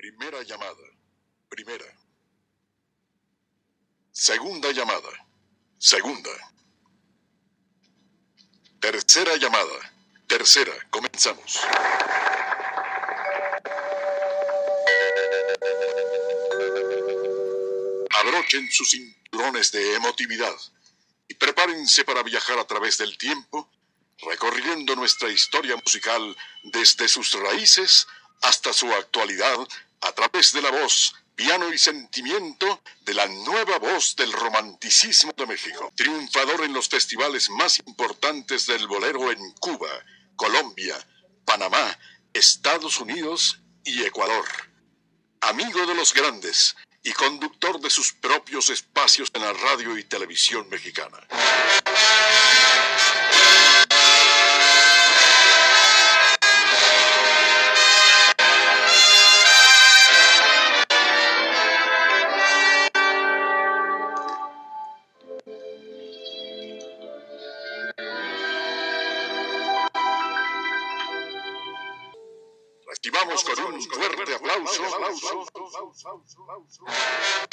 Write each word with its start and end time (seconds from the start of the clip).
Primera 0.00 0.42
llamada. 0.44 0.86
Primera. 1.50 1.84
Segunda 4.10 4.72
llamada. 4.72 5.10
Segunda. 5.76 6.30
Tercera 8.80 9.36
llamada. 9.36 9.92
Tercera. 10.26 10.72
Comenzamos. 10.88 11.60
Abrochen 18.08 18.72
sus 18.72 18.88
cinturones 18.88 19.70
de 19.70 19.96
emotividad 19.96 20.56
y 21.28 21.34
prepárense 21.34 22.06
para 22.06 22.22
viajar 22.22 22.58
a 22.58 22.66
través 22.66 22.96
del 22.96 23.18
tiempo, 23.18 23.70
recorriendo 24.22 24.96
nuestra 24.96 25.28
historia 25.28 25.76
musical 25.76 26.34
desde 26.62 27.06
sus 27.06 27.34
raíces 27.34 28.06
hasta 28.40 28.72
su 28.72 28.90
actualidad 28.94 29.68
a 30.00 30.12
través 30.12 30.52
de 30.52 30.62
la 30.62 30.70
voz, 30.70 31.14
piano 31.34 31.72
y 31.72 31.78
sentimiento 31.78 32.82
de 33.02 33.14
la 33.14 33.26
nueva 33.26 33.78
voz 33.78 34.14
del 34.16 34.32
romanticismo 34.32 35.32
de 35.36 35.46
México. 35.46 35.92
Triunfador 35.96 36.64
en 36.64 36.72
los 36.72 36.88
festivales 36.88 37.50
más 37.50 37.78
importantes 37.86 38.66
del 38.66 38.86
bolero 38.86 39.30
en 39.30 39.52
Cuba, 39.52 39.90
Colombia, 40.36 40.96
Panamá, 41.44 41.98
Estados 42.32 43.00
Unidos 43.00 43.60
y 43.84 44.02
Ecuador. 44.04 44.46
Amigo 45.40 45.86
de 45.86 45.94
los 45.94 46.12
grandes 46.12 46.76
y 47.02 47.12
conductor 47.12 47.80
de 47.80 47.90
sus 47.90 48.12
propios 48.12 48.68
espacios 48.68 49.30
en 49.34 49.42
la 49.42 49.52
radio 49.52 49.96
y 49.96 50.04
televisión 50.04 50.68
mexicana. 50.68 51.18
Sausur. 75.92 77.49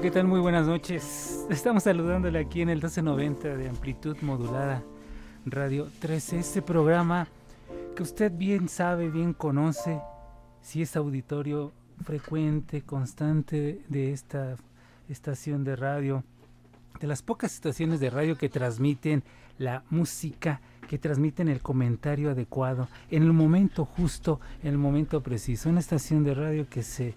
¿Qué 0.00 0.10
tal? 0.10 0.26
Muy 0.26 0.40
buenas 0.40 0.66
noches. 0.66 1.44
Estamos 1.50 1.82
saludándole 1.82 2.38
aquí 2.38 2.62
en 2.62 2.70
el 2.70 2.76
1290 2.76 3.56
de 3.56 3.68
amplitud 3.68 4.16
modulada 4.22 4.82
Radio 5.44 5.88
13. 5.98 6.38
Este 6.38 6.62
programa 6.62 7.28
que 7.94 8.02
usted 8.02 8.32
bien 8.32 8.70
sabe, 8.70 9.10
bien 9.10 9.34
conoce, 9.34 10.00
si 10.62 10.80
es 10.80 10.96
auditorio 10.96 11.72
frecuente, 12.02 12.80
constante 12.80 13.82
de 13.88 14.12
esta 14.12 14.56
estación 15.10 15.64
de 15.64 15.76
radio, 15.76 16.24
de 16.98 17.06
las 17.06 17.20
pocas 17.20 17.52
estaciones 17.52 18.00
de 18.00 18.08
radio 18.08 18.38
que 18.38 18.48
transmiten 18.48 19.22
la 19.58 19.82
música, 19.90 20.62
que 20.88 20.98
transmiten 20.98 21.48
el 21.48 21.60
comentario 21.60 22.30
adecuado, 22.30 22.88
en 23.10 23.22
el 23.22 23.34
momento 23.34 23.84
justo, 23.84 24.40
en 24.62 24.70
el 24.70 24.78
momento 24.78 25.20
preciso. 25.22 25.68
Una 25.68 25.80
estación 25.80 26.24
de 26.24 26.32
radio 26.32 26.66
que 26.70 26.82
se 26.82 27.14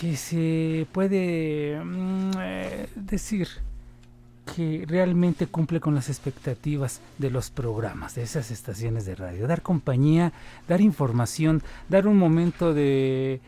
que 0.00 0.16
se 0.16 0.86
puede 0.92 1.78
mm, 1.78 2.30
eh, 2.40 2.88
decir 2.94 3.48
que 4.56 4.86
realmente 4.88 5.46
cumple 5.46 5.78
con 5.78 5.94
las 5.94 6.08
expectativas 6.08 7.02
de 7.18 7.28
los 7.28 7.50
programas, 7.50 8.14
de 8.14 8.22
esas 8.22 8.50
estaciones 8.50 9.04
de 9.04 9.14
radio. 9.14 9.46
Dar 9.46 9.60
compañía, 9.60 10.32
dar 10.66 10.80
información, 10.80 11.62
dar 11.90 12.06
un 12.06 12.16
momento 12.16 12.72
de 12.72 13.42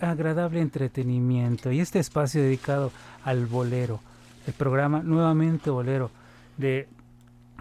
agradable 0.00 0.60
entretenimiento. 0.60 1.70
Y 1.70 1.78
este 1.78 2.00
espacio 2.00 2.42
dedicado 2.42 2.90
al 3.22 3.46
bolero, 3.46 4.00
el 4.48 4.54
programa 4.54 5.04
nuevamente 5.04 5.70
bolero 5.70 6.10
de 6.56 6.88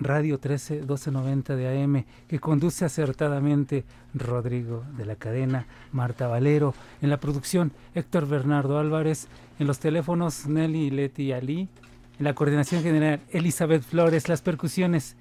Radio 0.01 0.39
13 0.39 0.77
1290 0.77 1.55
de 1.55 1.83
AM, 1.83 2.05
que 2.27 2.39
conduce 2.39 2.85
acertadamente 2.85 3.85
Rodrigo 4.15 4.83
de 4.97 5.05
la 5.05 5.15
cadena, 5.15 5.67
Marta 5.91 6.27
Valero, 6.27 6.73
en 7.01 7.11
la 7.11 7.17
producción 7.17 7.71
Héctor 7.93 8.27
Bernardo 8.27 8.79
Álvarez, 8.79 9.27
en 9.59 9.67
los 9.67 9.77
teléfonos 9.79 10.47
Nelly 10.47 10.89
Leti 10.89 11.31
Ali, 11.31 11.69
en 12.17 12.25
la 12.25 12.33
coordinación 12.33 12.81
general 12.81 13.21
Elizabeth 13.29 13.83
Flores, 13.83 14.27
las 14.27 14.41
percusiones 14.41 15.15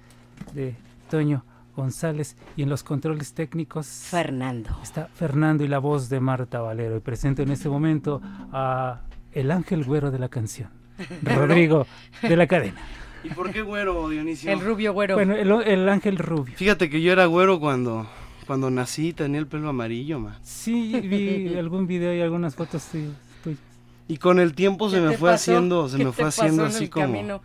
de 0.53 0.75
Toño 1.11 1.45
González 1.75 2.35
y 2.57 2.63
en 2.63 2.69
los 2.69 2.83
controles 2.83 3.33
técnicos 3.33 3.85
Fernando. 3.85 4.77
Está 4.81 5.07
Fernando 5.13 5.63
y 5.63 5.67
la 5.67 5.79
voz 5.79 6.09
de 6.09 6.19
Marta 6.19 6.59
Valero. 6.59 6.97
Y 6.97 7.01
presento 7.01 7.43
en 7.43 7.51
este 7.51 7.69
momento 7.69 8.19
a 8.51 9.01
el 9.31 9.51
ángel 9.51 9.83
güero 9.83 10.09
de 10.09 10.19
la 10.19 10.29
canción, 10.29 10.69
Rodrigo 11.21 11.85
de 12.21 12.35
la 12.35 12.47
cadena. 12.47 12.81
¿Y 13.23 13.29
por 13.29 13.51
qué 13.51 13.61
güero, 13.61 14.09
Dionisio? 14.09 14.51
El 14.51 14.59
rubio 14.61 14.93
güero. 14.93 15.15
Bueno, 15.15 15.35
el, 15.35 15.51
el 15.67 15.89
ángel 15.89 16.17
rubio. 16.17 16.53
Fíjate 16.55 16.89
que 16.89 17.01
yo 17.01 17.11
era 17.11 17.25
güero 17.25 17.59
cuando, 17.59 18.07
cuando 18.47 18.69
nací, 18.69 19.13
tenía 19.13 19.39
el 19.39 19.47
pelo 19.47 19.69
amarillo, 19.69 20.19
man. 20.19 20.37
Sí, 20.43 20.99
vi 21.01 21.55
algún 21.59 21.87
video 21.87 22.13
y 22.15 22.21
algunas 22.21 22.55
fotos 22.55 22.83
tuyas. 22.91 23.11
Y 24.07 24.17
con 24.17 24.39
el 24.39 24.53
tiempo 24.53 24.89
se 24.89 24.97
¿Qué 24.97 25.01
me 25.03 25.17
fue 25.17 25.29
pasó? 25.31 25.51
haciendo, 25.51 25.87
se 25.87 25.97
¿Qué 25.97 26.05
me 26.05 26.11
fue 26.11 26.25
haciendo 26.25 26.63
en 26.63 26.69
así 26.69 26.89
como 26.89 27.05
camino? 27.05 27.41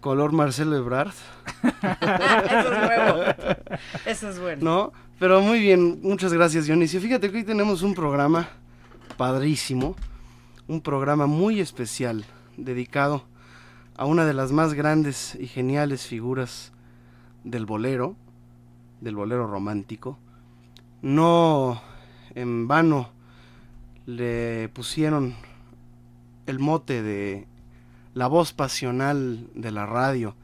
color 0.00 0.32
Marcelo 0.32 0.76
Ebrard, 0.76 1.12
Eso 1.62 2.72
es 2.72 2.80
nuevo. 2.80 3.22
Eso 4.06 4.28
es 4.30 4.40
bueno. 4.40 4.64
¿no? 4.64 4.92
Pero 5.20 5.40
muy 5.40 5.60
bien, 5.60 6.00
muchas 6.02 6.32
gracias, 6.32 6.66
Dionisio. 6.66 7.00
Fíjate 7.00 7.30
que 7.30 7.36
hoy 7.38 7.44
tenemos 7.44 7.82
un 7.82 7.94
programa 7.94 8.48
padrísimo, 9.16 9.94
un 10.66 10.80
programa 10.80 11.26
muy 11.26 11.60
especial 11.60 12.24
dedicado 12.56 13.24
a 14.02 14.04
una 14.04 14.24
de 14.26 14.34
las 14.34 14.50
más 14.50 14.74
grandes 14.74 15.36
y 15.38 15.46
geniales 15.46 16.08
figuras 16.08 16.72
del 17.44 17.66
bolero, 17.66 18.16
del 19.00 19.14
bolero 19.14 19.46
romántico. 19.46 20.18
No 21.02 21.80
en 22.34 22.66
vano 22.66 23.10
le 24.06 24.68
pusieron 24.70 25.36
el 26.46 26.58
mote 26.58 27.00
de 27.00 27.46
la 28.14 28.26
voz 28.26 28.52
pasional 28.52 29.46
de 29.54 29.70
la 29.70 29.86
radio 29.86 30.34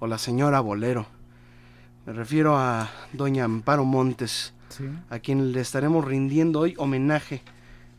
o 0.00 0.06
la 0.06 0.18
señora 0.18 0.60
bolero. 0.60 1.06
Me 2.04 2.12
refiero 2.12 2.58
a 2.58 2.90
doña 3.14 3.44
Amparo 3.44 3.86
Montes, 3.86 4.52
Sí. 4.68 4.84
a 5.08 5.18
quien 5.18 5.52
le 5.52 5.62
estaremos 5.62 6.04
rindiendo 6.04 6.60
hoy 6.60 6.74
homenaje, 6.76 7.40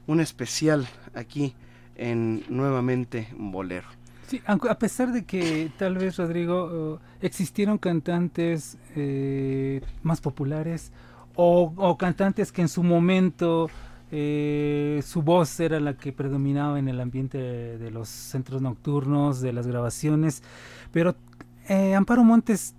un 0.05 0.19
especial 0.19 0.87
aquí 1.15 1.55
en 1.95 2.43
Nuevamente 2.47 3.27
Bolero. 3.35 3.87
Sí, 4.29 4.43
a 4.45 4.77
pesar 4.77 5.11
de 5.11 5.25
que 5.25 5.71
tal 5.79 5.97
vez, 5.97 6.17
Rodrigo, 6.17 6.99
eh, 7.01 7.25
existieron 7.25 7.79
cantantes 7.79 8.77
eh, 8.95 9.81
más 10.03 10.21
populares 10.21 10.91
o, 11.35 11.97
cantantes 11.97 12.51
que 12.51 12.61
en 12.61 12.67
su 12.67 12.83
momento 12.83 13.71
eh, 14.11 15.01
su 15.03 15.23
voz 15.23 15.59
era 15.59 15.79
la 15.79 15.95
que 15.95 16.13
predominaba 16.13 16.77
en 16.77 16.89
el 16.89 17.01
ambiente 17.01 17.39
de 17.39 17.89
los 17.89 18.07
centros 18.07 18.61
nocturnos, 18.61 19.41
de 19.41 19.51
las 19.51 19.65
grabaciones, 19.65 20.43
pero 20.91 21.15
eh, 21.67 21.95
Amparo 21.95 22.23
Montes 22.23 22.75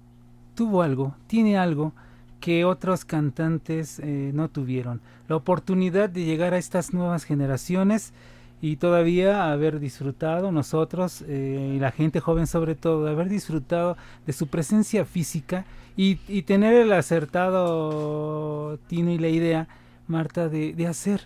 tuvo 0.55 0.83
algo, 0.83 1.17
tiene 1.27 1.59
algo 1.59 1.95
que 2.39 2.65
otros 2.65 3.05
cantantes 3.05 4.01
no 4.05 4.49
tuvieron. 4.49 5.01
La 5.27 5.35
oportunidad 5.35 6.09
de 6.09 6.25
llegar 6.25 6.55
a 6.55 6.59
estas 6.59 6.95
nuevas 6.95 7.25
generaciones 7.25 8.15
y 8.63 8.77
todavía 8.77 9.51
haber 9.53 9.81
disfrutado 9.81 10.53
nosotros 10.53 11.25
eh, 11.27 11.75
y 11.77 11.79
la 11.79 11.91
gente 11.93 12.21
joven 12.21 12.47
sobre 12.47 12.75
todo, 12.75 13.09
haber 13.09 13.29
disfrutado 13.29 13.97
de 14.27 14.33
su 14.33 14.49
presencia 14.49 15.05
física 15.05 15.65
y, 15.97 16.19
y 16.29 16.43
tener 16.43 16.75
el 16.75 16.93
acertado 16.93 18.79
tino 18.87 19.11
y 19.11 19.19
la 19.19 19.29
idea, 19.29 19.69
Marta, 20.09 20.49
de, 20.49 20.73
de 20.75 20.87
hacer 20.87 21.23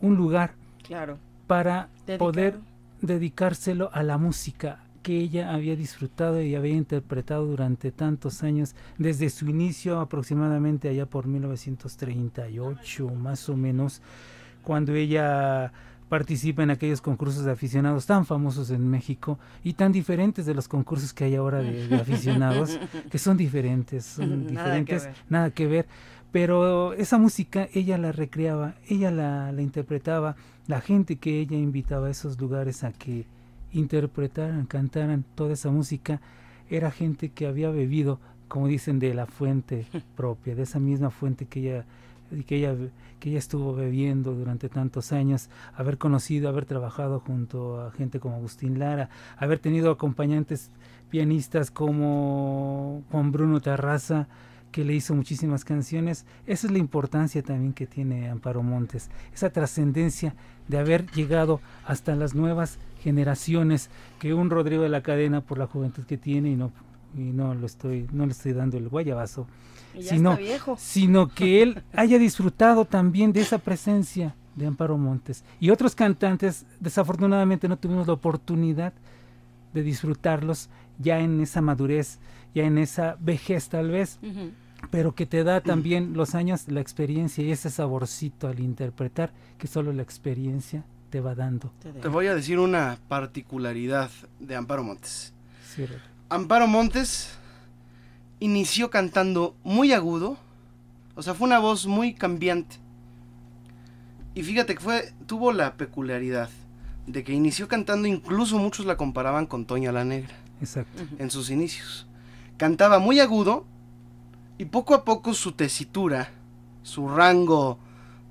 un 0.00 0.16
lugar 0.16 0.52
Claro. 0.86 1.18
para 1.46 1.88
poder 2.18 2.58
dedicárselo 3.02 3.90
a 3.92 4.02
la 4.02 4.18
música 4.18 4.80
que 5.02 5.16
ella 5.18 5.54
había 5.54 5.76
disfrutado 5.76 6.42
y 6.42 6.54
había 6.54 6.74
interpretado 6.74 7.46
durante 7.46 7.90
tantos 7.90 8.42
años, 8.42 8.74
desde 8.98 9.30
su 9.30 9.48
inicio 9.48 9.98
aproximadamente 10.00 10.88
allá 10.90 11.06
por 11.06 11.26
1938 11.26 13.08
más 13.14 13.48
o 13.48 13.56
menos, 13.56 14.02
cuando 14.62 14.94
ella 14.94 15.72
participa 16.10 16.64
en 16.64 16.70
aquellos 16.70 17.00
concursos 17.00 17.44
de 17.44 17.52
aficionados 17.52 18.04
tan 18.04 18.26
famosos 18.26 18.70
en 18.70 18.86
México 18.90 19.38
y 19.62 19.74
tan 19.74 19.92
diferentes 19.92 20.44
de 20.44 20.54
los 20.54 20.66
concursos 20.66 21.14
que 21.14 21.24
hay 21.24 21.36
ahora 21.36 21.62
de, 21.62 21.94
aficionados, 21.94 22.80
que 23.10 23.18
son 23.18 23.36
diferentes, 23.36 24.04
son 24.04 24.48
diferentes, 24.48 25.08
nada 25.28 25.50
que 25.52 25.68
ver. 25.68 25.86
Pero 26.32 26.94
esa 26.94 27.16
música 27.16 27.68
ella 27.72 27.96
la 27.96 28.10
recreaba, 28.10 28.74
ella 28.88 29.12
la, 29.12 29.52
la 29.52 29.62
interpretaba, 29.62 30.34
la 30.66 30.80
gente 30.80 31.16
que 31.16 31.40
ella 31.40 31.56
invitaba 31.56 32.08
a 32.08 32.10
esos 32.10 32.40
lugares 32.40 32.82
a 32.82 32.92
que 32.92 33.24
interpretaran, 33.72 34.66
cantaran 34.66 35.24
toda 35.36 35.52
esa 35.52 35.70
música, 35.70 36.20
era 36.68 36.90
gente 36.90 37.28
que 37.28 37.46
había 37.46 37.70
bebido, 37.70 38.18
como 38.48 38.66
dicen, 38.66 38.98
de 38.98 39.14
la 39.14 39.26
fuente 39.26 39.86
propia, 40.16 40.56
de 40.56 40.64
esa 40.64 40.80
misma 40.80 41.10
fuente 41.10 41.46
que 41.46 41.60
ella, 41.60 41.84
que 42.46 42.56
ella, 42.56 42.74
que 43.20 43.30
ella 43.30 43.38
estuvo 43.38 43.74
bebiendo 43.74 44.34
durante 44.34 44.68
tantos 44.68 45.12
años, 45.12 45.50
haber 45.74 45.98
conocido, 45.98 46.48
haber 46.48 46.64
trabajado 46.64 47.20
junto 47.20 47.80
a 47.80 47.92
gente 47.92 48.18
como 48.18 48.36
Agustín 48.36 48.78
Lara, 48.78 49.10
haber 49.36 49.58
tenido 49.58 49.92
acompañantes 49.92 50.70
pianistas 51.10 51.70
como 51.70 53.02
Juan 53.10 53.30
Bruno 53.30 53.60
Terraza, 53.60 54.26
que 54.72 54.84
le 54.84 54.94
hizo 54.94 55.14
muchísimas 55.14 55.64
canciones. 55.64 56.24
Esa 56.46 56.66
es 56.66 56.72
la 56.72 56.78
importancia 56.78 57.42
también 57.42 57.72
que 57.72 57.86
tiene 57.86 58.30
Amparo 58.30 58.62
Montes, 58.62 59.10
esa 59.34 59.50
trascendencia 59.50 60.34
de 60.68 60.78
haber 60.78 61.10
llegado 61.10 61.60
hasta 61.84 62.14
las 62.16 62.34
nuevas 62.34 62.78
generaciones 63.00 63.90
que 64.18 64.34
un 64.34 64.50
Rodrigo 64.50 64.82
de 64.82 64.88
la 64.88 65.02
Cadena 65.02 65.40
por 65.40 65.58
la 65.58 65.66
juventud 65.66 66.04
que 66.04 66.16
tiene 66.18 66.50
y 66.50 66.56
no 66.56 66.72
y 67.16 67.32
no 67.32 67.54
lo 67.54 67.66
estoy 67.66 68.06
no 68.12 68.24
le 68.24 68.32
estoy 68.32 68.52
dando 68.52 68.76
el 68.76 68.88
guayabazo 68.88 69.48
sino 70.00 70.38
sino 70.76 71.28
que 71.28 71.62
él 71.62 71.82
haya 71.92 72.18
disfrutado 72.18 72.84
también 72.84 73.32
de 73.32 73.40
esa 73.40 73.58
presencia 73.58 74.34
de 74.56 74.66
Amparo 74.66 74.98
Montes. 74.98 75.44
Y 75.58 75.70
otros 75.70 75.94
cantantes 75.94 76.66
desafortunadamente 76.80 77.68
no 77.68 77.78
tuvimos 77.78 78.06
la 78.06 78.14
oportunidad 78.14 78.92
de 79.72 79.82
disfrutarlos 79.82 80.68
ya 80.98 81.20
en 81.20 81.40
esa 81.40 81.60
madurez 81.60 82.18
ya 82.54 82.64
en 82.64 82.78
esa 82.78 83.16
vejez 83.20 83.68
tal 83.68 83.90
vez 83.90 84.18
pero 84.90 85.14
que 85.14 85.26
te 85.26 85.44
da 85.44 85.60
también 85.60 86.14
los 86.14 86.34
años 86.34 86.66
la 86.68 86.80
experiencia 86.80 87.44
y 87.44 87.52
ese 87.52 87.70
saborcito 87.70 88.48
al 88.48 88.60
interpretar 88.60 89.32
que 89.58 89.66
solo 89.66 89.92
la 89.92 90.02
experiencia 90.02 90.84
te 91.10 91.20
va 91.20 91.34
dando. 91.34 91.72
Te 92.00 92.08
voy 92.08 92.28
a 92.28 92.34
decir 92.34 92.58
una 92.58 92.98
particularidad 93.08 94.10
de 94.38 94.56
Amparo 94.56 94.84
Montes. 94.84 95.34
Amparo 96.28 96.66
Montes 96.66 97.36
inició 98.40 98.90
cantando 98.90 99.54
muy 99.62 99.92
agudo, 99.92 100.36
o 101.14 101.22
sea, 101.22 101.34
fue 101.34 101.46
una 101.46 101.58
voz 101.58 101.86
muy 101.86 102.14
cambiante. 102.14 102.76
Y 104.34 104.42
fíjate 104.42 104.74
que 104.74 104.80
fue, 104.80 105.12
tuvo 105.26 105.52
la 105.52 105.74
peculiaridad 105.76 106.48
de 107.06 107.24
que 107.24 107.32
inició 107.32 107.68
cantando, 107.68 108.08
incluso 108.08 108.58
muchos 108.58 108.86
la 108.86 108.96
comparaban 108.96 109.46
con 109.46 109.66
Toña 109.66 109.92
la 109.92 110.04
Negra. 110.04 110.34
Exacto. 110.60 111.02
En 111.18 111.30
sus 111.30 111.50
inicios. 111.50 112.06
Cantaba 112.56 112.98
muy 112.98 113.20
agudo 113.20 113.64
y 114.58 114.66
poco 114.66 114.94
a 114.94 115.04
poco 115.04 115.34
su 115.34 115.52
tesitura, 115.52 116.30
su 116.82 117.08
rango 117.08 117.78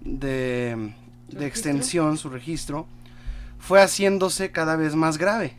de, 0.01 0.93
de 1.29 1.47
extensión, 1.47 2.17
su 2.17 2.29
registro, 2.29 2.87
fue 3.57 3.81
haciéndose 3.81 4.51
cada 4.51 4.75
vez 4.75 4.95
más 4.95 5.17
grave. 5.17 5.55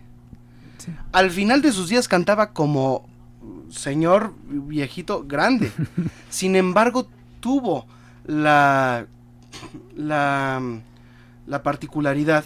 Al 1.13 1.31
final 1.31 1.61
de 1.61 1.73
sus 1.73 1.91
días 1.91 2.09
cantaba 2.09 2.53
como 2.53 3.10
señor 3.71 4.35
viejito 4.47 5.25
grande. 5.27 5.73
Sin 6.31 6.57
embargo, 6.57 7.09
tuvo 7.41 7.87
la, 8.25 9.07
la, 9.97 10.63
la 11.47 11.63
particularidad 11.63 12.45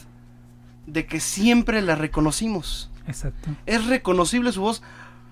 de 0.86 1.06
que 1.06 1.20
siempre 1.20 1.82
la 1.82 1.94
reconocimos. 1.94 2.90
Exacto. 3.06 3.50
Es 3.66 3.86
reconocible 3.86 4.52
su 4.52 4.62
voz, 4.62 4.82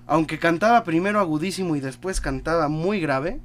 aunque 0.07 0.39
cantaba 0.39 0.83
primero 0.83 1.19
agudísimo 1.19 1.75
y 1.75 1.79
después 1.79 2.21
cantaba 2.21 2.67
muy 2.67 2.99
grave 2.99 3.39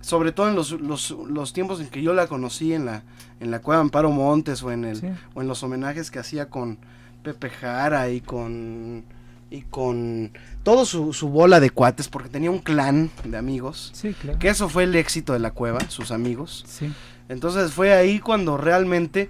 sobre 0.00 0.32
todo 0.32 0.48
en 0.48 0.54
los, 0.54 0.70
los, 0.72 1.10
los, 1.10 1.52
tiempos 1.52 1.80
en 1.80 1.88
que 1.88 2.00
yo 2.00 2.14
la 2.14 2.28
conocí 2.28 2.72
en 2.72 2.86
la, 2.86 3.02
en 3.40 3.50
la 3.50 3.60
Cueva 3.60 3.82
Amparo 3.82 4.10
Montes 4.10 4.62
o 4.62 4.72
en, 4.72 4.86
el, 4.86 5.18
o 5.34 5.42
en 5.42 5.48
los 5.48 5.62
homenajes 5.62 6.10
que 6.10 6.18
hacía 6.18 6.48
con 6.48 6.78
Pepe 7.22 7.50
Jara 7.50 8.08
y 8.08 8.22
con 8.22 9.04
y 9.50 9.62
con 9.62 10.32
todo 10.62 10.84
su, 10.84 11.12
su, 11.12 11.28
bola 11.28 11.60
de 11.60 11.70
cuates, 11.70 12.08
porque 12.08 12.28
tenía 12.28 12.50
un 12.50 12.58
clan 12.58 13.10
de 13.24 13.36
amigos. 13.36 13.90
Sí, 13.94 14.14
claro. 14.14 14.38
Que 14.38 14.48
eso 14.48 14.68
fue 14.68 14.84
el 14.84 14.94
éxito 14.94 15.32
de 15.32 15.38
la 15.38 15.52
cueva, 15.52 15.80
sus 15.88 16.10
amigos. 16.10 16.64
Sí. 16.66 16.92
Entonces 17.28 17.72
fue 17.72 17.92
ahí 17.92 18.20
cuando 18.20 18.56
realmente 18.56 19.28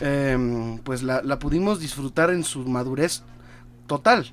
em, 0.00 0.78
pues 0.78 1.02
la, 1.02 1.22
la, 1.22 1.38
pudimos 1.38 1.80
disfrutar 1.80 2.30
en 2.30 2.44
su 2.44 2.64
madurez 2.66 3.22
total. 3.86 4.32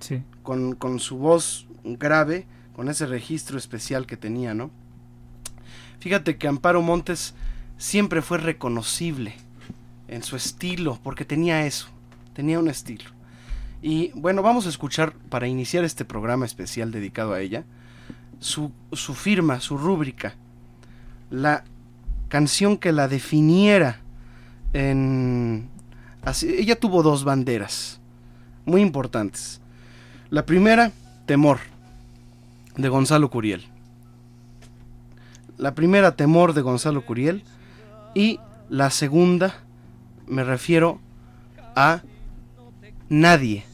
Sí. 0.00 0.22
Con, 0.42 0.74
con 0.74 0.98
su 0.98 1.18
voz 1.18 1.66
grave, 1.84 2.46
con 2.74 2.88
ese 2.88 3.06
registro 3.06 3.58
especial 3.58 4.06
que 4.06 4.16
tenía, 4.16 4.54
¿no? 4.54 4.70
Fíjate 6.00 6.38
que 6.38 6.48
Amparo 6.48 6.82
Montes 6.82 7.34
siempre 7.76 8.22
fue 8.22 8.38
reconocible 8.38 9.34
en 10.08 10.22
su 10.22 10.34
estilo, 10.34 10.98
porque 11.02 11.24
tenía 11.24 11.66
eso, 11.66 11.88
tenía 12.32 12.58
un 12.58 12.68
estilo. 12.68 13.10
Y 13.82 14.10
bueno, 14.14 14.42
vamos 14.42 14.66
a 14.66 14.68
escuchar 14.68 15.12
para 15.30 15.48
iniciar 15.48 15.84
este 15.84 16.04
programa 16.04 16.44
especial 16.44 16.90
dedicado 16.90 17.32
a 17.32 17.40
ella, 17.40 17.64
su, 18.38 18.72
su 18.92 19.14
firma, 19.14 19.60
su 19.60 19.78
rúbrica, 19.78 20.34
la 21.30 21.64
canción 22.28 22.76
que 22.76 22.92
la 22.92 23.08
definiera 23.08 24.00
en... 24.72 25.68
ella 26.42 26.78
tuvo 26.78 27.02
dos 27.02 27.24
banderas 27.24 28.00
muy 28.66 28.82
importantes. 28.82 29.60
La 30.28 30.44
primera, 30.44 30.92
Temor, 31.26 31.58
de 32.76 32.88
Gonzalo 32.88 33.30
Curiel. 33.30 33.64
La 35.56 35.74
primera, 35.74 36.16
Temor 36.16 36.52
de 36.52 36.60
Gonzalo 36.60 37.04
Curiel. 37.04 37.42
Y 38.14 38.38
la 38.68 38.90
segunda, 38.90 39.54
me 40.26 40.44
refiero 40.44 41.00
a 41.74 42.02
Nadie 43.08 43.64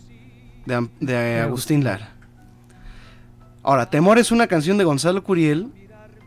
de, 0.67 1.41
Agustín 1.41 1.85
Lara. 1.85 2.11
Ahora, 3.63 3.91
Temor 3.91 4.19
es 4.19 4.31
una 4.31 4.47
canción 4.47 4.79
de 4.79 4.85
Gonzalo 4.85 5.25
Curiel 5.25 5.73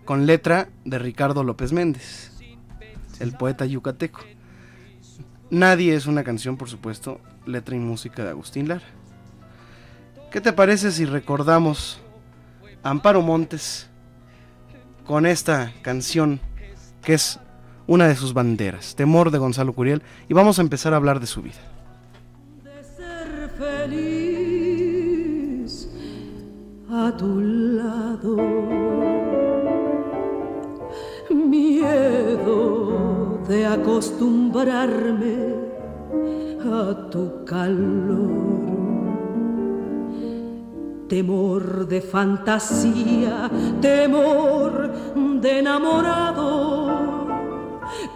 con 0.06 0.26
letra 0.26 0.70
de 0.86 1.00
Ricardo 1.00 1.44
López 1.44 1.72
Méndez, 1.72 2.32
el 3.20 3.34
poeta 3.34 3.66
yucateco. 3.66 4.22
Nadie 5.50 5.96
es 5.96 6.06
una 6.06 6.24
canción, 6.24 6.58
por 6.58 6.70
supuesto, 6.70 7.22
letra 7.46 7.76
y 7.76 7.80
música 7.80 8.24
de 8.24 8.30
Agustín 8.30 8.68
Lara. 8.68 8.86
¿Qué 10.32 10.42
te 10.42 10.54
parece 10.54 10.92
si 10.92 11.06
recordamos 11.06 12.00
a 12.84 12.90
Amparo 12.90 13.22
Montes 13.22 13.90
con 15.06 15.26
esta 15.26 15.74
canción 15.82 16.40
que 17.02 17.16
es 17.16 17.40
una 17.88 18.08
de 18.08 18.16
sus 18.16 18.34
banderas, 18.34 18.96
Temor 18.96 19.32
de 19.32 19.40
Gonzalo 19.40 19.74
Curiel, 19.74 20.04
y 20.28 20.34
vamos 20.34 20.60
a 20.60 20.62
empezar 20.62 20.94
a 20.94 20.98
hablar 20.98 21.20
de 21.20 21.26
su 21.26 21.42
vida. 21.42 21.58
De 22.64 22.84
ser 22.84 23.50
feliz 23.58 24.29
a 26.92 27.12
tu 27.16 27.40
lado, 27.40 28.36
miedo 31.30 33.40
de 33.48 33.66
acostumbrarme 33.66 35.56
a 36.64 37.10
tu 37.10 37.46
calor 37.46 38.60
temor 41.10 41.88
de 41.88 42.02
fantasía, 42.02 43.50
temor 43.82 44.92
de 45.42 45.60
enamorado 45.60 47.28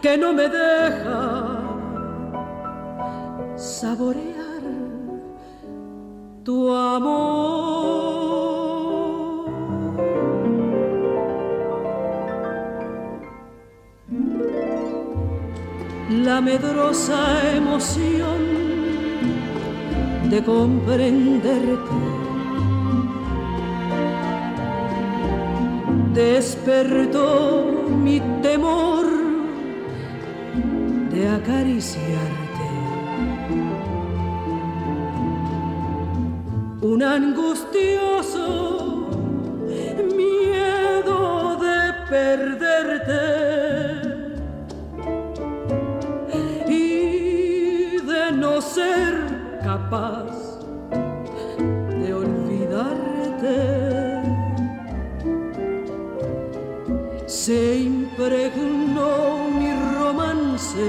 que 0.01 0.17
no 0.17 0.31
me 0.31 0.47
deja 0.47 1.59
saborear 3.55 4.61
tu 6.43 6.71
amor. 6.71 8.42
La 16.22 16.39
medrosa 16.41 17.55
emoción 17.55 18.41
de 20.29 20.43
comprenderte 20.43 21.79
despertó 26.13 27.74
mi 27.89 28.20
temor 28.41 29.05
de 31.12 31.29
acariciarte. 31.29 32.43
un 36.84 37.01
angustioso 37.01 38.43
miedo 40.15 41.58
de 41.58 41.93
perderte 42.10 43.32
capaz 49.93 50.59
de 52.01 52.13
olvidarte. 52.13 53.57
Se 57.27 57.77
impregnó 57.77 59.50
mi 59.59 59.71
romance 60.00 60.88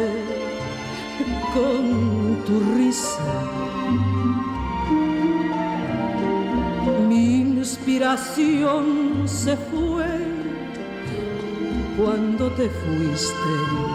con 1.54 2.42
tu 2.46 2.54
risa. 2.76 3.32
Mi 7.08 7.40
inspiración 7.40 8.84
se 9.26 9.56
fue 9.56 10.06
cuando 11.96 12.50
te 12.52 12.68
fuiste. 12.70 13.93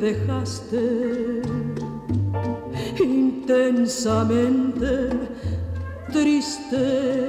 Dejaste 0.00 1.42
intensamente 3.00 5.10
triste. 6.12 7.25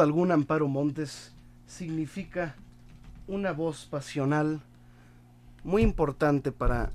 Duda 0.00 0.06
alguna, 0.06 0.32
Amparo 0.32 0.66
Montes 0.66 1.30
significa 1.66 2.54
una 3.28 3.52
voz 3.52 3.84
pasional 3.84 4.62
muy 5.62 5.82
importante 5.82 6.52
para 6.52 6.90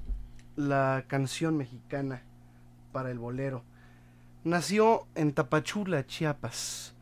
la 0.56 1.04
canción 1.08 1.56
mexicana, 1.56 2.24
para 2.92 3.12
el 3.12 3.20
bolero. 3.20 3.62
Nació 4.44 5.06
en 5.14 5.34
Tapachula, 5.34 6.08
Chiapas. 6.08 6.96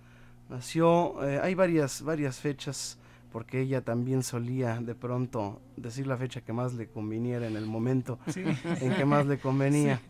Nació, 0.49 1.23
eh, 1.25 1.39
hay 1.41 1.55
varias, 1.55 2.01
varias 2.01 2.37
fechas, 2.41 2.97
porque 3.31 3.61
ella 3.61 3.79
también 3.79 4.23
solía 4.23 4.81
de 4.81 4.95
pronto 4.95 5.61
decir 5.77 6.05
la 6.05 6.17
fecha 6.17 6.41
que 6.41 6.51
más 6.51 6.73
le 6.73 6.87
conviniera 6.89 7.47
en 7.47 7.55
el 7.55 7.65
momento 7.65 8.19
Sí. 8.27 8.43
en 8.81 8.93
que 8.93 9.05
más 9.05 9.25
le 9.25 9.37
convenía. 9.39 10.01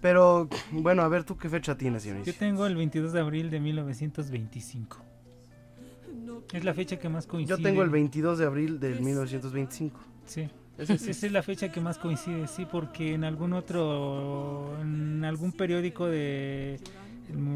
Pero 0.00 0.48
bueno, 0.72 1.02
a 1.02 1.08
ver, 1.08 1.24
¿tú 1.24 1.36
qué 1.36 1.50
fecha 1.50 1.76
tienes, 1.76 2.04
Yo 2.04 2.12
Dionisio? 2.12 2.32
tengo 2.38 2.64
el 2.64 2.74
22 2.74 3.12
de 3.12 3.20
abril 3.20 3.50
de 3.50 3.60
1925. 3.60 4.96
Es 6.52 6.64
la 6.64 6.74
fecha 6.74 6.98
que 6.98 7.08
más 7.08 7.26
coincide. 7.26 7.56
Yo 7.56 7.62
tengo 7.62 7.82
el 7.82 7.90
22 7.90 8.38
de 8.38 8.46
abril 8.46 8.80
del 8.80 9.00
1925. 9.00 10.00
Sí. 10.26 10.48
Esa 10.78 10.94
es, 10.94 11.06
esa 11.08 11.26
es 11.26 11.32
la 11.32 11.42
fecha 11.42 11.72
que 11.72 11.80
más 11.80 11.96
coincide, 11.96 12.46
sí, 12.48 12.66
porque 12.70 13.14
en 13.14 13.24
algún 13.24 13.54
otro, 13.54 14.76
en 14.82 15.24
algún 15.24 15.52
periódico 15.52 16.06
de 16.06 16.78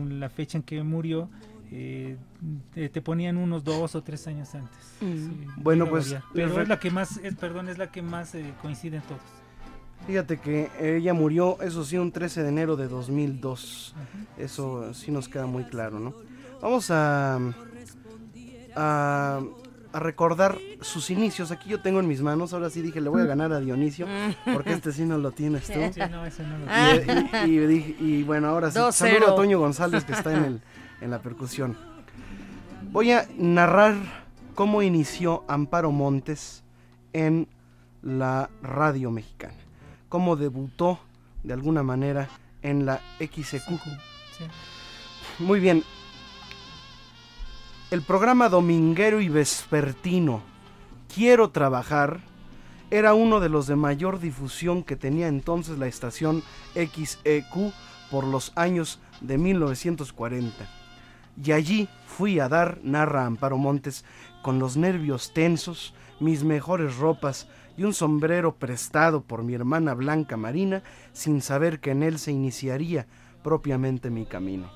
la 0.08 0.30
fecha 0.30 0.56
en 0.56 0.62
que 0.64 0.82
murió, 0.82 1.28
eh, 1.70 2.16
te, 2.72 3.02
ponían 3.02 3.36
unos 3.36 3.62
dos 3.62 3.94
o 3.94 4.02
tres 4.02 4.26
años 4.26 4.54
antes. 4.54 4.78
Sí, 4.98 5.30
Bueno, 5.56 5.86
pues, 5.86 6.16
pero 6.32 6.60
es 6.60 6.68
la 6.68 6.80
que 6.80 6.90
más, 6.90 7.18
es, 7.18 7.36
perdón, 7.36 7.68
es 7.68 7.78
la 7.78 7.90
que 7.90 8.00
más 8.00 8.34
eh, 8.34 8.54
coincide 8.62 8.96
en 8.96 9.02
todos. 9.02 9.20
Fíjate 10.06 10.38
que 10.38 10.70
ella 10.80 11.12
murió, 11.12 11.60
eso 11.60 11.84
sí, 11.84 11.98
un 11.98 12.10
13 12.10 12.42
de 12.42 12.48
enero 12.48 12.76
de 12.76 12.88
2002. 12.88 13.94
Eso 14.38 14.94
sí 14.94 15.10
nos 15.10 15.28
queda 15.28 15.46
muy 15.46 15.64
claro, 15.64 16.00
¿no? 16.00 16.14
Vamos 16.62 16.90
a, 16.90 17.38
a, 18.76 19.40
a 19.92 19.98
recordar 19.98 20.58
sus 20.80 21.10
inicios. 21.10 21.50
Aquí 21.50 21.68
yo 21.70 21.80
tengo 21.80 22.00
en 22.00 22.06
mis 22.08 22.22
manos, 22.22 22.52
ahora 22.52 22.70
sí 22.70 22.80
dije, 22.82 23.00
le 23.00 23.08
voy 23.08 23.22
a 23.22 23.24
ganar 23.26 23.52
a 23.52 23.60
Dionisio, 23.60 24.06
porque 24.52 24.72
este 24.72 24.92
sí 24.92 25.04
no 25.04 25.18
lo 25.18 25.32
tienes 25.32 25.66
tú. 25.66 25.72
Sí, 25.92 26.00
no, 26.10 26.24
ese 26.24 26.42
no 26.44 26.58
lo 26.58 27.46
Y, 27.46 27.50
y- 27.50 27.54
y 27.56 27.66
dije- 27.66 27.96
y 27.98 28.22
bueno, 28.22 28.48
ahora 28.48 28.70
sí, 28.70 28.78
2-0. 28.78 28.92
saludo 28.92 29.32
a 29.32 29.36
Toño 29.36 29.58
González 29.58 30.04
que 30.04 30.12
está 30.12 30.32
en, 30.36 30.44
el, 30.44 30.60
en 31.00 31.10
la 31.10 31.20
percusión. 31.20 31.76
Voy 32.92 33.12
a 33.12 33.26
narrar 33.36 33.94
cómo 34.54 34.82
inició 34.82 35.44
Amparo 35.48 35.90
Montes 35.92 36.62
en 37.12 37.48
la 38.02 38.50
radio 38.62 39.10
mexicana. 39.10 39.54
Cómo 40.08 40.36
debutó 40.36 40.98
de 41.42 41.52
alguna 41.52 41.82
manera 41.82 42.28
en 42.62 42.84
la 42.86 43.00
XEQ. 43.20 43.62
Sí. 44.36 44.44
Muy 45.38 45.60
bien. 45.60 45.84
El 47.90 48.02
programa 48.02 48.48
dominguero 48.48 49.20
y 49.20 49.28
vespertino 49.28 50.42
Quiero 51.12 51.50
trabajar 51.50 52.20
era 52.88 53.14
uno 53.14 53.40
de 53.40 53.48
los 53.48 53.66
de 53.66 53.74
mayor 53.74 54.20
difusión 54.20 54.84
que 54.84 54.94
tenía 54.94 55.26
entonces 55.26 55.76
la 55.76 55.88
estación 55.88 56.44
XEQ 56.74 57.72
por 58.08 58.22
los 58.22 58.52
años 58.54 59.00
de 59.20 59.38
1940. 59.38 60.68
Y 61.42 61.50
allí 61.50 61.88
fui 62.06 62.38
a 62.38 62.48
dar, 62.48 62.78
narra 62.84 63.26
Amparo 63.26 63.58
Montes, 63.58 64.04
con 64.42 64.60
los 64.60 64.76
nervios 64.76 65.32
tensos, 65.34 65.92
mis 66.20 66.44
mejores 66.44 66.96
ropas 66.96 67.48
y 67.76 67.82
un 67.82 67.92
sombrero 67.92 68.54
prestado 68.54 69.20
por 69.20 69.42
mi 69.42 69.54
hermana 69.54 69.94
Blanca 69.94 70.36
Marina, 70.36 70.84
sin 71.12 71.42
saber 71.42 71.80
que 71.80 71.90
en 71.90 72.04
él 72.04 72.20
se 72.20 72.30
iniciaría 72.30 73.08
propiamente 73.42 74.10
mi 74.10 74.26
camino. 74.26 74.70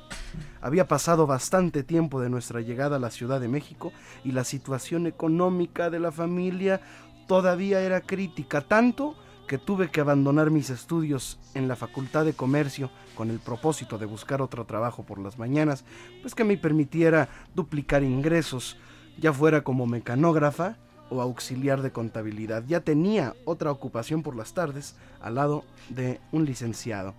Había 0.61 0.89
pasado 0.89 1.27
bastante 1.27 1.83
tiempo 1.83 2.21
de 2.21 2.31
nuestra 2.31 2.61
llegada 2.61 2.97
a 2.97 3.01
la 3.01 3.11
Ciudad 3.11 3.41
de 3.41 3.49
México 3.49 3.93
y 4.25 4.33
la 4.33 4.45
situación 4.45 5.07
económica 5.07 5.91
de 5.91 6.01
la 6.01 6.11
familia 6.11 6.81
todavía 7.27 7.81
era 7.81 8.01
crítica, 8.01 8.61
tanto 8.61 9.15
que 9.47 9.59
tuve 9.59 9.91
que 9.91 10.01
abandonar 10.01 10.51
mis 10.51 10.71
estudios 10.71 11.39
en 11.55 11.69
la 11.69 11.77
Facultad 11.77 12.25
de 12.25 12.33
Comercio 12.33 12.91
con 13.15 13.31
el 13.31 13.39
propósito 13.39 13.99
de 13.99 14.07
buscar 14.07 14.41
otro 14.43 14.65
trabajo 14.65 15.05
por 15.05 15.19
las 15.19 15.39
mañanas, 15.39 15.85
pues 16.23 16.35
que 16.35 16.45
me 16.45 16.57
permitiera 16.57 17.29
duplicar 17.55 18.03
ingresos, 18.03 18.77
ya 19.19 19.33
fuera 19.33 19.63
como 19.63 19.87
mecanógrafa 19.87 20.77
o 21.11 21.21
auxiliar 21.21 21.83
de 21.83 21.93
contabilidad. 21.93 22.65
Ya 22.67 22.81
tenía 22.81 23.35
otra 23.45 23.71
ocupación 23.71 24.23
por 24.23 24.35
las 24.35 24.55
tardes 24.55 24.97
al 25.21 25.37
lado 25.37 25.65
de 25.91 26.21
un 26.33 26.47
licenciado. 26.47 27.15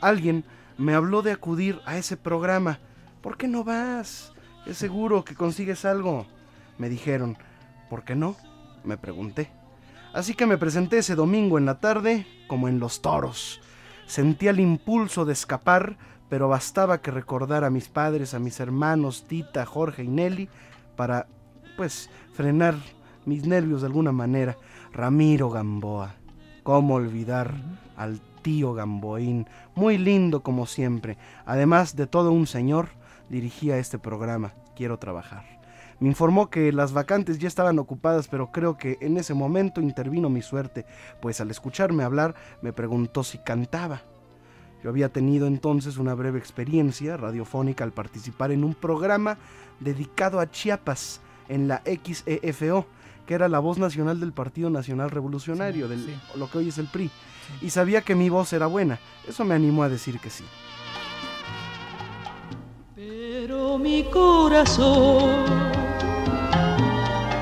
Alguien 0.00 0.44
me 0.78 0.94
habló 0.94 1.22
de 1.22 1.32
acudir 1.32 1.80
a 1.86 1.96
ese 1.96 2.16
programa. 2.16 2.78
¿Por 3.22 3.36
qué 3.36 3.48
no 3.48 3.64
vas? 3.64 4.32
Es 4.66 4.76
seguro 4.76 5.24
que 5.24 5.34
consigues 5.34 5.84
algo. 5.84 6.26
Me 6.78 6.88
dijeron, 6.88 7.36
¿por 7.88 8.04
qué 8.04 8.14
no? 8.14 8.36
Me 8.84 8.96
pregunté. 8.96 9.50
Así 10.12 10.34
que 10.34 10.46
me 10.46 10.58
presenté 10.58 10.98
ese 10.98 11.14
domingo 11.14 11.58
en 11.58 11.66
la 11.66 11.80
tarde 11.80 12.26
como 12.48 12.68
en 12.68 12.78
los 12.78 13.02
toros. 13.02 13.60
Sentía 14.06 14.50
el 14.50 14.60
impulso 14.60 15.24
de 15.24 15.32
escapar, 15.32 15.96
pero 16.28 16.48
bastaba 16.48 17.00
que 17.00 17.10
recordara 17.10 17.68
a 17.68 17.70
mis 17.70 17.88
padres, 17.88 18.34
a 18.34 18.38
mis 18.38 18.60
hermanos 18.60 19.24
Tita, 19.26 19.66
Jorge 19.66 20.04
y 20.04 20.08
Nelly 20.08 20.48
para, 20.96 21.26
pues, 21.76 22.10
frenar 22.32 22.74
mis 23.24 23.46
nervios 23.46 23.82
de 23.82 23.88
alguna 23.88 24.12
manera. 24.12 24.56
Ramiro 24.92 25.50
Gamboa. 25.50 26.14
¿Cómo 26.62 26.94
olvidar 26.94 27.54
al 27.96 28.20
tío 28.46 28.74
Gamboín? 28.74 29.48
Muy 29.74 29.98
lindo 29.98 30.44
como 30.44 30.66
siempre. 30.66 31.18
Además 31.46 31.96
de 31.96 32.06
todo 32.06 32.30
un 32.30 32.46
señor, 32.46 32.90
dirigía 33.28 33.76
este 33.76 33.98
programa. 33.98 34.54
Quiero 34.76 35.00
trabajar. 35.00 35.42
Me 35.98 36.06
informó 36.06 36.48
que 36.48 36.70
las 36.70 36.92
vacantes 36.92 37.40
ya 37.40 37.48
estaban 37.48 37.80
ocupadas, 37.80 38.28
pero 38.28 38.52
creo 38.52 38.78
que 38.78 38.98
en 39.00 39.16
ese 39.16 39.34
momento 39.34 39.80
intervino 39.80 40.30
mi 40.30 40.42
suerte, 40.42 40.86
pues 41.20 41.40
al 41.40 41.50
escucharme 41.50 42.04
hablar 42.04 42.36
me 42.62 42.72
preguntó 42.72 43.24
si 43.24 43.38
cantaba. 43.38 44.02
Yo 44.80 44.90
había 44.90 45.08
tenido 45.08 45.48
entonces 45.48 45.96
una 45.96 46.14
breve 46.14 46.38
experiencia 46.38 47.16
radiofónica 47.16 47.82
al 47.82 47.92
participar 47.92 48.52
en 48.52 48.62
un 48.62 48.74
programa 48.74 49.38
dedicado 49.80 50.38
a 50.38 50.48
Chiapas 50.48 51.20
en 51.48 51.66
la 51.66 51.82
XEFO, 51.84 52.86
que 53.26 53.34
era 53.34 53.48
la 53.48 53.58
voz 53.58 53.78
nacional 53.78 54.20
del 54.20 54.32
Partido 54.32 54.70
Nacional 54.70 55.10
Revolucionario, 55.10 55.88
de 55.88 55.98
lo 56.36 56.48
que 56.48 56.58
hoy 56.58 56.68
es 56.68 56.78
el 56.78 56.86
PRI. 56.86 57.10
Y 57.60 57.70
sabía 57.70 58.02
que 58.02 58.14
mi 58.14 58.28
voz 58.28 58.52
era 58.52 58.66
buena. 58.66 58.98
Eso 59.26 59.44
me 59.44 59.54
animó 59.54 59.82
a 59.82 59.88
decir 59.88 60.20
que 60.20 60.30
sí. 60.30 60.44
Pero 62.94 63.78
mi 63.78 64.04
corazón 64.04 65.44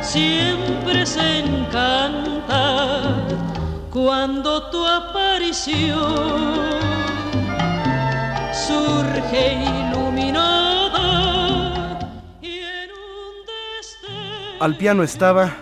siempre 0.01 1.05
se 1.07 1.41
encanta 1.41 3.27
cuando 3.91 4.71
tu 4.71 4.85
aparición 4.87 5.85
surge 8.53 9.55
iluminada 9.55 10.99
y 12.43 12.59
en 12.59 12.91
un 12.91 13.45
destello... 13.47 14.61
Al 14.61 14.77
piano 14.77 15.03
estaba 15.03 15.53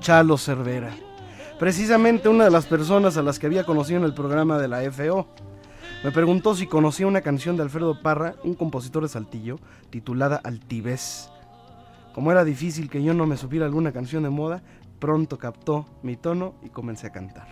Chalo 0.00 0.36
Cervera, 0.38 0.94
precisamente 1.58 2.28
una 2.28 2.44
de 2.44 2.50
las 2.50 2.66
personas 2.66 3.16
a 3.16 3.22
las 3.22 3.38
que 3.38 3.46
había 3.46 3.64
conocido 3.64 3.98
en 3.98 4.04
el 4.04 4.14
programa 4.14 4.58
de 4.58 4.68
la 4.68 4.90
FO. 4.90 5.26
Me 6.04 6.12
preguntó 6.12 6.54
si 6.54 6.66
conocía 6.66 7.06
una 7.06 7.22
canción 7.22 7.56
de 7.56 7.62
Alfredo 7.62 8.02
Parra, 8.02 8.34
un 8.44 8.54
compositor 8.54 9.02
de 9.02 9.08
Saltillo, 9.08 9.58
titulada 9.90 10.36
Altivez. 10.36 11.30
Como 12.14 12.30
era 12.30 12.44
difícil 12.44 12.90
que 12.90 13.02
yo 13.02 13.14
no 13.14 13.26
me 13.26 13.36
supiera 13.36 13.66
alguna 13.66 13.92
canción 13.92 14.22
de 14.22 14.30
moda, 14.30 14.62
pronto 14.98 15.38
captó 15.38 15.86
mi 16.02 16.16
tono 16.16 16.54
y 16.62 16.68
comencé 16.68 17.06
a 17.06 17.12
cantar. 17.12 17.48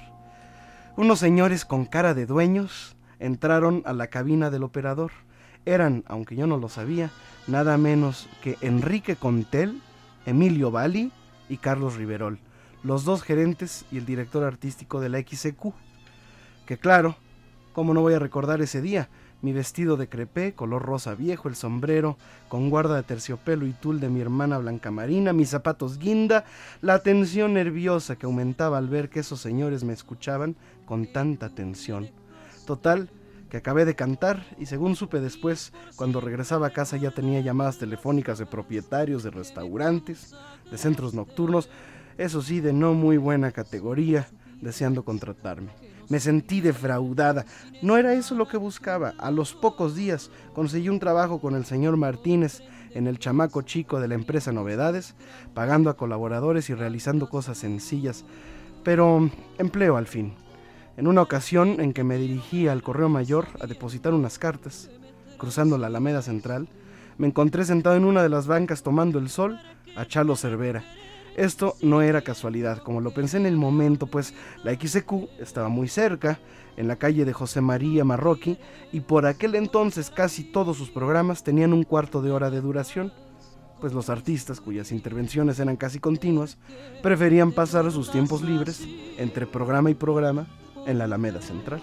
Unos 0.97 1.19
señores 1.19 1.65
con 1.65 1.87
cara 1.87 2.15
de 2.15 2.27
dueños 2.27 2.97
entraron 3.19 3.83
a 3.87 3.93
la 3.93 4.09
cabina 4.09 4.51
del 4.51 4.63
operador. 4.63 5.13
Eran, 5.65 6.05
aunque 6.07 6.37
yo 6.37 6.47
no 6.47 6.59
lo 6.59 6.69
sabía, 6.69 7.11
nada 7.47 7.79
menos 7.79 8.29
que 8.43 8.59
Enrique 8.61 9.17
Contel, 9.17 9.81
Emilio 10.27 10.71
Bali 10.71 11.11
y 11.49 11.57
Carlos 11.57 11.97
Riverol, 11.97 12.39
los 12.85 13.05
dos 13.05 13.23
gerentes 13.23 13.85
y 13.91 13.99
el 13.99 14.07
director 14.07 14.45
artístico 14.45 15.01
de 15.01 15.09
la 15.09 15.19
XQ. 15.19 15.73
Que 16.67 16.79
claro, 16.79 17.17
¿cómo 17.73 17.95
no 17.95 18.03
voy 18.03 18.15
a 18.15 18.19
recordar 18.19 18.61
ese 18.61 18.81
día? 18.81 19.09
Mi 19.43 19.53
vestido 19.53 19.97
de 19.97 20.09
crepé, 20.09 20.55
color 20.55 20.83
rosa 20.83 21.15
viejo, 21.15 21.49
el 21.49 21.57
sombrero 21.57 22.17
con 22.49 22.71
guarda 22.71 22.97
de 22.97 23.03
terciopelo 23.03 23.67
y 23.67 23.73
tul 23.73 24.01
de 24.01 24.09
mi 24.09 24.21
hermana 24.21 24.59
Blanca 24.59 24.91
Marina, 24.91 25.33
mis 25.33 25.51
zapatos 25.51 25.99
guinda, 25.99 26.45
la 26.81 27.01
tensión 27.01 27.55
nerviosa 27.55 28.17
que 28.17 28.27
aumentaba 28.27 28.79
al 28.79 28.89
ver 28.89 29.11
que 29.11 29.21
esos 29.21 29.41
señores 29.41 29.85
me 29.85 29.93
escuchaban 29.93 30.57
con 30.87 31.07
tanta 31.07 31.47
atención. 31.47 32.09
Total, 32.67 33.11
que 33.51 33.59
acabé 33.59 33.85
de 33.85 33.95
cantar 33.95 34.45
y 34.59 34.67
según 34.67 34.97
supe 34.97 35.21
después, 35.21 35.73
cuando 35.97 36.21
regresaba 36.21 36.69
a 36.69 36.73
casa 36.73 36.97
ya 36.97 37.11
tenía 37.11 37.41
llamadas 37.41 37.79
telefónicas 37.79 38.39
de 38.39 38.47
propietarios 38.47 39.23
de 39.23 39.31
restaurantes, 39.31 40.35
de 40.71 40.79
centros 40.79 41.13
nocturnos, 41.13 41.69
eso 42.19 42.43
sí, 42.43 42.61
de 42.61 42.73
no 42.73 42.95
muy 42.95 43.17
buena 43.17 43.53
categoría, 43.53 44.29
deseando 44.61 45.05
contratarme. 45.05 45.71
Me 46.09 46.21
sentí 46.21 46.61
defraudada. 46.61 47.47
No 47.83 47.97
era 47.97 48.13
eso 48.13 48.35
lo 48.35 48.47
que 48.47 48.57
buscaba. 48.57 49.15
A 49.19 49.31
los 49.31 49.55
pocos 49.55 49.95
días 49.95 50.31
conseguí 50.53 50.89
un 50.89 51.01
trabajo 51.01 51.41
con 51.41 51.55
el 51.55 51.65
señor 51.65 51.97
Martínez 51.97 52.63
en 52.93 53.07
el 53.07 53.19
chamaco 53.19 53.63
chico 53.63 54.01
de 54.01 54.09
la 54.09 54.15
empresa 54.15 54.53
Novedades, 54.53 55.15
pagando 55.53 55.91
a 55.91 55.97
colaboradores 55.97 56.71
y 56.71 56.75
realizando 56.75 57.29
cosas 57.29 57.59
sencillas, 57.59 58.25
pero 58.85 59.31
empleo 59.59 59.97
al 59.97 60.07
fin. 60.07 60.35
En 60.97 61.09
una 61.09 61.23
ocasión 61.23 61.81
en 61.81 61.93
que 61.93 62.05
me 62.05 62.19
dirigí 62.19 62.69
al 62.69 62.83
Correo 62.83 63.09
Mayor 63.09 63.47
a 63.61 63.67
depositar 63.67 64.15
unas 64.15 64.39
cartas, 64.39 64.91
cruzando 65.39 65.77
la 65.77 65.89
Alameda 65.89 66.23
Central, 66.23 66.69
me 67.19 67.27
encontré 67.27 67.65
sentado 67.65 67.97
en 67.97 68.05
una 68.05 68.23
de 68.23 68.29
las 68.29 68.47
bancas 68.47 68.83
tomando 68.83 69.19
el 69.19 69.29
sol 69.29 69.59
a 69.97 70.07
Chalo 70.07 70.37
Cervera. 70.37 70.85
Esto 71.37 71.77
no 71.83 72.01
era 72.01 72.23
casualidad, 72.23 72.79
como 72.79 73.01
lo 73.01 73.13
pensé 73.13 73.39
en 73.39 73.47
el 73.47 73.57
momento, 73.57 74.07
pues 74.07 74.35
la 74.63 74.73
XQ 74.73 75.41
estaba 75.41 75.69
muy 75.69 75.89
cerca, 75.89 76.39
en 76.77 76.89
la 76.89 76.97
calle 76.97 77.25
de 77.25 77.33
José 77.33 77.61
María 77.61 78.05
Marroquí, 78.05 78.59
y 78.93 79.01
por 79.01 79.27
aquel 79.27 79.55
entonces 79.55 80.11
casi 80.11 80.45
todos 80.45 80.77
sus 80.77 80.91
programas 80.91 81.43
tenían 81.43 81.73
un 81.73 81.85
cuarto 81.85 82.23
de 82.23 82.31
hora 82.31 82.51
de 82.51 82.61
duración, 82.61 83.13
pues 83.81 83.93
los 83.93 84.11
artistas, 84.11 84.61
cuyas 84.61 84.93
intervenciones 84.93 85.59
eran 85.59 85.77
casi 85.77 85.99
continuas, 85.99 86.57
preferían 87.03 87.53
pasar 87.53 87.91
sus 87.91 88.11
tiempos 88.11 88.43
libres 88.43 88.87
entre 89.19 89.47
programa 89.47 89.91
y 89.91 89.95
programa 89.95 90.47
en 90.87 90.99
la 90.99 91.05
Alameda 91.05 91.41
Central. 91.41 91.83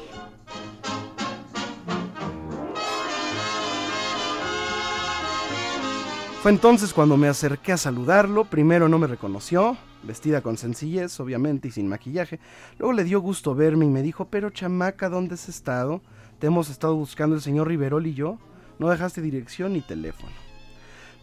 Fue 6.41 6.49
entonces 6.49 6.91
cuando 6.91 7.17
me 7.17 7.27
acerqué 7.27 7.71
a 7.71 7.77
saludarlo. 7.77 8.45
Primero 8.45 8.89
no 8.89 8.97
me 8.97 9.06
reconoció, 9.06 9.77
vestida 10.01 10.41
con 10.41 10.58
sencillez, 10.58 11.19
obviamente, 11.19 11.67
y 11.67 11.71
sin 11.71 11.88
maquillaje. 11.88 12.39
Luego 12.80 12.93
le 12.93 13.04
dio 13.04 13.21
gusto 13.21 13.54
verme 13.54 13.86
y 13.86 13.89
me 13.89 14.01
dijo, 14.01 14.25
pero 14.25 14.49
chamaca, 14.49 15.08
¿dónde 15.08 15.36
has 15.36 15.47
estado? 15.49 16.01
Te 16.39 16.47
hemos 16.47 16.71
estado 16.71 16.95
buscando 16.95 17.36
el 17.36 17.43
señor 17.43 17.67
Riverol 17.67 18.08
y 18.08 18.15
yo. 18.15 18.39
No 18.80 18.89
dejaste 18.89 19.21
dirección 19.21 19.73
ni 19.73 19.82
teléfono. 19.82 20.32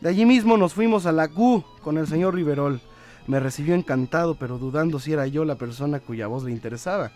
De 0.00 0.08
allí 0.08 0.24
mismo 0.24 0.56
nos 0.56 0.72
fuimos 0.72 1.04
a 1.04 1.10
la 1.10 1.26
Q 1.26 1.64
con 1.82 1.98
el 1.98 2.06
señor 2.06 2.36
Riverol. 2.36 2.80
Me 3.26 3.40
recibió 3.40 3.74
encantado, 3.74 4.36
pero 4.36 4.56
dudando 4.56 5.00
si 5.00 5.14
era 5.14 5.26
yo 5.26 5.44
la 5.44 5.56
persona 5.56 5.98
cuya 5.98 6.28
voz 6.28 6.44
le 6.44 6.52
interesaba. 6.52 7.10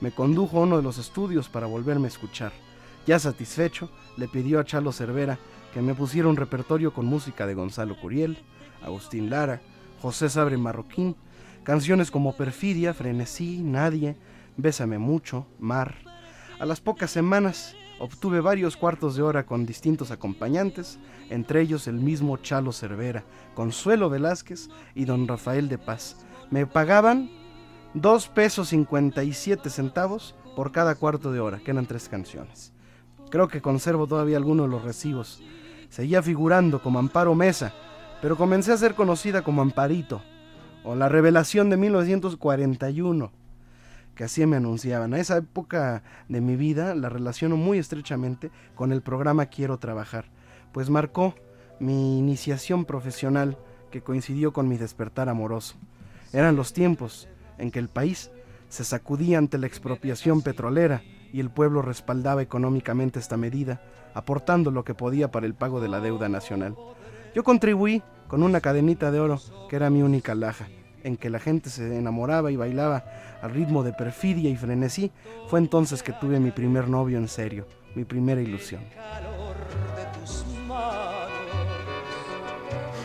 Me 0.00 0.12
condujo 0.12 0.58
a 0.58 0.62
uno 0.62 0.76
de 0.76 0.84
los 0.84 0.98
estudios 0.98 1.48
para 1.48 1.66
volverme 1.66 2.04
a 2.04 2.10
escuchar. 2.14 2.52
Ya 3.08 3.18
satisfecho, 3.18 3.88
le 4.18 4.28
pidió 4.28 4.60
a 4.60 4.66
Chalo 4.66 4.92
Cervera 4.92 5.38
que 5.72 5.80
me 5.80 5.94
pusiera 5.94 6.28
un 6.28 6.36
repertorio 6.36 6.92
con 6.92 7.06
música 7.06 7.46
de 7.46 7.54
Gonzalo 7.54 7.98
Curiel, 7.98 8.36
Agustín 8.82 9.30
Lara, 9.30 9.62
José 10.02 10.28
Sabre 10.28 10.58
Marroquín, 10.58 11.16
canciones 11.62 12.10
como 12.10 12.36
Perfidia, 12.36 12.92
Frenesí, 12.92 13.62
Nadie, 13.62 14.18
Bésame 14.58 14.98
mucho, 14.98 15.46
Mar. 15.58 15.94
A 16.58 16.66
las 16.66 16.82
pocas 16.82 17.10
semanas 17.10 17.74
obtuve 17.98 18.42
varios 18.42 18.76
cuartos 18.76 19.16
de 19.16 19.22
hora 19.22 19.46
con 19.46 19.64
distintos 19.64 20.10
acompañantes, 20.10 20.98
entre 21.30 21.62
ellos 21.62 21.88
el 21.88 21.94
mismo 21.94 22.36
Chalo 22.36 22.72
Cervera, 22.72 23.24
Consuelo 23.54 24.10
Velázquez 24.10 24.68
y 24.94 25.06
don 25.06 25.26
Rafael 25.26 25.70
de 25.70 25.78
Paz. 25.78 26.26
Me 26.50 26.66
pagaban 26.66 27.30
dos 27.94 28.28
pesos 28.28 28.68
57 28.68 29.70
centavos 29.70 30.34
por 30.54 30.72
cada 30.72 30.94
cuarto 30.94 31.32
de 31.32 31.40
hora, 31.40 31.58
que 31.58 31.70
eran 31.70 31.86
tres 31.86 32.10
canciones. 32.10 32.74
Creo 33.30 33.48
que 33.48 33.60
conservo 33.60 34.06
todavía 34.06 34.36
algunos 34.36 34.66
de 34.66 34.72
los 34.72 34.82
recibos. 34.82 35.42
Seguía 35.90 36.22
figurando 36.22 36.82
como 36.82 36.98
Amparo 36.98 37.34
Mesa, 37.34 37.72
pero 38.22 38.36
comencé 38.36 38.72
a 38.72 38.76
ser 38.76 38.94
conocida 38.94 39.42
como 39.42 39.62
Amparito, 39.62 40.22
o 40.84 40.94
la 40.94 41.08
revelación 41.08 41.70
de 41.70 41.76
1941, 41.76 43.30
que 44.14 44.24
así 44.24 44.44
me 44.46 44.56
anunciaban. 44.56 45.14
A 45.14 45.20
esa 45.20 45.36
época 45.36 46.02
de 46.28 46.40
mi 46.40 46.56
vida 46.56 46.94
la 46.94 47.08
relaciono 47.08 47.56
muy 47.56 47.78
estrechamente 47.78 48.50
con 48.74 48.92
el 48.92 49.02
programa 49.02 49.46
Quiero 49.46 49.78
Trabajar, 49.78 50.26
pues 50.72 50.90
marcó 50.90 51.34
mi 51.80 52.18
iniciación 52.18 52.84
profesional 52.84 53.58
que 53.90 54.02
coincidió 54.02 54.52
con 54.52 54.68
mi 54.68 54.76
despertar 54.76 55.28
amoroso. 55.28 55.76
Eran 56.32 56.56
los 56.56 56.72
tiempos 56.72 57.28
en 57.58 57.70
que 57.70 57.78
el 57.78 57.88
país 57.88 58.30
se 58.68 58.84
sacudía 58.84 59.38
ante 59.38 59.58
la 59.58 59.66
expropiación 59.66 60.42
petrolera 60.42 61.02
y 61.32 61.40
el 61.40 61.50
pueblo 61.50 61.82
respaldaba 61.82 62.42
económicamente 62.42 63.18
esta 63.18 63.36
medida, 63.36 63.80
aportando 64.14 64.70
lo 64.70 64.84
que 64.84 64.94
podía 64.94 65.30
para 65.30 65.46
el 65.46 65.54
pago 65.54 65.80
de 65.80 65.88
la 65.88 66.00
deuda 66.00 66.28
nacional. 66.28 66.76
Yo 67.34 67.44
contribuí 67.44 68.02
con 68.26 68.42
una 68.42 68.60
cadenita 68.60 69.10
de 69.10 69.20
oro 69.20 69.40
que 69.68 69.76
era 69.76 69.90
mi 69.90 70.02
única 70.02 70.34
laja, 70.34 70.68
en 71.04 71.16
que 71.16 71.30
la 71.30 71.38
gente 71.38 71.70
se 71.70 71.96
enamoraba 71.96 72.50
y 72.50 72.56
bailaba 72.56 73.04
al 73.42 73.52
ritmo 73.52 73.82
de 73.82 73.92
perfidia 73.92 74.50
y 74.50 74.56
frenesí. 74.56 75.12
Fue 75.48 75.58
entonces 75.58 76.02
que 76.02 76.12
tuve 76.12 76.40
mi 76.40 76.50
primer 76.50 76.88
novio 76.88 77.18
en 77.18 77.28
serio, 77.28 77.66
mi 77.94 78.04
primera 78.04 78.40
ilusión. 78.40 78.82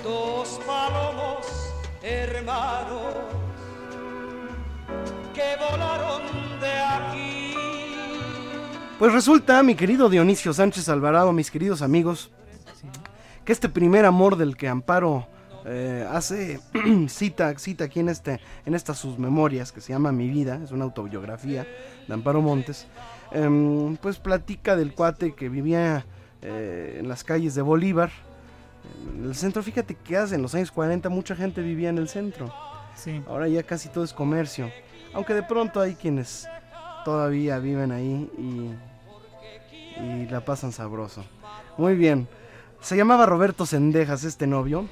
Dos 0.04 0.60
palomos 0.66 1.74
hermanos 2.04 3.14
que 5.34 5.56
volaron 5.58 6.22
de 6.60 6.72
aquí. 6.72 7.43
Pues 9.04 9.12
resulta, 9.12 9.62
mi 9.64 9.76
querido 9.76 10.08
Dionisio 10.08 10.54
Sánchez 10.54 10.88
Alvarado, 10.88 11.34
mis 11.34 11.52
queridos 11.52 11.82
amigos, 11.82 12.32
que 13.44 13.52
este 13.52 13.68
primer 13.68 14.06
amor 14.06 14.38
del 14.38 14.56
que 14.56 14.70
Amparo 14.70 15.28
eh, 15.66 16.08
hace 16.10 16.62
cita, 17.10 17.60
cita 17.60 17.84
aquí 17.84 18.00
en, 18.00 18.08
este, 18.08 18.40
en 18.66 18.76
estas 18.76 18.98
sus 18.98 19.20
memorias, 19.20 19.74
que 19.74 19.82
se 19.82 19.92
llama 19.92 20.14
Mi 20.14 20.30
vida, 20.30 20.58
es 20.64 20.72
una 20.72 20.86
autobiografía 20.86 21.68
de 22.08 22.14
Amparo 22.14 22.42
Montes, 22.42 22.88
em, 23.34 23.98
pues 23.98 24.20
platica 24.20 24.78
del 24.78 24.94
cuate 24.94 25.36
que 25.36 25.50
vivía 25.50 26.06
eh, 26.42 27.00
en 27.02 27.10
las 27.10 27.26
calles 27.26 27.56
de 27.56 27.62
Bolívar, 27.62 28.10
En 29.18 29.26
el 29.26 29.36
centro, 29.36 29.62
fíjate 29.64 29.96
que 29.96 30.16
hace 30.16 30.36
en 30.36 30.42
los 30.42 30.56
años 30.56 30.72
40 30.72 31.10
mucha 31.10 31.36
gente 31.36 31.62
vivía 31.62 31.90
en 31.90 31.98
el 31.98 32.08
centro. 32.08 32.54
Sí. 32.96 33.22
Ahora 33.28 33.50
ya 33.50 33.64
casi 33.64 33.90
todo 33.90 34.06
es 34.06 34.14
comercio. 34.14 34.72
Aunque 35.14 35.34
de 35.34 35.44
pronto 35.44 35.82
hay 35.82 35.96
quienes 35.96 36.48
todavía 37.04 37.60
viven 37.60 37.92
ahí 37.92 38.32
y, 38.38 38.93
y 40.02 40.28
la 40.28 40.44
pasan 40.44 40.72
sabroso. 40.72 41.24
Muy 41.78 41.96
bien. 41.96 42.28
Se 42.82 42.98
llamaba 42.98 43.26
Roberto 43.26 43.66
Sendejas 43.66 44.24
este 44.24 44.48
novio. 44.48 44.86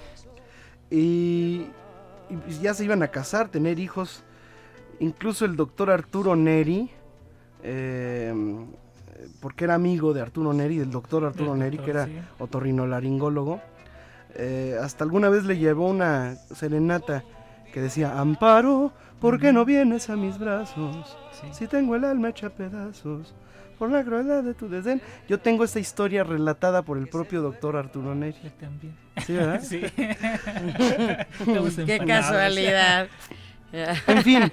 Y, 0.89 1.67
y 2.29 2.59
ya 2.61 2.73
se 2.73 2.85
iban 2.85 3.03
a 3.03 3.09
casar, 3.09 3.49
tener 3.49 3.79
hijos. 3.79 4.23
Incluso 4.99 5.45
el 5.45 5.55
doctor 5.55 5.89
Arturo 5.89 6.35
Neri, 6.35 6.89
eh, 7.63 8.33
porque 9.39 9.65
era 9.65 9.75
amigo 9.75 10.13
de 10.13 10.21
Arturo 10.21 10.53
Neri, 10.53 10.77
del 10.77 10.91
doctor 10.91 11.25
Arturo 11.25 11.55
Neri, 11.55 11.77
que 11.79 11.91
era 11.91 12.05
sí. 12.05 12.19
otorrinolaringólogo. 12.39 13.61
Eh, 14.35 14.77
hasta 14.81 15.03
alguna 15.03 15.29
vez 15.29 15.43
le 15.43 15.57
llevó 15.57 15.89
una 15.89 16.35
serenata 16.55 17.23
que 17.73 17.81
decía, 17.81 18.19
Amparo, 18.19 18.91
¿por 19.19 19.39
qué 19.39 19.51
no 19.51 19.65
vienes 19.65 20.09
a 20.09 20.15
mis 20.15 20.37
brazos? 20.37 21.17
Sí. 21.33 21.47
Si 21.51 21.67
tengo 21.67 21.95
el 21.95 22.05
alma 22.05 22.29
hecha 22.29 22.49
pedazos 22.49 23.33
por 23.81 23.89
la 23.89 24.03
crueldad 24.03 24.43
de 24.43 24.53
tu 24.53 24.69
desdén. 24.69 25.01
Yo 25.27 25.39
tengo 25.39 25.63
esta 25.63 25.79
historia 25.79 26.23
relatada 26.23 26.83
por 26.83 26.99
el 26.99 27.07
propio 27.07 27.41
doctor 27.41 27.75
Arturo 27.75 28.13
Neri. 28.13 28.37
Yo 28.43 28.51
también. 28.51 28.95
¿Sí, 29.25 29.33
verdad? 29.33 29.59
Sí. 29.67 29.81
Qué 31.87 31.99
casualidad. 32.05 33.07
En 33.73 34.21
fin, 34.21 34.51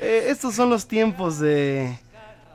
eh, 0.00 0.24
estos 0.26 0.56
son 0.56 0.70
los 0.70 0.88
tiempos 0.88 1.38
de, 1.38 1.96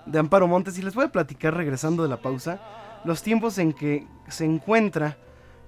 de 0.06 0.20
Amparo 0.20 0.46
Montes 0.46 0.78
y 0.78 0.82
les 0.82 0.94
voy 0.94 1.06
a 1.06 1.08
platicar 1.08 1.56
regresando 1.56 2.04
de 2.04 2.10
la 2.10 2.18
pausa 2.18 2.60
los 3.06 3.24
tiempos 3.24 3.58
en 3.58 3.72
que 3.72 4.06
se 4.28 4.44
encuentra 4.44 5.16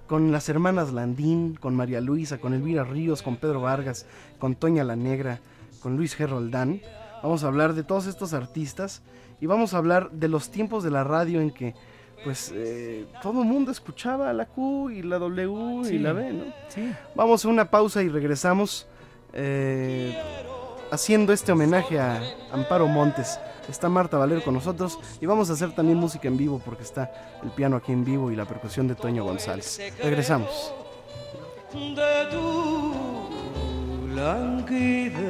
con 0.06 0.34
las 0.34 0.50
hermanas 0.50 0.92
Landín, 0.92 1.56
con 1.56 1.78
María 1.78 2.02
Luisa, 2.02 2.40
con 2.40 2.54
Elvira 2.54 2.84
Ríos, 2.84 3.22
con 3.22 3.38
Pedro 3.38 3.62
Vargas, 3.62 4.06
con 4.38 4.56
Toña 4.56 4.84
la 4.84 4.98
Negra, 4.98 5.40
con 5.80 5.96
Luis 5.96 6.20
G. 6.20 6.28
Roldán. 6.28 6.82
Vamos 7.24 7.46
a 7.46 7.48
hablar 7.48 7.74
de 7.74 7.84
todos 7.84 8.06
estos 8.06 8.34
artistas 8.34 9.02
y 9.42 9.48
vamos 9.48 9.74
a 9.74 9.78
hablar 9.80 10.10
de 10.12 10.30
los 10.30 10.50
tiempos 10.50 10.84
de 10.84 10.92
la 10.92 11.04
radio 11.04 11.42
en 11.42 11.52
que 11.52 11.74
pues 12.24 12.52
eh, 12.56 13.08
todo 13.24 13.42
el 13.42 13.48
mundo 13.48 13.72
escuchaba 13.72 14.32
la 14.32 14.46
Q 14.46 14.92
y 14.92 15.02
la 15.02 15.18
W 15.18 15.84
Sí. 15.84 15.96
y 15.96 16.00
la 16.00 16.14
B, 16.14 16.32
¿no? 16.34 16.44
Sí. 16.70 16.92
Vamos 17.16 17.44
a 17.44 17.48
una 17.48 17.66
pausa 17.72 18.04
y 18.04 18.10
regresamos 18.10 18.86
eh, 19.34 20.16
haciendo 20.92 21.34
este 21.34 21.52
homenaje 21.52 22.00
a 22.00 22.22
Amparo 22.54 22.88
Montes. 22.88 23.40
Está 23.68 23.90
Marta 23.90 24.18
Valero 24.18 24.44
con 24.44 24.54
nosotros 24.54 25.00
y 25.20 25.26
vamos 25.26 25.50
a 25.50 25.54
hacer 25.54 25.74
también 25.74 25.98
música 25.98 26.28
en 26.28 26.38
vivo 26.38 26.62
porque 26.64 26.84
está 26.84 27.12
el 27.44 27.50
piano 27.52 27.76
aquí 27.78 27.92
en 27.92 28.06
vivo 28.06 28.32
y 28.32 28.36
la 28.36 28.46
percusión 28.46 28.88
de 28.88 28.94
Toño 28.96 29.24
González. 29.24 29.80
Regresamos. 30.04 30.74
de 31.74 32.28
tu 32.32 32.94
languidez. 34.16 35.22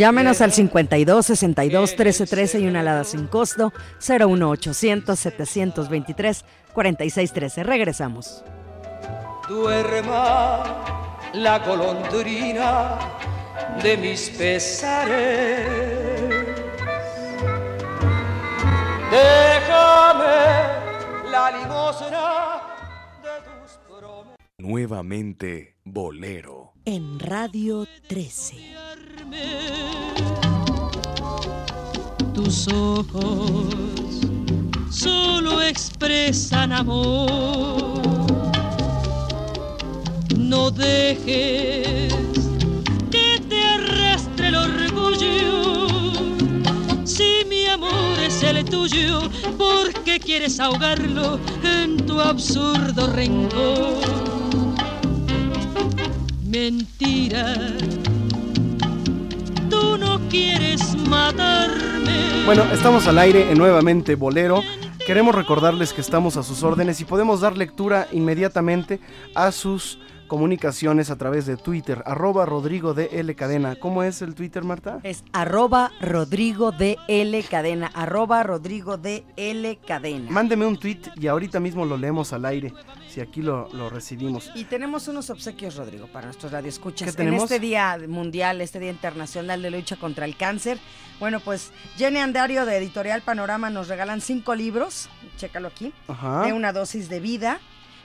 Llámenos 0.00 0.40
al 0.40 0.50
52 0.50 1.26
62 1.26 1.94
13 1.94 2.26
13 2.26 2.60
y 2.60 2.66
una 2.66 2.80
alada 2.80 3.04
sin 3.04 3.26
costo 3.26 3.70
01800 4.00 5.18
723 5.18 6.44
46 6.72 7.32
13. 7.34 7.62
Regresamos. 7.64 8.42
duerma 9.46 10.64
la 11.34 11.58
golondrina 11.58 12.98
de 13.82 13.98
mis 13.98 14.30
pesares. 14.30 15.68
Déjame 19.10 20.40
la 21.30 21.50
limosna 21.58 22.62
de 23.22 23.36
tus 23.44 23.72
promesas. 23.86 24.36
Nuevamente 24.56 25.76
Bolero. 25.84 26.69
En 26.86 27.20
Radio 27.20 27.86
13. 28.08 28.56
Tus 32.32 32.68
ojos 32.68 33.66
solo 34.90 35.60
expresan 35.60 36.72
amor. 36.72 38.10
No 40.38 40.70
dejes 40.70 42.14
que 43.10 43.42
te 43.46 43.62
arrastre 43.62 44.48
el 44.48 44.54
orgullo. 44.54 46.14
Si 47.04 47.44
mi 47.46 47.66
amor 47.66 48.18
es 48.24 48.42
el 48.42 48.64
tuyo, 48.64 49.20
¿por 49.58 49.92
qué 50.02 50.18
quieres 50.18 50.58
ahogarlo 50.58 51.38
en 51.62 51.98
tu 52.06 52.18
absurdo 52.18 53.06
rencor? 53.08 54.49
Mentira, 56.50 57.54
tú 59.68 59.96
no 59.96 60.18
quieres 60.28 60.96
matarme. 61.06 62.42
Bueno, 62.44 62.64
estamos 62.72 63.06
al 63.06 63.18
aire 63.18 63.52
en 63.52 63.58
nuevamente 63.58 64.16
Bolero. 64.16 64.60
Queremos 65.06 65.32
recordarles 65.32 65.92
que 65.92 66.00
estamos 66.00 66.36
a 66.36 66.42
sus 66.42 66.64
órdenes 66.64 67.00
y 67.00 67.04
podemos 67.04 67.40
dar 67.40 67.56
lectura 67.56 68.08
inmediatamente 68.10 68.98
a 69.36 69.52
sus 69.52 70.00
comunicaciones 70.26 71.10
a 71.10 71.18
través 71.18 71.46
de 71.46 71.56
Twitter, 71.56 72.02
arroba 72.06 72.46
Rodrigo 72.46 72.94
de 72.94 73.10
L 73.12 73.34
Cadena. 73.34 73.76
¿Cómo 73.76 74.02
es 74.02 74.22
el 74.22 74.34
Twitter, 74.34 74.64
Marta? 74.64 74.98
Es 75.02 75.24
arroba 75.32 75.90
Rodrigo 76.00 76.72
de 76.72 76.96
L 77.08 77.42
Cadena. 77.44 77.88
Arroba 77.94 78.42
Rodrigo 78.42 78.96
de 78.96 79.24
L 79.36 79.78
Cadena. 79.86 80.30
Mándeme 80.30 80.66
un 80.66 80.76
tweet 80.76 81.00
y 81.16 81.26
ahorita 81.28 81.60
mismo 81.60 81.84
lo 81.84 81.96
leemos 81.96 82.32
al 82.32 82.44
aire, 82.44 82.72
si 83.10 83.20
aquí 83.20 83.42
lo, 83.42 83.68
lo 83.72 83.90
recibimos. 83.90 84.50
Y 84.54 84.64
tenemos 84.64 85.08
unos 85.08 85.30
obsequios, 85.30 85.76
Rodrigo, 85.76 86.06
para 86.06 86.26
nuestros 86.26 86.52
radioescuchas. 86.52 87.18
En 87.18 87.34
este 87.34 87.58
día 87.58 87.98
mundial, 88.08 88.60
este 88.60 88.78
día 88.78 88.90
internacional 88.90 89.60
de 89.60 89.70
lucha 89.70 89.96
contra 89.96 90.24
el 90.24 90.36
cáncer. 90.36 90.78
Bueno, 91.18 91.40
pues 91.40 91.72
Jenny 91.96 92.18
Andario 92.18 92.64
de 92.64 92.76
Editorial 92.76 93.22
Panorama 93.22 93.68
nos 93.68 93.88
regalan 93.88 94.20
cinco 94.20 94.54
libros, 94.54 95.08
chécalo 95.36 95.68
aquí, 95.68 95.92
Ajá. 96.08 96.44
de 96.46 96.52
una 96.52 96.72
dosis 96.72 97.08
de 97.08 97.20
vida, 97.20 97.60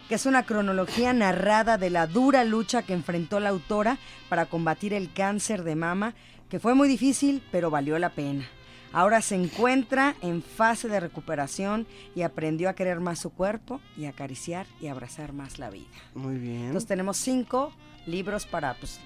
que 0.10 0.16
es 0.16 0.26
una 0.26 0.46
cronología 0.46 1.14
narrada 1.14 1.78
de 1.78 1.90
la 1.90 2.08
dura 2.08 2.44
lucha 2.44 2.84
que 2.84 2.94
enfrentó 2.94 3.40
la 3.40 3.50
autora 3.50 3.98
para 4.28 4.48
combatir 4.48 4.94
el 4.94 5.14
cáncer 5.14 5.64
de 5.64 5.76
mama, 5.76 6.14
que 6.50 6.60
fue 6.60 6.74
muy 6.74 6.88
difícil, 6.88 7.42
pero 7.52 7.70
valió 7.70 7.98
la 8.00 8.10
pena. 8.10 8.46
Ahora 8.96 9.22
se 9.22 9.36
encuentra 9.36 10.16
en 10.22 10.42
fase 10.42 10.88
de 10.88 11.02
recuperación 11.02 11.86
y 12.16 12.22
aprendió 12.22 12.70
a 12.70 12.76
querer 12.76 13.02
más 13.02 13.20
su 13.20 13.30
cuerpo 13.30 13.82
y 13.98 14.06
acariciar 14.06 14.68
y 14.80 14.88
abrazar 14.88 15.34
más 15.34 15.60
la 15.60 15.70
vida. 15.70 15.90
Muy 16.14 16.38
bien. 16.38 16.68
Entonces 16.68 16.88
tenemos 16.88 17.18
cinco 17.18 17.74
libros 18.06 18.46
para 18.46 18.74
pues 18.76 19.02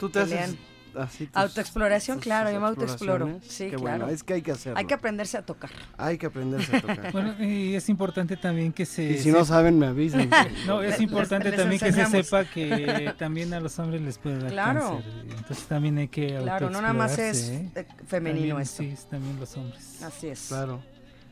Tú 0.00 0.08
te 0.08 0.20
haces. 0.20 0.56
Así 0.96 1.26
tus- 1.26 1.36
Autoexploración, 1.36 2.16
tus 2.18 2.24
claro, 2.24 2.50
yo 2.50 2.60
me 2.60 2.66
autoexploro. 2.66 3.40
Sí, 3.42 3.64
Qué 3.64 3.76
claro. 3.76 3.80
bueno, 3.80 4.08
es 4.08 4.22
que 4.22 4.34
hay 4.34 4.42
que 4.42 4.52
hacerlo. 4.52 4.78
hay 4.78 4.84
que 4.86 4.94
aprenderse 4.94 5.36
a 5.38 5.42
tocar. 5.42 5.70
Hay 5.96 6.18
que 6.18 6.26
aprenderse 6.26 6.76
a 6.76 6.80
tocar. 6.80 7.12
Bueno, 7.12 7.34
y 7.42 7.74
es 7.74 7.88
importante 7.88 8.36
también 8.36 8.72
que 8.72 8.86
se... 8.86 9.04
y 9.12 9.18
si 9.18 9.30
no 9.30 9.40
se- 9.40 9.46
saben, 9.46 9.78
me 9.78 9.86
avisan. 9.86 10.28
No, 10.66 10.82
es 10.82 11.00
importante 11.00 11.50
les 11.50 11.58
también 11.58 11.80
que 11.80 11.92
se 11.92 12.06
sepa 12.06 12.44
que 12.44 13.14
también 13.18 13.52
a 13.54 13.60
los 13.60 13.78
hombres 13.78 14.00
les 14.02 14.18
puede 14.18 14.38
dar 14.38 14.50
Claro. 14.52 14.80
cáncer. 15.02 15.12
Entonces 15.38 15.66
también 15.66 15.98
hay 15.98 16.08
que 16.08 16.36
Claro, 16.42 16.70
no 16.70 16.80
nada 16.80 16.92
más 16.94 17.18
es 17.18 17.48
¿eh? 17.50 17.70
femenino 18.06 18.56
También, 18.56 18.60
esto. 18.62 18.82
Sí, 18.82 18.88
es 18.90 19.08
también 19.08 19.38
los 19.40 19.56
hombres. 19.56 20.02
Así 20.02 20.28
es. 20.28 20.46
claro. 20.48 20.82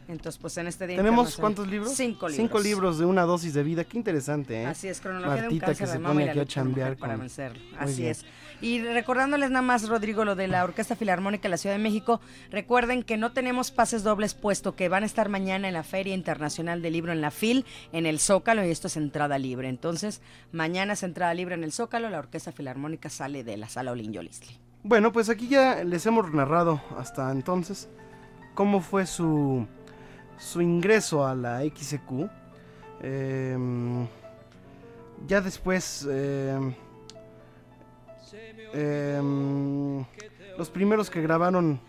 Entonces, 0.09 0.38
pues 0.40 0.57
en 0.57 0.69
este 0.69 0.87
día 0.87 0.99
¿Tenemos 0.99 1.37
cuántos 1.37 1.66
libros? 1.66 1.92
Cinco 1.97 2.29
libros. 2.29 2.37
Cinco 2.37 2.61
libros 2.61 2.99
de 3.01 3.05
una 3.07 3.23
dosis 3.23 3.53
de 3.55 3.64
vida. 3.64 3.83
Qué 3.83 3.99
interesante, 3.99 4.62
¿eh? 4.62 4.66
Así 4.66 4.87
es, 4.87 5.01
cronología 5.01 5.33
de 5.33 5.38
un 5.40 5.45
Martita 5.47 5.66
cáncer 5.66 5.85
que 5.85 5.90
de 5.90 5.92
se 5.95 5.99
mama 5.99 6.12
pone 6.14 6.23
y 6.23 6.27
la 6.27 6.31
aquí 6.31 6.38
a 6.38 6.42
de 6.42 6.47
chambear 6.49 6.97
para 6.97 7.14
con- 7.14 7.21
vencerlo. 7.23 7.59
Muy 7.71 7.79
Así 7.81 8.07
es. 8.07 8.25
Y 8.61 8.83
recordándoles 8.83 9.51
nada 9.51 9.62
más, 9.62 9.88
Rodrigo, 9.88 10.25
lo 10.25 10.35
de 10.35 10.49
la 10.49 10.64
Orquesta 10.64 10.97
Filarmónica 10.97 11.45
de 11.45 11.51
la 11.51 11.57
Ciudad 11.59 11.77
de 11.77 11.83
México, 11.83 12.21
recuerden 12.51 13.03
que 13.03 13.16
no 13.16 13.33
tenemos 13.33 13.71
pases 13.71 14.03
dobles 14.03 14.35
puesto 14.35 14.75
que 14.75 14.88
van 14.88 15.03
a 15.03 15.07
estar 15.07 15.29
mañana 15.29 15.69
en 15.69 15.75
la 15.75 15.83
Feria 15.83 16.14
Internacional 16.14 16.81
del 16.81 16.95
Libro 16.95 17.12
en 17.12 17.21
la 17.21 17.31
FIL, 17.31 17.66
en 17.92 18.07
el 18.07 18.19
Zócalo, 18.19 18.64
y 18.64 18.71
esto 18.71 18.87
es 18.87 18.97
entrada 18.97 19.38
libre. 19.38 19.69
Entonces, 19.69 20.23
mañana 20.53 20.95
es 20.95 21.03
entrada 21.03 21.35
libre 21.35 21.55
en 21.55 21.64
el 21.64 21.73
Zócalo, 21.73 22.09
la 22.09 22.19
Orquesta 22.19 22.53
Filarmónica 22.53 23.11
sale 23.11 23.45
de 23.45 23.57
la 23.57 23.69
Sala 23.69 23.92
Olin 23.92 24.12
Yolisli. 24.12 24.59
Bueno, 24.83 25.12
pues 25.12 25.29
aquí 25.29 25.49
ya 25.49 25.83
les 25.85 26.07
hemos 26.07 26.33
narrado 26.33 26.81
hasta 26.97 27.31
entonces 27.33 27.88
cómo 28.55 28.81
fue 28.81 29.05
su, 29.05 29.66
su 30.38 30.61
ingreso 30.62 31.27
a 31.27 31.35
la 31.35 31.61
XQ. 31.62 32.31
Em, 33.03 34.07
ya 35.27 35.40
después, 35.40 36.07
em, 36.11 36.75
em, 38.74 40.05
los 40.59 40.70
primeros 40.70 41.11
que 41.11 41.20
grabaron 41.22 41.81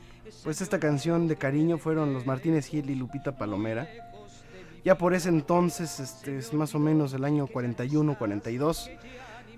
pues 0.44 0.62
esta 0.62 0.80
canción 0.80 1.28
de 1.28 1.36
cariño 1.36 1.78
fueron 1.78 2.14
los 2.14 2.26
Martínez 2.26 2.68
Gil 2.68 2.90
y 2.90 2.96
Lupita 2.96 3.38
Palomera. 3.38 3.88
Ya 4.84 4.98
por 4.98 5.14
ese 5.14 5.30
entonces, 5.30 6.00
este, 6.00 6.38
es 6.38 6.54
más 6.54 6.74
o 6.76 6.80
menos 6.80 7.14
el 7.14 7.26
año 7.26 7.48
41, 7.48 8.18
42. 8.18 8.90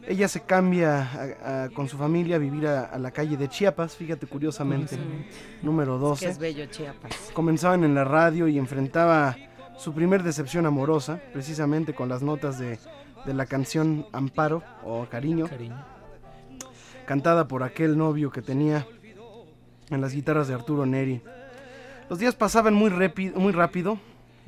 Ella 0.08 0.28
se 0.28 0.42
cambia 0.42 1.02
a- 1.44 1.64
a- 1.66 1.70
con 1.70 1.88
su 1.90 1.98
familia 1.98 2.38
a 2.38 2.40
vivir 2.40 2.66
a, 2.68 2.86
a 2.86 2.98
la 2.98 3.12
calle 3.12 3.36
de 3.38 3.48
Chiapas, 3.50 3.96
fíjate 3.96 4.26
curiosamente, 4.28 4.98
número 5.62 5.96
Que 5.98 6.00
12. 6.00 6.30
es 6.30 6.38
bello 6.40 6.66
Chiapas. 6.68 7.12
Comenzaban 7.34 7.84
en 7.84 7.94
la 7.94 8.06
radio 8.06 8.48
y 8.48 8.58
enfrentaba 8.58 9.36
su 9.78 9.94
primer 9.94 10.24
decepción 10.24 10.66
amorosa, 10.66 11.20
precisamente 11.34 11.94
con 11.94 12.10
las 12.10 12.22
notas 12.24 12.58
de, 12.58 12.80
de 13.26 13.34
la 13.34 13.46
canción 13.46 14.08
Amparo 14.14 14.64
o 14.84 15.06
Cariño, 15.06 15.48
Cariño. 15.48 15.86
Cantada 17.10 17.48
por 17.48 17.64
aquel 17.64 17.98
novio 17.98 18.30
que 18.30 18.44
tenía 18.44 18.86
en 19.90 20.00
las 20.00 20.14
guitarras 20.14 20.48
de 20.48 20.54
Arturo 20.54 20.86
Neri. 20.86 21.24
Los 22.08 22.20
días 22.20 22.36
pasaban 22.36 22.76
muy, 22.76 22.92
repi- 22.92 23.34
muy 23.34 23.52
rápido, 23.52 23.98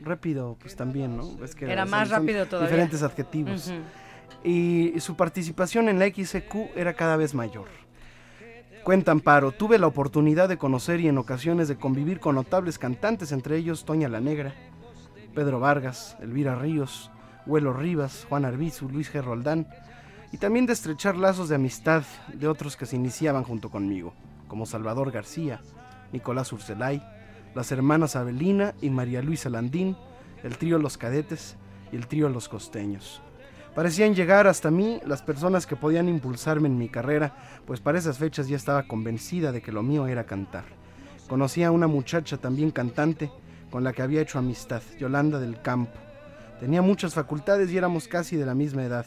rápido 0.03 0.55
pues 0.61 0.75
también, 0.75 1.17
¿no? 1.17 1.43
Es 1.43 1.55
que 1.55 1.65
Era 1.65 1.85
más 1.85 2.09
son 2.09 2.19
rápido 2.19 2.45
todavía. 2.45 2.69
Diferentes 2.69 3.01
adjetivos. 3.01 3.73
Y 4.43 4.93
su 4.99 5.15
participación 5.15 5.89
en 5.89 5.97
la 5.97 6.05
XQ 6.05 6.77
era 6.77 6.93
cada 6.93 7.17
vez 7.17 7.33
mayor. 7.33 7.65
Cuenta 8.83 9.11
Amparo, 9.11 9.51
tuve 9.53 9.79
la 9.79 9.87
oportunidad 9.87 10.47
de 10.47 10.57
conocer 10.59 10.99
y 10.99 11.07
en 11.07 11.17
ocasiones 11.17 11.67
de 11.67 11.77
convivir 11.77 12.19
con 12.19 12.35
notables 12.35 12.77
cantantes, 12.77 13.31
entre 13.31 13.57
ellos 13.57 13.85
Toña 13.85 14.07
la 14.07 14.19
Negra, 14.19 14.53
Pedro 15.33 15.59
Vargas, 15.59 16.15
Elvira 16.21 16.53
Ríos, 16.53 17.09
Huelo 17.47 17.73
Rivas, 17.73 18.27
Juan 18.29 18.45
Arbizu, 18.45 18.87
Luis 18.87 19.11
G. 19.11 19.23
Roldán, 19.23 19.67
y 20.31 20.37
también 20.37 20.65
de 20.65 20.73
estrechar 20.73 21.17
lazos 21.17 21.49
de 21.49 21.55
amistad 21.55 22.03
de 22.33 22.47
otros 22.47 22.77
que 22.77 22.85
se 22.85 22.95
iniciaban 22.95 23.43
junto 23.43 23.69
conmigo, 23.69 24.13
como 24.47 24.65
Salvador 24.65 25.11
García, 25.11 25.61
Nicolás 26.13 26.53
Urselay, 26.53 27.03
las 27.53 27.71
hermanas 27.71 28.15
Abelina 28.15 28.73
y 28.81 28.89
María 28.89 29.21
Luisa 29.21 29.49
Landín, 29.49 29.97
el 30.43 30.57
trío 30.57 30.77
Los 30.77 30.97
Cadetes 30.97 31.57
y 31.91 31.97
el 31.97 32.07
trío 32.07 32.29
Los 32.29 32.47
Costeños. 32.47 33.21
Parecían 33.75 34.15
llegar 34.15 34.47
hasta 34.47 34.71
mí 34.71 34.99
las 35.05 35.21
personas 35.21 35.65
que 35.65 35.77
podían 35.77 36.09
impulsarme 36.09 36.67
en 36.67 36.77
mi 36.77 36.89
carrera, 36.89 37.35
pues 37.65 37.79
para 37.79 37.99
esas 37.99 38.17
fechas 38.17 38.47
ya 38.47 38.57
estaba 38.57 38.83
convencida 38.83 39.51
de 39.51 39.61
que 39.61 39.71
lo 39.71 39.83
mío 39.83 40.07
era 40.07 40.25
cantar. 40.25 40.65
Conocí 41.29 41.63
a 41.63 41.71
una 41.71 41.87
muchacha 41.87 42.37
también 42.37 42.71
cantante 42.71 43.31
con 43.69 43.85
la 43.85 43.93
que 43.93 44.01
había 44.01 44.21
hecho 44.21 44.39
amistad, 44.39 44.81
Yolanda 44.99 45.39
del 45.39 45.61
Campo. 45.61 45.97
Tenía 46.59 46.81
muchas 46.81 47.13
facultades 47.13 47.71
y 47.71 47.77
éramos 47.77 48.09
casi 48.09 48.35
de 48.35 48.45
la 48.45 48.53
misma 48.53 48.83
edad. 48.83 49.05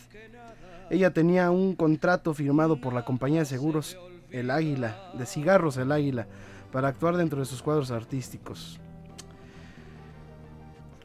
Ella 0.91 1.13
tenía 1.13 1.51
un 1.51 1.75
contrato 1.75 2.35
firmado 2.35 2.81
por 2.81 2.93
la 2.93 3.05
compañía 3.05 3.41
de 3.41 3.47
seguros 3.47 3.99
El 4.31 4.51
Águila, 4.51 5.13
de 5.15 5.27
cigarros 5.27 5.77
El 5.77 5.93
Águila, 5.93 6.27
para 6.73 6.89
actuar 6.89 7.17
dentro 7.17 7.41
de 7.41 7.47
sus 7.47 7.63
cuadros 7.63 7.91
artísticos. 7.91 8.81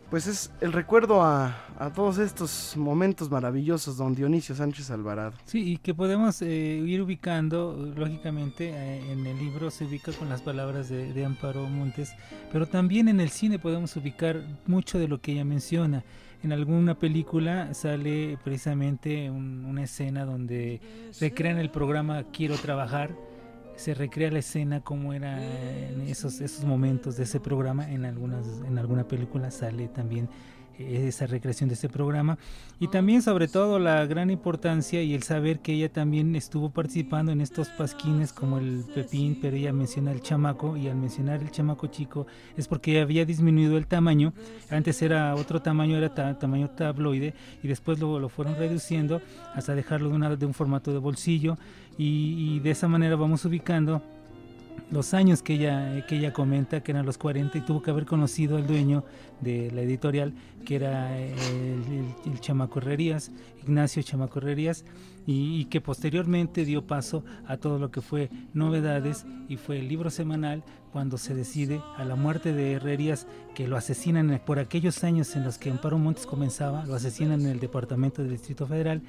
Pues 0.10 0.26
es 0.26 0.52
el 0.60 0.74
recuerdo 0.74 1.22
a, 1.22 1.56
a 1.78 1.94
todos 1.94 2.18
estos 2.18 2.76
momentos 2.76 3.30
maravillosos, 3.30 3.98
don 3.98 4.16
Dionisio 4.16 4.56
Sánchez 4.56 4.90
Alvarado. 4.90 5.34
Sí, 5.46 5.74
y 5.74 5.78
que 5.78 5.94
podemos 5.94 6.42
eh, 6.42 6.48
ir 6.84 7.04
ubicando, 7.04 7.92
lógicamente, 7.96 8.70
eh, 8.72 9.12
en 9.12 9.28
el 9.28 9.38
libro 9.38 9.70
se 9.70 9.86
ubica 9.86 10.12
con 10.14 10.28
las 10.28 10.42
palabras 10.42 10.90
de, 10.90 11.14
de 11.14 11.26
Amparo 11.26 11.68
Montes, 11.68 12.12
pero 12.52 12.66
también 12.66 13.08
en 13.08 13.20
el 13.20 13.30
cine 13.30 13.60
podemos 13.60 13.96
ubicar 13.98 14.42
mucho 14.66 14.98
de 14.98 15.08
lo 15.08 15.22
que 15.22 15.34
ella 15.34 15.46
menciona. 15.46 16.04
En 16.42 16.54
alguna 16.54 16.96
película 16.98 17.76
sale 17.76 18.40
precisamente 18.44 19.30
un- 19.30 19.64
una 19.66 19.84
escena 19.84 20.26
donde 20.26 20.82
recrean 21.20 21.60
el 21.60 21.70
programa 21.70 22.24
Quiero 22.34 22.56
trabajar, 22.56 23.12
se 23.80 23.94
recrea 23.94 24.30
la 24.32 24.40
escena 24.40 24.82
como 24.82 25.14
era 25.14 25.42
en 25.90 26.02
esos, 26.02 26.42
esos 26.42 26.66
momentos 26.66 27.16
de 27.18 27.24
ese 27.24 27.40
programa, 27.40 27.90
en, 27.92 28.06
algunas, 28.06 28.46
en 28.68 28.78
alguna 28.78 29.08
película 29.08 29.50
sale 29.52 29.88
también 29.88 30.30
eh, 30.78 31.08
esa 31.08 31.28
recreación 31.28 31.68
de 31.70 31.76
ese 31.76 31.90
programa. 31.90 32.38
Y 32.80 32.88
también 32.88 33.22
sobre 33.22 33.48
todo 33.50 33.80
la 33.80 34.06
gran 34.06 34.30
importancia 34.30 35.02
y 35.04 35.14
el 35.14 35.24
saber 35.24 35.60
que 35.60 35.74
ella 35.74 35.92
también 35.92 36.34
estuvo 36.36 36.70
participando 36.70 37.32
en 37.34 37.42
estos 37.42 37.68
pasquines 37.70 38.32
como 38.32 38.58
el 38.58 38.86
Pepín, 38.96 39.38
pero 39.42 39.58
ella 39.58 39.74
menciona 39.74 40.12
el 40.14 40.22
chamaco 40.22 40.78
y 40.78 40.88
al 40.88 40.96
mencionar 40.96 41.42
el 41.42 41.52
chamaco 41.52 41.88
chico 41.88 42.26
es 42.56 42.68
porque 42.70 43.02
había 43.02 43.26
disminuido 43.26 43.78
el 43.78 43.88
tamaño, 43.88 44.32
antes 44.70 45.02
era 45.02 45.36
otro 45.36 45.62
tamaño, 45.62 45.98
era 45.98 46.14
ta- 46.14 46.38
tamaño 46.40 46.70
tabloide 46.70 47.34
y 47.62 47.68
después 47.68 48.00
lo, 48.00 48.18
lo 48.20 48.30
fueron 48.30 48.56
reduciendo 48.56 49.22
hasta 49.56 49.76
dejarlo 49.76 50.10
de, 50.10 50.16
una- 50.16 50.36
de 50.38 50.46
un 50.46 50.54
formato 50.54 50.94
de 50.94 51.00
bolsillo 51.00 51.58
y, 52.04 52.60
de 52.60 52.72
esa 52.72 52.88
manera 52.88 53.16
vamos 53.16 53.44
ubicando 53.46 54.02
los 54.90 55.14
años 55.14 55.44
que 55.44 55.54
ella, 55.54 56.06
que 56.08 56.18
ella 56.18 56.34
comenta, 56.34 56.82
que 56.82 56.92
eran 56.92 57.06
los 57.06 57.18
40, 57.20 57.58
y 57.60 57.62
tuvo 57.62 57.82
que 57.84 57.92
haber 57.92 58.06
conocido 58.06 58.58
al 58.58 58.66
dueño 58.66 59.04
de 59.42 59.70
la 59.72 59.82
editorial, 59.82 60.34
que 60.66 60.78
era 60.78 61.16
el, 61.20 61.34
el- 61.34 62.32
el 62.32 62.40
Chamaco 62.40 62.80
Herrerías, 62.80 63.32
Ignacio 63.62 64.02
Chamaco 64.02 64.40
Herrerías, 64.40 64.86
y, 65.28 65.60
y 65.62 65.66
que 65.66 65.80
posteriormente 65.80 66.66
dio 66.66 66.88
paso 66.88 67.24
a 67.46 67.58
todo 67.58 67.78
lo 67.78 67.92
que 67.92 68.02
fue 68.02 68.32
novedades 68.56 69.28
y 69.48 69.58
fue 69.58 69.78
el 69.78 69.88
libro 69.90 70.10
semanal 70.10 70.64
cuando 70.92 71.20
se 71.20 71.36
decide 71.36 71.82
a 71.98 72.04
la 72.04 72.16
muerte 72.16 72.52
de 72.54 72.72
Herrerías 72.72 73.28
que 73.54 73.68
lo 73.68 73.78
asesinan 73.78 74.42
por 74.44 74.58
aquellos 74.58 75.04
años 75.04 75.36
en 75.36 75.44
los 75.44 75.60
que 75.60 75.70
Amparo 75.70 76.00
Montes 76.00 76.26
comenzaba, 76.26 76.84
lo 76.88 76.96
asesinan 76.96 77.42
en 77.42 77.48
el 77.48 77.60
departamento 77.60 78.24
del 78.24 78.32
Distrito 78.32 78.66
Federal, 78.66 79.02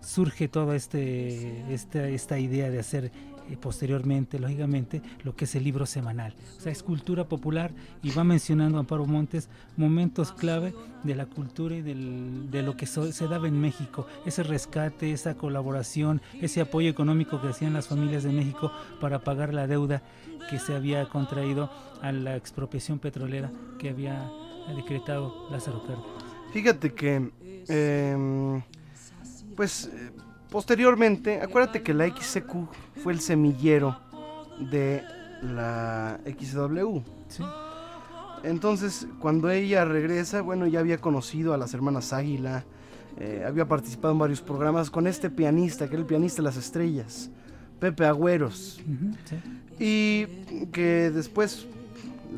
surge 0.00 0.48
toda 0.48 0.76
este, 0.76 1.72
esta, 1.72 2.08
esta 2.08 2.38
idea 2.38 2.70
de 2.70 2.78
hacer 2.78 3.10
eh, 3.50 3.56
posteriormente, 3.60 4.38
lógicamente, 4.38 5.02
lo 5.24 5.34
que 5.34 5.44
es 5.44 5.54
el 5.56 5.64
libro 5.64 5.84
semanal. 5.84 6.34
O 6.56 6.60
sea, 6.60 6.70
es 6.70 6.82
cultura 6.82 7.24
popular 7.24 7.72
y 8.02 8.10
va 8.12 8.22
mencionando 8.22 8.78
Amparo 8.78 9.06
Montes 9.06 9.48
momentos 9.76 10.30
clave 10.32 10.72
de 11.02 11.14
la 11.16 11.26
cultura 11.26 11.74
y 11.76 11.82
del- 11.82 12.50
de 12.50 12.62
lo 12.62 12.76
que 12.76 12.86
se 12.86 13.26
daba 13.28 13.48
en 13.48 13.60
México, 13.60 14.06
ese 14.24 14.42
rescate, 14.44 15.12
esa 15.12 15.34
colaboración, 15.34 16.20
ese 16.40 16.60
apoyo 16.60 16.88
económico 16.88 17.40
que 17.40 17.48
hacían 17.48 17.72
las 17.72 17.88
familias 17.88 18.22
de 18.22 18.30
México 18.32 18.70
para 19.00 19.18
pagar 19.20 19.52
la 19.52 19.66
deuda 19.66 20.02
que 20.48 20.58
se 20.58 20.74
había 20.74 21.08
contraído 21.08 21.70
a 22.02 22.12
la 22.12 22.36
expropiación 22.36 22.98
petrolera 23.00 23.50
que 23.78 23.90
había 23.90 24.30
decretado 24.76 25.48
Lázaro 25.50 25.82
Cárdenas. 25.82 26.06
Fíjate 26.52 26.92
que, 26.94 27.30
em, 27.68 28.62
pues, 29.56 29.86
eh, 29.86 30.12
posteriormente, 30.50 31.40
acuérdate 31.40 31.82
que 31.82 31.94
la 31.94 32.06
XCQ 32.06 32.68
fue 33.02 33.12
el 33.12 33.20
semillero 33.20 33.98
de 34.70 35.02
la 35.42 36.20
XW. 36.24 37.00
¿sí? 37.28 37.42
Entonces, 38.42 39.06
cuando 39.18 39.50
ella 39.50 39.84
regresa, 39.84 40.42
bueno, 40.42 40.66
ya 40.66 40.80
había 40.80 40.98
conocido 40.98 41.54
a 41.54 41.58
las 41.58 41.74
hermanas 41.74 42.12
Águila, 42.12 42.64
eh, 43.18 43.44
había 43.46 43.66
participado 43.66 44.12
en 44.12 44.18
varios 44.18 44.40
programas 44.40 44.90
con 44.90 45.06
este 45.06 45.30
pianista, 45.30 45.86
que 45.88 45.94
era 45.94 46.00
el 46.00 46.06
pianista 46.06 46.38
de 46.38 46.44
las 46.44 46.56
estrellas, 46.56 47.30
Pepe 47.78 48.06
Agüeros, 48.06 48.80
sí. 49.24 49.36
y 49.78 50.66
que 50.66 51.10
después 51.10 51.66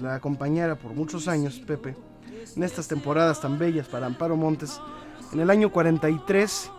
la 0.01 0.15
acompañara 0.15 0.77
por 0.77 0.93
muchos 0.95 1.29
años, 1.29 1.61
Pepe, 1.61 1.95
en 2.57 2.63
estas 2.63 2.89
temporadas 2.89 3.41
tan 3.41 3.59
bellas 3.59 3.87
para 3.89 4.07
Amparo 4.07 4.37
Montes. 4.37 4.81
En 5.33 5.41
el 5.41 5.51
año 5.51 5.71
43 5.71 6.71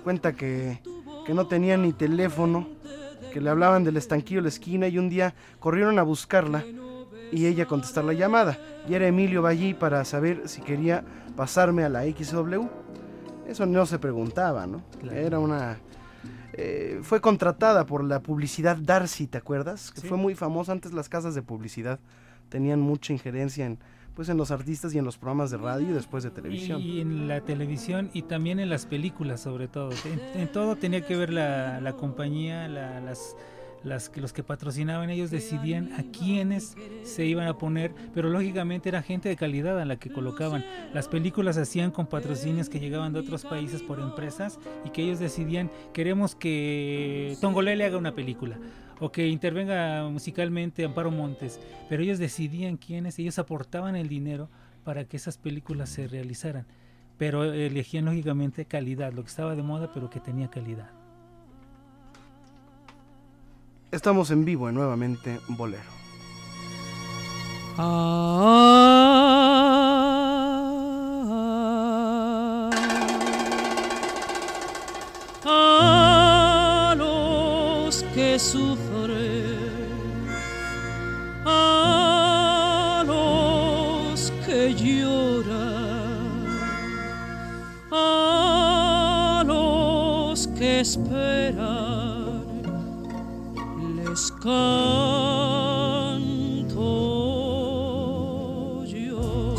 cuenta 0.00 0.32
que, 0.34 0.80
que 1.26 1.34
no 1.34 1.46
tenía 1.46 1.76
ni 1.76 1.92
teléfono, 1.92 2.66
que 3.32 3.40
le 3.40 3.50
hablaban 3.50 3.84
del 3.84 3.96
estanquillo 3.96 4.40
de 4.40 4.44
la 4.44 4.48
esquina 4.48 4.88
y 4.88 4.98
un 4.98 5.08
día 5.08 5.34
corrieron 5.60 5.98
a 5.98 6.02
buscarla 6.02 6.64
y 7.32 7.46
ella 7.46 7.66
contestar 7.66 8.04
la 8.04 8.12
llamada. 8.12 8.58
Y 8.88 8.94
era 8.94 9.06
Emilio 9.06 9.42
Ballí 9.42 9.74
para 9.74 10.04
saber 10.04 10.48
si 10.48 10.60
quería 10.62 11.04
pasarme 11.36 11.84
a 11.84 11.88
la 11.88 12.02
XW. 12.04 12.66
Eso 13.46 13.66
no 13.66 13.86
se 13.86 13.98
preguntaba, 13.98 14.66
¿no? 14.66 14.82
Claro. 15.00 15.16
Era 15.18 15.38
una... 15.38 15.78
eh, 16.52 16.98
fue 17.02 17.20
contratada 17.20 17.86
por 17.86 18.02
la 18.04 18.20
publicidad 18.20 18.76
Darcy, 18.76 19.26
¿te 19.26 19.38
acuerdas? 19.38 19.92
Que 19.92 20.00
Sí. 20.00 20.08
fue 20.08 20.16
muy 20.18 20.34
famosa 20.34 20.72
antes 20.72 20.92
las 20.92 21.08
casas 21.08 21.34
de 21.34 21.42
publicidad. 21.42 21.98
Tenían 22.48 22.80
mucha 22.80 23.12
injerencia 23.12 23.66
en, 23.66 23.78
pues, 24.14 24.28
en 24.28 24.36
los 24.36 24.50
artistas 24.50 24.94
y 24.94 24.98
en 24.98 25.04
los 25.04 25.16
programas 25.18 25.50
de 25.50 25.56
radio 25.58 25.90
y 25.90 25.92
después 25.92 26.24
de 26.24 26.30
televisión. 26.30 26.80
Y 26.80 27.00
en 27.00 27.28
la 27.28 27.40
televisión 27.40 28.10
y 28.12 28.22
también 28.22 28.58
en 28.60 28.68
las 28.70 28.86
películas, 28.86 29.40
sobre 29.40 29.68
todo. 29.68 29.90
En, 30.34 30.48
todo 30.52 30.76
tenía 30.76 31.00
que 31.06 31.16
ver 31.16 31.32
la, 31.32 31.80
la 31.80 31.92
compañía, 31.94 32.68
la- 32.68 33.00
las, 33.00 33.36
las 33.82 34.10
que 34.10 34.20
los 34.20 34.34
que 34.34 34.42
patrocinaban, 34.42 35.08
ellos 35.08 35.30
decidían 35.30 35.92
a 35.94 36.02
quiénes 36.02 36.76
se 37.02 37.24
iban 37.24 37.46
a 37.46 37.56
poner, 37.56 37.94
pero 38.12 38.28
lógicamente 38.28 38.90
era 38.90 39.00
gente 39.02 39.30
de 39.30 39.36
calidad 39.36 39.80
a 39.80 39.86
la 39.86 39.96
que 39.96 40.10
colocaban. 40.10 40.62
Las 40.92 41.08
películas 41.08 41.56
hacían 41.56 41.90
con 41.90 42.06
patrocinios 42.06 42.68
que 42.68 42.78
llegaban 42.78 43.14
de 43.14 43.20
otros 43.20 43.42
países 43.44 43.82
por 43.82 43.98
empresas 44.00 44.58
y 44.84 44.90
que 44.90 45.02
ellos 45.04 45.18
decidían, 45.18 45.70
queremos 45.94 46.34
que 46.34 47.36
Tongolele 47.40 47.84
haga 47.86 47.96
una 47.96 48.14
película 48.14 48.58
o 49.00 49.10
que 49.10 49.26
intervenga 49.28 50.08
musicalmente 50.08 50.84
Amparo 50.84 51.10
Montes, 51.10 51.58
pero 51.88 52.02
ellos 52.02 52.18
decidían 52.18 52.76
quiénes, 52.76 53.18
ellos 53.18 53.38
aportaban 53.38 53.96
el 53.96 54.08
dinero 54.08 54.48
para 54.84 55.04
que 55.04 55.16
esas 55.16 55.38
películas 55.38 55.88
se 55.88 56.06
realizaran, 56.06 56.66
pero 57.18 57.44
elegían 57.44 58.04
lógicamente 58.04 58.66
calidad, 58.66 59.12
lo 59.12 59.22
que 59.22 59.28
estaba 59.28 59.56
de 59.56 59.62
moda 59.62 59.90
pero 59.92 60.10
que 60.10 60.20
tenía 60.20 60.48
calidad. 60.48 60.90
Estamos 63.90 64.30
en 64.30 64.44
vivo 64.44 64.68
en 64.68 64.76
nuevamente 64.76 65.40
Bolero. 65.48 65.90
a 67.76 68.79
sufre 78.40 79.58
a 81.44 83.04
los 83.06 84.32
que 84.46 84.74
lloran, 84.74 86.46
a 87.92 89.44
los 89.46 90.46
que 90.58 90.80
esperan, 90.80 92.44
les 93.96 94.32
canto 94.32 95.20
yo. 98.86 99.54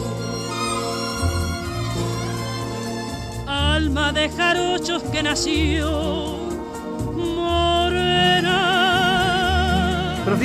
Alma 3.47 4.11
de 4.11 4.27
jarochos 4.29 5.03
que 5.11 5.21
nació 5.21 6.00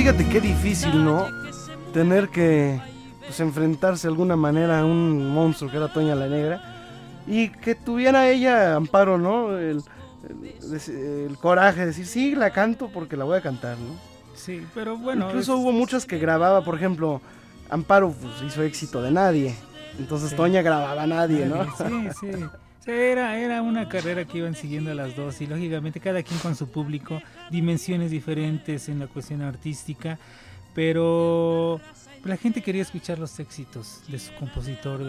fíjate 0.07 0.29
qué 0.29 0.39
difícil, 0.39 1.03
¿no? 1.03 1.27
Tener 1.91 2.29
que 2.29 2.79
pues, 3.25 3.41
enfrentarse 3.41 4.07
de 4.07 4.13
alguna 4.13 4.37
manera 4.37 4.79
a 4.79 4.85
un 4.85 5.33
monstruo 5.33 5.69
que 5.69 5.75
era 5.75 5.89
Toña 5.91 6.15
la 6.15 6.27
Negra 6.27 6.61
y 7.27 7.49
que 7.49 7.75
tuviera 7.75 8.29
ella 8.29 8.75
amparo, 8.75 9.17
¿no? 9.17 9.57
El, 9.57 9.81
el- 10.29 11.27
el 11.29 11.37
coraje 11.37 11.81
de 11.81 11.85
decir, 11.87 12.05
sí, 12.05 12.35
la 12.35 12.51
canto 12.51 12.87
porque 12.93 13.17
la 13.17 13.25
voy 13.25 13.37
a 13.37 13.41
cantar, 13.41 13.77
¿no? 13.77 13.95
Sí, 14.33 14.65
pero 14.73 14.95
bueno. 14.97 15.25
Incluso 15.27 15.55
es- 15.55 15.59
hubo 15.59 15.73
muchas 15.73 16.05
que 16.05 16.17
grababa, 16.19 16.63
por 16.63 16.75
ejemplo, 16.75 17.19
Amparo 17.69 18.11
pues, 18.13 18.33
hizo 18.49 18.63
éxito 18.63 19.01
de 19.01 19.11
nadie. 19.11 19.55
Entonces 19.99 20.29
Sí. 20.29 20.35
Toña 20.37 20.61
grababa 20.61 21.03
a 21.03 21.07
nadie, 21.07 21.45
¿no? 21.47 21.65
Sí, 21.75 22.07
sí. 22.21 22.27
Era, 22.85 23.37
era 23.37 23.61
una 23.61 23.89
carrera 23.89 24.25
que 24.25 24.37
iban 24.37 24.55
siguiendo 24.55 24.93
las 24.93 25.15
dos 25.15 25.41
y 25.41 25.47
lógicamente 25.47 25.99
cada 25.99 26.23
quien 26.23 26.39
con 26.39 26.55
su 26.55 26.69
público, 26.69 27.21
dimensiones 27.51 28.11
diferentes 28.11 28.87
en 28.87 28.99
la 28.99 29.07
cuestión 29.07 29.41
artística, 29.41 30.17
pero 30.73 31.81
la 32.23 32.37
gente 32.37 32.61
quería 32.61 32.81
escuchar 32.83 33.19
los 33.19 33.39
éxitos 33.39 34.01
de 34.07 34.19
su 34.19 34.33
compositor 34.35 35.01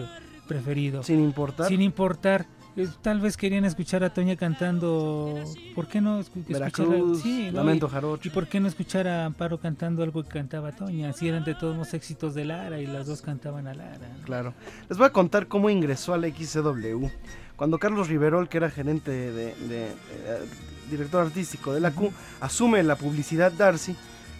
preferido. 0.47 1.03
Sin 1.03 1.19
importar. 1.21 1.67
Sin 1.67 1.81
importar. 1.81 2.45
Eh, 2.75 2.87
Tal 3.01 3.19
vez 3.19 3.35
querían 3.35 3.65
escuchar 3.65 4.03
a 4.03 4.13
Toña 4.13 4.35
cantando. 4.35 5.43
¿Por 5.75 5.87
qué 5.87 6.01
no 6.01 6.19
escu- 6.19 6.43
escuchar 6.47 6.87
a- 6.95 7.15
sí. 7.21 7.49
Lamento 7.51 7.87
Y- 7.87 7.89
Jarocho. 7.89 8.27
¿Y 8.27 8.31
por 8.31 8.47
qué 8.47 8.59
no 8.59 8.67
escuchar 8.67 9.07
a 9.07 9.25
Amparo 9.25 9.59
cantando 9.59 10.01
algo 10.03 10.23
que 10.23 10.29
cantaba 10.29 10.71
Toña? 10.71 11.11
Si 11.13 11.27
eran 11.27 11.43
de 11.43 11.55
todos 11.55 11.75
los 11.75 11.93
éxitos 11.93 12.35
de 12.35 12.45
Lara 12.45 12.79
y 12.79 12.87
las 12.87 13.07
dos 13.07 13.21
cantaban 13.21 13.67
a 13.67 13.73
Lara. 13.73 14.07
¿no? 14.17 14.23
Claro. 14.25 14.53
Les 14.87 14.97
voy 14.97 15.07
a 15.07 15.11
contar 15.11 15.47
cómo 15.47 15.69
ingresó 15.69 16.13
al 16.13 16.23
XCW. 16.25 17.09
Cuando 17.59 17.77
Carlos 17.77 18.07
Riverol, 18.07 18.47
que 18.49 18.57
era 18.57 18.71
gerente 18.71 19.11
de, 19.11 19.31
de- 19.33 19.55
de- 19.67 19.87
eh, 19.89 20.45
director 20.89 21.25
artístico 21.25 21.73
de 21.73 21.81
la 21.81 21.91
Q, 21.91 22.11
asume 22.39 22.81
la 22.83 22.95
publicidad 22.95 23.51
Darcy, 23.51 23.95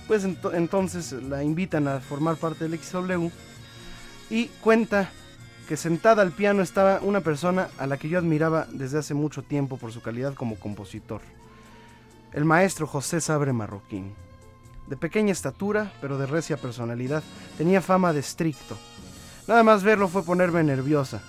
pues 0.07 0.25
ento- 0.25 0.53
entonces 0.55 1.11
la 1.11 1.43
invitan 1.43 1.87
a 1.89 1.99
formar 1.99 2.37
parte 2.37 2.67
del 2.67 2.79
XW 2.79 3.27
y 4.29 4.45
cuenta 4.61 5.09
que 5.67 5.75
sentada 5.75 6.21
al 6.23 6.31
piano 6.31 6.63
estaba 6.63 6.99
una 7.01 7.19
persona 7.19 7.67
a 7.77 7.85
la 7.87 7.97
que 7.97 8.07
yo 8.09 8.17
admiraba 8.17 8.65
desde 8.71 8.97
hace 8.99 9.13
mucho 9.13 9.43
tiempo 9.43 9.75
por 9.77 9.91
su 9.91 10.01
calidad 10.01 10.33
como 10.33 10.55
compositor. 10.55 11.21
El 12.31 12.45
maestro 12.45 12.87
José 12.87 13.19
Sabre 13.21 13.51
Marroquín. 13.53 14.13
De 14.87 14.95
pequeña 14.97 15.33
estatura, 15.33 15.91
pero 16.01 16.17
de 16.17 16.25
recia 16.25 16.55
personalidad, 16.57 17.21
tenía 17.57 17.81
fama 17.81 18.13
de 18.13 18.21
estricto. 18.21 18.77
Nada 19.47 19.61
más 19.61 19.83
verlo 19.83 20.07
fue 20.07 20.23
ponerme 20.23 20.63
nerviosa. 20.63 21.21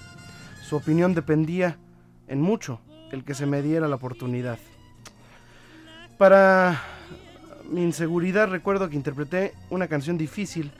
Su 0.70 0.76
opinión 0.76 1.14
dependía 1.14 1.78
en 2.28 2.40
mucho 2.40 2.78
el 3.10 3.24
que 3.24 3.34
se 3.34 3.44
me 3.44 3.60
diera 3.60 3.88
la 3.88 3.96
oportunidad. 3.96 4.56
Para 6.16 6.80
mi 7.68 7.82
inseguridad 7.82 8.48
recuerdo 8.48 8.88
que 8.88 8.94
interpreté 8.94 9.52
una 9.68 9.88
canción 9.88 10.16
difícil 10.16 10.70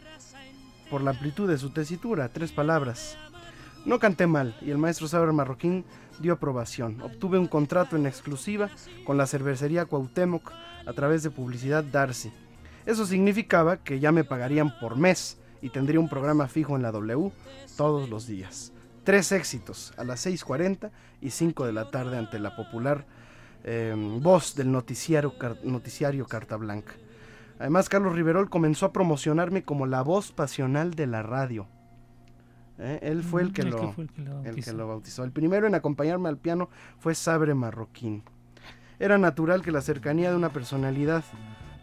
por 0.91 1.03
la 1.03 1.11
amplitud 1.11 1.49
de 1.49 1.59
su 1.59 1.71
tesitura, 1.71 2.29
tres 2.29 2.53
palabras. 2.53 3.17
No 3.85 3.99
canté 3.99 4.29
mal 4.29 4.57
y 4.61 4.71
el 4.71 4.79
maestro 4.79 5.09
Saber 5.09 5.33
Marroquín 5.33 5.85
dio 6.21 6.35
aprobación. 6.35 7.03
Obtuve 7.03 7.41
un 7.41 7.49
contrato 7.49 7.97
en 7.97 8.07
exclusiva 8.07 8.71
con 9.05 9.17
la 9.17 9.27
cervecería 9.27 9.87
Cuauhtémoc 9.87 10.53
a 10.87 10.93
través 10.93 11.25
de 11.25 11.31
publicidad 11.31 11.83
Darcy. 11.83 12.31
Eso 12.87 13.07
significaba 13.07 13.79
que 13.79 13.99
ya 13.99 14.13
me 14.13 14.23
pagarían 14.23 14.73
por 14.79 14.97
mes 14.97 15.37
y 15.61 15.71
tendría 15.71 15.99
un 15.99 16.09
programa 16.09 16.47
fijo 16.47 16.77
en 16.77 16.83
la 16.83 16.93
W 16.93 17.33
todos 17.77 18.09
los 18.09 18.29
días. 18.29 18.73
Tres 19.11 19.33
éxitos 19.33 19.93
a 19.97 20.05
las 20.05 20.25
6.40 20.25 20.93
y 21.21 21.31
5 21.31 21.67
de 21.67 21.73
la 21.73 21.91
tarde 21.91 22.17
ante 22.17 22.39
la 22.39 22.55
popular 22.55 23.07
eh, 23.65 23.93
voz 24.23 24.55
del 24.55 24.71
noticiario, 24.71 25.35
noticiario 25.65 26.27
Carta 26.27 26.55
Blanca. 26.55 26.93
Además, 27.59 27.89
Carlos 27.89 28.15
Riverol 28.15 28.49
comenzó 28.49 28.87
a 28.87 28.93
promocionarme 28.93 29.65
como 29.65 29.87
la 29.87 30.03
voz 30.03 30.31
pasional 30.31 30.95
de 30.95 31.09
la 31.09 31.25
radio. 31.25 31.67
Eh, 32.79 33.01
Él 33.03 33.25
fue 33.25 33.43
el 33.43 33.53
que, 33.53 33.63
El 33.63 33.71
lo, 33.71 33.81
que 33.81 33.93
fue 33.95 34.05
el 34.05 34.11
que 34.11 34.23
lo 34.23 34.31
el 34.31 34.43
que 34.43 34.51
bautizó. 34.51 34.73
lo 34.75 34.87
bautizó. 34.87 35.25
El 35.25 35.33
primero 35.33 35.67
en 35.67 35.75
acompañarme 35.75 36.29
al 36.29 36.39
piano 36.39 36.71
fue 37.01 37.17
Sabre 37.17 37.53
Marroquín. 37.53 38.23
Era 39.01 39.19
natural 39.19 39.63
que 39.63 39.73
la 39.73 39.81
cercanía 39.81 40.31
de 40.31 40.37
una 40.37 40.53
personalidad 40.53 41.25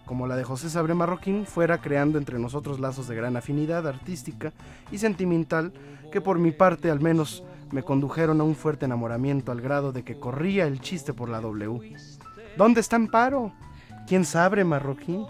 como 0.05 0.25
la 0.25 0.37
de 0.37 0.45
José 0.45 0.69
Sabre 0.69 0.93
Marroquín 0.93 1.45
fuera 1.45 1.79
creando 1.81 2.17
entre 2.17 2.39
nosotros 2.39 2.79
lazos 2.79 3.09
de 3.09 3.15
gran 3.15 3.35
afinidad 3.35 3.85
artística 3.85 4.53
y 4.91 4.99
sentimental 4.99 5.73
que 6.11 6.21
por 6.21 6.39
mi 6.39 6.51
parte 6.51 6.89
al 6.89 6.99
menos 6.99 7.43
me 7.71 7.83
condujeron 7.83 8.41
a 8.41 8.43
un 8.43 8.55
fuerte 8.55 8.85
enamoramiento 8.85 9.51
al 9.51 9.61
grado 9.61 9.91
de 9.91 10.03
que 10.03 10.19
corría 10.19 10.65
el 10.65 10.79
chiste 10.79 11.13
por 11.13 11.29
la 11.29 11.41
W. 11.41 11.95
¿Dónde 12.57 12.81
está 12.81 12.95
Amparo? 12.95 13.51
¿Quién 14.07 14.23
sabe 14.23 14.63
Marroquín? 14.63 15.25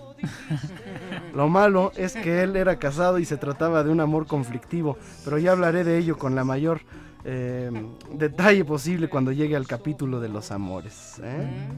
Lo 1.33 1.47
malo 1.47 1.91
es 1.95 2.13
que 2.13 2.43
él 2.43 2.55
era 2.55 2.77
casado 2.77 3.19
y 3.19 3.25
se 3.25 3.37
trataba 3.37 3.83
de 3.83 3.89
un 3.89 3.99
amor 3.99 4.27
conflictivo, 4.27 4.97
pero 5.25 5.37
ya 5.37 5.51
hablaré 5.51 5.83
de 5.83 5.97
ello 5.97 6.17
con 6.17 6.35
la 6.35 6.43
mayor 6.43 6.81
eh, 7.25 7.71
detalle 8.13 8.63
posible 8.63 9.09
cuando 9.09 9.31
llegue 9.31 9.55
al 9.55 9.67
capítulo 9.67 10.19
de 10.19 10.29
los 10.29 10.51
amores. 10.51 11.19
¿eh? 11.23 11.69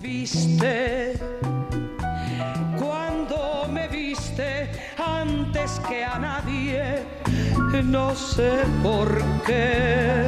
Viste 0.00 1.18
cuando 2.78 3.68
me 3.70 3.88
viste 3.88 4.70
antes 5.04 5.80
que 5.88 6.04
a 6.04 6.18
nadie, 6.18 7.04
no 7.84 8.14
sé 8.14 8.62
por 8.82 9.08
qué. 9.46 10.26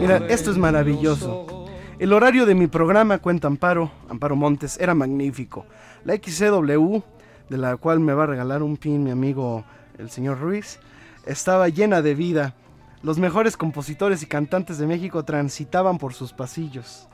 Mira, 0.00 0.18
esto 0.28 0.50
es 0.50 0.58
maravilloso. 0.58 1.66
El 1.98 2.12
horario 2.12 2.46
de 2.46 2.54
mi 2.54 2.68
programa, 2.68 3.18
cuenta 3.18 3.48
Amparo, 3.48 3.90
Amparo 4.08 4.36
Montes, 4.36 4.78
era 4.78 4.94
magnífico. 4.94 5.66
La 6.04 6.14
XCW, 6.14 7.00
de 7.48 7.58
la 7.58 7.76
cual 7.76 7.98
me 8.00 8.12
va 8.12 8.24
a 8.24 8.26
regalar 8.26 8.62
un 8.62 8.76
pin 8.76 9.02
mi 9.02 9.10
amigo 9.10 9.64
el 9.98 10.10
señor 10.10 10.38
Ruiz, 10.38 10.78
estaba 11.26 11.68
llena 11.68 12.00
de 12.02 12.14
vida. 12.14 12.54
Los 13.02 13.18
mejores 13.18 13.56
compositores 13.56 14.22
y 14.22 14.26
cantantes 14.26 14.78
de 14.78 14.86
México 14.86 15.24
transitaban 15.24 15.98
por 15.98 16.14
sus 16.14 16.32
pasillos. 16.32 17.07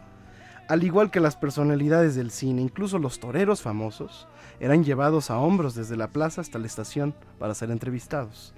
Al 0.68 0.82
igual 0.82 1.10
que 1.10 1.20
las 1.20 1.36
personalidades 1.36 2.14
del 2.14 2.30
cine, 2.30 2.62
incluso 2.62 2.98
los 2.98 3.20
toreros 3.20 3.60
famosos, 3.60 4.26
eran 4.60 4.82
llevados 4.82 5.30
a 5.30 5.38
hombros 5.38 5.74
desde 5.74 5.96
la 5.96 6.08
plaza 6.08 6.40
hasta 6.40 6.58
la 6.58 6.66
estación 6.66 7.14
para 7.38 7.54
ser 7.54 7.70
entrevistados. 7.70 8.54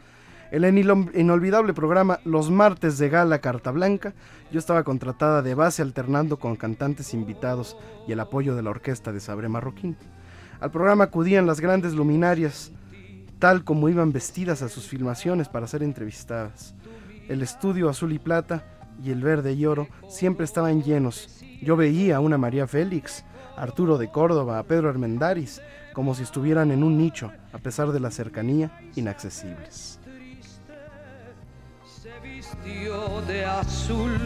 En 0.52 0.62
el 0.62 0.76
inol- 0.76 1.10
inolvidable 1.18 1.74
programa 1.74 2.20
Los 2.24 2.50
martes 2.52 2.98
de 2.98 3.08
gala 3.08 3.40
Carta 3.40 3.72
Blanca, 3.72 4.14
yo 4.52 4.60
estaba 4.60 4.84
contratada 4.84 5.42
de 5.42 5.56
base 5.56 5.82
alternando 5.82 6.38
con 6.38 6.54
cantantes 6.54 7.12
invitados 7.12 7.76
y 8.06 8.12
el 8.12 8.20
apoyo 8.20 8.54
de 8.54 8.62
la 8.62 8.70
orquesta 8.70 9.10
de 9.10 9.18
Sabre 9.18 9.48
Marroquín. 9.48 9.96
Al 10.60 10.70
programa 10.70 11.04
acudían 11.04 11.46
las 11.46 11.60
grandes 11.60 11.94
luminarias, 11.94 12.70
tal 13.40 13.64
como 13.64 13.88
iban 13.88 14.12
vestidas 14.12 14.62
a 14.62 14.68
sus 14.68 14.86
filmaciones 14.86 15.48
para 15.48 15.66
ser 15.66 15.82
entrevistadas. 15.82 16.76
El 17.28 17.42
estudio 17.42 17.88
azul 17.88 18.12
y 18.12 18.20
plata 18.20 18.64
y 19.02 19.10
el 19.10 19.22
verde 19.22 19.52
y 19.52 19.66
oro 19.66 19.88
siempre 20.08 20.44
estaban 20.44 20.82
llenos. 20.82 21.28
Yo 21.62 21.76
veía 21.76 22.16
a 22.16 22.20
una 22.20 22.38
María 22.38 22.66
Félix, 22.66 23.24
a 23.56 23.62
Arturo 23.62 23.98
de 23.98 24.10
Córdoba, 24.10 24.58
a 24.58 24.62
Pedro 24.62 24.88
Armendáriz, 24.88 25.60
como 25.92 26.14
si 26.14 26.22
estuvieran 26.22 26.70
en 26.70 26.82
un 26.82 26.98
nicho, 26.98 27.32
a 27.52 27.58
pesar 27.58 27.92
de 27.92 28.00
la 28.00 28.10
cercanía, 28.10 28.70
inaccesibles. 28.96 29.98
se 31.84 32.20
vistió 32.22 33.22
de 33.22 33.44
azul 33.44 34.18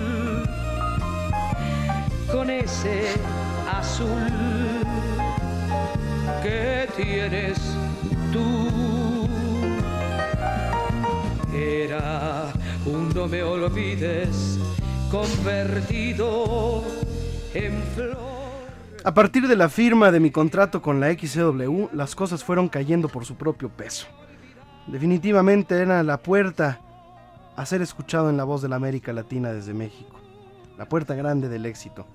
con 2.32 2.50
ese 2.50 3.14
azul 3.70 4.30
que 6.42 6.88
tienes 6.96 7.58
tú. 8.32 9.28
Era 11.54 12.52
no 12.86 13.28
me 13.28 13.42
olvides 13.42 14.58
convertido 15.10 16.82
en 17.54 17.82
flor. 17.94 18.16
A 19.04 19.14
partir 19.14 19.48
de 19.48 19.56
la 19.56 19.68
firma 19.68 20.10
de 20.10 20.20
mi 20.20 20.30
contrato 20.30 20.80
con 20.82 21.00
la 21.00 21.12
XCW, 21.12 21.88
las 21.92 22.14
cosas 22.14 22.44
fueron 22.44 22.68
cayendo 22.68 23.08
por 23.08 23.24
su 23.24 23.36
propio 23.36 23.68
peso. 23.68 24.06
Definitivamente 24.86 25.76
era 25.76 26.02
la 26.02 26.18
puerta 26.18 26.80
a 27.56 27.66
ser 27.66 27.82
escuchado 27.82 28.30
en 28.30 28.36
la 28.36 28.44
voz 28.44 28.62
de 28.62 28.68
la 28.68 28.76
América 28.76 29.12
Latina 29.12 29.52
desde 29.52 29.74
México. 29.74 30.18
La 30.78 30.88
puerta 30.88 31.14
grande 31.14 31.48
del 31.48 31.66
éxito. 31.66 32.06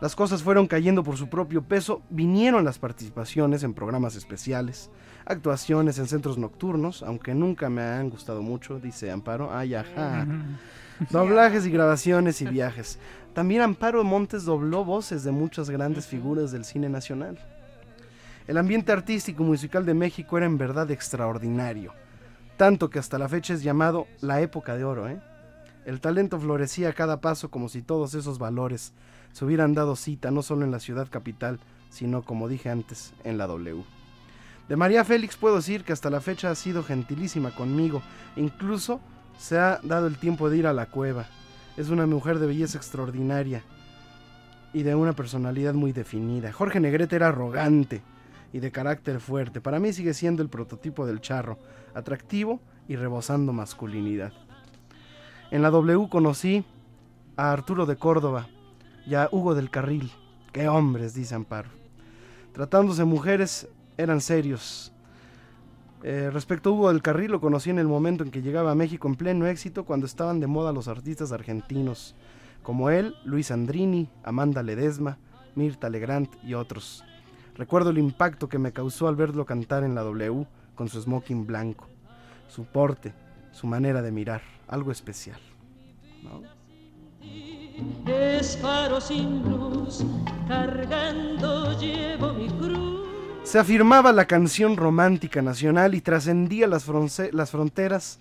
Las 0.00 0.14
cosas 0.14 0.42
fueron 0.42 0.66
cayendo 0.66 1.02
por 1.02 1.16
su 1.16 1.28
propio 1.28 1.62
peso, 1.62 2.02
vinieron 2.08 2.64
las 2.64 2.78
participaciones 2.78 3.64
en 3.64 3.74
programas 3.74 4.14
especiales, 4.14 4.90
actuaciones 5.28 5.98
en 5.98 6.08
centros 6.08 6.38
nocturnos, 6.38 7.02
aunque 7.02 7.34
nunca 7.34 7.68
me 7.68 7.82
han 7.82 8.08
gustado 8.08 8.42
mucho, 8.42 8.80
dice 8.80 9.10
Amparo. 9.10 9.54
Ay, 9.54 9.74
ajá. 9.74 10.26
Doblajes 11.10 11.66
y 11.66 11.70
grabaciones 11.70 12.40
y 12.40 12.46
viajes. 12.46 12.98
También 13.34 13.60
Amparo 13.60 14.02
Montes 14.02 14.44
dobló 14.44 14.84
voces 14.84 15.22
de 15.24 15.30
muchas 15.30 15.70
grandes 15.70 16.06
figuras 16.06 16.50
del 16.50 16.64
cine 16.64 16.88
nacional. 16.88 17.38
El 18.48 18.56
ambiente 18.56 18.90
artístico 18.90 19.42
y 19.42 19.46
musical 19.46 19.84
de 19.84 19.92
México 19.92 20.38
era 20.38 20.46
en 20.46 20.56
verdad 20.56 20.90
extraordinario, 20.90 21.92
tanto 22.56 22.88
que 22.88 22.98
hasta 22.98 23.18
la 23.18 23.28
fecha 23.28 23.52
es 23.52 23.62
llamado 23.62 24.06
la 24.22 24.40
época 24.40 24.76
de 24.76 24.84
oro. 24.84 25.08
¿eh? 25.08 25.20
El 25.84 26.00
talento 26.00 26.40
florecía 26.40 26.88
a 26.88 26.94
cada 26.94 27.20
paso 27.20 27.50
como 27.50 27.68
si 27.68 27.82
todos 27.82 28.14
esos 28.14 28.38
valores 28.38 28.94
se 29.32 29.44
hubieran 29.44 29.74
dado 29.74 29.94
cita 29.94 30.30
no 30.30 30.42
solo 30.42 30.64
en 30.64 30.70
la 30.70 30.80
ciudad 30.80 31.08
capital, 31.10 31.60
sino 31.90 32.22
como 32.22 32.48
dije 32.48 32.70
antes, 32.70 33.12
en 33.24 33.36
la 33.36 33.46
W. 33.46 33.97
De 34.68 34.76
María 34.76 35.04
Félix 35.04 35.36
puedo 35.36 35.56
decir 35.56 35.82
que 35.82 35.94
hasta 35.94 36.10
la 36.10 36.20
fecha 36.20 36.50
ha 36.50 36.54
sido 36.54 36.82
gentilísima 36.82 37.52
conmigo, 37.52 38.02
incluso 38.36 39.00
se 39.38 39.58
ha 39.58 39.80
dado 39.82 40.06
el 40.06 40.18
tiempo 40.18 40.50
de 40.50 40.58
ir 40.58 40.66
a 40.66 40.74
la 40.74 40.86
cueva. 40.86 41.26
Es 41.78 41.88
una 41.88 42.06
mujer 42.06 42.38
de 42.38 42.48
belleza 42.48 42.76
extraordinaria 42.76 43.62
y 44.74 44.82
de 44.82 44.94
una 44.94 45.14
personalidad 45.14 45.72
muy 45.72 45.92
definida. 45.92 46.52
Jorge 46.52 46.80
Negrete 46.80 47.16
era 47.16 47.28
arrogante 47.28 48.02
y 48.52 48.58
de 48.58 48.70
carácter 48.70 49.20
fuerte. 49.20 49.62
Para 49.62 49.78
mí 49.78 49.92
sigue 49.94 50.12
siendo 50.12 50.42
el 50.42 50.50
prototipo 50.50 51.06
del 51.06 51.20
charro, 51.20 51.58
atractivo 51.94 52.60
y 52.88 52.96
rebosando 52.96 53.54
masculinidad. 53.54 54.32
En 55.50 55.62
la 55.62 55.70
W 55.70 56.08
conocí 56.10 56.64
a 57.36 57.52
Arturo 57.52 57.86
de 57.86 57.96
Córdoba 57.96 58.48
y 59.06 59.14
a 59.14 59.28
Hugo 59.32 59.54
del 59.54 59.70
Carril. 59.70 60.10
¡Qué 60.52 60.68
hombres! 60.68 61.14
dice 61.14 61.34
Amparo. 61.34 61.70
Tratándose 62.52 63.04
mujeres, 63.04 63.68
eran 63.98 64.22
serios. 64.22 64.92
Eh, 66.02 66.30
respecto 66.32 66.70
a 66.70 66.72
Hugo 66.72 66.88
del 66.88 67.02
Carril, 67.02 67.32
lo 67.32 67.40
conocí 67.40 67.70
en 67.70 67.78
el 67.78 67.88
momento 67.88 68.24
en 68.24 68.30
que 68.30 68.40
llegaba 68.40 68.70
a 68.70 68.76
México 68.76 69.08
en 69.08 69.16
pleno 69.16 69.46
éxito, 69.46 69.84
cuando 69.84 70.06
estaban 70.06 70.40
de 70.40 70.46
moda 70.46 70.72
los 70.72 70.88
artistas 70.88 71.32
argentinos, 71.32 72.14
como 72.62 72.88
él, 72.90 73.14
Luis 73.24 73.50
Andrini, 73.50 74.08
Amanda 74.22 74.62
Ledesma, 74.62 75.18
Mirta 75.56 75.90
Legrand 75.90 76.28
y 76.44 76.54
otros. 76.54 77.04
Recuerdo 77.56 77.90
el 77.90 77.98
impacto 77.98 78.48
que 78.48 78.58
me 78.58 78.72
causó 78.72 79.08
al 79.08 79.16
verlo 79.16 79.44
cantar 79.44 79.82
en 79.82 79.96
la 79.96 80.02
W 80.02 80.46
con 80.76 80.88
su 80.88 81.02
smoking 81.02 81.44
blanco, 81.44 81.88
su 82.46 82.64
porte, 82.64 83.12
su 83.50 83.66
manera 83.66 84.00
de 84.00 84.12
mirar, 84.12 84.42
algo 84.68 84.92
especial. 84.92 85.40
sin 89.00 89.42
luz, 89.42 90.04
cargando 90.46 91.78
llevo 91.80 92.32
mi 92.34 92.48
cruz. 92.48 92.87
Se 93.48 93.58
afirmaba 93.58 94.12
la 94.12 94.26
canción 94.26 94.76
romántica 94.76 95.40
nacional 95.40 95.94
y 95.94 96.02
trascendía 96.02 96.66
las, 96.66 96.84
fronteras, 96.84 98.18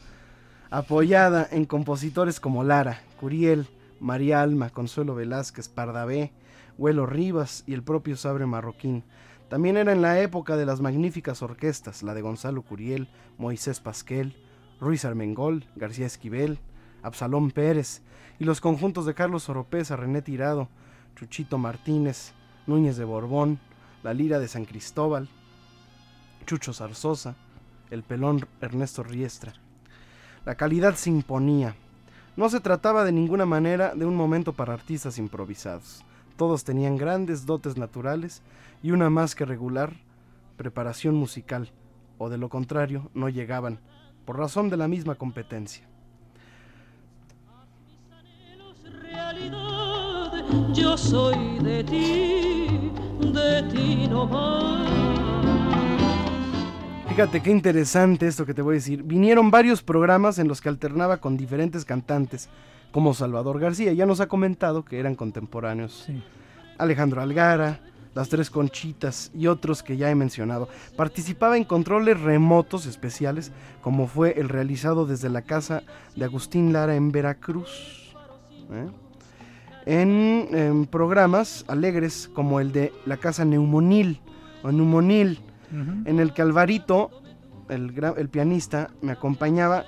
apoyada 0.70 1.46
en 1.52 1.66
compositores 1.66 2.40
como 2.40 2.64
Lara, 2.64 3.02
Curiel, 3.20 3.68
María 4.00 4.42
Alma, 4.42 4.70
Consuelo 4.70 5.16
Velázquez, 5.16 5.68
Pardavé, 5.68 6.32
Huelo 6.78 7.06
Rivas 7.06 7.66
y 7.68 7.74
el 7.74 7.84
propio 7.84 8.16
Sabre 8.16 8.46
Marroquín. 8.46 9.04
También 9.50 9.76
era 9.76 9.92
en 9.92 10.02
la 10.02 10.18
época 10.22 10.56
de 10.56 10.66
las 10.66 10.80
magníficas 10.80 11.42
orquestas, 11.42 12.04
la 12.04 12.14
de 12.14 12.22
Gonzalo 12.22 12.62
Curiel, 12.62 13.10
Moisés 13.38 13.82
Pasquel, 13.82 14.34
Ruiz 14.80 15.04
Armengol, 15.04 15.66
García 15.76 16.06
Esquivel, 16.06 16.58
Absalón 17.04 17.52
Pérez, 17.52 18.02
y 18.40 18.46
los 18.46 18.62
conjuntos 18.62 19.06
de 19.06 19.14
Carlos 19.14 19.50
Oropesa, 19.50 19.98
René 19.98 20.22
Tirado, 20.22 20.70
Chuchito 21.18 21.58
Martínez, 21.58 22.32
Núñez 22.66 22.96
de 22.96 23.04
Borbón, 23.04 23.60
la 24.08 24.14
Lira 24.14 24.40
de 24.40 24.48
San 24.48 24.64
Cristóbal, 24.64 25.28
Chucho 26.46 26.72
Zarzosa, 26.72 27.36
el 27.92 28.04
pelón 28.04 28.48
Ernesto 28.62 29.04
Riestra. 29.04 29.52
La 30.46 30.56
calidad 30.56 30.96
se 30.96 31.10
imponía. 31.10 31.76
No 32.38 32.48
se 32.48 32.62
trataba 32.62 33.04
de 33.04 33.12
ninguna 33.12 33.46
manera 33.46 33.94
de 33.96 34.06
un 34.06 34.16
momento 34.16 34.54
para 34.54 34.72
artistas 34.72 35.18
improvisados. 35.18 36.06
Todos 36.38 36.64
tenían 36.64 36.96
grandes 36.96 37.46
dotes 37.46 37.76
naturales 37.76 38.44
y 38.82 38.92
una 38.92 39.10
más 39.10 39.36
que 39.36 39.44
regular 39.44 39.92
preparación 40.56 41.16
musical, 41.16 41.70
o 42.18 42.30
de 42.30 42.38
lo 42.38 42.48
contrario 42.48 43.12
no 43.14 43.28
llegaban, 43.28 43.78
por 44.24 44.38
razón 44.38 44.70
de 44.70 44.78
la 44.78 44.88
misma 44.88 45.16
competencia. 45.16 45.86
Yo 50.74 50.98
soy 50.98 51.60
de 51.60 51.84
ti 51.84 53.07
de 53.20 53.64
ti 53.72 54.08
no 54.10 54.28
Fíjate 57.10 57.42
qué 57.42 57.50
interesante 57.50 58.28
esto 58.28 58.46
que 58.46 58.54
te 58.54 58.62
voy 58.62 58.74
a 58.74 58.76
decir. 58.76 59.02
Vinieron 59.02 59.50
varios 59.50 59.82
programas 59.82 60.38
en 60.38 60.48
los 60.48 60.62
que 60.62 60.70
alternaba 60.70 61.18
con 61.18 61.36
diferentes 61.36 61.84
cantantes, 61.84 62.48
como 62.92 63.16
Salvador 63.16 63.60
García. 63.60 63.92
Ya 63.94 64.06
nos 64.06 64.20
ha 64.20 64.28
comentado 64.28 64.86
que 64.86 65.00
eran 65.00 65.16
contemporáneos. 65.16 66.08
Alejandro 66.78 67.20
Algara, 67.20 67.80
Las 68.14 68.30
Tres 68.30 68.52
Conchitas 68.52 69.32
y 69.34 69.48
otros 69.48 69.82
que 69.82 69.98
ya 69.98 70.12
he 70.12 70.16
mencionado. 70.16 70.70
Participaba 70.96 71.58
en 71.58 71.64
controles 71.64 72.22
remotos 72.22 72.86
especiales, 72.86 73.52
como 73.82 74.06
fue 74.06 74.40
el 74.40 74.48
realizado 74.48 75.08
desde 75.08 75.30
la 75.30 75.42
casa 75.42 75.82
de 76.16 76.26
Agustín 76.26 76.72
Lara 76.72 76.96
en 76.96 77.12
Veracruz. 77.12 78.14
¿eh? 78.72 79.07
En, 79.88 80.86
programas 80.92 81.64
alegres 81.68 82.30
como 82.34 82.60
el 82.60 82.72
de 82.74 82.94
la 83.06 83.18
casa 83.18 83.46
Neumonil 83.46 84.20
o 84.62 84.72
Neumonil, 84.72 85.40
en 86.06 86.20
el 86.20 86.34
que 86.34 86.42
Alvarito, 86.42 87.10
el, 87.70 87.94
el 88.18 88.30
pianista, 88.30 88.90
me 89.02 89.14
acompañaba, 89.14 89.86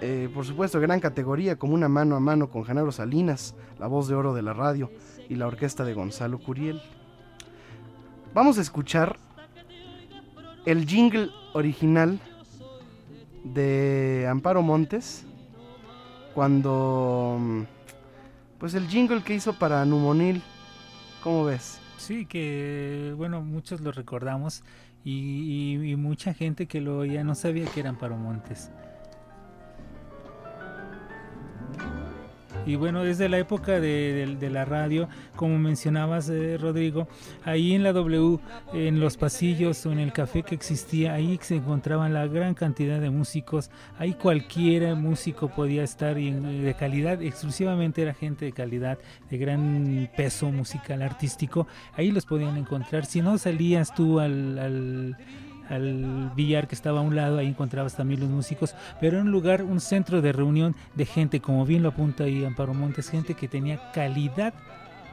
eh, 0.00 0.28
por 0.32 0.44
supuesto, 0.44 0.80
gran 0.80 1.00
categoría, 1.00 1.56
como 1.56 1.74
una 1.74 1.88
mano 1.88 2.16
a 2.16 2.20
mano 2.20 2.48
con 2.50 2.62
Janaro 2.62 2.92
Salinas, 2.92 3.54
la 3.78 3.86
voz 3.86 4.08
de 4.08 4.14
oro 4.14 4.34
de 4.34 4.42
la 4.42 4.52
radio, 4.52 4.90
y 5.28 5.36
la 5.36 5.46
orquesta 5.46 5.84
de 5.84 5.94
Gonzalo 5.94 6.38
Curiel. 6.38 6.80
Vamos 8.34 8.58
a 8.58 8.60
escuchar 8.60 9.16
el 10.66 10.86
jingle 10.86 11.30
original 11.54 12.20
de 13.44 14.26
Amparo 14.28 14.62
Montes 14.62 15.24
cuando 16.34 17.66
pues 18.60 18.74
el 18.74 18.86
jingle 18.86 19.22
que 19.22 19.34
hizo 19.34 19.54
para 19.54 19.84
Numonil, 19.86 20.42
¿cómo 21.24 21.46
ves? 21.46 21.80
Sí, 21.96 22.26
que 22.26 23.14
bueno, 23.16 23.40
muchos 23.40 23.80
lo 23.80 23.90
recordamos 23.90 24.62
y, 25.02 25.78
y, 25.82 25.96
mucha 25.96 26.34
gente 26.34 26.66
que 26.66 26.82
lo 26.82 26.98
oía 26.98 27.24
no 27.24 27.34
sabía 27.34 27.64
que 27.64 27.80
eran 27.80 27.98
Montes. 28.18 28.70
Y 32.66 32.76
bueno, 32.76 33.02
desde 33.02 33.28
la 33.28 33.38
época 33.38 33.80
de, 33.80 34.36
la 34.50 34.64
radio, 34.64 35.08
como 35.36 35.58
mencionabas, 35.58 36.28
eh, 36.28 36.58
Rodrigo, 36.58 37.08
ahí 37.44 37.74
en 37.74 37.82
la 37.82 37.92
W, 37.92 38.38
en 38.72 39.00
los 39.00 39.16
pasillos 39.16 39.84
o 39.86 39.92
en 39.92 39.98
el 39.98 40.12
café 40.12 40.42
que 40.42 40.54
existía, 40.54 41.14
ahí 41.14 41.38
se 41.42 41.56
encontraban 41.56 42.12
la 42.12 42.26
gran 42.26 42.54
cantidad 42.54 43.00
de 43.00 43.10
músicos. 43.10 43.70
Ahí 43.98 44.14
cualquier 44.14 44.94
músico 44.96 45.48
podía 45.48 45.82
estar 45.82 46.18
y 46.18 46.30
de 46.30 46.74
calidad, 46.74 47.22
exclusivamente 47.22 48.02
era 48.02 48.14
gente 48.14 48.44
de 48.44 48.52
calidad, 48.52 48.98
de 49.30 49.38
gran 49.38 50.08
peso 50.16 50.50
musical, 50.52 51.02
artístico. 51.02 51.66
Ahí 51.94 52.10
los 52.10 52.26
podían 52.26 52.56
encontrar. 52.56 53.06
Si 53.06 53.20
no 53.22 53.38
salías 53.38 53.94
tú 53.94 54.20
al 54.20 54.58
al 54.58 55.16
billar 56.34 56.66
que 56.68 56.74
estaba 56.74 57.00
a 57.00 57.02
un 57.02 57.14
lado, 57.16 57.38
ahí 57.38 57.46
encontrabas 57.46 57.96
también 57.96 58.20
los 58.20 58.28
músicos, 58.28 58.74
pero 59.00 59.16
era 59.16 59.24
un 59.24 59.30
lugar, 59.30 59.62
un 59.62 59.80
centro 59.80 60.20
de 60.20 60.32
reunión 60.32 60.74
de 60.94 61.06
gente, 61.06 61.40
como 61.40 61.64
bien 61.64 61.82
lo 61.82 61.90
apunta 61.90 62.24
ahí 62.24 62.44
Amparo 62.44 62.74
Montes, 62.74 63.08
gente 63.08 63.34
que 63.34 63.48
tenía 63.48 63.92
calidad 63.92 64.54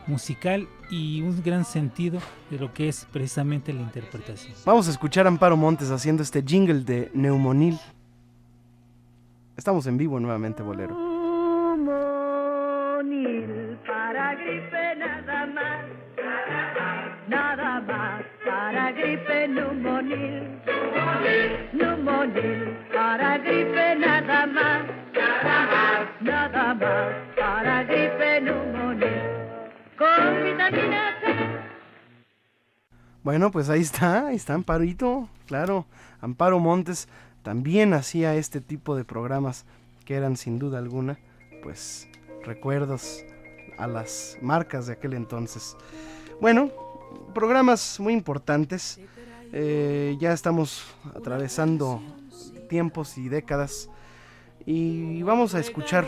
musical 0.08 0.68
y 0.90 1.22
un 1.22 1.44
gran 1.44 1.66
sentido 1.66 2.20
de 2.50 2.58
lo 2.58 2.74
que 2.74 2.88
es 2.88 3.06
precisamente 3.12 3.74
la 3.74 3.82
interpretación. 3.82 4.54
Vamos 4.66 4.88
a 4.88 4.92
escuchar 4.92 5.28
Amparo 5.28 5.58
Montes 5.58 5.92
haciendo 5.92 6.24
este 6.24 6.42
jingle 6.42 6.82
de 6.82 7.12
Neumonil. 7.14 7.78
Estamos 9.58 9.86
en 9.88 9.98
vivo 9.98 10.20
nuevamente, 10.20 10.64
Bolero. 10.64 11.07
Nada 23.96 24.46
más. 24.48 24.86
Nada 25.14 25.66
más. 25.66 26.22
Nada 26.22 26.74
más 26.74 27.14
para 27.38 27.84
gripe. 27.84 28.28
Con 29.98 30.44
vitamina 30.44 31.16
C. 31.22 31.26
Bueno, 33.24 33.52
pues 33.52 33.70
ahí 33.70 33.82
está, 33.82 34.28
ahí 34.28 34.36
está 34.36 34.54
Amparito, 34.54 35.28
claro. 35.48 35.86
Amparo 36.22 36.60
Montes 36.60 37.10
también 37.44 37.94
hacía 37.94 38.36
este 38.36 38.62
tipo 38.62 38.96
de 38.96 39.04
programas 39.04 39.66
que 40.06 40.16
eran 40.16 40.38
sin 40.38 40.60
duda 40.60 40.78
alguna, 40.78 41.20
pues 41.64 42.08
recuerdos 42.44 43.26
a 43.78 43.88
las 43.88 44.38
marcas 44.42 44.88
de 44.88 44.94
aquel 44.94 45.14
entonces. 45.14 45.76
Bueno, 46.40 46.72
programas 47.34 48.00
muy 48.00 48.14
importantes. 48.14 49.00
Eh, 49.54 50.18
ya 50.20 50.34
estamos 50.34 50.84
atravesando 51.16 52.02
tiempos 52.70 53.18
y 53.18 53.30
décadas 53.30 53.90
y 54.66 55.24
vamos 55.24 55.56
a 55.56 55.60
escuchar 55.60 56.06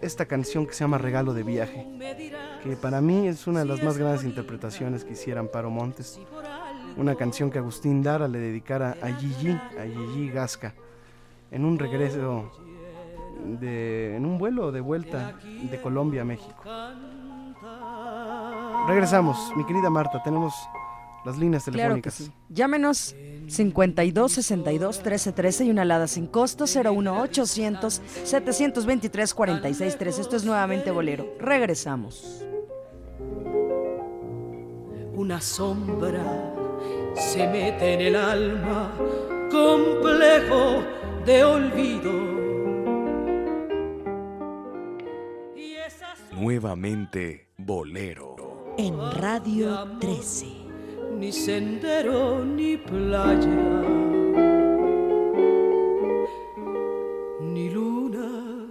esta 0.00 0.26
canción 0.26 0.66
que 0.66 0.72
se 0.72 0.84
llama 0.84 0.98
Regalo 0.98 1.34
de 1.34 1.42
Viaje, 1.42 1.86
que 2.62 2.76
para 2.76 3.00
mí 3.00 3.28
es 3.28 3.46
una 3.46 3.60
de 3.60 3.66
las 3.66 3.82
más 3.82 3.98
grandes 3.98 4.24
interpretaciones 4.24 5.04
que 5.04 5.12
hiciera 5.12 5.40
Amparo 5.40 5.70
Montes. 5.70 6.18
Una 6.96 7.14
canción 7.14 7.50
que 7.50 7.58
Agustín 7.58 8.02
Dara 8.02 8.26
le 8.26 8.38
dedicara 8.38 8.96
a 9.02 9.08
Gigi, 9.08 9.50
a 9.50 9.84
Gigi 9.84 10.30
Gasca, 10.30 10.74
en 11.50 11.66
un 11.66 11.78
regreso, 11.78 12.50
de, 13.60 14.16
en 14.16 14.24
un 14.24 14.38
vuelo 14.38 14.72
de 14.72 14.80
vuelta 14.80 15.34
de 15.44 15.80
Colombia 15.80 16.22
a 16.22 16.24
México. 16.24 16.62
Regresamos, 18.88 19.52
mi 19.56 19.66
querida 19.66 19.90
Marta, 19.90 20.22
tenemos 20.22 20.54
las 21.26 21.36
líneas 21.36 21.64
Claro 21.64 21.76
que 21.76 22.10
telefónicas. 22.10 22.14
sí. 22.14 22.32
Llámenos 22.48 23.14
52 23.48 24.32
62 24.32 25.02
13 25.02 25.32
13 25.32 25.64
y 25.66 25.70
una 25.70 25.82
alada 25.82 26.06
sin 26.08 26.26
costo 26.26 26.64
01 26.64 27.20
800 27.22 28.00
723 28.24 29.34
46 29.34 29.98
3. 29.98 30.18
Esto 30.18 30.36
es 30.36 30.44
nuevamente 30.44 30.90
Bolero. 30.90 31.26
Regresamos. 31.38 32.42
una 35.14 35.40
sombra 35.40 36.22
se 37.14 37.48
mete 37.48 37.94
en 37.94 38.00
el 38.02 38.16
alma, 38.16 38.92
complejo 39.50 40.84
de 41.24 41.42
olvido. 41.42 42.12
Nuevamente 46.32 47.48
Bolero. 47.56 48.74
En 48.76 48.98
Radio 49.12 49.88
13. 50.00 50.65
Ni 51.18 51.32
sendero 51.32 52.44
ni 52.44 52.76
playa, 52.76 53.82
ni 57.40 57.70
luna 57.70 58.66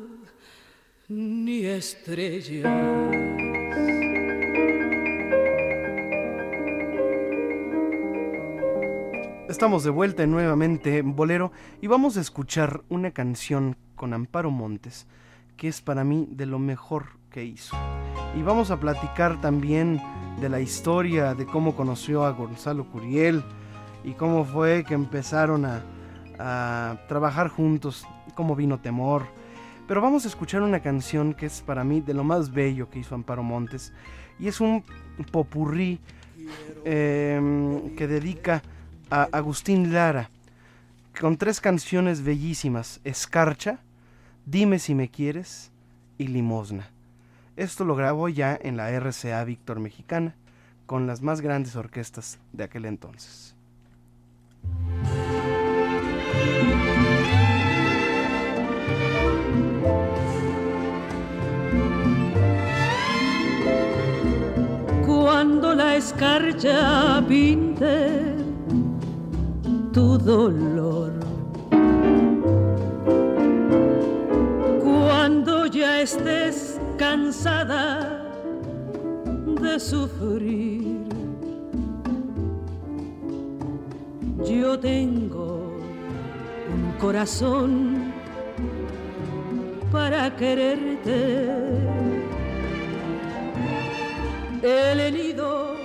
ni 1.09 1.65
estrella. 1.65 2.63
Estamos 9.49 9.83
de 9.83 9.89
vuelta 9.89 10.23
en 10.23 10.31
nuevamente 10.31 10.97
en 10.99 11.15
Bolero 11.15 11.51
y 11.81 11.87
vamos 11.87 12.17
a 12.17 12.21
escuchar 12.21 12.83
una 12.89 13.11
canción 13.11 13.77
con 13.95 14.13
Amparo 14.13 14.51
Montes 14.51 15.07
que 15.57 15.67
es 15.67 15.81
para 15.81 16.03
mí 16.03 16.27
de 16.29 16.45
lo 16.45 16.59
mejor 16.59 17.17
que 17.36 17.43
hizo. 17.43 17.75
Y 18.38 18.43
vamos 18.43 18.71
a 18.71 18.79
platicar 18.79 19.41
también 19.41 20.01
de 20.39 20.47
la 20.47 20.61
historia 20.61 21.36
de 21.36 21.45
cómo 21.45 21.75
conoció 21.75 22.23
a 22.23 22.31
Gonzalo 22.31 22.86
Curiel 22.86 23.43
y 24.05 24.13
cómo 24.13 24.45
fue 24.45 24.86
que 24.86 24.93
empezaron 24.93 25.65
a, 25.65 25.83
trabajar 27.09 27.49
juntos, 27.49 28.07
cómo 28.36 28.55
vino 28.55 28.79
Temor. 28.79 29.25
Pero 29.86 30.01
vamos 30.01 30.23
a 30.23 30.29
escuchar 30.29 30.61
una 30.61 30.79
canción 30.79 31.33
que 31.33 31.45
es 31.45 31.61
para 31.61 31.83
mí 31.83 31.99
de 31.99 32.13
lo 32.13 32.23
más 32.23 32.53
bello 32.53 32.89
que 32.89 32.99
hizo 32.99 33.15
Amparo 33.15 33.43
Montes 33.43 33.91
y 34.39 34.47
es 34.47 34.61
un 34.61 34.83
popurrí 35.31 35.99
eh, 36.86 37.81
que 37.97 38.07
dedica 38.07 38.61
a 39.09 39.27
Agustín 39.33 39.93
Lara 39.93 40.29
con 41.19 41.38
tres 41.38 41.59
canciones 41.59 42.23
bellísimas, 42.23 43.01
Escarcha, 43.03 43.79
Dime 44.45 44.79
si 44.79 44.93
me 44.93 45.09
quieres 45.09 45.71
y 46.17 46.27
Limosna. 46.27 46.94
Esto 47.56 47.86
lo 47.86 47.95
grabó 47.95 48.30
ya 48.30 48.58
en 48.62 48.78
la 48.78 48.89
RCA 48.91 49.43
Víctor 49.43 49.80
Mexicana 49.80 50.36
con 50.86 51.08
las 51.08 51.22
más 51.22 51.41
grandes 51.41 51.76
orquestas 51.76 52.39
de 52.53 52.64
aquel 52.64 52.86
entonces. 52.86 53.56
cuando 65.36 65.76
la 65.76 65.95
escarcha 65.97 67.24
pinte 67.28 68.36
tu 69.93 70.18
dolor. 70.18 71.14
Cuando 74.84 75.66
ya 75.68 76.01
estés 76.01 76.64
cansada 76.97 78.21
de 79.61 79.79
sufrir, 79.79 81.03
yo 84.45 84.79
tengo 84.79 85.77
un 86.73 86.91
corazón 86.99 88.13
para 89.91 90.35
quererte 90.35 91.49
el 94.61 95.13
nido 95.13 95.75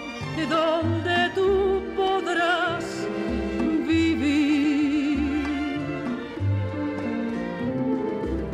donde 0.48 1.30
tú 1.34 1.82
podrás 1.96 3.06
vivir. 3.86 5.18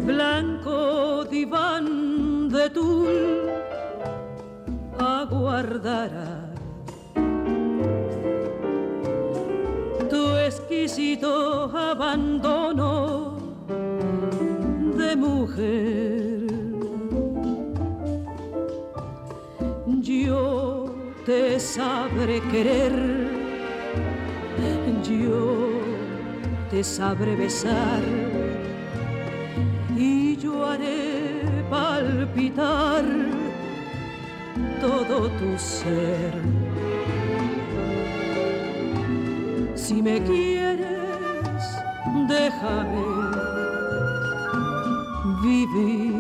Blanco 0.05 1.25
diván 1.25 1.96
de 2.57 2.69
tul 2.71 3.17
aguardará 4.99 6.33
tu 10.09 10.23
exquisito 10.49 11.33
abandono 11.91 13.37
de 14.99 15.11
mujer. 15.17 16.47
Yo 20.01 20.87
te 21.27 21.61
sabré 21.61 22.41
querer, 22.53 22.97
yo 25.03 25.43
te 26.71 26.83
sabré 26.83 27.37
besar 27.37 28.03
palpitar 32.17 33.05
todo 34.81 35.29
tu 35.39 35.59
ser. 35.59 36.33
Si 39.75 40.03
me 40.03 40.21
quieres, 40.23 41.65
déjame 42.29 43.07
vivir. 45.43 46.15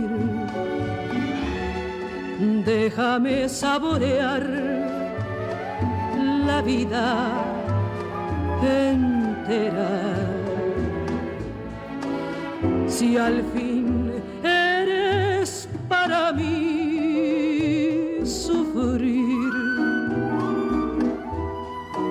Déjame 2.65 3.49
saborear 3.49 4.45
la 6.47 6.61
vida 6.63 7.07
entera. 8.63 9.93
Si 12.87 13.17
al 13.17 13.43
fin 13.55 13.76
mí 16.37 18.25
sufrir 18.25 19.53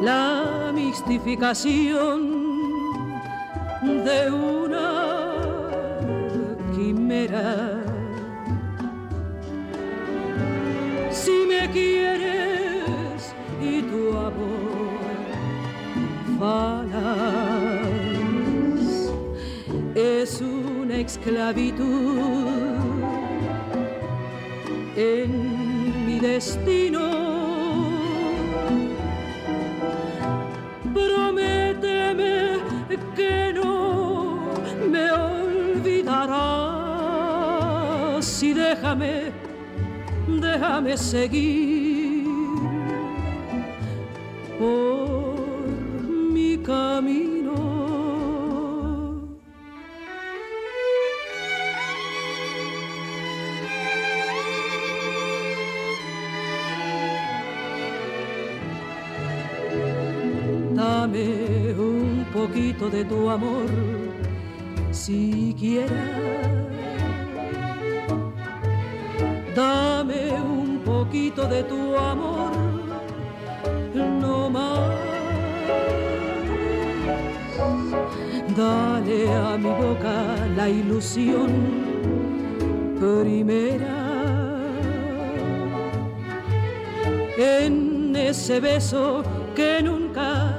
la 0.02 0.72
mistificación 0.74 2.18
de 3.82 4.32
una 4.32 4.92
quimera. 6.74 7.86
si 11.12 11.46
me 11.48 11.70
quieres 11.72 13.34
y 13.62 13.82
tu 13.82 14.02
amor 14.18 15.00
falaz 16.40 17.46
es 19.96 20.42
una 20.42 20.98
esclavitud 20.98 22.75
en 24.96 26.06
mi 26.06 26.20
destino. 26.20 27.02
Prométeme 30.94 32.60
que 33.16 33.54
no 33.54 34.54
me 34.90 35.12
olvidarás 35.12 36.44
y 38.44 38.54
déjame 38.54 39.32
déjame 40.28 40.98
seguir 40.98 41.85
amor, 63.36 63.70
siquiera. 64.92 66.04
Dame 69.54 70.32
un 70.42 70.80
poquito 70.86 71.46
de 71.46 71.64
tu 71.64 71.98
amor, 71.98 72.52
no 74.22 74.50
más. 74.50 74.90
Dale 78.56 79.20
a 79.34 79.58
mi 79.58 79.72
boca 79.84 80.18
la 80.56 80.70
ilusión 80.70 81.52
primera. 83.02 83.98
En 87.38 88.16
ese 88.16 88.62
beso 88.62 89.24
que 89.56 89.84
nunca 89.84 90.58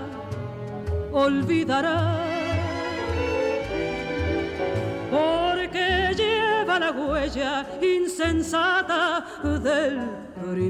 olvidará. 1.10 2.25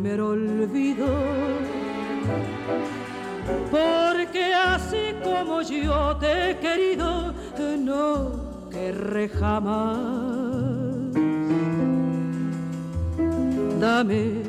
Primer 0.07 0.21
olvido. 0.21 1.07
Porque 3.71 4.55
así 4.55 5.15
como 5.25 5.63
yo 5.63 6.17
te 6.17 6.51
he 6.51 6.59
querido, 6.59 7.35
no 7.79 8.71
querré 8.71 9.29
jamás. 9.29 9.99
Dame 13.81 14.43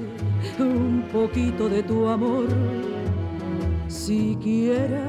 un 0.60 1.08
poquito 1.12 1.68
de 1.70 1.84
tu 1.84 2.08
amor 2.08 2.48
siquiera. 3.88 5.06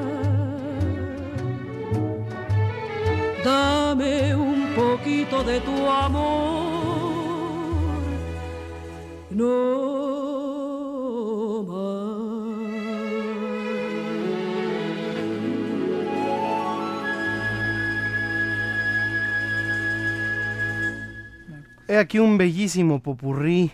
Dame 3.45 4.35
un 4.35 4.75
poquito 4.75 5.43
de 5.45 5.61
tu 5.61 5.89
amor. 5.89 6.89
No 9.31 9.78
He 21.91 21.97
aquí 21.97 22.18
un 22.18 22.36
bellísimo 22.36 23.01
popurrí 23.01 23.72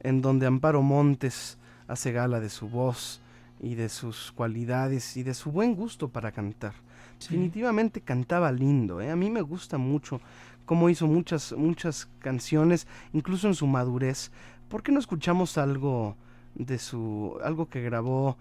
en 0.00 0.20
donde 0.20 0.46
Amparo 0.46 0.82
Montes 0.82 1.58
hace 1.86 2.10
gala 2.10 2.40
de 2.40 2.48
su 2.48 2.68
voz 2.68 3.20
y 3.60 3.76
de 3.76 3.88
sus 3.88 4.32
cualidades 4.32 5.16
y 5.16 5.22
de 5.22 5.32
su 5.32 5.52
buen 5.52 5.76
gusto 5.76 6.08
para 6.08 6.32
cantar. 6.32 6.72
Definitivamente 7.20 8.00
cantaba 8.00 8.50
lindo, 8.50 9.00
¿eh? 9.00 9.12
a 9.12 9.14
mí 9.14 9.30
me 9.30 9.42
gusta 9.42 9.78
mucho 9.78 10.20
cómo 10.66 10.90
hizo 10.90 11.06
muchas, 11.06 11.52
muchas 11.52 12.08
canciones, 12.18 12.88
incluso 13.12 13.46
en 13.46 13.54
su 13.54 13.68
madurez. 13.68 14.32
¿Por 14.68 14.82
qué 14.82 14.90
no 14.90 14.98
escuchamos 14.98 15.56
algo 15.56 16.16
de 16.56 16.80
su, 16.80 17.38
algo 17.44 17.68
que 17.68 17.80
grabó, 17.80 18.38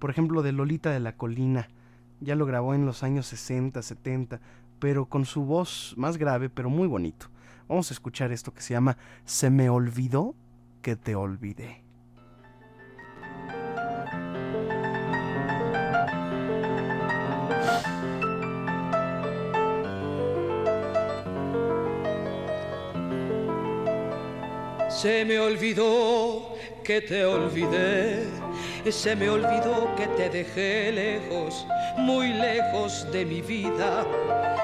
por 0.00 0.10
ejemplo, 0.10 0.42
de 0.42 0.50
Lolita 0.50 0.90
de 0.90 0.98
la 0.98 1.12
Colina? 1.12 1.68
Ya 2.20 2.34
lo 2.34 2.46
grabó 2.46 2.74
en 2.74 2.84
los 2.84 3.04
años 3.04 3.28
60, 3.28 3.80
70, 3.80 4.40
pero 4.80 5.06
con 5.06 5.24
su 5.24 5.44
voz 5.44 5.94
más 5.96 6.16
grave, 6.16 6.50
pero 6.50 6.68
muy 6.68 6.88
bonito. 6.88 7.28
Vamos 7.68 7.90
a 7.90 7.94
escuchar 7.94 8.32
esto 8.32 8.54
que 8.54 8.62
se 8.62 8.74
llama 8.74 8.96
Se 9.24 9.50
me 9.50 9.68
olvidó 9.68 10.34
que 10.82 10.96
te 10.96 11.14
olvidé. 11.14 11.82
Se 24.88 25.24
me 25.24 25.38
olvidó 25.38 26.55
que 26.86 27.00
te 27.00 27.24
olvidé, 27.26 28.28
se 28.88 29.16
me 29.16 29.28
olvidó 29.28 29.92
que 29.96 30.06
te 30.06 30.30
dejé 30.30 30.92
lejos, 30.92 31.66
muy 31.96 32.28
lejos 32.32 33.10
de 33.10 33.24
mi 33.24 33.42
vida. 33.42 34.06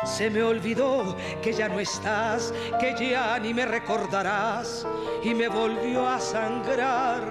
Se 0.04 0.30
me 0.30 0.40
olvidó 0.40 1.16
que 1.42 1.52
ya 1.52 1.68
no 1.68 1.80
estás, 1.80 2.54
que 2.78 2.94
ya 2.96 3.40
ni 3.40 3.52
me 3.52 3.66
recordarás 3.66 4.86
y 5.24 5.34
me 5.34 5.48
volvió 5.48 6.06
a 6.06 6.20
sangrar 6.20 7.24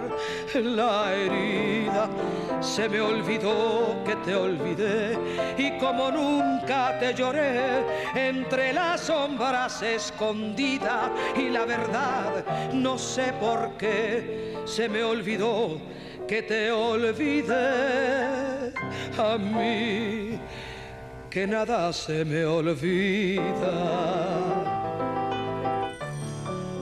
la 0.53 1.13
herida. 1.13 2.09
Se 2.61 2.87
me 2.87 3.01
olvidó 3.01 4.03
que 4.05 4.15
te 4.17 4.35
olvidé 4.35 5.17
y 5.57 5.77
como 5.79 6.11
nunca 6.11 6.97
te 6.99 7.13
lloré 7.13 7.83
entre 8.15 8.71
las 8.71 9.01
sombras 9.01 9.81
escondida 9.81 11.11
y 11.35 11.49
la 11.49 11.65
verdad 11.65 12.71
no 12.73 12.97
sé 12.97 13.33
por 13.39 13.75
qué 13.77 14.55
se 14.65 14.87
me 14.87 15.03
olvidó 15.03 15.81
que 16.27 16.43
te 16.43 16.71
olvidé 16.71 18.73
a 19.17 19.37
mí 19.37 20.39
que 21.31 21.47
nada 21.47 21.93
se 21.93 22.25
me 22.25 22.43
olvida. 22.43 23.71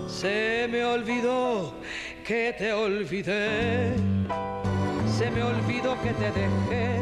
Se 0.08 0.68
me 0.72 0.84
olvidó 0.84 1.76
que 2.26 2.56
te 2.58 2.74
olvidé, 2.74 3.94
se 5.20 5.30
me 5.32 5.44
olvidó 5.44 6.02
que 6.02 6.14
te 6.14 6.32
dejé 6.32 7.02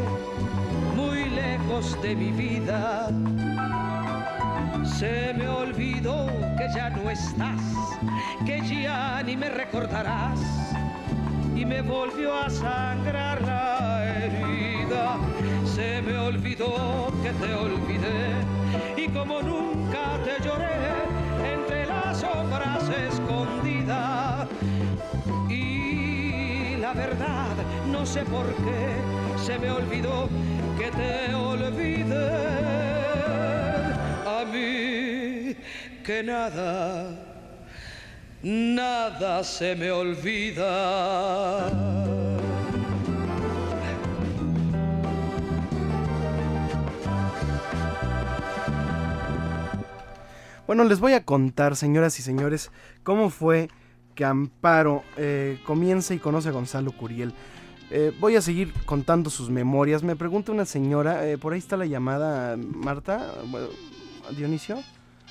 muy 0.95 1.30
lejos 1.30 2.01
de 2.01 2.15
mi 2.15 2.32
vida. 2.32 3.09
Se 4.84 5.36
me 5.36 5.47
olvidó 5.47 6.26
que 6.57 6.68
ya 6.74 6.89
no 6.89 7.11
estás, 7.11 7.61
que 8.43 8.59
ya 8.68 9.22
ni 9.22 9.38
me 9.38 9.49
recordarás 9.49 10.39
y 11.55 11.63
me 11.63 11.84
volvió 11.84 12.34
a 12.34 12.49
sangrar 12.49 13.39
la 13.43 14.03
herida. 14.03 15.18
Se 15.76 16.01
me 16.01 16.18
olvidó 16.18 17.13
que 17.22 17.30
te 17.34 17.53
olvidé 17.53 18.30
y 18.97 19.09
como 19.09 19.43
nunca 19.43 20.18
te 20.26 20.43
lloré 20.43 20.74
entre 21.53 21.86
las 21.86 22.18
sombras 22.22 22.89
escondida. 22.89 24.47
Y 25.49 26.78
la 26.78 26.93
verdad, 26.93 27.57
no 27.98 28.06
sé 28.06 28.24
por 28.26 28.45
qué, 28.45 28.95
se 29.43 29.58
me 29.58 29.72
olvidó 29.72 30.30
que 30.78 30.91
te 30.91 31.34
olvidé. 31.34 32.30
A 34.26 34.45
mí 34.45 35.56
que 36.04 36.22
nada 36.24 37.10
nada 38.43 39.43
se 39.43 39.76
me 39.76 39.89
olvida. 39.89 41.70
Bueno, 50.68 50.84
les 50.84 51.00
voy 51.00 51.14
a 51.14 51.24
contar, 51.24 51.76
señoras 51.76 52.20
y 52.20 52.22
señores, 52.22 52.72
cómo 53.04 53.32
fue 53.32 53.70
que 54.14 54.26
Amparo 54.26 55.04
eh, 55.16 55.60
comienza 55.66 56.14
y 56.14 56.20
conoce 56.20 56.50
a 56.50 56.52
Gonzalo 56.52 56.91
Curiel. 56.91 57.34
Eh, 57.89 58.11
voy 58.19 58.35
a 58.35 58.41
seguir 58.41 58.73
contando 58.85 59.29
sus 59.29 59.49
memorias. 59.49 60.03
Me 60.03 60.15
pregunta 60.15 60.51
una 60.51 60.65
señora, 60.65 61.27
eh, 61.27 61.38
por 61.38 61.53
ahí 61.53 61.59
está 61.59 61.77
la 61.77 61.85
llamada 61.85 62.57
Marta, 62.57 63.33
bueno, 63.45 63.67
Dionisio. 64.35 64.83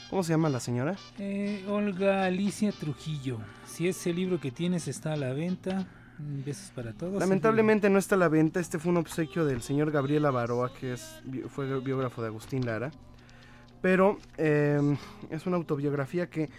¿Cómo 0.09 0.23
se 0.23 0.33
llama 0.33 0.49
la 0.49 0.61
señora? 0.61 0.97
Eh, 1.19 1.65
Olga 1.69 2.25
Alicia 2.25 2.73
Trujillo. 2.73 3.39
Si 3.67 3.89
ese 3.89 4.15
libro 4.15 4.41
que 4.41 4.51
tienes 4.51 4.89
está 4.89 5.13
a 5.13 5.17
la 5.17 5.33
venta, 5.33 5.87
besos 6.19 6.71
para 6.71 6.93
todos. 6.93 7.21
Lamentablemente 7.21 7.91
no 7.91 7.99
está 7.99 8.15
a 8.15 8.19
la 8.19 8.29
venta. 8.29 8.61
Este 8.61 8.79
fue 8.79 8.93
un 8.93 8.99
obsequio 8.99 9.45
del 9.45 9.63
señor 9.63 9.91
Gabriel 9.91 10.25
Avaroa, 10.25 10.73
que 10.73 10.93
es, 10.93 11.21
fue 11.49 11.81
biógrafo 11.81 12.23
de 12.23 12.29
Agustín 12.29 12.65
Lara. 12.65 12.93
Pero 13.83 14.19
es 14.39 15.47
una 15.47 15.57
autobiografía 15.57 16.31
que 16.31 16.51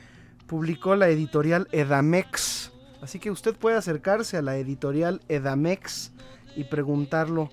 publicó 0.46 0.96
la 0.96 1.08
editorial 1.08 1.68
Edamex. 1.72 2.72
Así 3.02 3.20
que 3.20 3.32
usted 3.32 3.56
puede 3.56 3.78
acercarse 3.78 4.38
a 4.38 4.42
la 4.42 4.58
editorial 4.58 5.22
Edamex 5.28 6.12
y 6.56 6.64
preguntarlo 6.64 7.50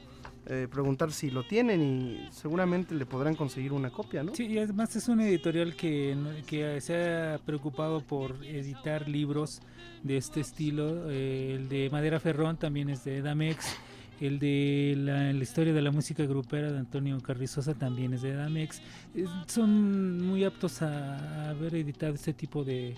eh, 0.47 0.69
preguntar 0.71 1.11
si 1.11 1.31
lo 1.31 1.43
tienen 1.43 1.81
y 1.81 2.29
seguramente 2.31 2.95
le 2.95 3.07
podrán 3.07 3.35
conseguir 3.35 3.73
una 3.73 3.89
copia, 3.89 4.23
¿no? 4.23 4.35
Sí, 4.35 4.45
y 4.45 4.59
además 4.59 4.95
es 4.95 5.09
una 5.09 5.27
editorial 5.27 5.75
que, 5.75 6.15
que 6.47 6.83
se 6.83 6.97
ha 6.97 7.39
preocupado 7.47 8.03
por 8.03 8.45
editar 8.45 9.09
libros 9.09 9.63
de 10.03 10.19
este 10.19 10.41
estilo. 10.41 11.11
Eh, 11.11 11.55
el 11.57 11.71
de 11.71 11.89
Madera 11.89 12.21
Ferrón 12.21 12.59
también 12.59 12.91
es 12.91 13.05
de 13.05 13.23
Damex. 13.23 13.75
El 14.21 14.39
de 14.39 14.95
la, 14.99 15.33
historia 15.33 15.73
de 15.73 15.81
la 15.81 15.91
música 15.91 16.25
grupera 16.25 16.71
de 16.71 16.79
Antonio 16.79 17.19
Carrizosa 17.23 17.73
también 17.73 18.13
es 18.13 18.21
de 18.21 18.35
Damex. 18.35 18.83
Eh, 19.15 19.25
son 19.47 20.21
muy 20.27 20.45
aptos 20.45 20.83
a 20.83 21.49
haber 21.49 21.75
editado 21.75 22.13
este 22.15 22.35
tipo 22.35 22.65
de, 22.65 22.97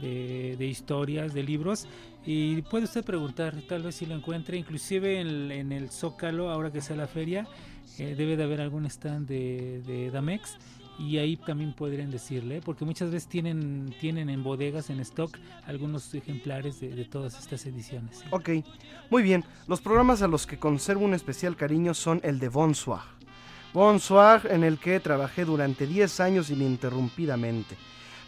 de, 0.00 0.66
historias, 0.66 1.34
de 1.34 1.42
libros. 1.42 1.86
Y 2.24 2.62
puede 2.62 2.84
usted 2.84 3.04
preguntar, 3.04 3.54
tal 3.68 3.82
vez 3.82 3.96
si 3.96 4.06
lo 4.06 4.14
encuentre, 4.14 4.56
inclusive 4.56 5.20
en, 5.20 5.72
el 5.72 5.90
Zócalo, 5.90 6.50
ahora 6.50 6.72
que 6.72 6.80
sea 6.80 6.96
la 6.96 7.06
feria, 7.06 7.46
eh, 7.98 8.14
debe 8.16 8.36
de 8.36 8.44
haber 8.44 8.60
algún 8.60 8.86
stand 8.86 9.28
de, 9.28 10.10
Damex 10.12 10.56
y 10.98 11.18
ahí 11.18 11.36
también 11.36 11.74
podrían 11.74 12.10
decirle, 12.10 12.62
porque 12.64 12.86
muchas 12.86 13.10
veces 13.10 13.28
tienen, 13.28 13.94
tienen 14.00 14.30
en 14.30 14.42
bodegas, 14.42 14.88
en 14.88 14.98
stock, 15.00 15.36
algunos 15.66 16.14
ejemplares 16.14 16.80
de, 16.80 16.88
de 16.88 17.04
todas 17.04 17.38
estas 17.38 17.66
ediciones. 17.66 18.18
¿sí? 18.18 18.24
Ok, 18.30 18.48
muy 19.10 19.22
bien. 19.22 19.44
Los 19.68 19.82
programas 19.82 20.22
a 20.22 20.28
los 20.28 20.46
que 20.46 20.58
conservo 20.58 21.04
un 21.04 21.12
especial 21.12 21.54
cariño 21.54 21.92
son 21.92 22.20
el 22.24 22.38
de 22.38 22.48
Bonsoir. 22.48 23.02
Bonsoir, 23.74 24.48
en 24.50 24.64
el 24.64 24.78
que 24.78 24.98
trabajé 25.00 25.44
durante 25.44 25.86
10 25.86 26.20
años 26.20 26.48
ininterrumpidamente. 26.48 27.76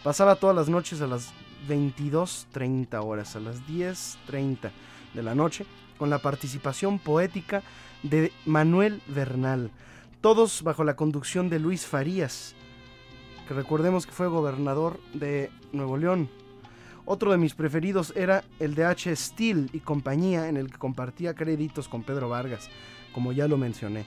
Pasaba 0.05 0.37
todas 0.37 0.55
las 0.55 0.69
noches 0.69 1.01
a 1.01 1.07
las 1.07 1.33
22.30 1.69 3.03
horas, 3.05 3.37
a 3.37 3.41
las 3.41 3.61
10.30 3.67 4.71
de 5.15 5.23
la 5.23 5.35
noche, 5.35 5.67
con 5.99 6.11
la 6.11 6.19
participación 6.19 6.99
poética 6.99 7.63
de 8.03 8.33
Manuel 8.47 9.03
Bernal. 9.09 9.71
Todos 10.21 10.63
bajo 10.63 10.85
la 10.85 10.97
conducción 10.97 11.49
de 11.49 11.59
Luis 11.59 11.87
Farías, 11.87 12.55
que 13.47 13.55
recordemos 13.55 14.07
que 14.07 14.13
fue 14.13 14.29
gobernador 14.29 15.01
de 15.15 15.51
Nuevo 15.73 15.97
León. 15.97 16.29
Otro 17.05 17.33
de 17.33 17.39
mis 17.39 17.55
preferidos 17.55 18.13
era 18.15 18.45
el 18.59 18.75
de 18.75 18.85
H. 18.85 19.17
Steele 19.17 19.69
y 19.73 19.81
compañía, 19.81 20.49
en 20.49 20.59
el 20.59 20.71
que 20.71 20.77
compartía 20.77 21.35
créditos 21.35 21.89
con 21.89 22.03
Pedro 22.03 22.29
Vargas, 22.29 22.69
como 23.15 23.33
ya 23.33 23.49
lo 23.49 23.57
mencioné. 23.57 24.05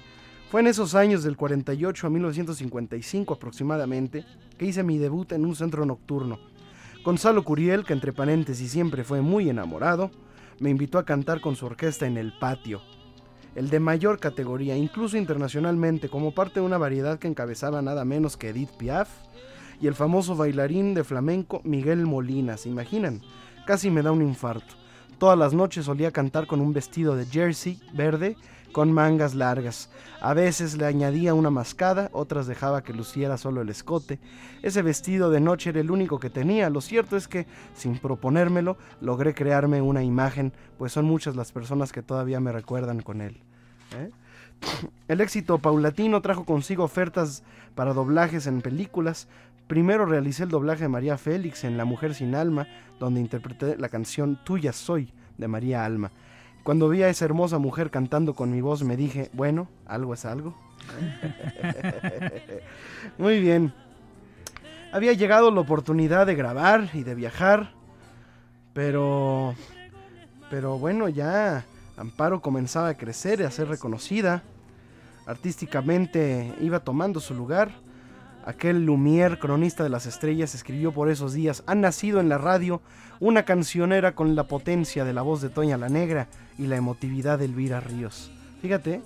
Fue 0.52 0.60
en 0.60 0.68
esos 0.68 0.96
años 0.96 1.24
del 1.24 1.38
48 1.38 2.08
a 2.08 2.10
1955 2.10 3.34
aproximadamente 3.34 4.26
que 4.58 4.66
hice 4.66 4.84
mi 4.84 4.98
debut 4.98 5.32
en 5.32 5.46
un 5.46 5.56
centro 5.56 5.86
nocturno. 5.86 6.51
Gonzalo 7.04 7.44
Curiel, 7.44 7.84
que 7.84 7.94
entre 7.94 8.14
paréntesis 8.14 8.72
siempre 8.72 9.04
fue 9.04 9.22
muy 9.22 9.50
enamorado, 9.50 10.12
me 10.60 10.70
invitó 10.70 11.00
a 11.00 11.06
cantar 11.06 11.42
con 11.42 11.56
su 11.56 11.66
orquesta 11.66 12.06
en 12.06 12.16
el 12.16 12.32
patio. 12.38 12.82
El 13.56 13.72
de 13.72 13.80
mayor 13.80 14.20
categoría, 14.20 14.78
incluso 14.78 15.18
internacionalmente, 15.18 16.10
como 16.10 16.32
parte 16.36 16.60
de 16.60 16.66
una 16.66 16.78
variedad 16.78 17.18
que 17.18 17.28
encabezaba 17.28 17.82
nada 17.82 18.06
menos 18.06 18.38
que 18.38 18.50
Edith 18.50 18.70
Piaf 18.78 19.10
y 19.82 19.88
el 19.88 19.96
famoso 19.96 20.36
bailarín 20.36 20.94
de 20.94 21.04
flamenco 21.04 21.62
Miguel 21.64 22.06
Molina. 22.06 22.56
¿Se 22.56 22.70
imaginan? 22.70 23.22
Casi 23.66 23.90
me 23.90 24.04
da 24.04 24.12
un 24.12 24.22
infarto. 24.22 24.76
Todas 25.18 25.38
las 25.38 25.54
noches 25.54 25.86
solía 25.86 26.12
cantar 26.12 26.46
con 26.46 26.62
un 26.62 26.72
vestido 26.72 27.16
de 27.16 27.26
jersey 27.26 27.80
verde 27.94 28.38
con 28.72 28.92
mangas 28.92 29.36
largas. 29.36 29.90
A 30.22 30.34
veces 30.34 30.78
le 30.78 30.86
añadía 30.86 31.34
una 31.34 31.50
mascada, 31.50 32.10
otras 32.14 32.48
dejaba 32.48 32.84
que 32.84 32.94
luciera 32.94 33.38
solo 33.38 33.62
el 33.62 33.70
escote. 33.70 34.20
Ese 34.62 34.82
vestido 34.82 35.30
de 35.30 35.40
noche 35.40 35.72
era 35.72 35.80
el 35.80 35.92
único 35.92 36.20
que 36.20 36.30
tenía. 36.30 36.70
Lo 36.70 36.82
cierto 36.82 37.18
es 37.18 37.28
que, 37.28 37.48
sin 37.74 37.98
proponérmelo, 37.98 38.78
logré 39.02 39.34
crearme 39.34 39.82
una 39.82 40.04
imagen, 40.04 40.54
pues 40.78 40.92
son 40.92 41.06
muchas 41.06 41.36
las 41.36 41.52
personas 41.52 41.92
que 41.92 42.02
todavía 42.04 42.40
me 42.40 42.52
recuerdan 42.52 43.02
con 43.02 43.22
él. 43.22 43.42
¿Eh? 43.98 44.12
El 45.08 45.22
éxito 45.22 45.58
paulatino 45.58 46.22
trajo 46.22 46.46
consigo 46.46 46.84
ofertas 46.84 47.44
para 47.76 47.94
doblajes 47.94 48.48
en 48.48 48.62
películas. 48.62 49.28
Primero 49.68 50.06
realicé 50.06 50.44
el 50.44 50.50
doblaje 50.50 50.84
de 50.84 50.90
María 50.90 51.18
Félix 51.18 51.64
en 51.64 51.78
La 51.78 51.86
Mujer 51.86 52.14
sin 52.14 52.36
Alma, 52.36 52.68
donde 53.00 53.20
interpreté 53.20 53.78
la 53.78 53.90
canción 53.90 54.40
Tuya 54.44 54.74
Soy 54.74 55.14
de 55.38 55.48
María 55.48 55.86
Alma. 55.86 56.12
Cuando 56.64 56.90
vi 56.90 57.02
a 57.04 57.10
esa 57.10 57.26
hermosa 57.26 57.58
mujer 57.58 57.90
cantando 57.90 58.36
con 58.36 58.52
mi 58.52 58.62
voz 58.62 58.84
me 58.84 58.96
dije, 58.96 59.30
bueno, 59.34 59.68
algo 59.86 60.14
es 60.14 60.26
algo. 60.26 60.56
Muy 63.18 63.40
bien. 63.40 63.74
Había 64.92 65.14
llegado 65.14 65.52
la 65.52 65.62
oportunidad 65.62 66.28
de 66.28 66.36
grabar 66.36 66.90
y 66.94 67.04
de 67.04 67.16
viajar, 67.16 67.72
pero... 68.74 69.56
Pero 70.50 70.78
bueno, 70.78 71.08
ya 71.08 71.64
Amparo 71.96 72.42
comenzaba 72.42 72.90
a 72.90 72.98
crecer 72.98 73.40
y 73.40 73.44
a 73.44 73.52
ser 73.52 73.70
reconocida. 73.70 74.44
Artísticamente 75.26 76.54
iba 76.60 76.82
tomando 76.82 77.22
su 77.22 77.34
lugar. 77.34 77.72
Aquel 78.46 78.86
Lumière, 78.86 79.38
cronista 79.38 79.84
de 79.84 79.90
las 79.90 80.06
estrellas, 80.06 80.56
escribió 80.56 80.92
por 80.92 81.10
esos 81.10 81.34
días, 81.34 81.64
ha 81.68 81.76
nacido 81.76 82.20
en 82.20 82.30
la 82.30 82.38
radio 82.38 82.82
una 83.20 83.44
cancionera 83.44 84.14
con 84.14 84.36
la 84.36 84.46
potencia 84.46 85.06
de 85.06 85.14
la 85.14 85.22
voz 85.22 85.42
de 85.42 85.50
Toña 85.50 85.78
la 85.78 85.90
Negra 85.90 86.28
y 86.58 86.68
la 86.68 86.78
emotividad 86.78 87.40
de 87.40 87.46
Elvira 87.46 87.80
Ríos. 87.80 88.32
Fíjate, 88.62 89.02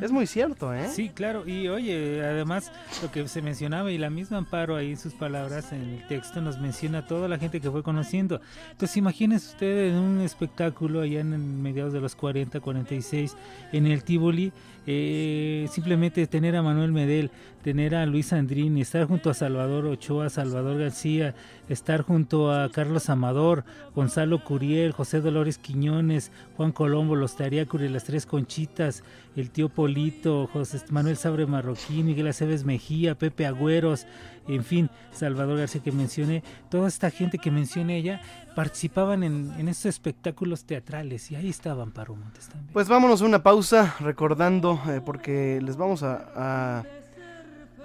es 0.00 0.12
muy 0.12 0.26
cierto, 0.26 0.72
¿eh? 0.72 0.88
Sí, 0.88 1.10
claro. 1.10 1.46
Y 1.46 1.68
oye, 1.68 2.24
además 2.24 2.72
lo 3.02 3.10
que 3.10 3.28
se 3.28 3.42
mencionaba 3.42 3.90
y 3.90 3.98
la 3.98 4.10
misma 4.10 4.38
Amparo 4.38 4.76
ahí 4.76 4.90
en 4.90 4.96
sus 4.96 5.12
palabras 5.12 5.72
en 5.72 5.82
el 5.82 6.06
texto 6.08 6.40
nos 6.40 6.58
menciona 6.58 6.98
a 6.98 7.06
toda 7.06 7.28
la 7.28 7.38
gente 7.38 7.60
que 7.60 7.70
fue 7.70 7.82
conociendo. 7.82 8.40
Entonces 8.70 8.96
imagínense 8.96 9.52
usted 9.52 9.88
en 9.88 9.96
un 9.96 10.20
espectáculo 10.20 11.02
allá 11.02 11.20
en 11.20 11.62
mediados 11.62 11.92
de 11.92 12.00
los 12.00 12.16
40, 12.16 12.60
46 12.60 13.36
en 13.72 13.86
el 13.86 14.04
Tivoli, 14.04 14.52
eh, 14.86 15.66
simplemente 15.70 16.26
tener 16.26 16.56
a 16.56 16.62
Manuel 16.62 16.92
Medel, 16.92 17.30
tener 17.62 17.94
a 17.94 18.04
Luis 18.04 18.32
Andrini, 18.32 18.82
estar 18.82 19.06
junto 19.06 19.30
a 19.30 19.34
Salvador 19.34 19.86
Ochoa, 19.86 20.28
Salvador 20.28 20.78
García, 20.78 21.34
estar 21.68 22.02
junto 22.02 22.52
a 22.52 22.68
Carlos 22.70 23.08
Amador, 23.08 23.64
Gonzalo 23.94 24.44
Curiel, 24.44 24.92
José 24.92 25.22
Dolores 25.22 25.56
Quiñones, 25.56 26.30
Juan 26.56 26.72
Colombo, 26.72 27.16
Los 27.16 27.36
Tariacuri, 27.36 27.88
Las 27.88 28.04
Tres 28.04 28.26
Conchitas, 28.26 29.02
el 29.36 29.50
tío 29.50 29.70
Polito, 29.70 30.46
José 30.52 30.82
Manuel 30.90 31.16
Sabre 31.16 31.46
Marroquín, 31.46 32.04
Miguel 32.04 32.28
Aceves 32.28 32.64
Mejía, 32.64 33.14
Pepe 33.14 33.46
Agüeros, 33.46 34.06
en 34.46 34.64
fin, 34.64 34.90
Salvador 35.12 35.58
García 35.58 35.82
que 35.82 35.92
mencioné, 35.92 36.42
toda 36.68 36.88
esta 36.88 37.10
gente 37.10 37.38
que 37.38 37.50
mencioné 37.50 37.96
ella, 37.98 38.20
participaban 38.54 39.22
en, 39.22 39.52
en 39.58 39.68
estos 39.68 39.86
espectáculos 39.86 40.64
teatrales 40.64 41.30
y 41.30 41.36
ahí 41.36 41.48
estaban 41.48 41.88
Amparo 41.88 42.14
Montes 42.14 42.48
también. 42.48 42.72
Pues 42.72 42.88
vámonos 42.88 43.22
a 43.22 43.24
una 43.24 43.42
pausa 43.42 43.96
recordando, 44.00 44.80
eh, 44.88 45.00
porque 45.04 45.60
les 45.62 45.76
vamos 45.76 46.02
a, 46.02 46.30
a, 46.34 46.84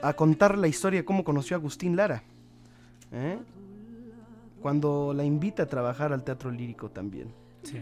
a 0.01 0.13
contar 0.13 0.57
la 0.57 0.67
historia 0.67 1.01
de 1.01 1.05
cómo 1.05 1.23
conoció 1.23 1.55
a 1.55 1.59
Agustín 1.59 1.95
Lara. 1.95 2.23
¿eh? 3.11 3.39
Cuando 4.61 5.13
la 5.15 5.23
invita 5.23 5.63
a 5.63 5.65
trabajar 5.65 6.13
al 6.13 6.23
teatro 6.23 6.51
lírico 6.51 6.89
también. 6.89 7.33
Sí. 7.63 7.79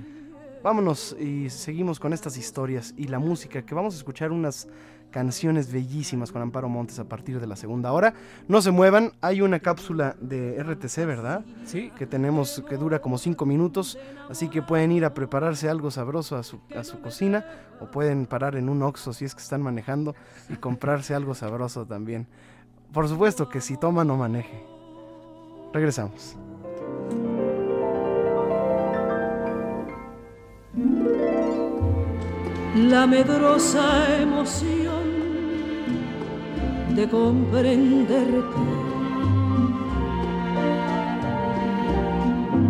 Vámonos 0.64 1.16
y 1.20 1.50
seguimos 1.50 2.00
con 2.00 2.14
estas 2.14 2.36
historias 2.38 2.94
y 2.98 3.08
la 3.08 3.20
música, 3.20 3.62
que 3.62 3.76
vamos 3.76 3.94
a 3.94 3.98
escuchar 3.98 4.32
unas 4.32 4.68
canciones 5.12 5.72
bellísimas 5.72 6.32
con 6.32 6.42
Amparo 6.42 6.70
Montes 6.70 7.00
a 7.00 7.06
partir 7.06 7.40
de 7.40 7.48
la 7.48 7.56
segunda 7.56 7.92
hora. 7.92 8.14
No 8.48 8.62
se 8.62 8.72
muevan, 8.72 9.14
hay 9.22 9.42
una 9.42 9.60
cápsula 9.60 10.16
de 10.20 10.62
RTC, 10.62 11.06
¿verdad? 11.06 11.46
Sí. 11.66 11.92
Que 11.98 12.06
tenemos, 12.06 12.64
que 12.68 12.78
dura 12.78 13.00
como 13.00 13.18
cinco 13.18 13.46
minutos, 13.46 13.98
así 14.30 14.50
que 14.50 14.62
pueden 14.62 14.92
ir 14.92 15.06
a 15.06 15.14
prepararse 15.14 15.70
algo 15.70 15.92
sabroso 15.92 16.36
a 16.36 16.44
su, 16.44 16.60
a 16.76 16.84
su 16.84 17.00
cocina 17.02 17.46
o 17.80 17.86
pueden 17.86 18.26
parar 18.26 18.56
en 18.56 18.70
un 18.70 18.84
Oxxo 18.84 19.14
si 19.14 19.26
es 19.26 19.36
que 19.36 19.42
están 19.42 19.62
manejando 19.62 20.16
y 20.50 20.56
comprarse 20.56 21.14
algo 21.14 21.34
sabroso 21.36 21.86
también. 21.86 22.28
Por 22.92 23.08
supuesto 23.08 23.50
que 23.50 23.62
si 23.62 23.78
toma 23.78 24.04
no 24.04 24.18
maneje. 24.18 24.64
Regresamos. 25.74 26.38
la 32.78 33.08
medrosa 33.08 34.22
emoción 34.22 34.97
de 36.98 37.08
comprenderte. 37.08 38.64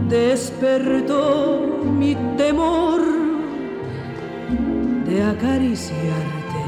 Despertó 0.10 1.66
mi 1.98 2.14
temor 2.36 3.02
de 5.06 5.24
acariciarte. 5.24 6.64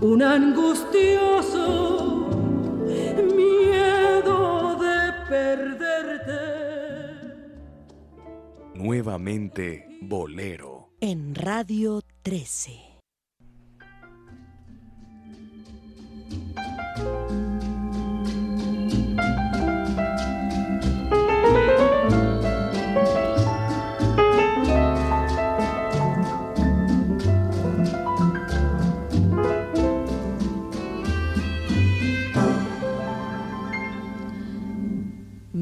Un 0.00 0.22
angustioso 0.22 1.62
miedo 3.36 4.78
de 4.80 5.12
perderte. 5.28 6.42
Nuevamente 8.74 9.86
Bolero. 10.00 10.88
En 11.00 11.34
Radio 11.34 12.00
13. 12.22 12.91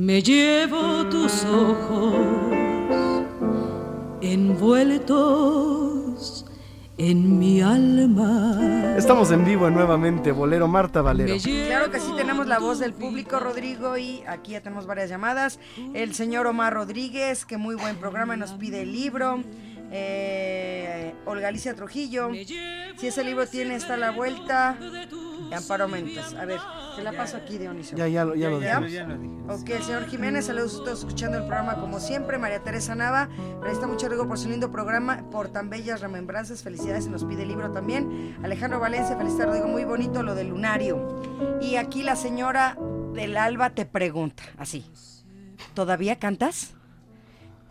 Me 0.01 0.23
llevo 0.23 1.05
tus 1.11 1.45
ojos 1.45 2.15
envueltos 4.23 5.11
en 6.97 7.39
mi 7.39 7.61
alma. 7.61 8.95
Estamos 8.97 9.31
en 9.31 9.45
vivo 9.45 9.69
nuevamente, 9.69 10.33
Bolero 10.33 10.69
Marta 10.69 11.03
Valero. 11.03 11.35
Claro 11.67 11.91
que 11.91 12.01
sí, 12.01 12.13
tenemos 12.17 12.47
la 12.47 12.59
voz 12.59 12.79
del 12.79 12.95
público, 12.95 13.41
Rodrigo, 13.41 13.99
y 13.99 14.23
aquí 14.27 14.53
ya 14.53 14.63
tenemos 14.63 14.87
varias 14.87 15.11
llamadas. 15.11 15.59
El 15.93 16.15
señor 16.15 16.47
Omar 16.47 16.73
Rodríguez, 16.73 17.45
que 17.45 17.59
muy 17.59 17.75
buen 17.75 17.97
programa, 17.97 18.39
nos 18.39 18.53
pide 18.53 18.81
el 18.81 18.93
libro. 18.93 19.43
Eh, 19.93 21.15
Olga 21.27 21.49
Alicia 21.49 21.75
Trujillo, 21.75 22.31
si 22.33 23.07
ese 23.07 23.25
libro 23.25 23.47
tiene 23.47 23.75
está 23.75 23.95
a 23.95 23.97
la 23.97 24.11
vuelta. 24.11 24.77
Amparo 25.53 25.89
Méndez. 25.89 26.33
A 26.35 26.45
ver, 26.45 26.61
te 26.95 27.03
la 27.03 27.11
paso 27.13 27.37
aquí, 27.37 27.59
Dionisio. 27.59 27.97
Ya, 27.99 28.07
ya, 28.07 28.25
lo- 28.25 28.37
ya 28.37 28.49
lo 28.51 28.61
¿Ya? 28.63 28.79
lo 28.79 28.87
dije. 28.87 29.03
Ok, 29.49 29.69
el 29.71 29.83
señor 29.83 30.07
Jiménez, 30.07 30.47
saludos 30.47 30.75
a 30.81 30.85
todos 30.85 30.99
escuchando 31.01 31.39
el 31.39 31.45
programa 31.45 31.75
como 31.81 31.99
siempre. 31.99 32.39
María 32.39 32.63
Teresa 32.63 32.95
Nava, 32.95 33.29
felicita 33.61 33.89
mucho 33.89 34.07
Rodrigo 34.07 34.29
por 34.29 34.39
su 34.39 34.49
lindo 34.49 34.71
programa, 34.71 35.29
por 35.33 35.49
tan 35.49 35.69
bellas 35.71 36.01
remembranzas. 36.01 36.63
Felicidades, 36.63 37.05
se 37.05 37.11
nos 37.11 37.25
pide 37.25 37.43
el 37.43 37.49
libro 37.49 37.73
también. 37.73 38.37
Alejandro 38.45 38.79
Valencia, 38.79 39.17
felicita 39.17 39.47
Rodrigo, 39.47 39.67
muy 39.67 39.85
bonito 39.85 40.23
lo 40.23 40.37
del 40.37 40.51
lunario. 40.51 41.21
Y 41.61 41.75
aquí 41.77 42.05
la 42.05 42.15
señora 42.15 42.79
del 43.13 43.37
Alba 43.37 43.71
te 43.71 43.87
pregunta, 43.87 44.45
así, 44.57 44.85
¿todavía 45.75 46.17
cantas? 46.21 46.75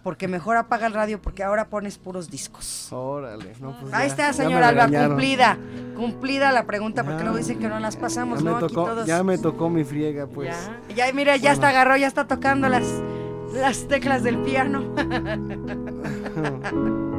Porque 0.03 0.27
mejor 0.29 0.55
apaga 0.55 0.87
el 0.87 0.93
radio 0.93 1.21
porque 1.21 1.43
ahora 1.43 1.67
pones 1.69 1.97
puros 1.97 2.29
discos. 2.31 2.87
Órale, 2.93 3.53
no, 3.59 3.77
pues 3.79 3.93
Ahí 3.93 4.01
ya- 4.01 4.05
está, 4.07 4.27
ya 4.27 4.33
señor 4.33 4.59
me 4.61 4.65
Alba, 4.65 4.85
regañaron. 4.85 5.09
cumplida. 5.09 5.57
Cumplida 5.95 6.51
la 6.53 6.65
pregunta, 6.65 7.03
porque 7.03 7.23
luego 7.23 7.37
dicen 7.37 7.59
que 7.59 7.67
no 7.67 7.79
las 7.79 7.97
pasamos, 7.97 8.41
Ya 8.43 8.49
¿no? 8.51 8.57
Aquí 8.57 8.67
tocó, 8.73 8.85
todos. 8.85 9.05
ya 9.07 9.23
me 9.23 9.37
tocó 9.37 9.69
mi 9.69 9.83
friega, 9.83 10.27
pues. 10.27 10.55
Ya, 10.89 11.07
ya 11.07 11.13
mira, 11.13 11.35
ya 11.35 11.51
está 11.51 11.69
agarró, 11.69 11.97
ya 11.97 12.07
está 12.07 12.27
tocando 12.27 12.69
las, 12.69 12.85
las 13.53 13.87
teclas 13.89 14.23
del 14.23 14.37
piano. 14.39 14.83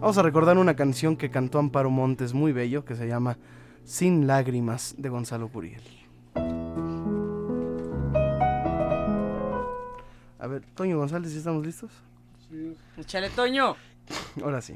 Vamos 0.00 0.18
a 0.18 0.22
recordar 0.22 0.58
una 0.58 0.76
canción 0.76 1.16
que 1.16 1.30
cantó 1.30 1.58
Amparo 1.58 1.90
Montes 1.90 2.32
muy 2.34 2.52
bello 2.52 2.84
que 2.84 2.94
se 2.94 3.08
llama 3.08 3.38
Sin 3.84 4.26
lágrimas 4.26 4.94
de 4.98 5.08
Gonzalo 5.08 5.48
Curiel. 5.48 5.80
A 10.38 10.46
ver, 10.46 10.62
Toño 10.74 10.98
González, 10.98 11.32
¿ya 11.32 11.38
estamos 11.38 11.64
listos? 11.64 11.90
Échale, 12.96 13.30
Toño. 13.30 13.74
Ahora 14.42 14.60
sí. 14.60 14.74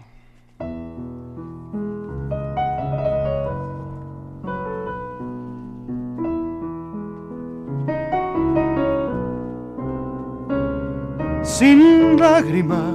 Sin 11.42 12.18
lágrimas 12.18 12.94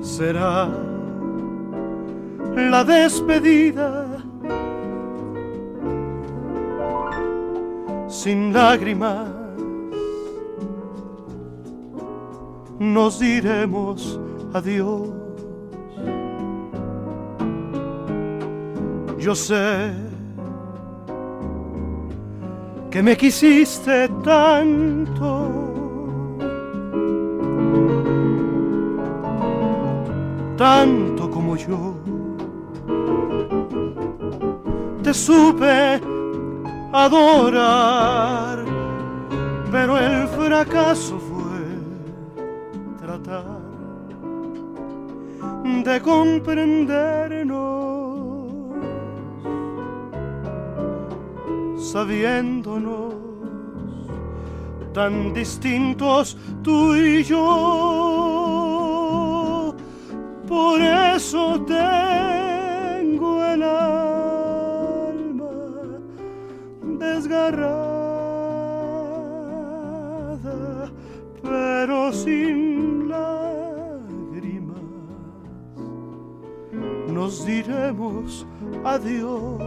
será 0.00 0.68
la 2.54 2.84
despedida. 2.84 4.06
Sin 8.08 8.52
lágrimas 8.52 9.39
nos 12.80 13.18
diremos 13.18 14.18
adiós. 14.54 15.08
Yo 19.18 19.34
sé 19.34 19.92
que 22.90 23.02
me 23.02 23.14
quisiste 23.16 24.08
tanto. 24.24 25.50
Tanto 30.56 31.30
como 31.30 31.56
yo 31.56 31.94
te 35.02 35.12
supe 35.14 36.00
adorar, 36.92 38.64
pero 39.70 39.98
el 39.98 40.26
fracaso 40.28 41.18
de 45.90 46.00
comprendernos, 46.00 47.50
sabiéndonos 51.92 53.14
tan 54.94 55.34
distintos 55.34 56.36
tú 56.62 56.94
y 56.94 57.24
yo. 57.24 57.40
Por 60.46 60.80
eso 60.80 61.60
tengo 61.62 63.44
el 63.44 63.62
alma 63.64 65.50
desgarrada, 66.98 67.89
nos 77.30 77.44
diremos 77.44 78.44
adiós. 78.84 79.60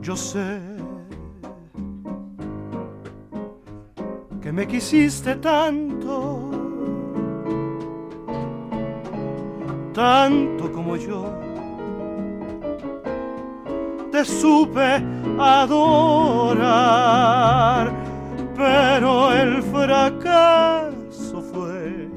Yo 0.00 0.16
sé 0.16 0.60
que 4.40 4.50
me 4.50 4.66
quisiste 4.66 5.34
tanto, 5.36 6.50
tanto 9.92 10.72
como 10.72 10.96
yo. 10.96 11.24
Te 14.10 14.24
supe 14.24 15.02
adorar, 15.38 16.64
pero 18.56 19.32
el 19.32 19.62
fracaso 19.62 21.42
fue 21.52 22.08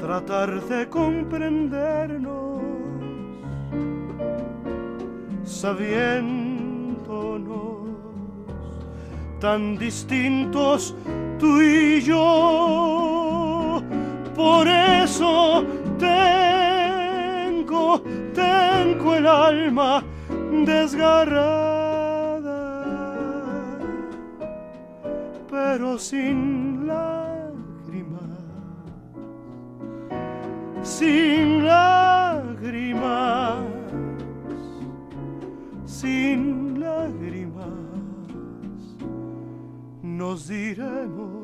tratar 0.00 0.60
de 0.62 0.88
comprendernos 0.88 2.48
sabiéndonos 5.44 6.58
tan 9.40 9.78
distintos 9.78 10.94
tú 11.38 11.60
y 11.60 12.00
yo. 12.02 13.82
Por 14.34 14.68
eso 14.68 15.64
tengo, 15.98 16.82
tengo 18.34 19.14
el 19.14 19.26
alma 19.26 20.02
desgarrada, 20.64 21.67
pero 25.78 25.96
sin 25.96 26.88
lágrimas, 26.88 28.20
sin 30.82 31.64
lágrimas. 31.64 33.62
Sin 35.86 36.80
lágrimas. 36.80 37.68
Nos 40.02 40.48
diremos 40.48 41.38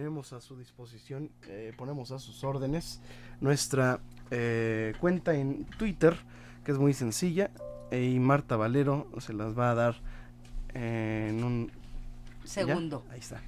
tenemos 0.00 0.32
a 0.32 0.40
su 0.40 0.56
disposición, 0.56 1.30
eh, 1.46 1.74
ponemos 1.76 2.10
a 2.10 2.18
sus 2.18 2.42
órdenes 2.42 3.02
nuestra 3.42 4.00
eh, 4.30 4.94
cuenta 4.98 5.34
en 5.34 5.66
Twitter, 5.76 6.16
que 6.64 6.72
es 6.72 6.78
muy 6.78 6.94
sencilla, 6.94 7.50
eh, 7.90 8.02
y 8.14 8.18
Marta 8.18 8.56
Valero 8.56 9.08
se 9.18 9.34
las 9.34 9.58
va 9.58 9.72
a 9.72 9.74
dar 9.74 9.96
en 10.72 11.44
un 11.44 11.66
¿Ya? 11.66 12.46
Segundo. 12.46 13.04
Ahí 13.10 13.18
está. 13.18 13.42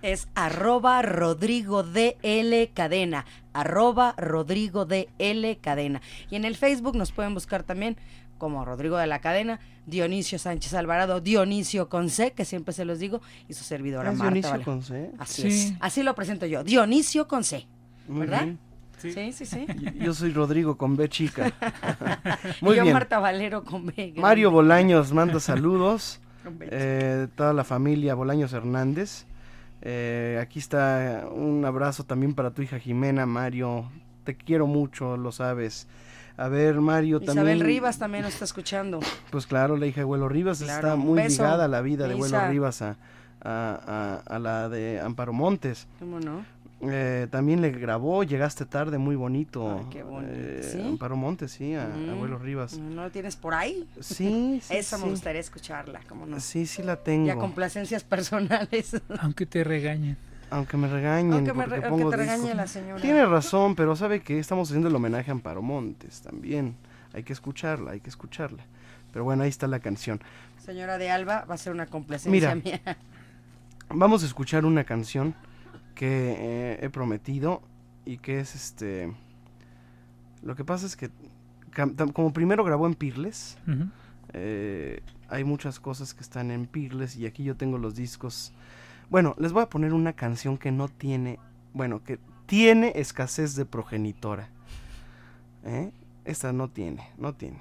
Es 0.00 0.28
arroba 0.34 1.02
Rodrigo 1.02 1.82
DL 1.82 2.70
Cadena. 2.72 3.26
Arroba 3.52 4.14
Rodrigo 4.16 4.86
DL 4.86 5.58
Cadena. 5.60 6.00
Y 6.30 6.36
en 6.36 6.46
el 6.46 6.56
Facebook 6.56 6.96
nos 6.96 7.12
pueden 7.12 7.34
buscar 7.34 7.64
también 7.64 7.98
como 8.42 8.64
Rodrigo 8.64 8.96
de 8.96 9.06
la 9.06 9.20
Cadena, 9.20 9.60
Dionisio 9.86 10.36
Sánchez 10.36 10.74
Alvarado, 10.74 11.20
Dionisio 11.20 11.88
con 11.88 12.10
C, 12.10 12.32
que 12.32 12.44
siempre 12.44 12.74
se 12.74 12.84
los 12.84 12.98
digo, 12.98 13.20
y 13.48 13.54
su 13.54 13.62
servidora 13.62 14.10
¿Es 14.10 14.18
Marta. 14.18 14.24
Dionisio 14.32 14.50
Valero. 14.50 14.64
con 14.64 14.82
C? 14.82 15.10
Así 15.16 15.42
Sí. 15.42 15.48
es. 15.48 15.74
Así 15.78 16.02
lo 16.02 16.12
presento 16.16 16.44
yo. 16.46 16.64
Dionisio 16.64 17.28
con 17.28 17.44
C. 17.44 17.68
Muy 18.08 18.22
¿Verdad? 18.26 18.42
bien. 18.42 18.58
Sí, 18.98 19.32
sí, 19.32 19.46
sí. 19.46 19.64
Yo 20.00 20.12
soy 20.12 20.32
Rodrigo 20.32 20.76
con 20.76 20.96
B 20.96 21.08
chica. 21.08 21.52
Muy 22.60 22.74
y 22.74 22.76
yo 22.78 22.82
bien. 22.82 22.94
Marta 22.94 23.20
Valero 23.20 23.62
con 23.62 23.86
B. 23.86 23.92
grande. 23.96 24.20
Mario 24.20 24.50
Bolaños 24.50 25.12
manda 25.12 25.38
saludos. 25.38 26.18
Con 26.42 26.58
B. 26.58 26.66
eh, 26.72 27.28
toda 27.36 27.52
la 27.52 27.62
familia 27.62 28.14
Bolaños 28.16 28.52
Hernández. 28.52 29.24
Eh, 29.82 30.40
aquí 30.42 30.58
está 30.58 31.28
un 31.32 31.64
abrazo 31.64 32.02
también 32.02 32.34
para 32.34 32.50
tu 32.50 32.62
hija 32.62 32.80
Jimena, 32.80 33.24
Mario. 33.24 33.88
Te 34.24 34.36
quiero 34.36 34.66
mucho, 34.66 35.16
lo 35.16 35.30
sabes. 35.30 35.86
A 36.36 36.48
ver, 36.48 36.80
Mario 36.80 37.18
Isabel 37.22 37.36
también. 37.36 37.60
Rivas 37.60 37.98
también 37.98 38.24
nos 38.24 38.32
está 38.34 38.44
escuchando. 38.44 39.00
Pues 39.30 39.46
claro, 39.46 39.76
la 39.76 39.86
hija 39.86 39.96
de 39.96 40.02
Abuelo 40.02 40.28
Rivas 40.28 40.58
Claro, 40.62 40.88
está 40.88 40.96
muy 40.96 41.16
beso, 41.22 41.42
ligada 41.42 41.66
a 41.66 41.68
la 41.68 41.80
vida 41.82 42.06
de 42.06 42.14
Abuelo 42.14 42.36
Isa. 42.36 42.48
Rivas, 42.48 42.82
a, 42.82 42.96
a- 43.42 44.20
a- 44.26 44.34
a 44.34 44.38
la 44.38 44.68
de 44.68 45.00
Amparo 45.00 45.32
Montes. 45.32 45.86
¿Cómo 45.98 46.20
no? 46.20 46.44
Eh, 46.84 47.28
también 47.30 47.60
le 47.60 47.70
grabó 47.70 48.24
Llegaste 48.24 48.64
tarde, 48.66 48.98
muy 48.98 49.14
bonito. 49.14 49.78
Ay, 49.78 49.86
qué 49.90 50.02
bonito. 50.02 50.32
eh, 50.34 50.68
¿Sí? 50.72 50.80
Amparo 50.80 51.16
Montes, 51.16 51.52
sí, 51.52 51.74
a, 51.74 51.84
a 51.84 51.88
Mm. 51.88 52.10
Abuelo 52.10 52.38
Rivas. 52.38 52.76
¿No 52.76 53.04
lo 53.04 53.10
tienes 53.10 53.36
por 53.36 53.54
ahí? 53.54 53.86
Sí, 54.00 54.60
sí, 54.64 54.74
Esa 54.76 54.98
me 54.98 55.04
gustaría 55.10 55.40
escucharla, 55.40 56.00
¿cómo 56.08 56.26
no? 56.26 56.40
Sí, 56.40 56.66
sí 56.66 56.82
la 56.82 56.96
tengo. 56.96 57.26
Ya 57.28 57.36
complacencias 57.36 58.02
personales. 58.02 59.00
Aunque 59.20 59.46
te 59.46 59.62
regañen. 59.62 60.16
Aunque 60.52 60.76
me 60.76 60.86
regañen. 60.88 61.32
Aunque, 61.32 61.52
me 61.54 61.64
porque 61.64 61.80
re- 61.80 61.88
pongo 61.88 62.02
aunque 62.04 62.16
te 62.18 62.22
discos. 62.22 62.38
regañe 62.40 62.54
la 62.54 62.66
señora. 62.66 63.00
Tiene 63.00 63.26
razón, 63.26 63.74
pero 63.74 63.96
sabe 63.96 64.20
que 64.20 64.38
estamos 64.38 64.68
haciendo 64.68 64.88
el 64.88 64.94
homenaje 64.94 65.30
a 65.30 65.34
Amparo 65.34 65.62
Montes 65.62 66.20
también. 66.22 66.76
Hay 67.14 67.22
que 67.24 67.32
escucharla, 67.32 67.92
hay 67.92 68.00
que 68.00 68.10
escucharla. 68.10 68.62
Pero 69.12 69.24
bueno, 69.24 69.42
ahí 69.42 69.48
está 69.48 69.66
la 69.66 69.80
canción. 69.80 70.20
Señora 70.64 70.98
de 70.98 71.10
Alba, 71.10 71.44
va 71.50 71.54
a 71.54 71.58
ser 71.58 71.72
una 71.72 71.86
complacencia 71.86 72.30
Mira. 72.30 72.54
mía. 72.54 72.80
Vamos 73.90 74.22
a 74.22 74.26
escuchar 74.26 74.64
una 74.64 74.84
canción 74.84 75.34
que 75.94 76.36
eh, 76.38 76.78
he 76.82 76.88
prometido 76.90 77.62
y 78.06 78.18
que 78.18 78.40
es 78.40 78.54
este... 78.54 79.12
Lo 80.42 80.56
que 80.56 80.64
pasa 80.64 80.86
es 80.86 80.96
que 80.96 81.10
como 82.12 82.32
primero 82.32 82.64
grabó 82.64 82.86
en 82.86 82.94
Pirles, 82.94 83.56
eh, 84.32 85.00
hay 85.28 85.44
muchas 85.44 85.78
cosas 85.80 86.14
que 86.14 86.22
están 86.22 86.50
en 86.50 86.66
Pirles 86.66 87.16
y 87.16 87.26
aquí 87.26 87.44
yo 87.44 87.56
tengo 87.56 87.78
los 87.78 87.94
discos. 87.94 88.52
Bueno, 89.12 89.34
les 89.36 89.52
voy 89.52 89.62
a 89.62 89.68
poner 89.68 89.92
una 89.92 90.14
canción 90.14 90.56
que 90.56 90.72
no 90.72 90.88
tiene, 90.88 91.38
bueno, 91.74 92.02
que 92.02 92.18
tiene 92.46 92.94
escasez 92.94 93.54
de 93.56 93.66
progenitora. 93.66 94.48
¿Eh? 95.64 95.92
Esta 96.24 96.54
no 96.54 96.70
tiene, 96.70 97.10
no 97.18 97.34
tiene. 97.34 97.58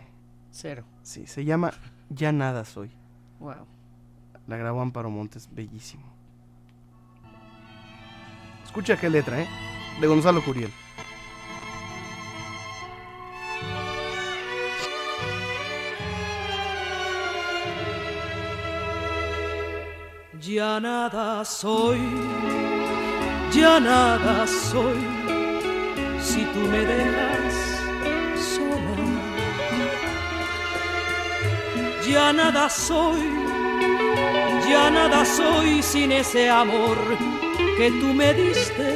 Cero. 0.51 0.85
Sí, 1.03 1.27
se 1.27 1.43
llama 1.43 1.73
Ya 2.09 2.31
nada 2.31 2.63
soy. 2.63 2.89
Wow. 3.41 3.65
La 4.47 4.55
grabó 4.55 4.79
Amparo 4.79 5.09
Montes, 5.09 5.49
bellísimo. 5.53 6.05
Escucha 8.63 8.95
qué 8.95 9.09
letra, 9.09 9.41
¿eh? 9.41 9.47
De 9.99 10.07
Gonzalo 10.07 10.41
Curiel. 10.45 10.71
Ya 20.43 20.79
nada 20.79 21.45
soy, 21.45 22.01
ya 23.53 23.79
nada 23.79 24.47
soy, 24.47 24.97
si 26.19 26.43
tú 26.45 26.61
me 26.61 26.79
dejas 26.79 27.53
sola. 28.55 28.95
Ya 32.09 32.33
nada 32.33 32.67
soy, 32.69 33.21
ya 34.67 34.89
nada 34.89 35.23
soy 35.25 35.83
sin 35.83 36.11
ese 36.11 36.49
amor 36.49 36.97
que 37.77 37.91
tú 37.91 38.07
me 38.11 38.33
diste. 38.33 38.89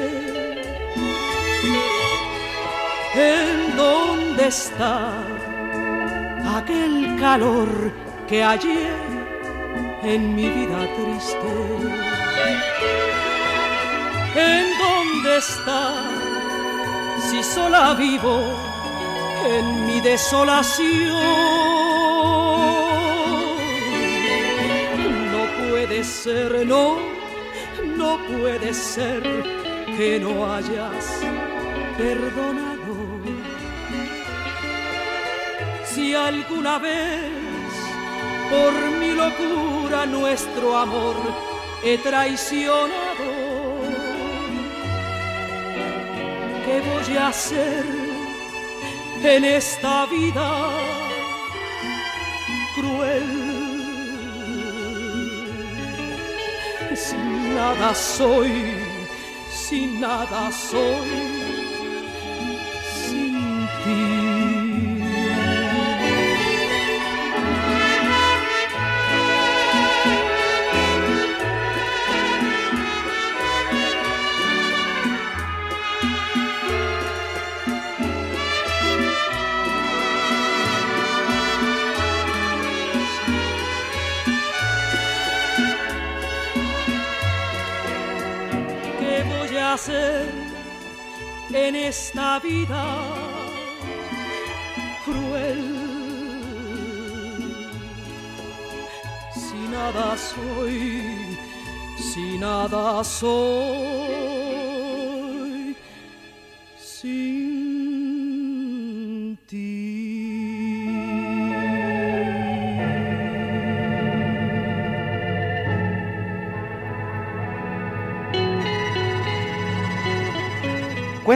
¿En 3.14 3.78
dónde 3.78 4.48
está 4.48 5.14
aquel 6.58 7.16
calor 7.20 7.70
que 8.28 8.44
ayer 8.44 9.15
en 10.06 10.36
mi 10.36 10.48
vida 10.50 10.88
triste. 10.96 11.52
¿En 14.36 14.66
dónde 14.78 15.38
está? 15.38 15.94
Si 17.28 17.44
sola 17.44 17.96
vivo 17.96 18.38
en 19.46 19.88
mi 19.88 20.02
desolación. 20.02 21.14
No 25.34 25.70
puede 25.70 26.04
ser, 26.04 26.66
no, 26.68 26.98
no 27.98 28.18
puede 28.28 28.74
ser 28.74 29.24
que 29.98 30.20
no 30.20 30.54
hayas 30.54 31.22
perdonado. 31.98 32.96
Si 35.86 36.14
alguna 36.14 36.78
vez 36.80 37.35
por 38.50 38.74
mi 39.00 39.12
locura 39.12 40.06
nuestro 40.06 40.78
amor 40.78 41.16
he 41.84 41.98
traicionado. 41.98 43.28
¿Qué 46.66 46.82
voy 46.82 47.18
a 47.18 47.28
hacer 47.28 47.86
en 49.24 49.46
esta 49.46 50.06
vida 50.08 50.50
cruel? 52.76 53.56
Si 56.96 57.16
nada 57.16 57.94
soy, 57.94 58.74
si 59.52 59.86
nada 60.00 60.52
soy, 60.52 61.12
sin 63.06 63.68
ti. 63.84 64.15
Esta 91.88 92.40
vida 92.40 92.84
cruel? 95.06 95.64
Si 99.34 99.60
nada 99.70 100.18
soy, 100.18 101.38
si 101.98 102.38
nada 102.38 103.04
soy, 103.04 104.05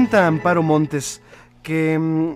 Cuenta 0.09 0.25
Amparo 0.25 0.63
Montes 0.63 1.21
que 1.61 1.99
mm, 1.99 2.31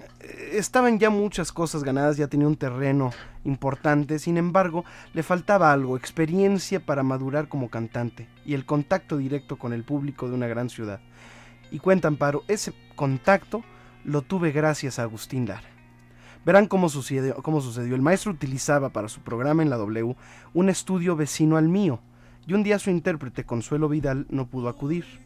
estaban 0.52 1.00
ya 1.00 1.10
muchas 1.10 1.52
cosas 1.52 1.84
ganadas, 1.84 2.18
ya 2.18 2.28
tenía 2.28 2.46
un 2.46 2.56
terreno 2.56 3.10
importante, 3.46 4.20
sin 4.20 4.38
embargo, 4.38 4.86
le 5.16 5.24
faltaba 5.24 5.74
algo, 5.74 5.98
experiencia 5.98 6.86
para 6.86 7.02
madurar 7.02 7.48
como 7.48 7.72
cantante 7.72 8.30
y 8.46 8.54
el 8.54 8.68
contacto 8.68 9.18
directo 9.18 9.58
con 9.58 9.74
el 9.74 9.84
público 9.84 10.30
de 10.30 10.36
una 10.36 10.46
gran 10.46 10.70
ciudad. 10.70 11.00
Y 11.72 11.80
cuenta 11.80 12.08
Amparo, 12.08 12.44
ese 12.48 12.76
contacto 12.96 13.64
lo 14.04 14.22
tuve 14.22 14.52
gracias 14.52 15.00
a 15.00 15.04
Agustín 15.04 15.48
Lara. 15.48 15.68
Verán 16.46 16.68
cómo 16.68 16.90
sucedió, 16.90 17.38
cómo 17.38 17.60
sucedió. 17.60 17.96
El 17.96 18.04
maestro 18.04 18.34
utilizaba 18.34 18.90
para 18.90 19.10
su 19.10 19.22
programa 19.22 19.64
en 19.64 19.72
la 19.72 19.78
W 19.78 20.16
un 20.54 20.70
estudio 20.70 21.16
vecino 21.16 21.58
al 21.58 21.70
mío, 21.70 22.02
y 22.46 22.54
un 22.54 22.62
día 22.62 22.78
su 22.78 22.92
intérprete 22.92 23.46
Consuelo 23.46 23.90
Vidal 23.90 24.28
no 24.30 24.46
pudo 24.46 24.70
acudir. 24.70 25.23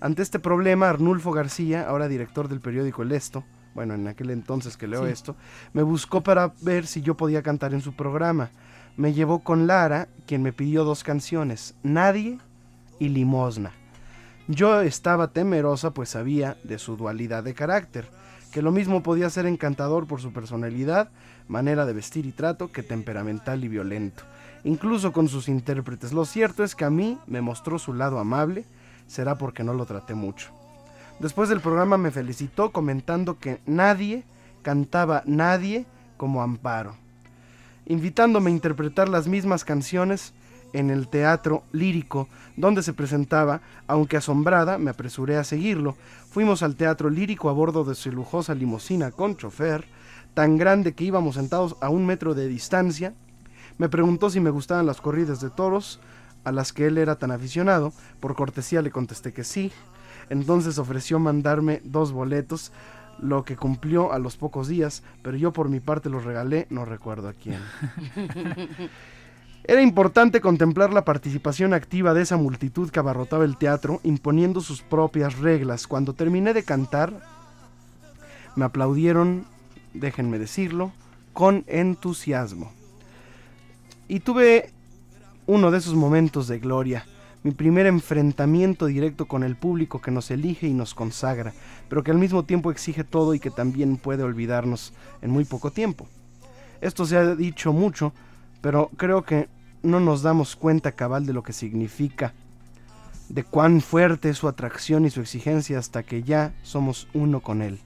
Ante 0.00 0.22
este 0.22 0.38
problema, 0.38 0.88
Arnulfo 0.88 1.32
García, 1.32 1.88
ahora 1.88 2.08
director 2.08 2.48
del 2.48 2.60
periódico 2.60 3.02
El 3.02 3.12
Esto, 3.12 3.44
bueno, 3.74 3.94
en 3.94 4.06
aquel 4.08 4.30
entonces 4.30 4.76
que 4.76 4.86
leo 4.86 5.06
Sí. 5.06 5.12
esto, 5.12 5.36
me 5.72 5.82
buscó 5.82 6.22
para 6.22 6.52
ver 6.62 6.86
si 6.86 7.00
yo 7.00 7.16
podía 7.16 7.42
cantar 7.42 7.74
en 7.74 7.80
su 7.80 7.94
programa. 7.94 8.50
Me 8.96 9.12
llevó 9.12 9.40
con 9.40 9.66
Lara, 9.66 10.08
quien 10.26 10.42
me 10.42 10.52
pidió 10.52 10.84
dos 10.84 11.04
canciones, 11.04 11.74
Nadie 11.82 12.38
y 12.98 13.08
limosna. 13.08 13.72
Yo 14.48 14.80
estaba 14.80 15.32
temerosa 15.32 15.92
pues 15.92 16.08
sabía 16.08 16.56
de 16.64 16.78
su 16.78 16.96
dualidad 16.96 17.44
de 17.44 17.54
carácter, 17.54 18.08
que 18.52 18.62
lo 18.62 18.72
mismo 18.72 19.02
podía 19.02 19.28
ser 19.30 19.46
encantador 19.46 20.06
por 20.06 20.20
su 20.20 20.32
personalidad, 20.32 21.10
manera 21.48 21.86
de 21.86 21.92
vestir 21.92 22.24
y 22.26 22.32
trato, 22.32 22.72
que 22.72 22.82
temperamental 22.82 23.62
y 23.62 23.68
violento, 23.68 24.24
incluso 24.64 25.12
con 25.12 25.28
sus 25.28 25.48
intérpretes. 25.48 26.12
Lo 26.12 26.24
cierto 26.24 26.64
es 26.64 26.74
que 26.74 26.84
a 26.84 26.90
mí 26.90 27.18
me 27.26 27.42
mostró 27.42 27.78
su 27.78 27.92
lado 27.92 28.18
amable, 28.18 28.64
será 29.08 29.36
porque 29.36 29.64
no 29.64 29.74
lo 29.74 29.84
traté 29.84 30.14
mucho. 30.14 30.50
Después 31.18 31.48
del 31.48 31.60
programa 31.60 31.98
me 31.98 32.12
felicitó 32.12 32.70
comentando 32.70 33.38
que 33.38 33.60
nadie 33.66 34.22
cantaba 34.62 35.24
nadie 35.26 35.84
como 36.16 36.42
Amparo, 36.42 36.94
invitándome 37.86 38.50
a 38.50 38.54
interpretar 38.54 39.08
las 39.08 39.26
mismas 39.26 39.64
canciones 39.64 40.32
en 40.72 40.90
el 40.90 41.08
teatro 41.08 41.64
lírico 41.72 42.28
donde 42.56 42.82
se 42.82 42.92
presentaba, 42.92 43.60
aunque 43.86 44.16
asombrada 44.16 44.78
me 44.78 44.90
apresuré 44.90 45.36
a 45.36 45.44
seguirlo. 45.44 45.96
Fuimos 46.30 46.62
al 46.62 46.76
teatro 46.76 47.08
lírico 47.10 47.48
a 47.48 47.52
bordo 47.52 47.84
de 47.84 47.94
su 47.94 48.12
lujosa 48.12 48.54
limusina 48.54 49.10
con 49.10 49.36
chofer, 49.36 49.86
tan 50.34 50.56
grande 50.56 50.92
que 50.92 51.04
íbamos 51.04 51.36
sentados 51.36 51.76
a 51.80 51.88
un 51.88 52.06
metro 52.06 52.34
de 52.34 52.48
distancia. 52.48 53.14
Me 53.78 53.88
preguntó 53.88 54.28
si 54.30 54.40
me 54.40 54.50
gustaban 54.50 54.86
las 54.86 55.00
corridas 55.00 55.40
de 55.40 55.50
toros, 55.50 56.00
a 56.44 56.52
las 56.52 56.72
que 56.72 56.86
él 56.86 56.98
era 56.98 57.16
tan 57.16 57.30
aficionado. 57.30 57.92
Por 58.20 58.34
cortesía 58.34 58.82
le 58.82 58.90
contesté 58.90 59.32
que 59.32 59.44
sí. 59.44 59.72
Entonces 60.30 60.78
ofreció 60.78 61.18
mandarme 61.18 61.80
dos 61.84 62.12
boletos, 62.12 62.72
lo 63.18 63.44
que 63.44 63.56
cumplió 63.56 64.12
a 64.12 64.18
los 64.18 64.36
pocos 64.36 64.68
días, 64.68 65.02
pero 65.22 65.36
yo 65.36 65.52
por 65.52 65.68
mi 65.68 65.80
parte 65.80 66.08
los 66.10 66.24
regalé, 66.24 66.66
no 66.70 66.84
recuerdo 66.84 67.28
a 67.28 67.32
quién. 67.32 67.60
Era 69.64 69.82
importante 69.82 70.40
contemplar 70.40 70.92
la 70.92 71.04
participación 71.04 71.74
activa 71.74 72.14
de 72.14 72.22
esa 72.22 72.36
multitud 72.36 72.90
que 72.90 73.00
abarrotaba 73.00 73.44
el 73.44 73.58
teatro, 73.58 74.00
imponiendo 74.02 74.60
sus 74.60 74.80
propias 74.80 75.38
reglas. 75.38 75.86
Cuando 75.86 76.14
terminé 76.14 76.54
de 76.54 76.62
cantar, 76.62 77.12
me 78.56 78.64
aplaudieron, 78.64 79.46
déjenme 79.92 80.38
decirlo, 80.38 80.92
con 81.34 81.64
entusiasmo. 81.66 82.72
Y 84.06 84.20
tuve 84.20 84.72
uno 85.48 85.70
de 85.70 85.78
esos 85.78 85.94
momentos 85.94 86.46
de 86.46 86.58
gloria, 86.58 87.06
mi 87.42 87.52
primer 87.52 87.86
enfrentamiento 87.86 88.84
directo 88.84 89.24
con 89.24 89.42
el 89.42 89.56
público 89.56 89.98
que 89.98 90.10
nos 90.10 90.30
elige 90.30 90.68
y 90.68 90.74
nos 90.74 90.92
consagra, 90.92 91.54
pero 91.88 92.04
que 92.04 92.10
al 92.10 92.18
mismo 92.18 92.44
tiempo 92.44 92.70
exige 92.70 93.02
todo 93.02 93.32
y 93.32 93.40
que 93.40 93.50
también 93.50 93.96
puede 93.96 94.22
olvidarnos 94.22 94.92
en 95.22 95.30
muy 95.30 95.46
poco 95.46 95.70
tiempo. 95.70 96.06
Esto 96.82 97.06
se 97.06 97.16
ha 97.16 97.34
dicho 97.34 97.72
mucho, 97.72 98.12
pero 98.60 98.90
creo 98.98 99.24
que 99.24 99.48
no 99.82 100.00
nos 100.00 100.20
damos 100.20 100.54
cuenta 100.54 100.92
cabal 100.92 101.24
de 101.24 101.32
lo 101.32 101.42
que 101.42 101.54
significa, 101.54 102.34
de 103.30 103.42
cuán 103.42 103.80
fuerte 103.80 104.28
es 104.28 104.36
su 104.36 104.48
atracción 104.48 105.06
y 105.06 105.10
su 105.10 105.22
exigencia 105.22 105.78
hasta 105.78 106.02
que 106.02 106.22
ya 106.22 106.52
somos 106.62 107.08
uno 107.14 107.40
con 107.40 107.62
él. 107.62 107.78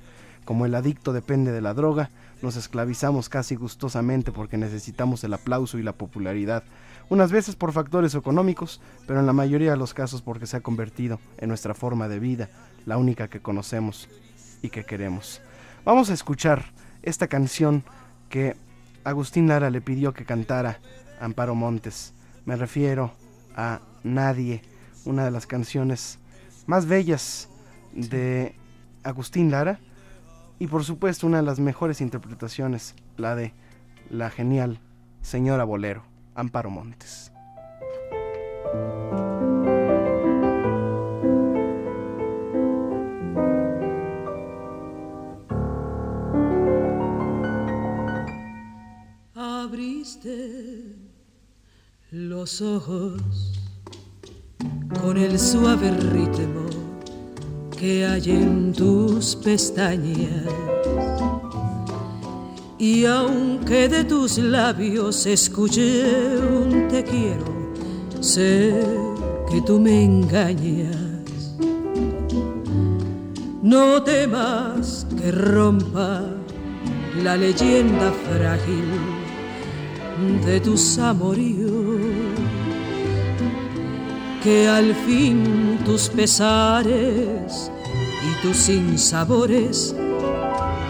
Como 0.45 0.67
el 0.67 0.75
adicto 0.75 1.13
depende 1.13 1.53
de 1.53 1.61
la 1.61 1.75
droga, 1.75 2.11
nos 2.43 2.57
esclavizamos 2.57 3.29
casi 3.29 3.55
gustosamente 3.55 4.33
porque 4.33 4.59
necesitamos 4.59 5.23
el 5.23 5.35
aplauso 5.35 5.79
y 5.79 5.85
la 5.85 5.93
popularidad, 5.93 6.65
unas 7.13 7.31
veces 7.31 7.57
por 7.57 7.73
factores 7.73 8.15
económicos, 8.15 8.81
pero 9.07 9.21
en 9.21 9.27
la 9.27 9.35
mayoría 9.35 9.73
de 9.73 9.77
los 9.77 9.93
casos 9.93 10.23
porque 10.23 10.47
se 10.47 10.57
ha 10.57 10.63
convertido 10.63 11.21
en 11.37 11.51
nuestra 11.51 11.75
forma 11.75 12.09
de 12.09 12.19
vida, 12.19 12.49
la 12.87 12.97
única 12.97 13.29
que 13.29 13.43
conocemos 13.43 14.09
y 14.63 14.71
que 14.71 14.85
queremos. 14.85 15.43
Vamos 15.85 16.09
a 16.09 16.15
escuchar 16.15 16.65
esta 17.03 17.27
canción 17.29 17.85
que 18.31 18.57
Agustín 19.05 19.47
Lara 19.47 19.69
le 19.69 19.83
pidió 19.83 20.15
que 20.15 20.25
cantara 20.25 20.81
Amparo 21.21 21.55
Montes. 21.55 22.15
Me 22.47 22.57
refiero 22.57 23.13
a 23.57 23.81
Nadie, 24.03 24.63
una 25.05 25.27
de 25.27 25.33
las 25.33 25.47
canciones 25.47 26.19
más 26.65 26.87
bellas 26.87 27.51
de 27.93 28.55
Agustín 29.03 29.51
Lara 29.51 29.81
y 30.59 30.67
por 30.67 30.83
supuesto 30.83 31.27
una 31.27 31.37
de 31.37 31.43
las 31.43 31.61
mejores 31.61 32.01
interpretaciones, 32.01 32.95
la 33.19 33.37
de 33.37 33.53
la 34.09 34.31
genial 34.31 34.81
señora 35.21 35.65
Bolero, 35.65 36.05
Amparo 36.35 36.71
Montes. 36.71 37.31
Abriste 49.35 50.97
los 52.11 52.61
ojos 52.61 53.53
con 55.01 55.17
el 55.17 55.39
suave 55.39 55.91
ritmo 55.91 56.67
que 57.77 58.07
hay 58.07 58.31
en 58.31 58.73
tus 58.73 59.35
pestañas. 59.37 60.82
Y 62.83 63.07
aunque 63.07 63.89
de 63.89 64.03
tus 64.03 64.39
labios 64.39 65.25
escuché 65.27 66.37
un 66.37 66.89
te 66.89 67.05
quiero, 67.05 67.45
sé 68.19 68.75
que 69.49 69.63
tú 69.63 69.79
me 69.79 70.03
engañas. 70.03 71.55
No 73.63 74.03
temas 74.03 75.07
que 75.17 75.31
rompa 75.31 76.25
la 77.23 77.37
leyenda 77.37 78.13
frágil 78.29 78.91
de 80.45 80.59
tus 80.59 80.99
amoríos, 80.99 81.71
que 84.43 84.67
al 84.67 84.93
fin 85.07 85.79
tus 85.85 86.09
pesares 86.09 87.71
y 88.29 88.43
tus 88.45 88.57
sinsabores 88.57 89.95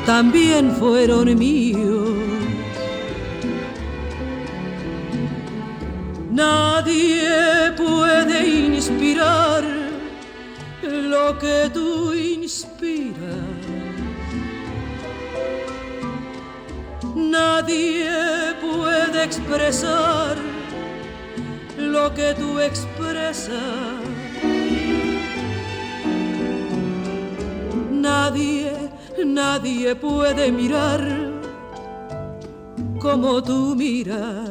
también 0.07 0.73
fueron 0.73 1.39
míos. 1.39 2.09
Nadie 6.31 7.73
puede 7.77 8.49
inspirar 8.49 9.63
lo 10.83 11.39
que 11.39 11.71
tú 11.73 12.15
inspiras. 12.15 13.63
Nadie 17.15 18.11
puede 18.61 19.25
expresar 19.25 20.37
lo 21.77 22.15
que 22.15 22.35
tú 22.35 22.59
expresas. 22.59 23.53
Nadie, 27.91 28.82
nadie 29.25 29.95
puede 29.95 30.51
mirar 30.51 31.01
como 33.01 33.43
tú 33.43 33.75
miras. 33.77 34.49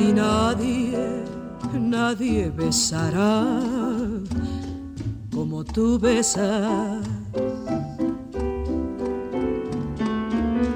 Y 0.00 0.12
nadie, 0.12 1.24
nadie 1.74 2.50
besará 2.50 3.44
como 5.32 5.64
tú 5.64 5.98
besas. 5.98 7.04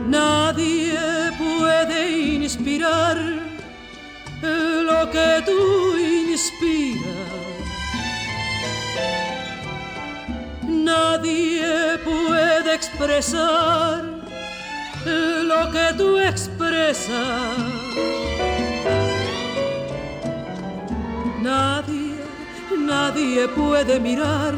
Nadie 0.09 0.99
puede 1.37 2.35
inspirar 2.35 3.17
lo 4.43 5.11
que 5.11 5.43
tú 5.45 5.84
Nadie 10.85 11.99
puede 12.05 12.75
expresar 12.75 14.05
lo 15.51 15.71
que 15.73 15.87
tú 15.97 16.19
expresas. 16.19 17.57
Nadie, 21.43 22.17
nadie 22.79 23.49
puede 23.49 23.99
mirar 23.99 24.55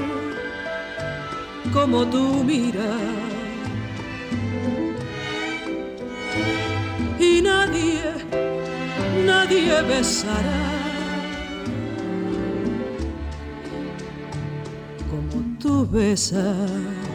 como 1.73 2.05
tú 2.07 2.43
miras. 2.45 3.27
y 7.19 7.41
nadie, 7.43 8.03
nadie 9.25 9.83
besará 9.83 10.76
tú 15.67 15.85
besas. 15.91 17.06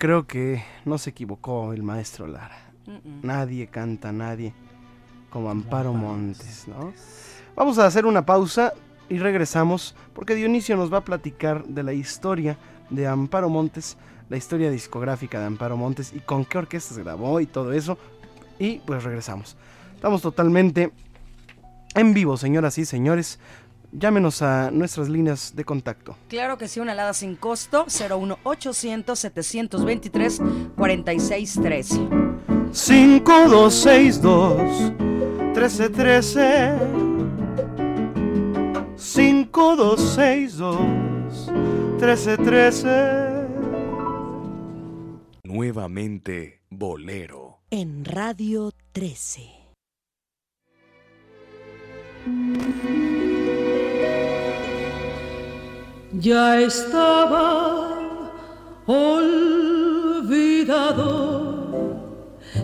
Creo 0.00 0.26
que 0.26 0.64
no 0.86 0.96
se 0.96 1.10
equivocó 1.10 1.74
el 1.74 1.82
maestro 1.82 2.26
Lara. 2.26 2.72
Nadie 3.22 3.66
canta, 3.66 4.10
nadie 4.10 4.54
como 5.28 5.50
Amparo 5.50 5.92
Montes, 5.92 6.66
¿no? 6.66 6.94
Vamos 7.54 7.78
a 7.78 7.84
hacer 7.84 8.06
una 8.06 8.24
pausa 8.24 8.72
y 9.10 9.18
regresamos 9.18 9.94
porque 10.14 10.34
Dionisio 10.34 10.74
nos 10.76 10.90
va 10.92 10.98
a 10.98 11.04
platicar 11.04 11.66
de 11.66 11.82
la 11.82 11.92
historia 11.92 12.56
de 12.88 13.06
Amparo 13.06 13.50
Montes, 13.50 13.98
la 14.30 14.38
historia 14.38 14.70
discográfica 14.70 15.38
de 15.38 15.44
Amparo 15.44 15.76
Montes 15.76 16.14
y 16.14 16.20
con 16.20 16.46
qué 16.46 16.56
orquestas 16.56 16.96
grabó 16.96 17.38
y 17.38 17.46
todo 17.46 17.74
eso. 17.74 17.98
Y 18.58 18.78
pues 18.78 19.04
regresamos. 19.04 19.58
Estamos 19.94 20.22
totalmente 20.22 20.92
en 21.94 22.14
vivo, 22.14 22.38
señoras 22.38 22.78
y 22.78 22.86
señores. 22.86 23.38
Llámenos 23.92 24.40
a 24.42 24.70
nuestras 24.70 25.08
líneas 25.08 25.54
de 25.56 25.64
contacto. 25.64 26.16
Claro 26.28 26.58
que 26.58 26.68
sí, 26.68 26.78
una 26.80 26.92
alada 26.92 27.12
sin 27.12 27.34
costo, 27.36 27.86
01800 27.86 29.18
723 29.18 30.40
4613. 30.76 32.08
5262 32.72 34.92
1313 35.54 36.72
5262 38.96 41.50
1313 42.00 43.40
Nuevamente 45.42 46.62
Bolero. 46.70 47.58
En 47.70 48.04
Radio 48.04 48.70
13. 48.92 49.60
Ya 56.12 56.60
estaba 56.60 57.88
olvidado 58.86 59.20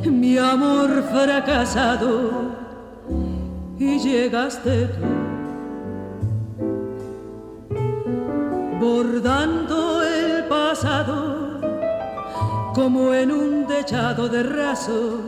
mi 0.04 0.36
amor 0.36 1.04
fracasado 1.12 2.30
y 3.78 3.98
llegaste 4.00 4.86
tú 4.86 5.26
bordando 8.80 10.02
el 10.02 10.44
pasado 10.44 11.60
como 12.74 13.14
en 13.14 13.30
un 13.30 13.66
techado 13.66 14.28
de 14.28 14.42
raso 14.42 15.20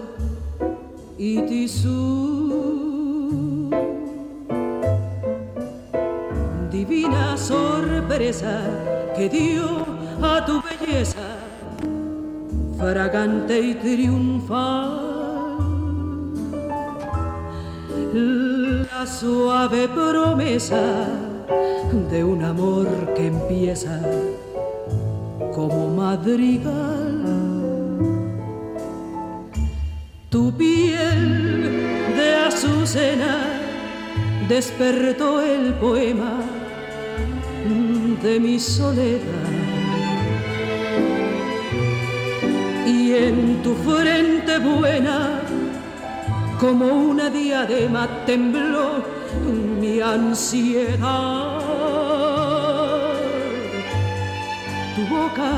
y 1.17 1.41
tisú. 1.43 2.88
Divina 6.89 7.37
sorpresa 7.37 8.63
que 9.15 9.29
dio 9.29 9.85
a 10.23 10.43
tu 10.47 10.63
belleza, 10.63 11.37
fragante 12.79 13.61
y 13.61 13.75
triunfal. 13.75 14.99
La 18.91 19.05
suave 19.07 19.87
promesa 19.89 21.09
de 22.11 22.25
un 22.25 22.43
amor 22.43 22.89
que 23.15 23.27
empieza 23.27 24.01
como 25.55 25.89
madrigal. 25.89 27.23
Tu 30.31 30.51
piel 30.57 31.83
de 32.17 32.35
azucena 32.47 33.37
despertó 34.49 35.43
el 35.43 35.75
poema 35.75 36.48
de 38.23 38.41
mi 38.41 38.59
soledad. 38.59 39.23
Y 42.87 43.15
en 43.15 43.63
tu 43.63 43.75
frente 43.75 44.59
buena, 44.59 45.41
como 46.61 46.87
una 46.87 47.31
diadema, 47.31 48.09
tembló 48.27 49.05
mi 49.81 50.01
ansiedad. 50.01 51.59
Tu 54.97 55.03
boca 55.15 55.53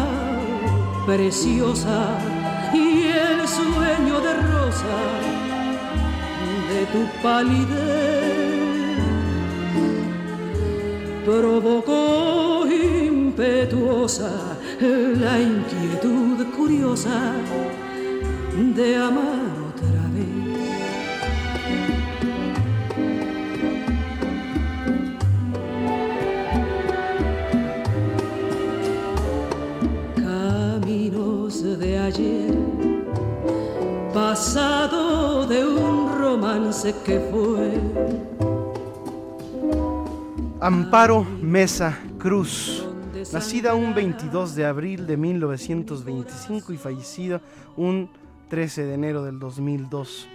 preciosa 1.07 2.19
y 2.75 3.05
el 3.09 3.49
sueño 3.49 4.21
de 4.21 4.35
rosa 4.35 4.99
de 6.71 6.87
tu 6.87 7.23
palidez 7.23 8.30
provocó 11.31 12.66
impetuosa 12.66 14.32
la 14.81 15.40
inquietud 15.40 16.44
curiosa 16.57 17.35
de 18.74 18.97
amar 18.97 19.52
otra 19.70 20.02
vez. 20.15 20.35
Caminos 30.16 31.78
de 31.78 31.98
ayer, 31.98 32.55
pasado 34.12 35.47
de 35.47 35.65
un 35.65 36.19
romance 36.19 36.93
que 37.05 37.20
fue 37.31 38.20
Amparo 40.62 41.24
Mesa 41.24 41.99
Cruz, 42.19 42.87
nacida 43.32 43.74
un 43.74 43.95
22 43.95 44.55
de 44.55 44.66
abril 44.66 45.07
de 45.07 45.16
1925 45.16 46.74
y 46.74 46.77
fallecida 46.77 47.41
un 47.78 48.11
13 48.51 48.85
de 48.85 48.93
enero 48.93 49.24
del 49.24 49.39
2002. 49.39 50.28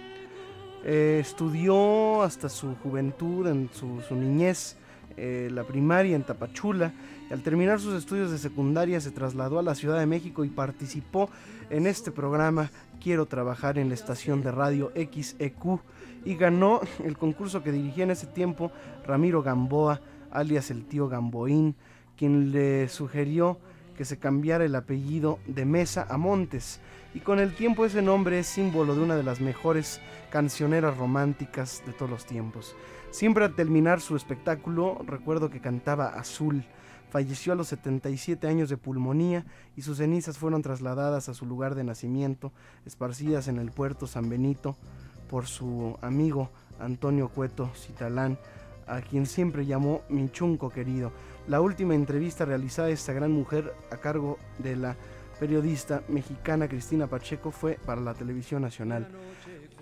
Eh, 0.84 1.18
estudió 1.20 2.22
hasta 2.22 2.48
su 2.48 2.74
juventud, 2.82 3.46
en 3.46 3.70
su, 3.72 4.16
niñez, 4.16 4.76
eh, 5.16 5.48
la 5.52 5.62
primaria 5.62 6.16
en 6.16 6.24
Tapachula 6.24 6.92
y 7.30 7.32
al 7.32 7.42
terminar 7.42 7.78
sus 7.78 7.94
estudios 7.94 8.32
de 8.32 8.38
secundaria 8.38 9.00
se 9.00 9.12
trasladó 9.12 9.60
a 9.60 9.62
la 9.62 9.76
Ciudad 9.76 10.00
de 10.00 10.06
México 10.06 10.44
y 10.44 10.48
participó 10.48 11.30
en 11.70 11.86
este 11.86 12.10
programa 12.10 12.72
Quiero 13.00 13.26
trabajar 13.26 13.78
en 13.78 13.90
la 13.90 13.94
estación 13.94 14.42
de 14.42 14.50
radio 14.50 14.90
XEQ 14.96 15.78
y 16.24 16.34
ganó 16.34 16.80
el 17.04 17.16
concurso 17.16 17.62
que 17.62 17.70
dirigía 17.70 18.02
en 18.02 18.10
ese 18.10 18.26
tiempo 18.26 18.72
Ramiro 19.06 19.42
Gamboa, 19.44 20.00
alias 20.36 20.70
el 20.70 20.84
tío 20.84 21.08
Gamboín, 21.08 21.74
quien 22.16 22.52
le 22.52 22.88
sugirió 22.88 23.58
que 23.96 24.04
se 24.04 24.18
cambiara 24.18 24.64
el 24.64 24.74
apellido 24.74 25.38
de 25.46 25.64
Mesa 25.64 26.06
a 26.08 26.18
Montes. 26.18 26.80
Y 27.14 27.20
con 27.20 27.40
el 27.40 27.54
tiempo 27.54 27.84
ese 27.84 28.02
nombre 28.02 28.38
es 28.38 28.46
símbolo 28.46 28.94
de 28.94 29.02
una 29.02 29.16
de 29.16 29.22
las 29.22 29.40
mejores 29.40 30.00
cancioneras 30.30 30.96
románticas 30.96 31.82
de 31.86 31.92
todos 31.92 32.10
los 32.10 32.26
tiempos. 32.26 32.76
Siempre 33.10 33.44
al 33.44 33.54
terminar 33.54 34.00
su 34.00 34.16
espectáculo, 34.16 35.00
recuerdo 35.06 35.48
que 35.48 35.60
cantaba 35.60 36.08
Azul. 36.08 36.64
Falleció 37.08 37.54
a 37.54 37.56
los 37.56 37.68
77 37.68 38.46
años 38.46 38.68
de 38.68 38.76
pulmonía 38.76 39.46
y 39.76 39.82
sus 39.82 39.98
cenizas 39.98 40.36
fueron 40.36 40.60
trasladadas 40.60 41.28
a 41.30 41.34
su 41.34 41.46
lugar 41.46 41.74
de 41.74 41.84
nacimiento, 41.84 42.52
esparcidas 42.84 43.48
en 43.48 43.58
el 43.58 43.70
puerto 43.70 44.06
San 44.06 44.28
Benito 44.28 44.76
por 45.30 45.46
su 45.46 45.96
amigo 46.02 46.50
Antonio 46.78 47.28
Cueto 47.28 47.70
Citalán, 47.74 48.38
a 48.86 49.00
quien 49.00 49.26
siempre 49.26 49.66
llamó 49.66 50.02
mi 50.08 50.28
chunco 50.30 50.70
querido. 50.70 51.12
La 51.48 51.60
última 51.60 51.94
entrevista 51.94 52.44
realizada 52.44 52.88
a 52.88 52.92
esta 52.92 53.12
gran 53.12 53.32
mujer 53.32 53.72
a 53.90 53.96
cargo 53.96 54.38
de 54.58 54.76
la 54.76 54.96
periodista 55.38 56.02
mexicana 56.08 56.66
Cristina 56.68 57.06
Pacheco 57.06 57.50
fue 57.50 57.78
para 57.84 58.00
la 58.00 58.14
televisión 58.14 58.62
nacional. 58.62 59.06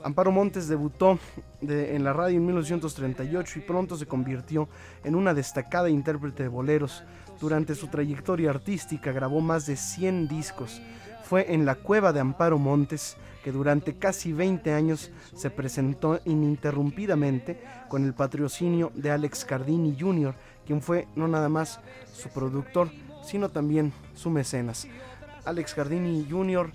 Amparo 0.02 0.32
Montes 0.32 0.68
debutó 0.68 1.18
de- 1.60 1.94
en 1.96 2.04
la 2.04 2.12
radio 2.12 2.36
en 2.36 2.44
1938 2.46 3.58
y 3.58 3.62
pronto 3.62 3.96
se 3.96 4.06
convirtió 4.06 4.68
en 5.04 5.14
una 5.14 5.32
destacada 5.32 5.88
intérprete 5.88 6.42
de 6.42 6.48
boleros. 6.48 7.04
Durante 7.40 7.74
su 7.74 7.88
trayectoria 7.88 8.50
artística 8.50 9.12
grabó 9.12 9.40
más 9.40 9.64
de 9.66 9.76
100 9.76 10.28
discos. 10.28 10.82
Fue 11.24 11.54
en 11.54 11.64
la 11.64 11.74
cueva 11.76 12.12
de 12.12 12.20
Amparo 12.20 12.58
Montes 12.58 13.16
que 13.44 13.52
durante 13.52 13.98
casi 13.98 14.32
20 14.32 14.72
años 14.72 15.10
se 15.34 15.50
presentó 15.50 16.18
ininterrumpidamente 16.24 17.62
con 17.88 18.02
el 18.06 18.14
patrocinio 18.14 18.90
de 18.94 19.10
Alex 19.10 19.44
Cardini 19.44 19.94
Jr., 20.00 20.34
quien 20.64 20.80
fue 20.80 21.08
no 21.14 21.28
nada 21.28 21.50
más 21.50 21.78
su 22.10 22.30
productor, 22.30 22.88
sino 23.22 23.50
también 23.50 23.92
su 24.14 24.30
mecenas. 24.30 24.88
Alex 25.44 25.74
Cardini 25.74 26.26
Jr., 26.28 26.72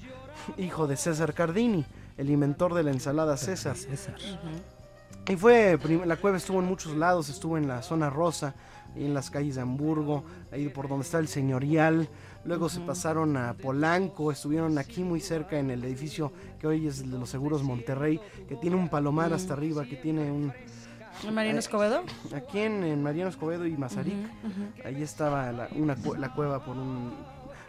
hijo 0.58 0.86
de 0.86 0.96
César 0.96 1.34
Cardini, 1.34 1.88
el 2.18 2.30
inventor 2.30 2.76
de 2.76 2.84
la 2.84 2.92
ensalada 2.92 3.36
César. 3.36 3.76
Y 5.28 5.36
fue, 5.38 5.80
la 6.06 6.18
cueva 6.18 6.38
estuvo 6.38 6.60
en 6.60 6.66
muchos 6.66 6.96
lados, 6.96 7.30
estuvo 7.30 7.58
en 7.58 7.68
la 7.68 7.82
zona 7.82 8.12
rosa, 8.12 8.54
en 8.96 9.16
las 9.16 9.32
calles 9.32 9.56
de 9.56 9.62
Hamburgo, 9.62 10.24
ahí 10.52 10.70
por 10.70 10.88
donde 10.88 11.04
está 11.04 11.18
el 11.18 11.28
señorial. 11.28 12.10
Luego 12.46 12.70
se 12.70 12.80
pasaron 12.80 13.36
a 13.38 13.54
Polanco, 13.54 14.32
estuvieron 14.32 14.78
aquí 14.78 15.04
muy 15.04 15.20
cerca 15.20 15.60
en 15.60 15.70
el 15.72 15.84
edificio 15.84 16.32
que 16.60 16.68
hoy 16.68 16.88
es 16.88 17.02
el 17.02 17.12
de 17.12 17.20
los 17.20 17.30
Seguros 17.30 17.64
Monterrey, 17.64 18.20
que 18.48 18.56
tiene 18.56 18.76
un 18.76 18.90
palomar 18.90 19.34
hasta 19.34 19.54
arriba, 19.54 19.86
que 19.86 19.98
tiene 19.98 20.32
un... 20.32 20.54
¿En 21.24 21.34
Mariano 21.34 21.58
eh, 21.58 21.60
Escobedo? 21.60 22.04
Aquí 22.34 22.60
en, 22.60 22.84
en 22.84 23.04
Mariano 23.04 23.30
Escobedo 23.30 23.66
y 23.68 23.76
Mazarik. 23.76 24.16
Ahí 24.86 25.04
estaba 25.04 25.52
la, 25.52 25.68
una 25.76 25.98
la 26.18 26.34
cueva 26.34 26.64
por 26.64 26.78
un... 26.78 27.14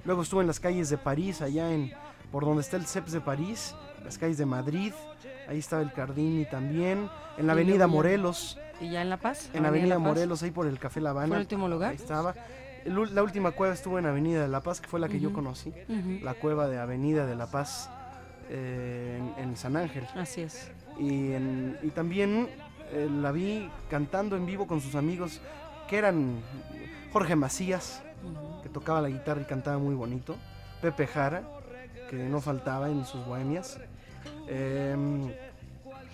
Luego 0.05 0.23
estuvo 0.23 0.41
en 0.41 0.47
las 0.47 0.61
calles 0.61 0.89
de 0.89 0.99
París, 0.99 1.43
allá 1.43 1.73
en... 1.73 1.93
Por 2.31 2.45
donde 2.45 2.63
está 2.63 2.77
el 2.77 2.87
CEPS 2.87 3.11
de 3.11 3.21
París, 3.21 3.75
las 4.05 4.17
calles 4.17 4.39
de 4.39 4.47
Madrid. 4.47 4.93
Ahí 5.49 5.59
estaba 5.59 5.83
el 5.83 5.93
Cardini 5.93 6.45
también. 6.45 7.11
En 7.37 7.49
la 7.49 7.55
avenida 7.55 7.89
Morelos. 7.89 8.57
¿Y 8.81 8.91
ya 8.91 9.03
en 9.03 9.11
La 9.11 9.17
Paz? 9.17 9.51
En 9.53 9.65
la 9.65 9.69
avenida 9.71 9.89
La 9.89 9.95
Paz? 9.97 10.05
Morelos, 10.05 10.43
ahí 10.45 10.53
por 10.53 10.69
el 10.69 10.79
Café 10.79 11.01
La 11.01 11.11
Habana. 11.11 11.27
¿Fue 11.27 11.37
el 11.39 11.43
último 11.43 11.69
lugar? 11.69 11.91
Ahí 11.91 11.97
estaba. 11.97 12.35
El 12.85 13.15
la 13.15 13.23
última 13.23 13.51
cueva 13.53 13.75
estuvo 13.75 13.99
en 13.99 14.07
Avenida 14.07 14.43
de 14.43 14.49
La 14.49 14.61
Paz, 14.63 14.81
que 14.81 14.89
fue 14.89 15.01
la 15.01 15.09
que 15.09 15.21
yo 15.21 15.33
conocí. 15.33 15.73
La 16.23 16.35
cueva 16.35 16.69
de 16.69 16.79
Avenida 16.79 17.27
de 17.27 17.35
La 17.37 17.47
Paz 17.47 17.91
eh, 18.49 19.21
en, 19.39 19.45
en 19.51 19.57
San 19.57 19.77
Ángel. 19.77 20.07
Así 20.17 20.41
es. 20.43 20.71
Y, 20.99 21.33
en- 21.33 21.79
y 21.83 21.89
también 21.91 22.49
eh, 22.93 23.09
la 23.11 23.33
vi 23.33 23.69
cantando 23.91 24.37
en 24.37 24.47
vivo 24.47 24.67
con 24.67 24.81
sus 24.81 24.95
amigos, 24.95 25.41
que 25.89 25.99
eran 25.99 26.41
Jorge 27.13 27.37
Macías, 27.37 28.03
que 28.63 28.69
tocaba 28.69 29.01
la 29.01 29.09
guitarra 29.09 29.43
y 29.43 29.45
cantaba 29.45 29.79
muy 29.79 29.95
bonito. 29.95 30.37
Pepe 30.83 31.07
Jara, 31.07 31.43
que 32.09 32.17
no 32.17 32.41
faltaba 32.41 32.89
en 32.89 33.05
sus 33.05 33.25
bohemias. 33.27 33.79
em, 34.49 35.31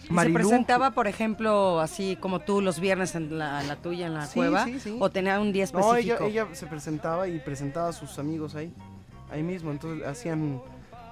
¿Y 0.04 0.14
se 0.16 0.30
presentaba, 0.30 0.92
por 0.92 1.08
ejemplo, 1.08 1.80
así 1.80 2.16
como 2.16 2.38
tú 2.40 2.60
los 2.60 2.78
viernes 2.78 3.14
en 3.16 3.38
la, 3.38 3.62
la 3.64 3.76
tuya, 3.76 4.06
en 4.06 4.14
la 4.14 4.26
Sí, 4.26 4.34
cueva? 4.38 4.64
sí, 4.64 4.78
sí. 4.78 4.96
¿O 5.00 5.10
tenía 5.10 5.40
un 5.40 5.52
día 5.52 5.66
No, 5.72 5.94
específico? 5.96 6.24
ella, 6.26 6.44
ella 6.44 6.54
se 6.54 6.66
presentaba 6.66 7.26
y 7.28 7.38
presentaba 7.40 7.88
a 7.88 7.92
sus 7.92 8.18
amigos 8.18 8.54
ahí, 8.54 8.72
ahí 9.30 9.42
mismo. 9.42 9.72
Entonces 9.72 10.06
hacían, 10.06 10.60
Una 10.62 10.62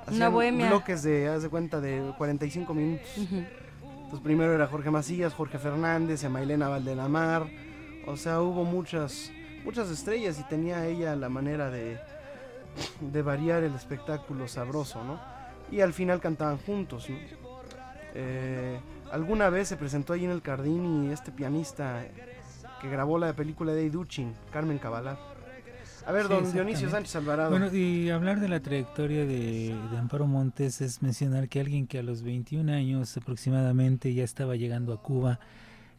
hacían 0.07 0.33
bohemia. 0.33 0.69
bloques 0.69 1.03
de, 1.03 1.29
haz 1.29 1.43
de 1.43 1.49
cuenta, 1.49 1.81
de 1.81 2.13
45 2.17 2.73
minutos. 2.75 3.09
Entonces 3.17 4.21
primero 4.23 4.53
era 4.55 4.67
Jorge 4.69 4.91
Macías, 4.91 5.35
Jorge 5.35 5.59
Fernández, 5.59 6.23
Emailena 6.23 6.69
Valdelamar. 6.69 7.47
O 8.07 8.17
sea, 8.17 8.41
hubo 8.43 8.63
muchas, 8.65 9.33
muchas 9.65 9.91
estrellas 9.91 10.39
y 10.39 10.45
tenía 10.45 10.87
ella 10.87 11.17
la 11.17 11.29
manera 11.29 11.69
de, 11.71 11.99
de 13.01 13.23
variar 13.23 13.65
el 13.65 13.75
espectáculo 13.75 14.47
sabroso, 14.47 15.03
¿no? 15.03 15.19
Y 15.73 15.81
al 15.81 15.93
final 15.95 16.21
cantaban 16.21 16.59
juntos, 16.59 17.09
¿no? 17.11 17.17
Eh, 18.15 18.79
alguna 19.11 19.51
vez 19.51 19.69
se 19.69 19.77
presentó 19.77 20.13
ahí 20.13 20.25
en 20.25 20.31
el 20.31 20.43
Cardini 20.43 21.11
este 21.13 21.33
pianista 21.33 22.07
que 22.81 22.89
grabó 22.89 23.19
la 23.19 23.33
película 23.35 23.73
de 23.73 23.91
Duchin, 23.91 24.35
Carmen 24.53 24.79
Cabalar. 24.79 25.19
A 26.07 26.13
ver, 26.13 26.27
Sí, 26.27 26.29
don 26.35 26.53
Dionisio. 26.53 26.91
Sánchez 26.91 27.17
Alvarado. 27.17 27.51
Bueno, 27.51 27.75
y 27.75 28.11
hablar 28.11 28.39
de 28.39 28.49
la 28.49 28.61
trayectoria 28.61 29.25
de, 29.25 29.75
de 29.91 29.99
Amparo 29.99 30.27
Montes 30.27 30.83
es 30.83 31.03
mencionar 31.03 31.49
que 31.49 31.61
alguien 31.61 31.87
que 31.87 31.99
a 31.99 32.03
los 32.03 32.23
21 32.23 32.71
años 32.71 33.17
aproximadamente 33.17 34.13
ya 34.13 34.23
estaba 34.23 34.55
llegando 34.57 34.93
a 34.93 35.01
Cuba 35.01 35.41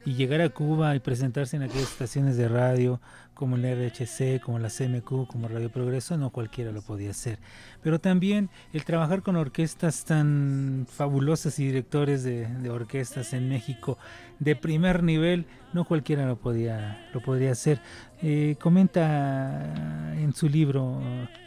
y 0.05 0.13
llegar 0.13 0.41
a 0.41 0.49
Cuba 0.49 0.95
y 0.95 0.99
presentarse 0.99 1.57
en 1.57 1.63
aquellas 1.63 1.91
estaciones 1.91 2.37
de 2.37 2.47
radio 2.47 3.01
como 3.33 3.57
la 3.57 3.73
RHC, 3.73 4.39
como 4.41 4.59
la 4.59 4.69
CMQ, 4.69 5.27
como 5.27 5.47
Radio 5.47 5.69
Progreso, 5.69 6.15
no 6.17 6.29
cualquiera 6.29 6.71
lo 6.71 6.81
podía 6.81 7.09
hacer. 7.09 7.39
Pero 7.83 7.99
también 7.99 8.49
el 8.71 8.85
trabajar 8.85 9.23
con 9.23 9.35
orquestas 9.35 10.05
tan 10.05 10.87
fabulosas 10.89 11.59
y 11.59 11.65
directores 11.65 12.23
de, 12.23 12.47
orquestas 12.69 13.33
en 13.33 13.49
México 13.49 13.97
de 14.39 14.55
primer 14.55 15.03
nivel, 15.03 15.45
no 15.73 15.85
cualquiera 15.85 16.25
lo 16.25 16.37
podía, 16.37 17.09
lo 17.13 17.21
podría 17.21 17.51
hacer. 17.51 17.81
Eh, 18.21 18.55
comenta 18.59 20.13
en 20.15 20.33
su 20.33 20.47
libro 20.47 21.01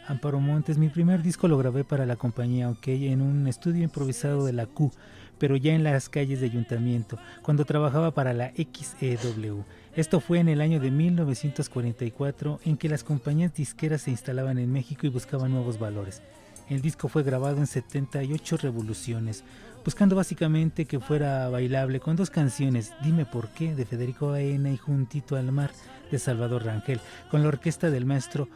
Amparo 0.07 0.39
Montes, 0.39 0.77
mi 0.77 0.89
primer 0.89 1.23
disco 1.23 1.47
lo 1.47 1.57
grabé 1.57 1.83
para 1.83 2.05
la 2.05 2.17
compañía 2.17 2.69
OK 2.69 2.87
en 2.87 3.21
un 3.21 3.47
estudio 3.47 3.83
improvisado 3.83 4.45
de 4.45 4.53
la 4.53 4.67
Q, 4.67 4.91
pero 5.39 5.55
ya 5.55 5.73
en 5.73 5.83
las 5.83 6.09
calles 6.09 6.41
de 6.41 6.47
ayuntamiento, 6.47 7.17
cuando 7.41 7.65
trabajaba 7.65 8.11
para 8.11 8.33
la 8.33 8.51
XEW. 8.55 9.63
Esto 9.95 10.19
fue 10.19 10.39
en 10.39 10.49
el 10.49 10.61
año 10.61 10.79
de 10.79 10.91
1944 10.91 12.59
en 12.65 12.77
que 12.77 12.89
las 12.89 13.03
compañías 13.03 13.53
disqueras 13.53 14.03
se 14.03 14.11
instalaban 14.11 14.59
en 14.59 14.71
México 14.71 15.07
y 15.07 15.09
buscaban 15.09 15.51
nuevos 15.51 15.79
valores. 15.79 16.21
El 16.69 16.81
disco 16.81 17.07
fue 17.07 17.23
grabado 17.23 17.57
en 17.57 17.65
78 17.65 18.57
revoluciones, 18.57 19.43
buscando 19.83 20.15
básicamente 20.15 20.85
que 20.85 20.99
fuera 20.99 21.49
bailable 21.49 21.99
con 21.99 22.15
dos 22.15 22.29
canciones, 22.29 22.93
Dime 23.03 23.25
por 23.25 23.49
qué, 23.49 23.73
de 23.73 23.85
Federico 23.85 24.27
Baena 24.27 24.69
y 24.69 24.77
Juntito 24.77 25.35
al 25.35 25.51
mar, 25.51 25.71
de 26.11 26.19
Salvador 26.19 26.65
Rangel, 26.65 26.99
con 27.31 27.41
la 27.41 27.47
orquesta 27.47 27.89
del 27.89 28.05
maestro 28.05 28.47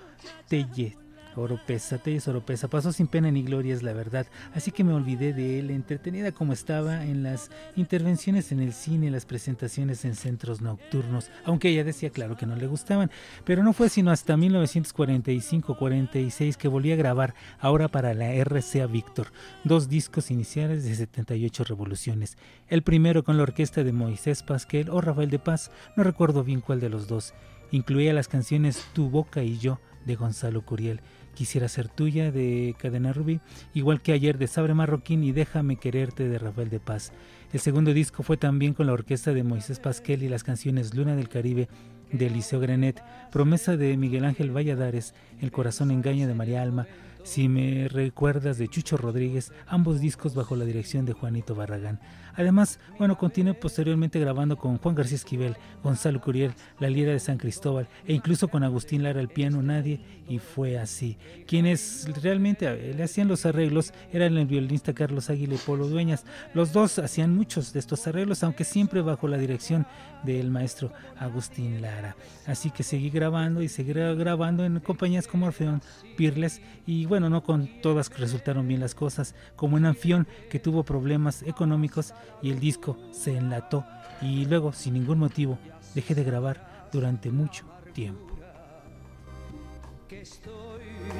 Telle 0.47 0.95
Oropesa, 1.35 1.97
Telles 1.97 2.27
Oropesa. 2.27 2.67
Pasó 2.67 2.91
sin 2.91 3.07
pena 3.07 3.31
ni 3.31 3.43
gloria, 3.43 3.73
es 3.73 3.83
la 3.83 3.93
verdad. 3.93 4.27
Así 4.53 4.71
que 4.71 4.83
me 4.83 4.93
olvidé 4.93 5.33
de 5.33 5.59
él, 5.59 5.69
entretenida 5.69 6.31
como 6.31 6.53
estaba 6.53 7.05
en 7.05 7.23
las 7.23 7.51
intervenciones 7.75 8.51
en 8.51 8.59
el 8.59 8.73
cine, 8.73 9.11
las 9.11 9.25
presentaciones 9.25 10.05
en 10.05 10.15
centros 10.15 10.61
nocturnos, 10.61 11.29
aunque 11.45 11.69
ella 11.69 11.83
decía 11.83 12.09
claro 12.09 12.37
que 12.37 12.45
no 12.45 12.55
le 12.55 12.67
gustaban. 12.67 13.11
Pero 13.45 13.63
no 13.63 13.73
fue 13.73 13.89
sino 13.89 14.11
hasta 14.11 14.35
1945-46 14.35 16.55
que 16.55 16.67
volví 16.67 16.91
a 16.91 16.95
grabar, 16.95 17.33
ahora 17.59 17.87
para 17.87 18.13
la 18.13 18.33
RCA 18.33 18.87
Víctor, 18.87 19.27
dos 19.63 19.89
discos 19.89 20.31
iniciales 20.31 20.85
de 20.85 20.95
78 20.95 21.63
revoluciones. 21.63 22.37
El 22.67 22.83
primero 22.83 23.23
con 23.23 23.37
la 23.37 23.43
orquesta 23.43 23.83
de 23.83 23.91
Moisés 23.91 24.43
Pasquel 24.43 24.89
o 24.89 25.01
Rafael 25.01 25.29
de 25.29 25.39
Paz, 25.39 25.71
no 25.95 26.03
recuerdo 26.03 26.43
bien 26.43 26.61
cuál 26.61 26.79
de 26.79 26.89
los 26.89 27.07
dos. 27.07 27.33
Incluía 27.71 28.13
las 28.13 28.27
canciones 28.27 28.85
Tu 28.93 29.09
Boca 29.09 29.43
y 29.43 29.57
Yo 29.57 29.79
de 30.05 30.15
Gonzalo 30.15 30.63
Curiel, 30.63 31.01
Quisiera 31.33 31.67
ser 31.67 31.89
tuya 31.89 32.31
de 32.31 32.75
Cadena 32.77 33.11
Rubí, 33.13 33.39
igual 33.73 34.01
que 34.01 34.13
ayer 34.13 34.37
de 34.37 34.47
Sabre 34.47 34.73
Marroquín 34.73 35.23
y 35.23 35.31
Déjame 35.31 35.77
quererte 35.77 36.29
de 36.29 36.37
Rafael 36.37 36.69
de 36.69 36.79
Paz. 36.79 37.11
El 37.51 37.59
segundo 37.59 37.93
disco 37.93 38.23
fue 38.23 38.37
también 38.37 38.73
con 38.73 38.87
la 38.87 38.93
orquesta 38.93 39.33
de 39.33 39.43
Moisés 39.43 39.79
Pasquel 39.79 40.23
y 40.23 40.29
las 40.29 40.43
canciones 40.43 40.93
Luna 40.95 41.15
del 41.15 41.29
Caribe 41.29 41.67
de 42.11 42.27
Eliseo 42.27 42.59
Grenet, 42.59 43.03
Promesa 43.31 43.75
de 43.75 43.97
Miguel 43.97 44.25
Ángel 44.25 44.55
Valladares, 44.55 45.13
El 45.41 45.51
corazón 45.51 45.91
engaña 45.91 46.27
de 46.27 46.35
María 46.35 46.61
Alma, 46.61 46.87
Si 47.23 47.47
me 47.47 47.87
recuerdas 47.87 48.57
de 48.57 48.67
Chucho 48.67 48.97
Rodríguez, 48.97 49.53
ambos 49.65 50.01
discos 50.01 50.35
bajo 50.35 50.57
la 50.57 50.65
dirección 50.65 51.05
de 51.05 51.13
Juanito 51.13 51.55
Barragán. 51.55 52.01
Además, 52.35 52.79
bueno, 52.97 53.17
continué 53.17 53.53
posteriormente 53.53 54.19
grabando 54.19 54.57
con 54.57 54.77
Juan 54.77 54.93
García 54.93 55.15
Esquivel, 55.15 55.55
Gonzalo 55.83 56.19
Curiel, 56.19 56.53
La 56.79 56.89
Lira 56.89 57.13
de 57.13 57.19
San 57.19 57.37
Cristóbal 57.37 57.87
e 58.05 58.13
incluso 58.13 58.49
con 58.49 58.63
Agustín 58.63 59.03
Lara 59.03 59.21
al 59.21 59.29
piano 59.29 59.61
Nadie 59.61 60.01
y 60.27 60.39
fue 60.39 60.77
así. 60.77 61.17
Quienes 61.47 62.07
realmente 62.21 62.67
eh, 62.67 62.93
le 62.93 63.03
hacían 63.03 63.27
los 63.27 63.45
arreglos 63.45 63.93
eran 64.11 64.37
el 64.37 64.45
violinista 64.45 64.93
Carlos 64.93 65.29
Águila 65.29 65.55
y 65.55 65.57
Polo 65.57 65.87
Dueñas. 65.87 66.25
Los 66.53 66.73
dos 66.73 66.99
hacían 66.99 67.35
muchos 67.35 67.73
de 67.73 67.79
estos 67.79 68.07
arreglos, 68.07 68.43
aunque 68.43 68.63
siempre 68.63 69.01
bajo 69.01 69.27
la 69.27 69.37
dirección 69.37 69.85
del 70.23 70.49
maestro 70.49 70.91
Agustín 71.17 71.81
Lara. 71.81 72.15
Así 72.45 72.71
que 72.71 72.83
seguí 72.83 73.09
grabando 73.09 73.61
y 73.61 73.69
seguí 73.69 73.93
grabando 73.93 74.65
en 74.65 74.79
compañías 74.79 75.27
como 75.27 75.47
Orfeón, 75.47 75.81
Pirles 76.15 76.61
y 76.85 77.05
bueno, 77.05 77.29
no 77.29 77.43
con 77.43 77.81
todas 77.81 78.09
resultaron 78.17 78.67
bien 78.67 78.79
las 78.79 78.95
cosas, 78.95 79.35
como 79.55 79.77
en 79.77 79.85
Anfión 79.85 80.27
que 80.49 80.59
tuvo 80.59 80.83
problemas 80.83 81.43
económicos 81.43 82.13
y 82.41 82.51
el 82.51 82.59
disco 82.59 82.97
se 83.11 83.37
enlató 83.37 83.85
y 84.21 84.45
luego 84.45 84.71
sin 84.73 84.93
ningún 84.93 85.19
motivo 85.19 85.57
dejé 85.95 86.15
de 86.15 86.23
grabar 86.23 86.89
durante 86.91 87.31
mucho 87.31 87.65
tiempo. 87.93 88.32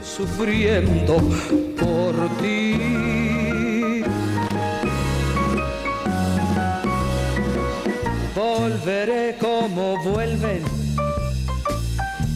Sufriendo 0.02 1.16
por 1.80 2.14
ti. 2.42 4.04
Volveré 8.36 9.38
como 9.40 9.98
vuelven 10.04 10.64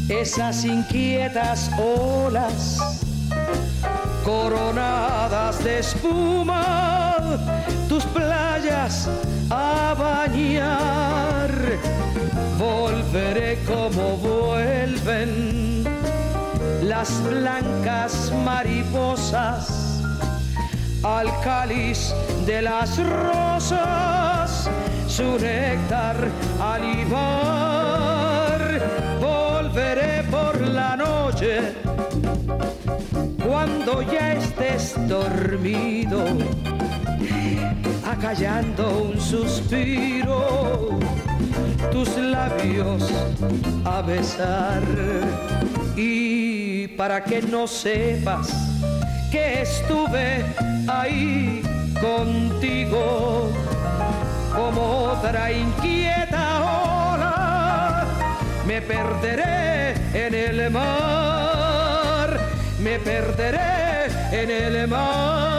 esas 0.09 0.63
inquietas 0.63 1.69
olas 1.77 2.79
coronadas 4.23 5.63
de 5.63 5.79
espuma, 5.79 7.39
tus 7.89 8.03
playas 8.05 9.09
a 9.49 9.95
bañar. 9.97 11.51
Volveré 12.57 13.59
como 13.65 14.17
vuelven 14.17 15.77
las 16.87 17.21
blancas 17.23 18.31
mariposas 18.45 20.01
al 21.03 21.27
cáliz 21.41 22.13
de 22.45 22.61
las 22.61 22.97
rosas, 22.97 24.69
su 25.07 25.37
néctar 25.37 26.15
alivar. 26.61 27.77
Volveré 29.19 30.23
por 30.31 30.61
la 30.61 30.95
noche 30.95 31.73
cuando 33.45 34.01
ya 34.03 34.33
estés 34.33 34.95
dormido, 35.09 36.23
acallando 38.05 39.09
un 39.09 39.19
suspiro, 39.19 40.89
tus 41.91 42.15
labios 42.17 43.03
a 43.83 44.01
besar. 44.01 44.83
Y 45.95 46.36
para 46.97 47.23
que 47.23 47.43
no 47.43 47.67
sepas 47.67 48.49
que 49.31 49.61
estuve 49.61 50.43
ahí 50.87 51.61
contigo, 52.01 53.51
como 54.55 55.11
otra 55.11 55.51
inquieta 55.51 57.13
ola, 57.13 58.05
me 58.65 58.81
perderé 58.81 59.93
en 60.13 60.33
el 60.33 60.71
mar, 60.71 62.39
me 62.79 62.97
perderé 62.99 64.07
en 64.31 64.49
el 64.49 64.87
mar, 64.87 65.56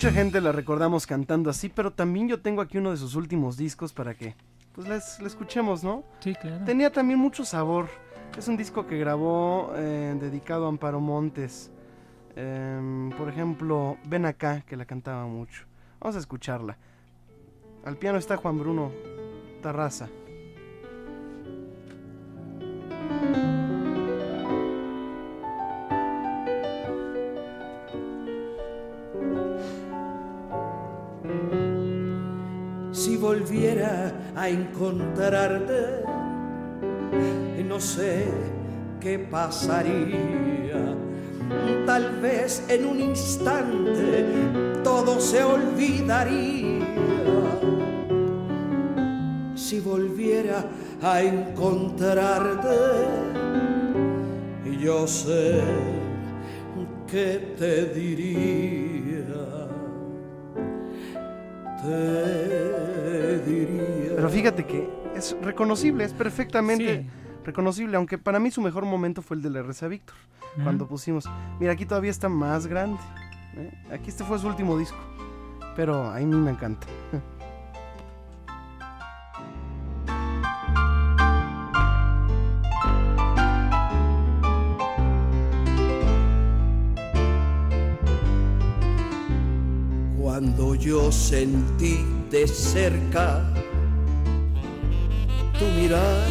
Mucha 0.00 0.14
gente 0.14 0.40
la 0.40 0.50
recordamos 0.50 1.06
cantando 1.06 1.50
así, 1.50 1.68
pero 1.68 1.90
también 1.90 2.26
yo 2.26 2.40
tengo 2.40 2.62
aquí 2.62 2.78
uno 2.78 2.90
de 2.90 2.96
sus 2.96 3.16
últimos 3.16 3.58
discos 3.58 3.92
para 3.92 4.14
que 4.14 4.34
pues 4.72 4.88
les, 4.88 5.20
le 5.20 5.26
escuchemos, 5.26 5.84
¿no? 5.84 6.04
Sí, 6.20 6.34
claro. 6.40 6.64
Tenía 6.64 6.90
también 6.90 7.18
mucho 7.18 7.44
sabor. 7.44 7.86
Es 8.38 8.48
un 8.48 8.56
disco 8.56 8.86
que 8.86 8.96
grabó 8.96 9.74
eh, 9.76 10.16
dedicado 10.18 10.64
a 10.64 10.68
Amparo 10.70 11.00
Montes. 11.00 11.70
Em, 12.34 13.10
por 13.10 13.28
ejemplo, 13.28 13.98
Ven 14.06 14.24
acá, 14.24 14.62
que 14.62 14.74
la 14.74 14.86
cantaba 14.86 15.26
mucho. 15.26 15.66
Vamos 16.00 16.16
a 16.16 16.20
escucharla. 16.20 16.78
Al 17.84 17.98
piano 17.98 18.16
está 18.16 18.38
Juan 18.38 18.58
Bruno 18.58 18.92
Tarraza. 19.60 20.08
Si 33.00 33.16
volviera 33.16 34.12
a 34.36 34.50
encontrarte, 34.50 36.04
no 37.66 37.80
sé 37.80 38.26
qué 39.00 39.18
pasaría. 39.18 40.94
Tal 41.86 42.20
vez 42.20 42.62
en 42.68 42.84
un 42.84 43.00
instante 43.00 44.26
todo 44.84 45.18
se 45.18 45.42
olvidaría. 45.42 46.86
Si 49.54 49.80
volviera 49.80 50.66
a 51.00 51.22
encontrarte, 51.22 52.76
yo 54.78 55.06
sé 55.06 55.62
qué 57.10 57.54
te 57.56 57.86
diría. 57.86 58.99
Te 61.82 63.38
diría. 63.40 64.12
Pero 64.16 64.28
fíjate 64.28 64.64
que 64.66 64.88
es 65.16 65.36
reconocible, 65.42 66.04
es 66.04 66.12
perfectamente 66.12 67.02
Sí. 67.02 67.10
reconocible, 67.44 67.96
aunque 67.96 68.18
para 68.18 68.38
mí 68.38 68.50
su 68.50 68.60
mejor 68.60 68.84
momento 68.84 69.22
fue 69.22 69.36
el 69.36 69.42
de 69.42 69.50
la 69.50 69.62
Reza 69.62 69.88
Víctor, 69.88 70.14
cuando 70.62 70.86
pusimos, 70.86 71.24
mira, 71.58 71.72
aquí 71.72 71.86
todavía 71.86 72.10
está 72.10 72.28
más 72.28 72.66
grande. 72.66 72.98
¿eh? 73.56 73.72
Aquí 73.92 74.10
este 74.10 74.24
fue 74.24 74.38
su 74.38 74.46
último 74.46 74.76
disco, 74.78 74.98
pero 75.76 76.04
a 76.10 76.18
mí 76.18 76.26
me 76.26 76.50
encanta. 76.50 76.86
Cuando 90.40 90.74
yo 90.74 91.12
sentí 91.12 92.02
de 92.30 92.48
cerca 92.48 93.44
tu 95.58 95.66
mirar 95.78 96.26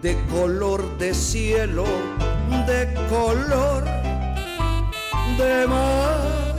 de 0.00 0.16
color 0.30 0.96
de 0.96 1.12
cielo, 1.12 1.84
de 2.66 2.88
color 3.10 3.84
de 5.36 5.66
mar, 5.66 6.56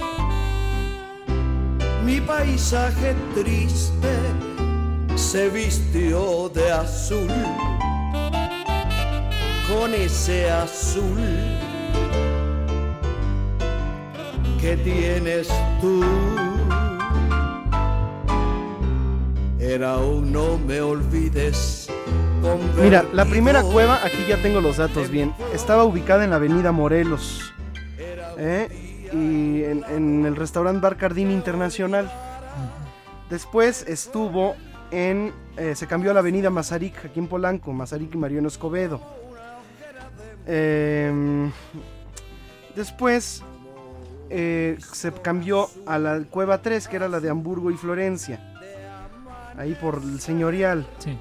mi 2.06 2.22
paisaje 2.22 3.16
triste 3.34 4.14
se 5.16 5.50
vistió 5.50 6.50
de 6.50 6.72
azul, 6.72 7.34
con 9.68 9.92
ese 9.96 10.52
azul 10.52 11.53
que 14.64 14.78
tienes 14.78 15.50
tú. 15.82 16.02
Era 19.60 19.98
un 19.98 20.32
no 20.32 20.58
me 20.58 20.80
olvides. 20.80 21.90
Mira, 22.82 23.04
la 23.12 23.26
primera 23.26 23.62
cueva, 23.62 24.00
aquí 24.06 24.26
ya 24.26 24.42
tengo 24.42 24.62
los 24.62 24.78
datos 24.78 25.10
bien, 25.10 25.34
estaba 25.54 25.84
ubicada 25.84 26.24
en 26.24 26.30
la 26.30 26.38
avenida 26.38 26.72
Morelos 26.72 27.54
¿eh? 28.38 28.70
y 29.12 29.64
en, 29.64 29.84
en 29.90 30.26
el 30.26 30.36
restaurante 30.38 30.80
Bar 30.80 30.96
Cardín 30.96 31.30
Internacional. 31.32 32.10
Después 33.30 33.86
estuvo 33.86 34.56
en, 34.92 35.34
eh, 35.58 35.76
se 35.76 35.88
cambió 35.88 36.12
a 36.12 36.14
la 36.14 36.22
avenida 36.22 36.50
Mazarik, 36.50 37.06
aquí 37.06 37.20
en 37.20 37.28
Polanco, 37.28 37.74
Mazarik 37.74 38.16
y 38.16 38.18
Mariano 38.18 38.48
Escobedo. 38.48 39.02
Em, 40.46 41.52
después 42.76 43.44
eh, 44.30 44.78
se 44.94 45.12
cambió 45.12 45.70
a 45.86 45.98
la 46.00 46.22
cueva 46.24 46.62
3, 46.62 46.88
que 46.88 46.96
era 46.96 47.08
la 47.08 47.20
de 47.20 47.30
Hamburgo 47.30 47.72
y 47.72 47.76
Florencia, 47.78 48.40
ahí 49.58 49.76
por 49.76 49.96
el 50.04 50.20
señorial. 50.20 50.88
Sí. 51.00 51.18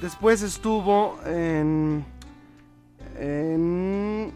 Después 0.00 0.42
estuvo 0.42 1.18
en, 1.24 2.04
en, 3.18 4.32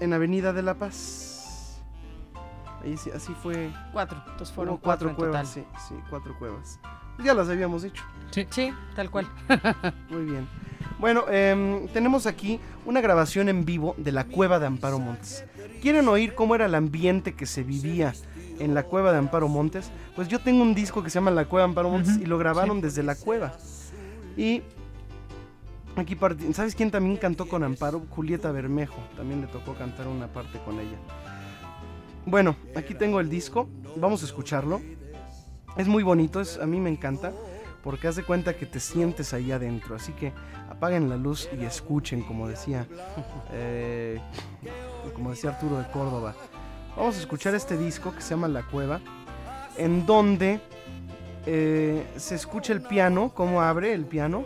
en 0.00 0.12
Avenida 0.12 0.52
de 0.52 0.62
la 0.62 0.74
Paz. 0.74 1.80
Ahí 2.82 2.96
sí, 2.96 3.10
así 3.14 3.34
fue. 3.42 3.70
Cuatro. 3.92 4.22
Entonces 4.30 4.54
fueron 4.54 4.74
Hubo 4.74 4.80
cuatro, 4.82 5.08
cuatro 5.08 5.10
en 5.10 5.14
cuevas, 5.32 5.54
total. 5.54 5.64
sí, 5.64 5.88
sí, 5.88 6.00
cuatro 6.10 6.36
cuevas. 6.38 6.78
Ya 7.24 7.34
las 7.34 7.48
habíamos 7.48 7.82
dicho. 7.82 8.04
Sí, 8.30 8.72
tal 8.94 9.10
cual. 9.10 9.26
Muy 10.08 10.24
bien. 10.24 10.46
Bueno, 11.00 11.24
em, 11.28 11.88
tenemos 11.88 12.26
aquí 12.26 12.60
una 12.84 13.00
grabación 13.00 13.48
en 13.48 13.64
vivo 13.64 13.94
de 13.96 14.12
la 14.12 14.24
cueva 14.24 14.58
de 14.60 14.66
Amparo 14.66 14.98
Montes. 15.00 15.44
¿Quieren 15.80 16.08
oír 16.08 16.34
cómo 16.34 16.54
era 16.54 16.66
el 16.66 16.74
ambiente 16.74 17.34
que 17.34 17.46
se 17.46 17.62
vivía 17.62 18.14
en 18.58 18.74
la 18.74 18.82
cueva 18.82 19.12
de 19.12 19.18
Amparo 19.18 19.48
Montes? 19.48 19.90
Pues 20.16 20.28
yo 20.28 20.40
tengo 20.40 20.62
un 20.62 20.74
disco 20.74 21.02
que 21.02 21.10
se 21.10 21.14
llama 21.14 21.30
La 21.30 21.44
Cueva 21.44 21.66
de 21.66 21.70
Amparo 21.70 21.90
Montes 21.90 22.16
y 22.16 22.26
lo 22.26 22.38
grabaron 22.38 22.80
desde 22.80 23.02
la 23.02 23.14
cueva. 23.14 23.52
Y 24.36 24.62
aquí 25.96 26.16
¿sabes 26.52 26.74
quién 26.74 26.90
también 26.90 27.16
cantó 27.16 27.48
con 27.48 27.62
Amparo? 27.62 28.02
Julieta 28.10 28.50
Bermejo. 28.50 29.00
También 29.16 29.40
le 29.40 29.46
tocó 29.46 29.74
cantar 29.74 30.08
una 30.08 30.26
parte 30.26 30.58
con 30.64 30.80
ella. 30.80 30.98
Bueno, 32.26 32.56
aquí 32.76 32.94
tengo 32.94 33.20
el 33.20 33.30
disco. 33.30 33.68
Vamos 33.96 34.22
a 34.22 34.26
escucharlo. 34.26 34.80
Es 35.76 35.86
muy 35.86 36.02
bonito, 36.02 36.40
es, 36.40 36.58
a 36.58 36.66
mí 36.66 36.80
me 36.80 36.90
encanta. 36.90 37.32
Porque 37.82 38.08
hace 38.08 38.24
cuenta 38.24 38.56
que 38.56 38.66
te 38.66 38.80
sientes 38.80 39.32
ahí 39.32 39.52
adentro. 39.52 39.94
Así 39.94 40.12
que 40.12 40.32
apaguen 40.68 41.08
la 41.08 41.16
luz 41.16 41.48
y 41.58 41.64
escuchen, 41.64 42.22
como 42.22 42.48
decía, 42.48 42.86
eh, 43.52 44.20
como 45.14 45.30
decía 45.30 45.50
Arturo 45.50 45.78
de 45.78 45.86
Córdoba. 45.90 46.34
Vamos 46.96 47.16
a 47.16 47.20
escuchar 47.20 47.54
este 47.54 47.76
disco 47.76 48.12
que 48.14 48.20
se 48.20 48.30
llama 48.30 48.48
La 48.48 48.62
Cueva, 48.64 49.00
en 49.76 50.04
donde 50.06 50.60
eh, 51.46 52.06
se 52.16 52.34
escucha 52.34 52.72
el 52.72 52.82
piano, 52.82 53.32
cómo 53.34 53.62
abre 53.62 53.92
el 53.92 54.04
piano, 54.04 54.44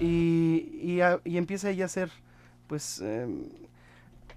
y, 0.00 0.70
y 0.82 1.00
a- 1.02 1.20
y 1.24 1.36
empieza 1.36 1.70
ella 1.70 1.84
a 1.84 1.86
hacer, 1.86 2.10
pues, 2.66 3.00
eh, 3.02 3.26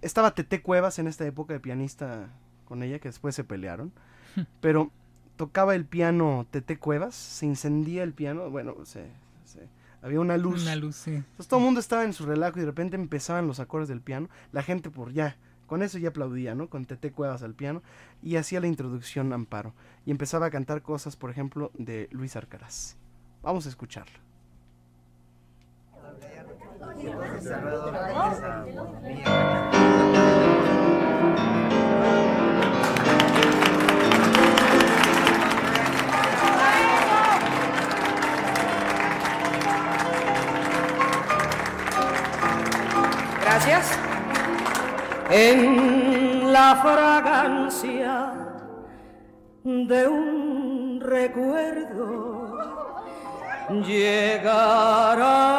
estaba 0.01 0.31
Tete 0.35 0.61
Cuevas 0.61 0.99
en 0.99 1.07
esta 1.07 1.25
época 1.25 1.53
de 1.53 1.59
pianista 1.59 2.27
con 2.65 2.83
ella, 2.83 2.99
que 2.99 3.07
después 3.09 3.33
se 3.35 3.43
pelearon, 3.43 3.91
pero 4.59 4.91
tocaba 5.37 5.73
el 5.75 5.85
piano 5.85 6.45
Tete 6.51 6.77
Cuevas, 6.77 7.15
se 7.15 7.45
incendía 7.45 8.03
el 8.03 8.13
piano, 8.13 8.49
bueno, 8.49 8.75
se, 8.85 9.05
se- 9.05 9.09
había 10.03 10.19
una 10.19 10.37
luz. 10.37 10.63
Una 10.63 10.75
luz, 10.75 10.97
sí. 10.97 11.11
Entonces 11.11 11.47
todo 11.47 11.61
el 11.61 11.65
mundo 11.65 11.79
estaba 11.79 12.03
en 12.03 12.11
su 12.11 12.25
relajo 12.25 12.57
y 12.57 12.61
de 12.61 12.67
repente 12.67 12.95
empezaban 12.97 13.47
los 13.47 13.61
acordes 13.61 13.87
del 13.87 14.01
piano. 14.01 14.29
La 14.51 14.61
gente 14.61 14.89
por 14.89 15.13
ya, 15.13 15.37
con 15.65 15.81
eso 15.81 15.97
ya 15.97 16.09
aplaudía, 16.09 16.55
¿no? 16.55 16.69
Con 16.69 16.85
Tete 16.85 17.11
Cuevas 17.11 17.41
al 17.41 17.55
piano 17.55 17.81
y 18.21 18.35
hacía 18.35 18.59
la 18.59 18.67
introducción 18.67 19.31
Amparo. 19.31 19.73
Y 20.05 20.11
empezaba 20.11 20.47
a 20.47 20.51
cantar 20.51 20.81
cosas, 20.81 21.15
por 21.15 21.29
ejemplo, 21.31 21.71
de 21.73 22.09
Luis 22.11 22.35
Arcaraz. 22.35 22.97
Vamos 23.41 23.65
a 23.65 23.69
escucharlo. 23.69 24.19
En 45.29 46.51
la 46.51 46.75
fragancia 46.75 48.33
de 49.63 50.07
un 50.07 50.99
recuerdo 50.99 52.57
llegará 53.85 55.53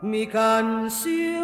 mi 0.00 0.28
canción 0.28 1.42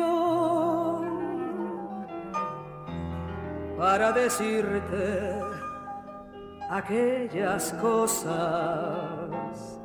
para 3.76 4.12
decirte 4.12 5.40
aquellas 6.70 7.72
cosas, 7.80 9.80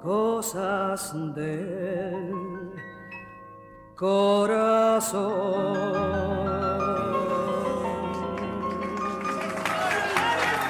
cosas 0.00 1.12
del 1.34 2.65
corazón. 3.96 5.94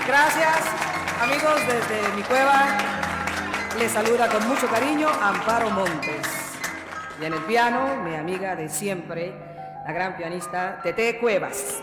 Gracias, 0.06 0.60
amigos 1.20 1.60
desde 1.66 2.16
mi 2.16 2.22
cueva. 2.22 2.66
Les 3.78 3.90
saluda 3.90 4.28
con 4.28 4.46
mucho 4.48 4.68
cariño 4.68 5.08
Amparo 5.20 5.70
Montes. 5.70 6.26
Y 7.20 7.24
en 7.24 7.32
el 7.32 7.40
piano, 7.40 7.96
mi 8.04 8.14
amiga 8.14 8.54
de 8.54 8.68
siempre, 8.68 9.34
la 9.84 9.92
gran 9.92 10.16
pianista 10.16 10.80
Tete 10.82 11.18
Cuevas. 11.18 11.82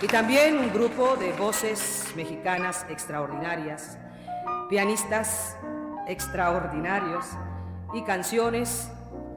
Y 0.00 0.06
también 0.06 0.58
un 0.58 0.72
grupo 0.72 1.16
de 1.16 1.32
voces 1.32 2.12
mexicanas 2.16 2.86
extraordinarias, 2.88 3.98
pianistas 4.68 5.56
extraordinarios 6.06 7.26
y 7.92 8.02
canciones 8.02 8.90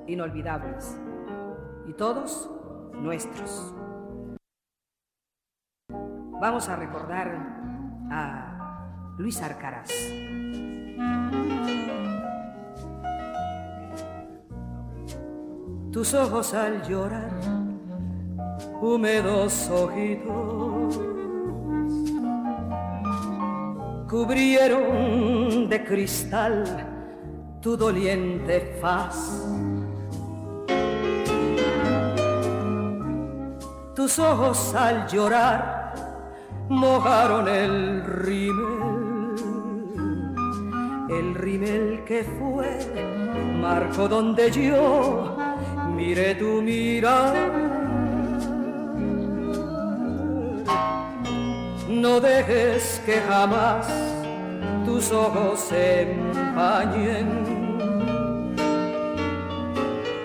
inolvidables. 0.07 0.97
Y 1.87 1.93
todos 1.93 2.49
nuestros. 2.93 3.73
Vamos 6.39 6.69
a 6.69 6.75
recordar 6.75 7.35
a 8.11 9.15
Luis 9.17 9.41
Arcaraz. 9.41 9.89
Tus 15.91 16.13
ojos 16.13 16.53
al 16.53 16.83
llorar, 16.87 17.31
húmedos 18.81 19.67
ojitos, 19.69 20.99
cubrieron 24.07 25.67
de 25.67 25.83
cristal 25.83 26.63
tu 27.61 27.75
doliente 27.75 28.77
faz. 28.81 29.45
Tus 33.95 34.19
ojos 34.19 34.73
al 34.75 35.07
llorar 35.07 35.93
mojaron 36.69 37.47
el 37.47 38.03
rímel, 38.05 39.35
el 41.09 41.35
rímel 41.35 42.03
que 42.05 42.23
fue 42.23 42.79
marco 43.59 44.07
donde 44.07 44.51
yo 44.51 45.35
miré 45.95 46.35
tu 46.35 46.61
mirar. 46.61 47.76
No 52.01 52.19
dejes 52.19 53.01
que 53.07 53.19
jamás 53.27 53.87
tus 54.85 55.11
ojos 55.11 55.59
se 55.59 56.11
empañen. 56.11 57.27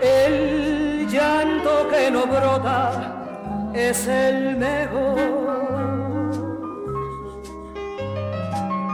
El 0.03 1.09
llanto 1.09 1.89
que 1.89 2.11
no 2.11 2.27
brota 2.27 3.70
es 3.73 4.07
el 4.07 4.59
mejor. 4.59 5.16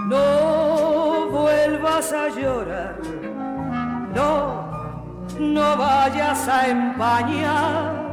No 0.07 1.27
vuelvas 1.33 2.13
a 2.13 2.29
llorar, 2.29 3.01
no, 4.15 4.71
no 5.37 5.77
vayas 5.77 6.47
a 6.47 6.69
empañar 6.69 8.09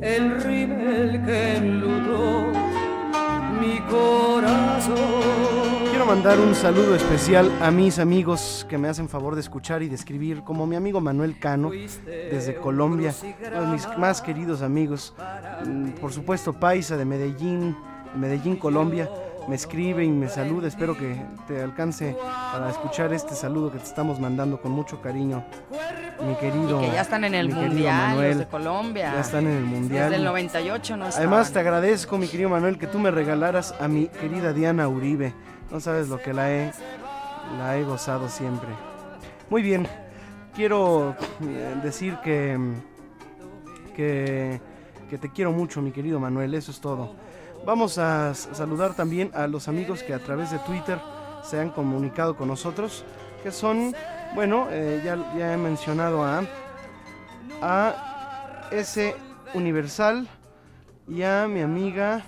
el 0.00 0.40
rímel 0.42 1.24
que 1.24 1.56
enlutó 1.58 2.69
mi 3.60 3.78
corazón. 3.80 4.96
Quiero 5.90 6.06
mandar 6.06 6.40
un 6.40 6.54
saludo 6.54 6.94
especial 6.94 7.50
a 7.60 7.70
mis 7.70 7.98
amigos 7.98 8.66
que 8.68 8.78
me 8.78 8.88
hacen 8.88 9.08
favor 9.08 9.34
de 9.34 9.42
escuchar 9.42 9.82
y 9.82 9.88
de 9.88 9.94
escribir, 9.94 10.42
como 10.42 10.66
mi 10.66 10.76
amigo 10.76 11.00
Manuel 11.00 11.38
Cano, 11.38 11.70
desde 11.70 12.56
Colombia, 12.56 13.14
mis 13.70 13.86
más 13.98 14.22
queridos 14.22 14.62
amigos, 14.62 15.14
mm, 15.66 15.90
por 16.00 16.12
supuesto 16.12 16.54
Paisa 16.54 16.96
de 16.96 17.04
Medellín, 17.04 17.76
Medellín, 18.16 18.56
Colombia, 18.56 19.10
me 19.50 19.56
escribe 19.56 20.04
y 20.04 20.08
me 20.08 20.28
saluda, 20.28 20.68
espero 20.68 20.96
que 20.96 21.20
te 21.48 21.60
alcance 21.60 22.16
para 22.52 22.70
escuchar 22.70 23.12
este 23.12 23.34
saludo 23.34 23.72
que 23.72 23.78
te 23.78 23.84
estamos 23.84 24.20
mandando 24.20 24.60
con 24.62 24.70
mucho 24.70 25.02
cariño, 25.02 25.44
mi 26.24 26.36
querido. 26.36 26.80
Y 26.80 26.86
que 26.86 26.92
ya 26.92 27.00
están 27.00 27.24
en 27.24 27.34
el 27.34 27.48
Mundial, 27.48 28.10
los 28.10 28.16
Manuel. 28.16 28.38
de 28.38 28.46
Colombia. 28.46 29.12
Ya 29.12 29.20
están 29.20 29.48
en 29.48 29.56
el 29.56 29.64
Mundial. 29.64 30.04
Desde 30.04 30.16
el 30.18 30.24
98 30.24 30.96
no 30.96 31.06
Además, 31.06 31.48
te 31.48 31.58
estaban. 31.58 31.66
agradezco, 31.66 32.16
mi 32.16 32.28
querido 32.28 32.48
Manuel, 32.48 32.78
que 32.78 32.86
tú 32.86 33.00
me 33.00 33.10
regalaras 33.10 33.74
a 33.80 33.88
mi 33.88 34.06
querida 34.06 34.52
Diana 34.52 34.86
Uribe. 34.86 35.34
No 35.72 35.80
sabes 35.80 36.08
lo 36.08 36.22
que 36.22 36.32
la 36.32 36.52
he, 36.52 36.70
la 37.58 37.76
he 37.76 37.82
gozado 37.82 38.28
siempre. 38.28 38.68
Muy 39.48 39.62
bien, 39.62 39.88
quiero 40.54 41.16
eh, 41.42 41.74
decir 41.82 42.18
que, 42.22 42.56
que, 43.96 44.60
que 45.10 45.18
te 45.18 45.28
quiero 45.32 45.50
mucho, 45.50 45.82
mi 45.82 45.90
querido 45.90 46.20
Manuel, 46.20 46.54
eso 46.54 46.70
es 46.70 46.80
todo. 46.80 47.16
Vamos 47.64 47.98
a 47.98 48.34
saludar 48.34 48.94
también 48.94 49.30
a 49.34 49.46
los 49.46 49.68
amigos 49.68 50.02
que 50.02 50.14
a 50.14 50.18
través 50.18 50.50
de 50.50 50.58
Twitter 50.60 50.98
se 51.42 51.60
han 51.60 51.70
comunicado 51.70 52.34
con 52.34 52.48
nosotros, 52.48 53.04
que 53.42 53.52
son, 53.52 53.94
bueno, 54.34 54.68
eh, 54.70 55.02
ya, 55.04 55.52
he 55.52 55.56
mencionado 55.58 56.24
a, 56.24 56.42
a 57.60 58.68
S 58.72 59.14
Universal 59.52 60.26
y 61.06 61.22
a 61.22 61.46
mi 61.48 61.60
amiga, 61.60 62.24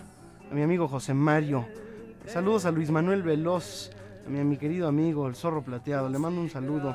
a 0.50 0.54
mi 0.54 0.62
amigo 0.62 0.86
José 0.86 1.14
Mario. 1.14 1.66
Saludos 2.26 2.66
a 2.66 2.70
Luis 2.70 2.90
Manuel 2.90 3.22
Veloz, 3.22 3.90
a 4.26 4.30
mi 4.30 4.58
querido 4.58 4.86
amigo, 4.86 5.26
el 5.26 5.34
zorro 5.34 5.62
plateado. 5.62 6.10
Le 6.10 6.18
mando 6.18 6.42
un 6.42 6.50
saludo. 6.50 6.94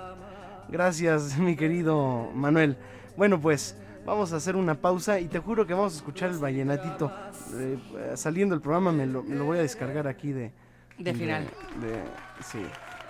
Gracias, 0.70 1.38
mi 1.40 1.56
querido 1.56 2.30
Manuel. 2.36 2.78
Bueno, 3.18 3.42
pues 3.42 3.76
vamos 4.08 4.34
a 4.34 4.38
hacer 4.38 4.56
una 4.56 4.74
pausa 4.76 5.20
y 5.20 5.28
te 5.28 5.38
juro 5.40 5.68
que 5.68 5.74
vamos 5.76 5.94
a 5.94 5.98
escuchar 5.98 6.30
el 6.32 6.38
vallenatito. 6.40 7.12
Eh, 7.56 7.78
saliendo 8.16 8.56
el 8.56 8.62
programa 8.62 8.92
me 8.92 9.06
lo, 9.06 9.22
me 9.22 9.36
lo 9.36 9.46
voy 9.46 9.60
a 9.60 9.62
descargar 9.62 10.08
aquí 10.08 10.32
de... 10.32 10.52
De 10.98 11.14
final. 11.14 11.44
de- 11.80 12.02
sí. 12.44 12.60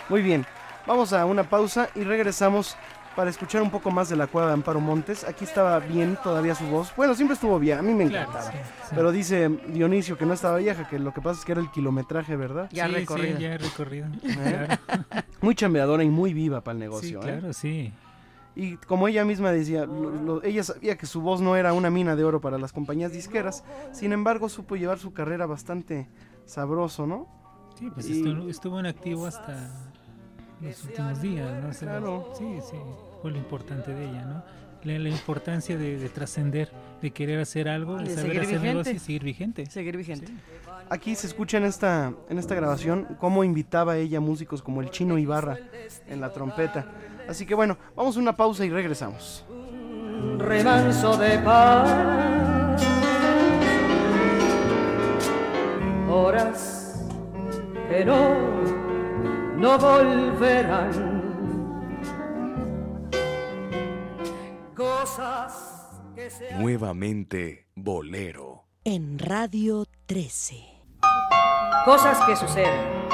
Muy 0.09 0.21
bien, 0.21 0.45
vamos 0.85 1.13
a 1.13 1.25
una 1.25 1.43
pausa 1.43 1.87
y 1.95 2.03
regresamos 2.03 2.75
para 3.15 3.29
escuchar 3.29 3.61
un 3.63 3.71
poco 3.71 3.89
más 3.89 4.09
de 4.09 4.15
la 4.15 4.27
cueva 4.27 4.47
de 4.49 4.53
Amparo 4.53 4.79
Montes. 4.79 5.23
Aquí 5.23 5.43
estaba 5.45 5.79
bien 5.79 6.17
todavía 6.21 6.53
su 6.53 6.65
voz. 6.65 6.93
Bueno, 6.95 7.15
siempre 7.15 7.33
estuvo 7.35 7.57
bien, 7.59 7.79
a 7.79 7.81
mí 7.81 7.93
me 7.93 8.07
Claro, 8.07 8.29
encantaba. 8.29 8.51
sí, 8.51 8.57
sí. 8.89 8.95
Pero 8.95 9.11
dice 9.11 9.49
Dionisio 9.69 10.17
que 10.17 10.25
no 10.25 10.33
estaba 10.33 10.57
vieja, 10.57 10.87
que 10.87 10.99
lo 10.99 11.13
que 11.13 11.21
pasa 11.21 11.39
es 11.39 11.45
que 11.45 11.53
era 11.53 11.61
el 11.61 11.71
kilometraje, 11.71 12.35
¿verdad? 12.35 12.69
Ya 12.71 12.87
sí, 12.87 12.93
recorrido. 12.93 13.37
Sí, 13.37 13.43
ya 13.43 13.57
recorrido. 13.57 14.07
¿Eh? 14.23 14.33
Claro. 14.33 15.13
Muy 15.41 15.55
chambeadora 15.55 16.03
y 16.03 16.09
muy 16.09 16.33
viva 16.33 16.61
para 16.61 16.73
el 16.73 16.79
Sí, 16.79 16.83
negocio. 16.83 17.19
¿eh? 17.21 17.23
claro, 17.39 17.53
sí. 17.53 17.91
Y 18.59 18.77
como 18.77 19.07
ella 19.07 19.23
misma 19.23 19.51
decía, 19.51 19.85
lo- 19.85 20.09
lo- 20.09 20.43
ella 20.43 20.63
sabía 20.63 20.97
que 20.97 21.05
su 21.05 21.21
voz 21.21 21.41
no 21.41 21.55
era 21.55 21.73
una 21.73 21.91
mina 21.91 22.15
de 22.15 22.23
oro 22.23 22.41
para 22.41 22.57
las 22.57 22.73
compañías 22.73 23.11
disqueras, 23.11 23.63
sin 23.91 24.13
embargo 24.13 24.49
supo 24.49 24.75
llevar 24.75 24.97
su 24.97 25.13
carrera 25.13 25.45
bastante 25.45 26.09
sabroso, 26.45 27.05
¿no? 27.05 27.27
Sí, 27.77 27.91
pues 27.91 28.09
Y- 28.09 28.17
estuvo, 28.17 28.49
estuvo 28.49 28.79
en 28.79 28.87
activo 28.87 29.27
hasta 29.27 29.69
los 30.59 30.83
últimos 30.85 31.21
días, 31.21 31.63
¿no? 31.63 31.69
Claro. 31.69 32.31
Sí, 32.35 32.57
sí, 32.67 32.77
fue 33.21 33.29
lo 33.29 33.37
importante 33.37 33.93
de 33.93 34.09
ella, 34.09 34.25
¿no? 34.25 34.43
La, 34.87 34.97
la 34.99 35.09
importancia 35.09 35.77
de, 35.77 35.97
de 35.97 36.09
trascender, 36.09 36.71
de 37.01 37.11
querer 37.11 37.39
hacer 37.39 37.67
algo, 37.69 37.97
de, 37.97 38.05
De 38.05 38.15
saber 38.15 38.45
seguir 38.45 38.79
hacer 38.79 38.95
y 38.95 38.99
seguir 38.99 39.23
vigente. 39.23 39.65
Seguir 39.67 39.97
vigente. 39.97 40.31
Aquí 40.89 41.15
se 41.15 41.27
escucha 41.27 41.57
en 41.57 41.65
esta, 41.65 42.13
en 42.29 42.39
esta 42.39 42.55
grabación 42.55 43.07
cómo 43.19 43.43
invitaba 43.43 43.97
ella 43.97 44.19
músicos 44.21 44.61
como 44.61 44.81
el 44.81 44.89
Chino 44.89 45.17
Ibarra 45.17 45.57
en 46.07 46.21
la 46.21 46.31
trompeta. 46.31 46.85
Así 47.27 47.45
que 47.45 47.55
bueno, 47.55 47.77
vamos 47.95 48.15
a 48.15 48.19
una 48.19 48.35
pausa 48.37 48.65
y 48.65 48.69
regresamos. 48.69 49.45
un 49.49 50.39
remanso 50.39 51.17
de 51.17 51.37
paz. 51.39 52.81
Horas 56.09 57.05
que 57.89 58.05
no, 58.05 58.35
no 59.57 59.77
volverán. 59.77 61.16
Cosas 64.77 65.89
que 66.13 66.29
se 66.29 66.53
Nuevamente 66.53 67.67
Bolero. 67.73 68.67
En 68.83 69.17
Radio 69.17 69.85
13. 70.05 70.53
Cosas 71.83 72.19
que 72.27 72.35
suceden. 72.35 73.09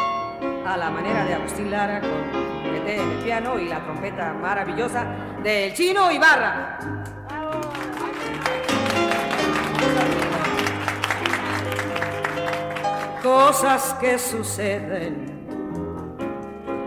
A 0.66 0.76
la 0.76 0.92
manera 0.92 1.24
de 1.24 1.36
Agustín 1.36 1.72
Lara 1.72 2.02
con 2.02 2.70
Tete 2.70 2.98
en 2.98 3.12
el 3.12 3.18
piano 3.20 3.58
y 3.58 3.70
la 3.70 3.82
trompeta 3.82 4.34
maravillosa 4.34 5.06
del 5.42 5.74
chino 5.74 6.12
Ibarra. 6.12 6.80
Cosas 13.24 13.94
que 14.02 14.20
suceden, 14.20 15.48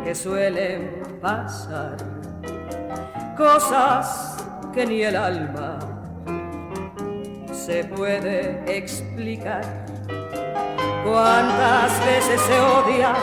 que 0.05 0.15
suelen 0.15 1.03
pasar. 1.23 1.97
Cosas 3.39 4.36
que 4.77 4.85
ni 4.85 5.03
el 5.03 5.17
alma 5.17 5.79
se 7.51 7.83
puede 7.85 8.63
explicar. 8.67 9.65
Cuántas 11.03 11.99
veces 12.05 12.39
se 12.43 12.61
odia 12.61 13.15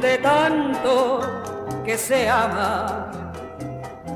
de 0.00 0.18
tanto 0.18 1.20
que 1.84 1.96
se 1.96 2.28
ama. 2.28 3.08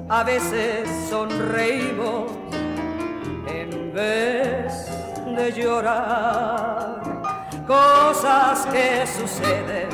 A 0.08 0.24
veces 0.24 0.88
sonreímos 1.08 2.32
en 3.46 3.92
vez 3.94 4.90
de 5.36 5.52
llorar. 5.52 7.02
Cosas 7.68 8.66
que 8.72 9.06
suceden, 9.06 9.88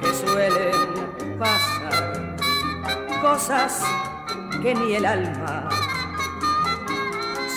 que 0.00 0.12
suelen 0.12 1.38
pasar. 1.38 2.36
Cosas 3.22 4.05
que 4.66 4.74
ni 4.74 4.96
el 4.96 5.06
alma 5.06 5.68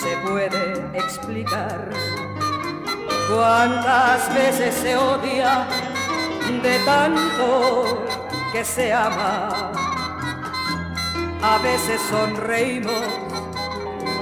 se 0.00 0.16
puede 0.18 0.86
explicar. 0.94 1.90
Cuántas 3.28 4.32
veces 4.32 4.72
se 4.76 4.96
odia 4.96 5.66
de 6.62 6.78
tanto 6.84 8.06
que 8.52 8.64
se 8.64 8.92
ama. 8.92 9.72
A 11.42 11.58
veces 11.58 12.00
sonreímos 12.08 13.02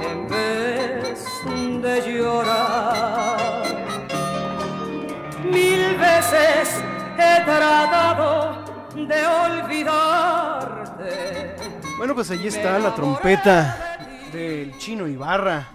en 0.09 0.27
vez 0.27 1.23
de 1.83 2.11
llorar. 2.11 3.37
Mil 5.43 5.95
veces 5.95 6.83
he 7.19 7.43
tratado 7.45 8.63
de 8.95 9.27
olvidarte. 9.45 11.58
Bueno, 11.99 12.15
pues 12.15 12.31
allí 12.31 12.47
está 12.47 12.79
la 12.79 12.95
trompeta 12.95 13.97
del 14.31 14.75
Chino 14.77 15.05
Ibarra, 15.07 15.67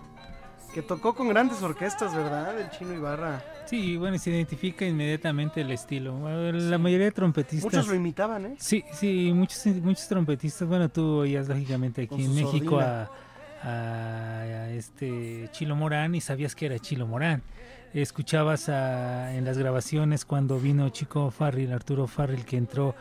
que 0.72 0.80
tocó 0.82 1.14
con 1.14 1.28
grandes 1.28 1.62
orquestas, 1.62 2.14
¿verdad? 2.14 2.58
El 2.58 2.70
Chino 2.70 2.94
Ibarra. 2.94 3.42
Sí, 3.66 3.96
bueno, 3.98 4.18
se 4.18 4.30
identifica 4.30 4.86
inmediatamente 4.86 5.60
el 5.60 5.70
estilo. 5.70 6.18
La 6.52 6.78
mayoría 6.78 7.06
de 7.06 7.12
trompetistas. 7.12 7.64
Muchos 7.72 7.88
lo 7.88 7.94
imitaban, 7.94 8.46
¿eh? 8.46 8.54
Sí, 8.58 8.82
sí, 8.92 9.32
muchos, 9.34 9.66
muchos 9.66 10.08
trompetistas. 10.08 10.66
Bueno, 10.66 10.88
tú 10.88 11.04
oías 11.18 11.46
lógicamente 11.48 12.02
aquí 12.02 12.24
en 12.24 12.34
México 12.34 12.80
sordina. 12.80 13.10
a, 13.62 13.68
a- 13.68 14.40
a 14.64 14.70
este 14.70 15.48
Chilo 15.52 15.76
Morán 15.76 16.14
y 16.14 16.20
sabías 16.22 16.54
que 16.54 16.66
era 16.66 16.78
Chilo 16.78 17.06
Morán. 17.06 17.42
Escuchabas 17.92 18.68
a- 18.70 19.34
en 19.34 19.44
las 19.44 19.56
grabaciones 19.58 20.24
cuando 20.24 20.58
vino 20.58 20.88
Chico 20.88 21.30
Farril, 21.30 21.72
Arturo 21.72 22.06
Farril, 22.06 22.44
que 22.44 22.56
entró 22.56 22.94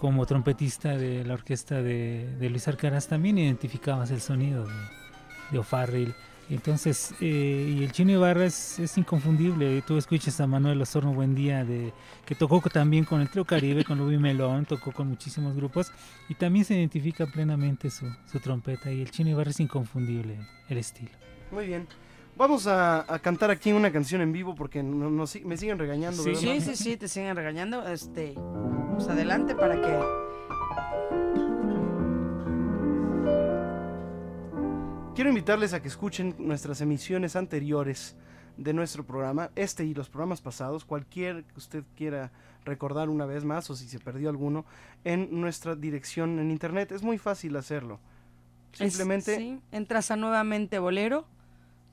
como 0.00 0.24
trompetista 0.24 0.96
de 0.96 1.22
la 1.26 1.34
orquesta 1.34 1.82
de, 1.82 2.48
Luis 2.50 2.66
Arcaraz, 2.66 3.06
también 3.06 3.36
identificabas 3.36 4.10
el 4.10 4.22
sonido 4.22 4.66
de, 4.66 5.58
de. 5.58 6.14
Entonces, 6.48 7.12
eh, 7.20 7.76
y 7.76 7.84
el 7.84 7.92
Chino 7.92 8.12
Ibarra 8.12 8.46
es, 8.46 8.78
es 8.78 8.96
inconfundible. 8.96 9.82
Tú 9.82 9.98
escuchas 9.98 10.40
a 10.40 10.46
Manuel 10.46 10.80
Osorno 10.80 11.12
Buendía, 11.12 11.66
de, 11.66 11.92
que 12.24 12.34
tocó 12.34 12.62
también 12.70 13.04
con 13.04 13.20
el 13.20 13.28
Trio 13.28 13.44
Caribe, 13.44 13.84
con 13.84 13.98
Luis 13.98 14.18
Melón, 14.18 14.64
tocó 14.64 14.90
con 14.90 15.06
muchísimos 15.06 15.54
grupos, 15.54 15.92
y 16.30 16.34
también 16.34 16.64
se 16.64 16.78
identifica 16.78 17.26
plenamente 17.26 17.90
su, 17.90 18.06
su 18.24 18.40
trompeta. 18.40 18.90
Y 18.90 19.02
el 19.02 19.10
Chino 19.10 19.28
Ibarra 19.28 19.50
es 19.50 19.60
inconfundible, 19.60 20.38
el 20.70 20.78
estilo. 20.78 21.10
Muy 21.52 21.66
bien. 21.66 21.86
Vamos 22.36 22.66
a, 22.66 23.12
a 23.12 23.18
cantar 23.18 23.50
aquí 23.50 23.72
una 23.72 23.92
canción 23.92 24.22
en 24.22 24.32
vivo 24.32 24.54
porque 24.54 24.82
no- 24.82 25.10
no 25.10 25.24
me 25.44 25.56
siguen 25.56 25.78
regañando. 25.78 26.22
Sí. 26.22 26.30
¿verdad? 26.30 26.40
Sí, 26.42 26.60
sí, 26.60 26.76
sí, 26.76 26.96
te 26.96 27.06
siguen 27.08 27.36
regañando. 27.36 27.86
Este, 27.86 28.34
pues 28.94 29.08
adelante 29.08 29.54
para 29.54 29.80
que. 29.80 30.00
Quiero 35.14 35.28
invitarles 35.28 35.74
a 35.74 35.82
que 35.82 35.88
escuchen 35.88 36.34
nuestras 36.38 36.80
emisiones 36.80 37.36
anteriores 37.36 38.16
de 38.56 38.72
nuestro 38.72 39.04
programa, 39.04 39.50
este 39.54 39.84
y 39.84 39.92
los 39.92 40.08
programas 40.08 40.40
pasados, 40.40 40.84
cualquier 40.86 41.44
que 41.44 41.58
usted 41.58 41.84
quiera 41.96 42.30
recordar 42.64 43.10
una 43.10 43.26
vez 43.26 43.44
más 43.44 43.68
o 43.70 43.76
si 43.76 43.86
se 43.88 43.98
perdió 43.98 44.30
alguno, 44.30 44.64
en 45.04 45.28
nuestra 45.40 45.74
dirección 45.76 46.38
en 46.38 46.50
internet. 46.50 46.92
Es 46.92 47.02
muy 47.02 47.18
fácil 47.18 47.54
hacerlo. 47.56 47.98
Es- 48.72 48.78
Simplemente 48.94 49.36
sí, 49.36 49.60
entras 49.72 50.10
a 50.10 50.16
nuevamente 50.16 50.78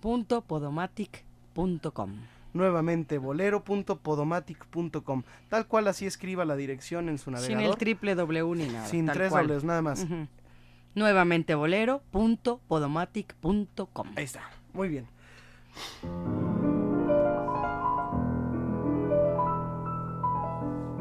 bolero.podomatic.com. 0.07 2.11
nuevamente 2.53 3.17
bolero.podomatic.com, 3.17 5.23
tal 5.49 5.67
cual 5.67 5.87
así 5.89 6.05
escriba 6.05 6.45
la 6.45 6.55
dirección 6.55 7.09
en 7.09 7.17
su 7.17 7.25
Sin 7.25 7.33
navegador. 7.33 7.63
el 7.65 7.75
triple 7.77 8.15
W 8.15 8.55
ni 8.55 8.67
nada. 8.67 8.87
sin 8.87 9.05
tres 9.07 9.31
dobles, 9.31 9.63
nada 9.65 9.81
más. 9.81 10.05
Nuevamente 10.95 11.55
bolero.podomatic.com. 11.55 14.07
Ahí 14.15 14.23
está, 14.23 14.43
muy 14.73 14.87
bien. 14.89 15.07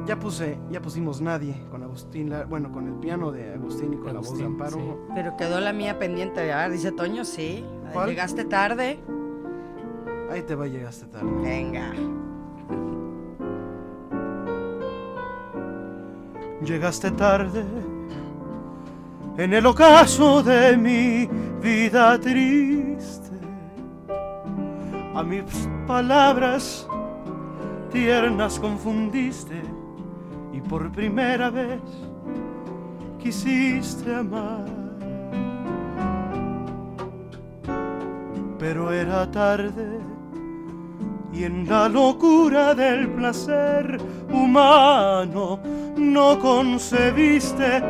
Ya 0.06 0.16
puse, 0.16 0.56
ya 0.70 0.80
pusimos 0.80 1.20
Nadie 1.20 1.60
con 1.68 1.82
Agustín, 1.82 2.32
bueno, 2.48 2.70
con 2.70 2.86
el 2.86 2.94
piano 2.94 3.32
de 3.32 3.54
Agustín 3.54 3.92
y 3.92 3.96
con 3.96 4.14
la 4.14 4.20
voz 4.20 4.38
de 4.38 4.44
Amparo. 4.44 5.08
Pero 5.16 5.36
quedó 5.36 5.58
la 5.58 5.72
mía 5.72 5.98
pendiente. 5.98 6.52
Ah, 6.52 6.68
dice 6.68 6.92
Toño, 6.92 7.24
sí. 7.24 7.64
¿Cuál? 7.92 8.10
Llegaste 8.10 8.44
tarde. 8.44 9.00
Ahí 10.30 10.42
te 10.42 10.54
va, 10.54 10.68
llegaste 10.68 11.06
tarde. 11.06 11.28
Venga. 11.42 11.92
Llegaste 16.64 17.10
tarde 17.10 17.64
en 19.38 19.54
el 19.54 19.66
ocaso 19.66 20.40
de 20.40 20.76
mi 20.76 21.28
vida 21.60 22.16
triste. 22.20 23.30
A 25.16 25.22
mis 25.24 25.42
palabras 25.86 26.86
tiernas 27.90 28.60
confundiste 28.60 29.75
y 30.56 30.60
por 30.62 30.90
primera 30.90 31.50
vez 31.50 31.82
quisiste 33.18 34.14
amar. 34.14 34.64
Pero 38.58 38.90
era 38.90 39.30
tarde 39.30 40.00
y 41.32 41.44
en 41.44 41.68
la 41.68 41.90
locura 41.90 42.74
del 42.74 43.10
placer 43.10 43.98
humano 44.30 45.60
no 45.96 46.38
concebiste 46.38 47.82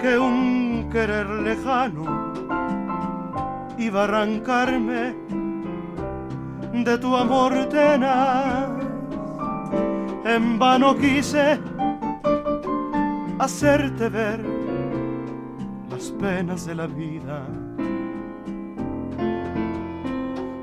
que 0.00 0.16
un 0.16 0.88
querer 0.92 1.28
lejano 1.28 2.32
iba 3.76 4.02
a 4.02 4.04
arrancarme 4.04 5.16
de 6.72 6.98
tu 6.98 7.16
amor 7.16 7.68
tenaz. 7.68 8.85
En 10.26 10.58
vano 10.58 10.96
quise 10.96 11.60
hacerte 13.38 14.08
ver 14.08 14.40
las 15.88 16.10
penas 16.10 16.66
de 16.66 16.74
la 16.74 16.88
vida 16.88 17.46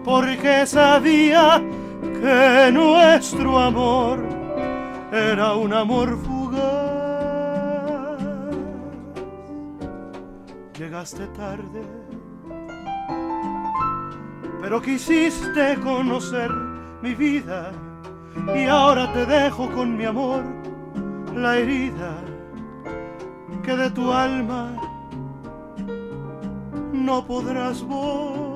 porque 0.04 0.66
sabía 0.66 1.64
que 2.02 2.72
nuestro 2.74 3.58
amor 3.58 4.20
era 5.14 5.56
un 5.56 5.74
amor 5.74 6.18
fugaz. 6.18 6.94
llegaste 10.78 11.26
tarde, 11.28 11.82
pero 14.62 14.82
quisiste 14.82 15.80
conocer 15.82 16.52
mi 17.02 17.16
vida 17.16 17.72
y 18.56 18.66
ahora 18.66 19.12
te 19.14 19.26
dejo 19.26 19.70
con 19.72 19.98
mi 19.98 20.06
amor 20.06 20.44
la 21.36 21.58
herida 21.58 22.16
que 23.64 23.76
de 23.76 23.90
tu 23.92 24.12
alma 24.12 24.76
no 26.92 27.26
podrás 27.26 27.82
borrar. 27.84 28.53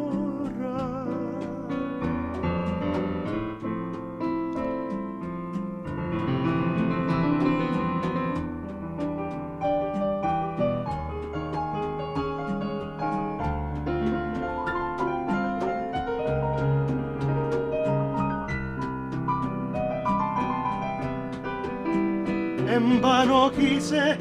En 22.98 23.03
vano 23.03 23.52
quise 23.52 24.18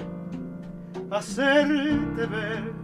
hacerte 1.11 2.27
ver 2.27 2.74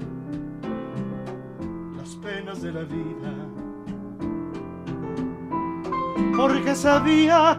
las 1.98 2.14
penas 2.16 2.62
de 2.62 2.72
la 2.72 2.80
vida. 2.84 3.32
Porque 6.34 6.74
sabía, 6.74 7.58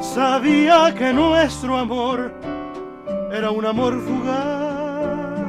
sabía 0.00 0.94
que 0.94 1.12
nuestro 1.12 1.76
amor 1.76 2.32
era 3.30 3.50
un 3.50 3.66
amor 3.66 4.00
fugaz. 4.00 5.44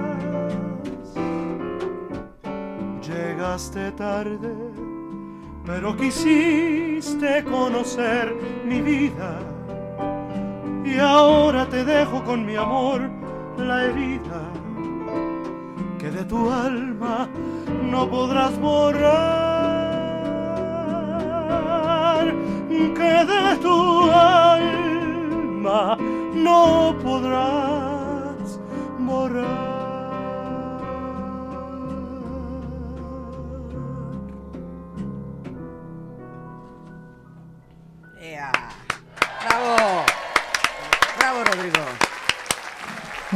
Llegaste 3.07 3.89
tarde, 3.93 4.53
pero 5.65 5.95
quisiste 5.95 7.41
conocer 7.45 8.35
mi 8.65 8.81
vida. 8.81 9.60
Y 10.91 10.99
ahora 10.99 11.65
te 11.67 11.85
dejo 11.85 12.21
con 12.25 12.45
mi 12.45 12.55
amor 12.57 13.09
la 13.57 13.85
herida 13.85 14.41
que 15.97 16.11
de 16.11 16.25
tu 16.25 16.51
alma 16.51 17.29
no 17.89 18.09
podrás 18.09 18.59
borrar, 18.59 19.93
que 22.69 23.25
de 23.33 23.55
tu 23.61 24.11
alma 24.11 25.97
no 26.33 26.93
podrás 27.01 28.59
borrar. 28.99 29.70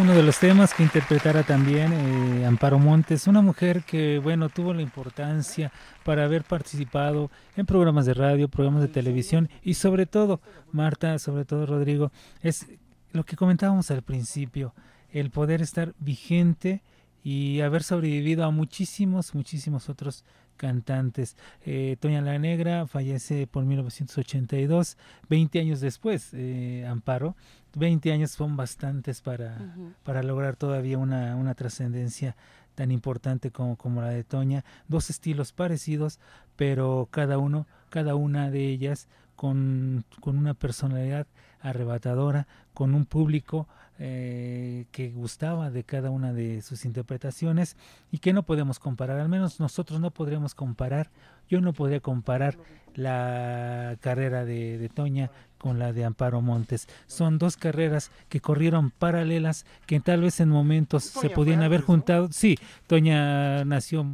Uno 0.06 0.14
de 0.14 0.22
los 0.22 0.38
temas 0.38 0.72
que 0.72 0.84
interpretara 0.84 1.41
también 1.41 1.91
eh, 1.91 2.45
Amparo 2.45 2.77
Montes, 2.77 3.26
una 3.26 3.41
mujer 3.41 3.82
que, 3.82 4.19
bueno, 4.19 4.49
tuvo 4.49 4.72
la 4.72 4.84
importancia 4.84 5.72
para 6.03 6.26
haber 6.26 6.44
participado 6.44 7.32
en 7.56 7.65
programas 7.65 8.06
de 8.06 8.14
radio, 8.14 8.48
programas 8.48 8.84
de 8.84 8.88
televisión 8.88 9.49
y 9.64 9.73
sobre 9.73 10.06
todo, 10.06 10.41
Marta, 10.72 11.18
sobre 11.18 11.44
todo 11.44 11.65
Rodrigo, 11.65 12.11
es 12.44 12.68
lo 13.14 13.23
que 13.23 13.36
comentábamos 13.36 13.90
al 13.90 14.03
principio, 14.03 14.76
el 15.11 15.32
poder 15.32 15.64
estar 15.64 15.95
vigente 15.98 16.84
y 17.23 17.61
haber 17.61 17.82
sobrevivido 17.82 18.45
a 18.45 18.52
muchísimos, 18.52 19.34
muchísimos 19.34 19.90
otros 19.90 20.23
cantantes. 20.57 21.36
Eh, 21.65 21.98
Toña 21.99 22.22
la 22.22 22.40
Negra 22.40 22.88
fallece 22.88 23.48
por 23.48 23.65
1982, 23.65 24.98
20 25.30 25.60
años 25.60 25.82
después, 25.82 26.30
eh, 26.34 26.86
Amparo. 26.88 27.36
20 27.76 28.11
años 28.14 28.32
son 28.32 28.56
bastantes 28.56 29.22
para, 29.22 29.76
para 30.03 30.23
lograr 30.23 30.56
todavía 30.56 30.98
una, 30.98 31.36
una 31.36 31.56
trascendencia 31.56 32.36
tan 32.73 32.91
importante 32.91 33.52
como, 33.52 33.76
como 33.76 34.02
la 34.02 34.10
de 34.10 34.23
Toña. 34.23 34.64
Dos 34.88 35.10
estilos 35.10 35.52
parecidos, 35.52 36.19
pero 36.56 37.07
cada 37.11 37.38
uno, 37.38 37.68
cada 37.90 38.15
una 38.15 38.49
de 38.49 38.69
ellas 38.69 39.07
con, 39.36 40.06
con 40.22 40.38
una 40.38 40.53
personalidad 40.53 41.27
arrebatadora, 41.60 42.48
con 42.73 42.94
un 42.94 43.06
público 43.06 43.68
eh, 44.00 44.86
que 44.92 45.10
gustaba 45.10 45.72
de 45.72 45.84
cada 45.84 46.10
una 46.10 46.34
de 46.34 46.62
sus 46.62 46.86
interpretaciones 46.86 47.78
y 48.12 48.18
que 48.20 48.34
no 48.34 48.44
podemos 48.44 48.80
comparar, 48.80 49.20
al 49.20 49.30
menos 49.30 49.60
nosotros 49.60 50.00
no 50.00 50.12
podríamos 50.12 50.54
comparar, 50.54 51.12
yo 51.50 51.62
no 51.62 51.74
podría 51.74 52.00
comparar 52.00 52.58
la 52.94 53.98
carrera 54.02 54.46
de, 54.46 54.78
de 54.78 54.90
Toña 54.90 55.32
con 55.66 55.80
la 55.80 55.94
de 55.94 56.06
Amparo 56.06 56.42
Montes. 56.42 56.88
Son 57.08 57.40
dos 57.40 57.58
carreras 57.58 58.12
que 58.30 58.40
corrieron 58.40 58.92
paralelas, 58.92 59.66
que 59.88 60.00
tal 60.00 60.22
vez 60.22 60.40
en 60.40 60.50
momentos 60.50 61.06
se 61.06 61.28
podían 61.32 61.64
haber 61.64 61.82
juntado. 61.82 62.30
Sí, 62.32 62.60
Toña 62.86 63.66
nació, 63.66 64.06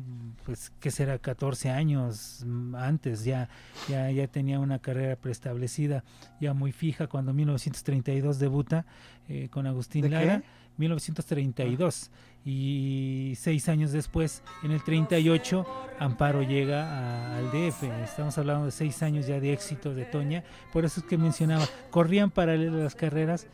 pues, 0.45 0.71
que 0.79 0.91
será 0.91 1.17
14 1.17 1.69
años 1.69 2.45
antes, 2.73 3.25
ya, 3.25 3.49
ya, 3.89 4.09
ya 4.11 4.27
tenía 4.27 4.61
una 4.61 4.79
carrera 4.79 5.17
preestablecida, 5.17 6.05
ya 6.39 6.53
muy 6.53 6.71
fija, 6.71 7.07
cuando 7.07 7.31
en 7.31 7.37
1932 7.37 8.39
debuta 8.39 8.85
eh, 9.27 9.49
con 9.51 9.67
Agustín 9.67 10.03
¿De 10.03 10.09
qué? 10.09 10.15
Lara. 10.15 10.43
1932 10.77 12.11
y 12.43 13.33
seis 13.37 13.69
años 13.69 13.91
después, 13.91 14.41
en 14.63 14.71
el 14.71 14.83
38, 14.83 15.65
Amparo 15.99 16.41
llega 16.41 17.37
al 17.37 17.51
DF. 17.51 17.83
Estamos 18.03 18.37
hablando 18.37 18.65
de 18.65 18.71
seis 18.71 19.03
años 19.03 19.27
ya 19.27 19.39
de 19.39 19.53
éxito 19.53 19.93
de 19.93 20.05
Toña. 20.05 20.43
Por 20.73 20.85
eso 20.85 21.01
es 21.01 21.05
que 21.05 21.17
mencionaba, 21.17 21.65
corrían 21.91 22.31
paralelas 22.31 22.81
las 22.81 22.95
carreras, 22.95 23.47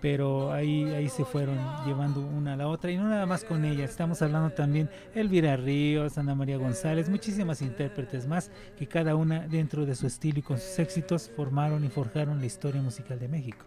pero 0.00 0.52
ahí, 0.52 0.84
ahí 0.84 1.08
se 1.08 1.24
fueron 1.24 1.58
llevando 1.86 2.20
una 2.20 2.54
a 2.54 2.56
la 2.56 2.68
otra 2.68 2.90
y 2.90 2.96
no 2.96 3.08
nada 3.08 3.26
más 3.26 3.44
con 3.44 3.64
ella. 3.64 3.84
Estamos 3.84 4.22
hablando 4.22 4.50
también 4.50 4.88
Elvira 5.14 5.56
Ríos, 5.56 6.16
Ana 6.16 6.34
María 6.34 6.56
González, 6.56 7.10
muchísimas 7.10 7.60
intérpretes 7.60 8.26
más 8.26 8.50
que 8.78 8.86
cada 8.86 9.16
una 9.16 9.46
dentro 9.48 9.84
de 9.84 9.94
su 9.94 10.06
estilo 10.06 10.38
y 10.38 10.42
con 10.42 10.58
sus 10.58 10.78
éxitos 10.78 11.30
formaron 11.36 11.84
y 11.84 11.88
forjaron 11.88 12.40
la 12.40 12.46
historia 12.46 12.80
musical 12.80 13.18
de 13.18 13.28
México. 13.28 13.66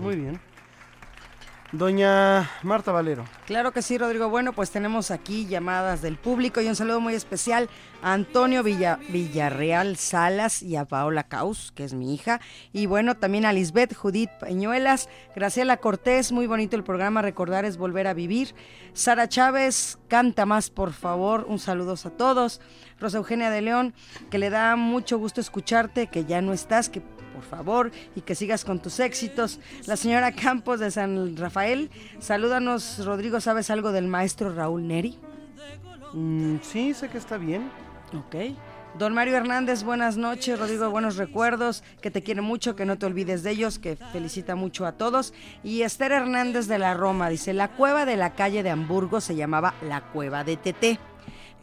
Muy 0.00 0.16
bien. 0.16 0.40
Doña 1.78 2.48
Marta 2.62 2.92
Valero. 2.92 3.24
Claro 3.46 3.72
que 3.72 3.82
sí, 3.82 3.98
Rodrigo. 3.98 4.28
Bueno, 4.28 4.52
pues 4.52 4.70
tenemos 4.70 5.10
aquí 5.10 5.46
llamadas 5.46 6.02
del 6.02 6.16
público 6.16 6.60
y 6.60 6.68
un 6.68 6.76
saludo 6.76 7.00
muy 7.00 7.14
especial 7.14 7.68
a 8.00 8.12
Antonio 8.12 8.62
Villa- 8.62 9.00
Villarreal 9.08 9.96
Salas 9.96 10.62
y 10.62 10.76
a 10.76 10.84
Paola 10.84 11.24
Caus, 11.24 11.72
que 11.74 11.82
es 11.82 11.92
mi 11.92 12.14
hija. 12.14 12.40
Y 12.72 12.86
bueno, 12.86 13.16
también 13.16 13.44
a 13.44 13.52
Lisbeth 13.52 13.92
Judith 13.92 14.30
Peñuelas, 14.38 15.08
Graciela 15.34 15.78
Cortés, 15.78 16.30
muy 16.30 16.46
bonito 16.46 16.76
el 16.76 16.84
programa, 16.84 17.22
recordar 17.22 17.64
es 17.64 17.76
volver 17.76 18.06
a 18.06 18.14
vivir. 18.14 18.54
Sara 18.92 19.28
Chávez, 19.28 19.98
canta 20.06 20.46
más, 20.46 20.70
por 20.70 20.92
favor. 20.92 21.44
Un 21.48 21.58
saludo 21.58 21.94
a 22.04 22.10
todos. 22.10 22.60
Rosa 23.00 23.18
Eugenia 23.18 23.50
de 23.50 23.60
León, 23.60 23.94
que 24.30 24.38
le 24.38 24.48
da 24.50 24.76
mucho 24.76 25.18
gusto 25.18 25.40
escucharte, 25.40 26.06
que 26.06 26.24
ya 26.24 26.40
no 26.40 26.52
estás, 26.52 26.88
que 26.88 27.02
por 27.34 27.42
favor, 27.42 27.90
y 28.14 28.20
que 28.20 28.34
sigas 28.34 28.64
con 28.64 28.80
tus 28.80 29.00
éxitos. 29.00 29.58
La 29.86 29.96
señora 29.96 30.32
Campos 30.32 30.80
de 30.80 30.90
San 30.90 31.36
Rafael, 31.36 31.90
salúdanos, 32.20 33.04
Rodrigo, 33.04 33.40
¿sabes 33.40 33.70
algo 33.70 33.92
del 33.92 34.06
maestro 34.06 34.54
Raúl 34.54 34.86
Neri? 34.86 35.18
Mm, 36.12 36.56
sí, 36.62 36.94
sé 36.94 37.08
que 37.08 37.18
está 37.18 37.36
bien. 37.36 37.70
Ok. 38.16 38.36
Don 38.96 39.12
Mario 39.12 39.36
Hernández, 39.36 39.82
buenas 39.82 40.16
noches, 40.16 40.56
Rodrigo, 40.56 40.88
buenos 40.88 41.16
recuerdos, 41.16 41.82
que 42.00 42.12
te 42.12 42.22
quiere 42.22 42.42
mucho, 42.42 42.76
que 42.76 42.86
no 42.86 42.96
te 42.96 43.06
olvides 43.06 43.42
de 43.42 43.50
ellos, 43.50 43.80
que 43.80 43.96
felicita 44.12 44.54
mucho 44.54 44.86
a 44.86 44.92
todos. 44.92 45.34
Y 45.64 45.82
Esther 45.82 46.12
Hernández 46.12 46.68
de 46.68 46.78
la 46.78 46.94
Roma 46.94 47.28
dice, 47.28 47.52
la 47.54 47.72
cueva 47.72 48.06
de 48.06 48.16
la 48.16 48.34
calle 48.34 48.62
de 48.62 48.70
Hamburgo 48.70 49.20
se 49.20 49.34
llamaba 49.34 49.74
la 49.82 50.00
cueva 50.12 50.44
de 50.44 50.56
Teté. 50.56 51.00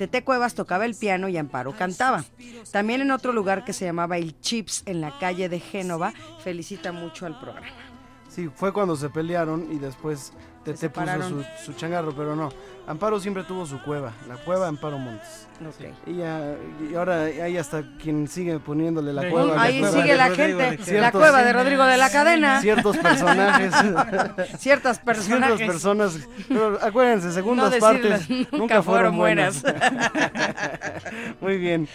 Teté 0.01 0.23
Cuevas 0.23 0.55
tocaba 0.55 0.85
el 0.85 0.95
piano 0.95 1.29
y 1.29 1.37
Amparo 1.37 1.73
cantaba. 1.73 2.25
También 2.71 3.01
en 3.01 3.11
otro 3.11 3.33
lugar 3.33 3.63
que 3.63 3.71
se 3.71 3.85
llamaba 3.85 4.17
El 4.17 4.35
Chips 4.41 4.81
en 4.87 4.99
la 4.99 5.19
calle 5.19 5.47
de 5.47 5.59
Génova, 5.59 6.11
felicita 6.43 6.91
mucho 6.91 7.27
al 7.27 7.39
programa. 7.39 7.90
Sí, 8.33 8.49
fue 8.55 8.71
cuando 8.71 8.95
se 8.95 9.09
pelearon 9.09 9.67
y 9.71 9.77
después 9.77 10.31
Tete 10.63 10.89
puso 10.89 11.27
su, 11.27 11.43
su 11.65 11.73
changarro, 11.73 12.13
pero 12.15 12.35
no. 12.35 12.49
Amparo 12.87 13.19
siempre 13.19 13.43
tuvo 13.43 13.65
su 13.65 13.81
cueva, 13.81 14.13
la 14.27 14.35
cueva 14.37 14.67
Amparo 14.67 14.97
Montes. 14.99 15.47
Ok. 15.59 15.87
Y, 16.07 16.17
ya- 16.17 16.55
y 16.89 16.95
ahora 16.95 17.23
hay 17.23 17.57
hasta 17.57 17.83
quien 18.01 18.27
sigue 18.27 18.57
poniéndole 18.59 19.11
la 19.11 19.23
Sí. 19.23 19.27
cueva. 19.29 19.55
la 19.55 19.61
Ahí 19.61 19.79
cueva 19.79 20.01
sigue 20.01 20.15
la 20.15 20.29
Rodrigo 20.29 20.59
gente, 20.59 21.01
la 21.01 21.11
cueva 21.11 21.43
de 21.43 21.53
Rodrigo 21.53 21.83
de 21.83 21.97
la 21.97 22.09
cadena. 22.11 22.61
Ciertos 22.61 22.97
personajes. 22.97 23.73
Ciertas 23.75 24.59
Ciertas 24.61 24.99
personajes. 24.99 25.67
personas. 25.67 26.19
Pero 26.47 26.79
acuérdense, 26.81 27.31
segundas 27.31 27.73
No 27.73 27.79
partes 27.79 28.29
nunca 28.29 28.57
nunca 28.57 28.83
fueron 28.83 29.15
fueron 29.15 29.17
buenas. 29.17 29.63
Muy 31.41 31.57
bien. 31.57 31.87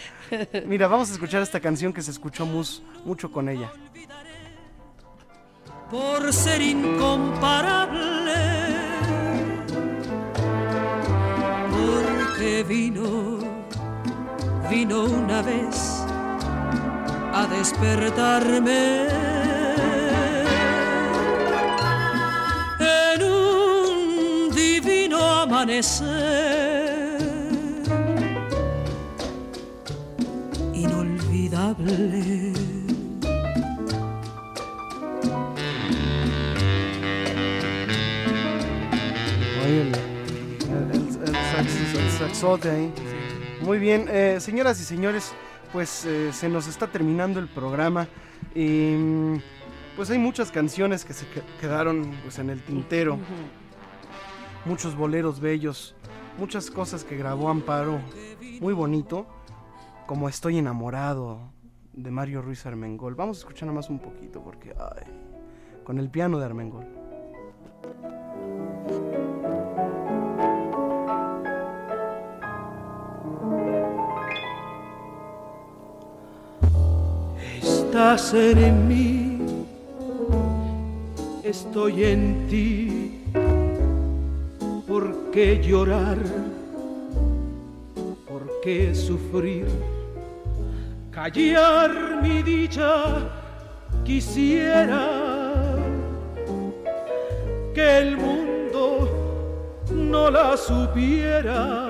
Mira, 0.65 0.87
vamos 0.87 1.09
a 1.09 1.13
escuchar 1.13 1.41
esta 1.41 1.59
canción 1.59 1.93
que 1.93 2.01
se 2.01 2.11
escuchó 2.11 2.45
mus- 2.45 2.83
mucho 3.05 3.31
con 3.31 3.49
ella. 3.49 3.71
Por 5.89 6.33
ser 6.33 6.61
incomparable, 6.61 8.33
que 12.37 12.63
vino, 12.63 13.39
vino 14.69 15.05
una 15.05 15.41
vez 15.41 16.03
a 17.33 17.47
despertarme. 17.47 19.07
En 22.79 23.23
un 23.23 24.51
divino 24.53 25.17
amanecer, 25.17 26.07
inolvidable. 30.73 32.56
Muy 43.61 43.79
bien, 43.79 44.05
eh, 44.09 44.37
señoras 44.39 44.79
y 44.79 44.83
señores, 44.83 45.33
pues 45.73 46.05
eh, 46.05 46.31
se 46.31 46.47
nos 46.49 46.67
está 46.67 46.87
terminando 46.87 47.39
el 47.39 47.47
programa 47.47 48.07
y 48.53 48.95
mm, 48.95 49.41
pues 49.95 50.09
hay 50.11 50.19
muchas 50.19 50.51
canciones 50.51 51.03
que 51.03 51.13
se 51.13 51.27
que- 51.27 51.41
quedaron 51.59 52.11
pues 52.23 52.37
en 52.39 52.49
el 52.49 52.61
tintero, 52.61 53.17
muchos 54.65 54.95
boleros 54.95 55.39
bellos, 55.39 55.95
muchas 56.37 56.69
cosas 56.69 57.03
que 57.03 57.17
grabó 57.17 57.49
Amparo, 57.49 57.99
muy 58.61 58.73
bonito, 58.73 59.25
como 60.05 60.29
Estoy 60.29 60.57
enamorado 60.59 61.39
de 61.93 62.11
Mario 62.11 62.41
Ruiz 62.43 62.65
Armengol. 62.65 63.15
Vamos 63.15 63.37
a 63.37 63.39
escuchar 63.39 63.63
nada 63.67 63.75
más 63.77 63.89
un 63.89 63.99
poquito 63.99 64.41
porque 64.43 64.73
con 65.83 65.97
el 65.97 66.09
piano 66.09 66.37
de 66.37 66.45
Armengol. 66.45 66.85
Estás 77.87 78.33
en 78.33 78.85
mí, 78.85 79.39
estoy 81.41 82.03
en 82.03 82.47
ti. 82.49 83.23
¿Por 84.85 85.31
qué 85.31 85.63
llorar? 85.63 86.17
¿Por 88.27 88.59
qué 88.61 88.93
sufrir? 88.93 89.67
Callar 91.11 92.21
mi 92.21 92.43
dicha 92.43 93.19
quisiera 94.03 95.07
que 97.73 97.97
el 97.99 98.17
mundo 98.17 99.09
no 99.91 100.29
la 100.29 100.57
supiera 100.57 101.87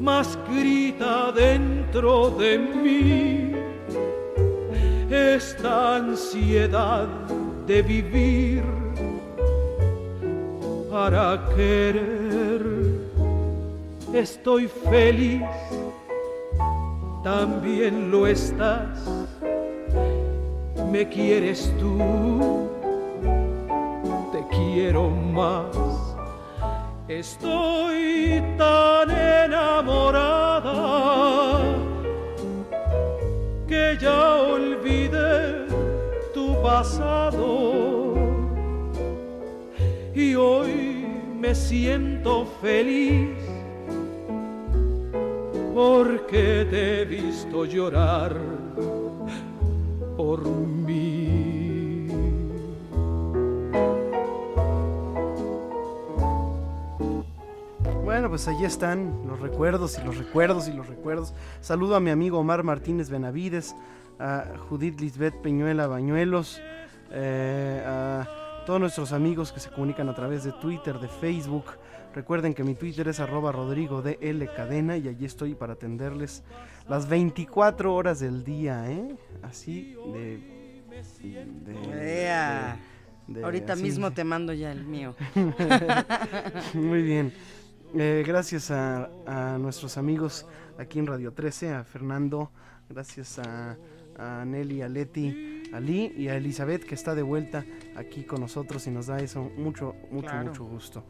mas 0.00 0.38
grita 0.48 1.32
dentro 1.32 2.30
de 2.30 2.56
mí 2.56 3.47
esta 5.10 5.96
ansiedad 5.96 7.08
de 7.66 7.82
vivir 7.82 8.62
para 10.90 11.44
querer. 11.54 12.62
Estoy 14.12 14.68
feliz, 14.68 15.42
también 17.22 18.10
lo 18.10 18.26
estás, 18.26 18.98
me 20.90 21.08
quieres 21.08 21.72
tú, 21.78 22.68
te 24.32 24.44
quiero 24.56 25.08
más. 25.10 25.76
Estoy 27.06 28.42
tan 28.56 29.10
enamorada 29.10 30.38
que 33.68 33.98
ya 34.00 34.36
olvidé 34.36 35.66
tu 36.32 36.60
pasado 36.62 38.14
y 40.14 40.34
hoy 40.34 41.06
me 41.38 41.54
siento 41.54 42.46
feliz 42.62 43.36
porque 45.74 46.66
te 46.70 47.02
he 47.02 47.04
visto 47.04 47.66
llorar 47.66 48.34
por 50.16 50.48
mí. 50.48 51.27
Bueno, 58.18 58.30
pues 58.30 58.48
allí 58.48 58.64
están 58.64 59.28
los 59.28 59.38
recuerdos 59.38 59.96
y 59.96 60.04
los 60.04 60.18
recuerdos 60.18 60.66
y 60.66 60.72
los 60.72 60.88
recuerdos. 60.88 61.34
Saludo 61.60 61.94
a 61.94 62.00
mi 62.00 62.10
amigo 62.10 62.40
Omar 62.40 62.64
Martínez 62.64 63.10
Benavides, 63.10 63.76
a 64.18 64.44
Judith 64.68 64.98
Lisbeth 65.00 65.36
Peñuela 65.40 65.86
Bañuelos, 65.86 66.60
eh, 67.12 67.80
a 67.86 68.26
todos 68.66 68.80
nuestros 68.80 69.12
amigos 69.12 69.52
que 69.52 69.60
se 69.60 69.70
comunican 69.70 70.08
a 70.08 70.16
través 70.16 70.42
de 70.42 70.50
Twitter, 70.50 70.98
de 70.98 71.06
Facebook. 71.06 71.66
Recuerden 72.12 72.54
que 72.54 72.64
mi 72.64 72.74
Twitter 72.74 73.06
es 73.06 73.20
arroba 73.20 73.52
rodrigo 73.52 74.02
DL 74.02 74.48
Cadena 74.52 74.96
y 74.96 75.06
allí 75.06 75.24
estoy 75.24 75.54
para 75.54 75.74
atenderles 75.74 76.42
las 76.88 77.08
24 77.08 77.94
horas 77.94 78.18
del 78.18 78.42
día, 78.42 78.90
¿eh? 78.90 79.14
Así 79.44 79.94
de... 80.12 80.40
de- 81.22 81.44
de- 81.64 82.74
de- 83.28 83.44
Ahorita 83.44 83.74
así. 83.74 83.82
mismo 83.82 84.10
te 84.10 84.24
mando 84.24 84.52
ya 84.54 84.72
el 84.72 84.86
mío. 84.86 85.14
Muy 86.74 87.02
bien. 87.02 87.32
Eh, 87.94 88.22
gracias 88.26 88.70
a, 88.70 89.08
a 89.26 89.58
nuestros 89.58 89.96
amigos 89.96 90.46
aquí 90.78 90.98
en 90.98 91.06
Radio 91.06 91.32
13, 91.32 91.72
a 91.74 91.84
Fernando, 91.84 92.50
gracias 92.88 93.38
a, 93.38 93.76
a 94.18 94.44
Nelly, 94.44 94.82
a 94.82 94.88
Leti, 94.88 95.62
a 95.72 95.80
Lee 95.80 96.12
y 96.16 96.28
a 96.28 96.36
Elizabeth 96.36 96.84
que 96.84 96.94
está 96.94 97.14
de 97.14 97.22
vuelta 97.22 97.64
aquí 97.96 98.24
con 98.24 98.40
nosotros 98.40 98.86
y 98.86 98.90
nos 98.90 99.06
da 99.06 99.18
eso 99.20 99.50
mucho, 99.56 99.94
mucho, 100.10 100.28
Claro. 100.28 100.46
mucho 100.48 100.64
gusto. 100.64 101.04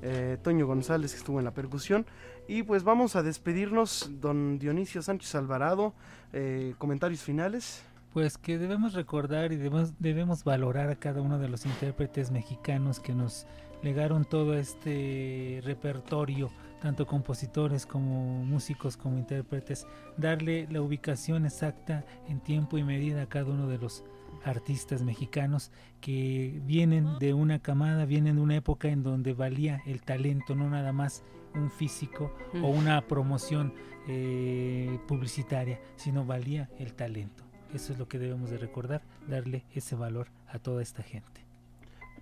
Eh, 0.00 0.36
Toño 0.42 0.66
González 0.66 1.12
que 1.12 1.18
estuvo 1.18 1.38
en 1.38 1.44
la 1.44 1.52
percusión 1.54 2.06
y 2.48 2.62
pues 2.64 2.82
vamos 2.82 3.14
a 3.14 3.22
despedirnos, 3.22 4.10
don 4.20 4.58
Dionisio 4.58 5.00
Sánchez 5.02 5.34
Alvarado, 5.34 5.92
eh, 6.32 6.74
comentarios 6.78 7.20
finales. 7.20 7.82
Pues 8.12 8.36
que 8.36 8.58
debemos 8.58 8.92
recordar 8.94 9.52
y 9.52 9.56
debemos, 9.56 9.92
debemos 9.98 10.44
valorar 10.44 10.90
a 10.90 10.96
cada 10.96 11.22
uno 11.22 11.38
de 11.38 11.48
los 11.48 11.64
intérpretes 11.64 12.30
mexicanos 12.30 13.00
que 13.00 13.14
nos 13.14 13.46
legaron 13.82 14.24
todo 14.24 14.54
este 14.54 15.60
repertorio, 15.64 16.50
tanto 16.80 17.06
compositores 17.06 17.86
como 17.86 18.44
músicos 18.44 18.96
como 18.96 19.18
intérpretes, 19.18 19.86
darle 20.16 20.66
la 20.70 20.80
ubicación 20.80 21.44
exacta 21.46 22.04
en 22.28 22.40
tiempo 22.40 22.78
y 22.78 22.84
medida 22.84 23.22
a 23.22 23.28
cada 23.28 23.50
uno 23.50 23.68
de 23.68 23.78
los 23.78 24.04
artistas 24.44 25.02
mexicanos 25.02 25.70
que 26.00 26.60
vienen 26.64 27.18
de 27.18 27.34
una 27.34 27.60
camada, 27.60 28.06
vienen 28.06 28.36
de 28.36 28.42
una 28.42 28.56
época 28.56 28.88
en 28.88 29.02
donde 29.02 29.34
valía 29.34 29.82
el 29.86 30.02
talento, 30.02 30.54
no 30.54 30.68
nada 30.68 30.92
más 30.92 31.22
un 31.54 31.70
físico 31.70 32.34
o 32.54 32.58
Mm. 32.72 32.78
una 32.78 33.00
promoción 33.06 33.74
eh, 34.08 34.98
publicitaria, 35.06 35.80
sino 35.94 36.24
valía 36.24 36.68
el 36.78 36.94
talento. 36.94 37.44
Eso 37.72 37.92
es 37.92 37.98
lo 37.98 38.08
que 38.08 38.18
debemos 38.18 38.50
de 38.50 38.58
recordar, 38.58 39.02
darle 39.28 39.64
ese 39.72 39.94
valor 39.94 40.26
a 40.48 40.58
toda 40.58 40.82
esta 40.82 41.02
gente. 41.04 41.41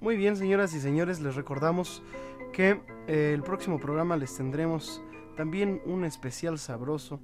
Muy 0.00 0.16
bien, 0.16 0.36
señoras 0.36 0.74
y 0.74 0.80
señores, 0.80 1.20
les 1.20 1.34
recordamos 1.34 2.02
que 2.52 2.80
eh, 3.06 3.32
el 3.34 3.42
próximo 3.42 3.78
programa 3.78 4.16
les 4.16 4.34
tendremos 4.34 5.02
también 5.36 5.80
un 5.84 6.04
especial 6.04 6.58
sabroso. 6.58 7.20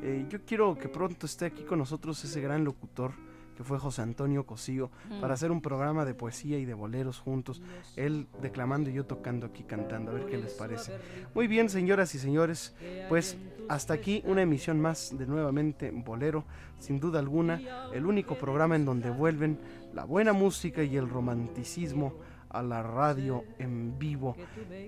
Eh, 0.00 0.26
yo 0.28 0.38
quiero 0.46 0.78
que 0.78 0.88
pronto 0.88 1.26
esté 1.26 1.46
aquí 1.46 1.64
con 1.64 1.78
nosotros 1.78 2.24
ese 2.24 2.40
gran 2.40 2.64
locutor 2.64 3.12
que 3.56 3.64
fue 3.64 3.78
José 3.78 4.00
Antonio 4.00 4.46
Cosío 4.46 4.90
Mm. 5.10 5.20
para 5.20 5.34
hacer 5.34 5.50
un 5.50 5.60
programa 5.60 6.06
de 6.06 6.14
poesía 6.14 6.58
y 6.58 6.64
de 6.64 6.72
boleros 6.72 7.18
juntos, 7.18 7.60
él 7.96 8.26
declamando 8.40 8.88
y 8.88 8.94
yo 8.94 9.04
tocando 9.04 9.44
aquí 9.46 9.64
cantando, 9.64 10.12
a 10.12 10.14
ver 10.14 10.24
qué 10.26 10.38
les 10.38 10.54
parece. 10.54 10.92
Muy 11.34 11.46
bien, 11.46 11.68
señoras 11.68 12.14
y 12.14 12.18
señores, 12.18 12.74
pues 13.10 13.36
hasta 13.68 13.92
aquí 13.92 14.22
una 14.24 14.40
emisión 14.40 14.80
más 14.80 15.18
de 15.18 15.26
nuevamente 15.26 15.90
Bolero, 15.92 16.44
sin 16.78 17.00
duda 17.00 17.18
alguna, 17.18 17.60
el 17.92 18.06
único 18.06 18.36
programa 18.38 18.76
en 18.76 18.86
donde 18.86 19.10
vuelven 19.10 19.58
la 19.94 20.04
buena 20.04 20.32
música 20.32 20.82
y 20.82 20.96
el 20.96 21.08
romanticismo 21.08 22.14
a 22.48 22.62
la 22.62 22.82
radio 22.82 23.44
en 23.58 23.98
vivo, 23.98 24.36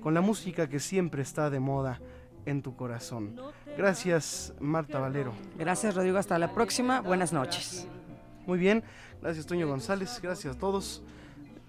con 0.01 0.15
la 0.15 0.21
música 0.21 0.69
que 0.69 0.81
siempre 0.81 1.23
está 1.23 1.51
de 1.51 1.61
moda 1.61 2.01
en 2.45 2.63
tu 2.63 2.75
corazón. 2.77 3.37
Gracias, 3.77 4.53
Marta 4.61 4.99
Valero. 4.99 5.33
Gracias, 5.59 5.95
Rodrigo. 5.95 6.19
Hasta 6.19 6.39
la 6.39 6.53
próxima. 6.53 7.01
Buenas 7.01 7.33
noches. 7.33 7.87
Muy 8.47 8.59
bien, 8.59 8.83
gracias 9.21 9.47
Toño 9.47 9.69
González, 9.69 10.19
gracias 10.21 10.57
a 10.57 10.59
todos. 10.59 11.03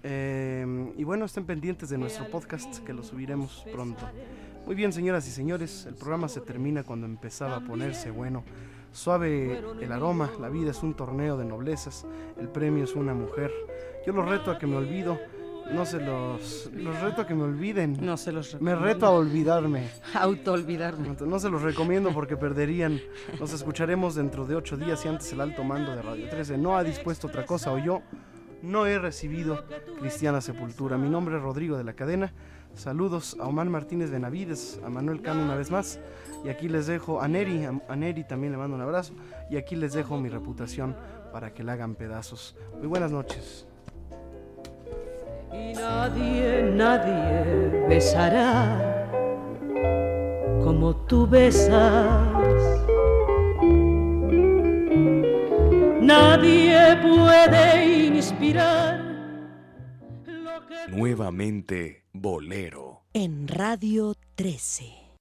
Eh, 0.02 0.92
y 0.96 1.04
bueno, 1.04 1.24
estén 1.24 1.46
pendientes 1.46 1.88
de 1.88 1.96
nuestro 1.96 2.28
podcast 2.28 2.78
que 2.84 2.92
lo 2.92 3.04
subiremos 3.04 3.64
pronto. 3.72 4.08
Muy 4.66 4.74
bien, 4.74 4.92
señoras 4.92 5.26
y 5.28 5.30
señores, 5.30 5.86
el 5.86 5.94
programa 5.94 6.28
se 6.28 6.40
termina 6.40 6.82
cuando 6.82 7.06
empezaba 7.06 7.56
a 7.56 7.60
ponerse 7.60 8.10
bueno. 8.10 8.44
Suave 8.94 9.60
el 9.80 9.90
aroma, 9.90 10.30
la 10.40 10.48
vida 10.48 10.70
es 10.70 10.84
un 10.84 10.94
torneo 10.94 11.36
de 11.36 11.44
noblezas, 11.44 12.06
el 12.38 12.48
premio 12.48 12.84
es 12.84 12.94
una 12.94 13.12
mujer. 13.12 13.50
Yo 14.06 14.12
los 14.12 14.28
reto 14.28 14.52
a 14.52 14.58
que 14.58 14.68
me 14.68 14.76
olvido 14.76 15.18
No 15.72 15.84
se 15.84 15.98
los, 15.98 16.70
los 16.72 17.00
reto 17.00 17.22
a 17.22 17.26
que 17.26 17.34
me 17.34 17.42
olviden. 17.42 17.96
No 18.00 18.16
se 18.16 18.30
los 18.30 18.54
Me 18.60 18.70
recomiendo. 18.70 18.84
reto 18.84 19.06
a 19.06 19.10
olvidarme. 19.10 19.88
Auto-olvidarme. 20.14 21.16
No 21.26 21.38
se 21.40 21.50
los 21.50 21.62
recomiendo 21.62 22.12
porque 22.12 22.36
perderían. 22.36 23.00
Nos 23.40 23.52
escucharemos 23.52 24.14
dentro 24.14 24.46
de 24.46 24.54
ocho 24.54 24.76
días 24.76 25.04
y 25.04 25.08
antes 25.08 25.32
el 25.32 25.40
alto 25.40 25.64
mando 25.64 25.90
de 25.96 26.00
Radio 26.00 26.28
13 26.28 26.56
no 26.58 26.76
ha 26.76 26.84
dispuesto 26.84 27.26
otra 27.26 27.44
cosa 27.44 27.72
o 27.72 27.78
yo 27.78 28.02
no 28.62 28.86
he 28.86 28.98
recibido 29.00 29.64
cristiana 29.98 30.40
sepultura. 30.40 30.98
Mi 30.98 31.08
nombre 31.08 31.36
es 31.36 31.42
Rodrigo 31.42 31.76
de 31.76 31.82
la 31.84 31.94
Cadena. 31.94 32.32
Saludos 32.74 33.36
a 33.40 33.46
Omar 33.48 33.68
Martínez 33.68 34.10
Benavides, 34.10 34.80
a 34.84 34.88
Manuel 34.88 35.20
Cano 35.20 35.42
una 35.42 35.56
vez 35.56 35.70
más. 35.70 35.98
Y 36.44 36.50
aquí 36.50 36.68
les 36.68 36.86
dejo 36.86 37.20
a 37.20 37.28
Neri, 37.28 37.64
a, 37.64 37.72
a 37.88 37.96
Neri 37.96 38.22
también 38.24 38.52
le 38.52 38.58
mando 38.58 38.76
un 38.76 38.82
abrazo. 38.82 39.14
Y 39.50 39.56
aquí 39.56 39.76
les 39.76 39.94
dejo 39.94 40.18
mi 40.18 40.28
reputación 40.28 40.94
para 41.32 41.52
que 41.54 41.64
la 41.64 41.72
hagan 41.72 41.94
pedazos. 41.94 42.56
Muy 42.78 42.86
buenas 42.86 43.10
noches. 43.10 43.66
y 45.52 45.72
nadie, 45.72 46.62
nadie 46.74 47.86
besará 47.88 49.08
como 50.62 50.94
tú 51.06 51.26
besas. 51.26 52.80
Nadie 56.00 56.98
puede 57.02 58.06
inspirar 58.06 59.02
Nuevamente 60.88 62.04
Bolero. 62.12 63.04
En 63.14 63.48
Radio 63.48 64.14
13. 64.34 65.03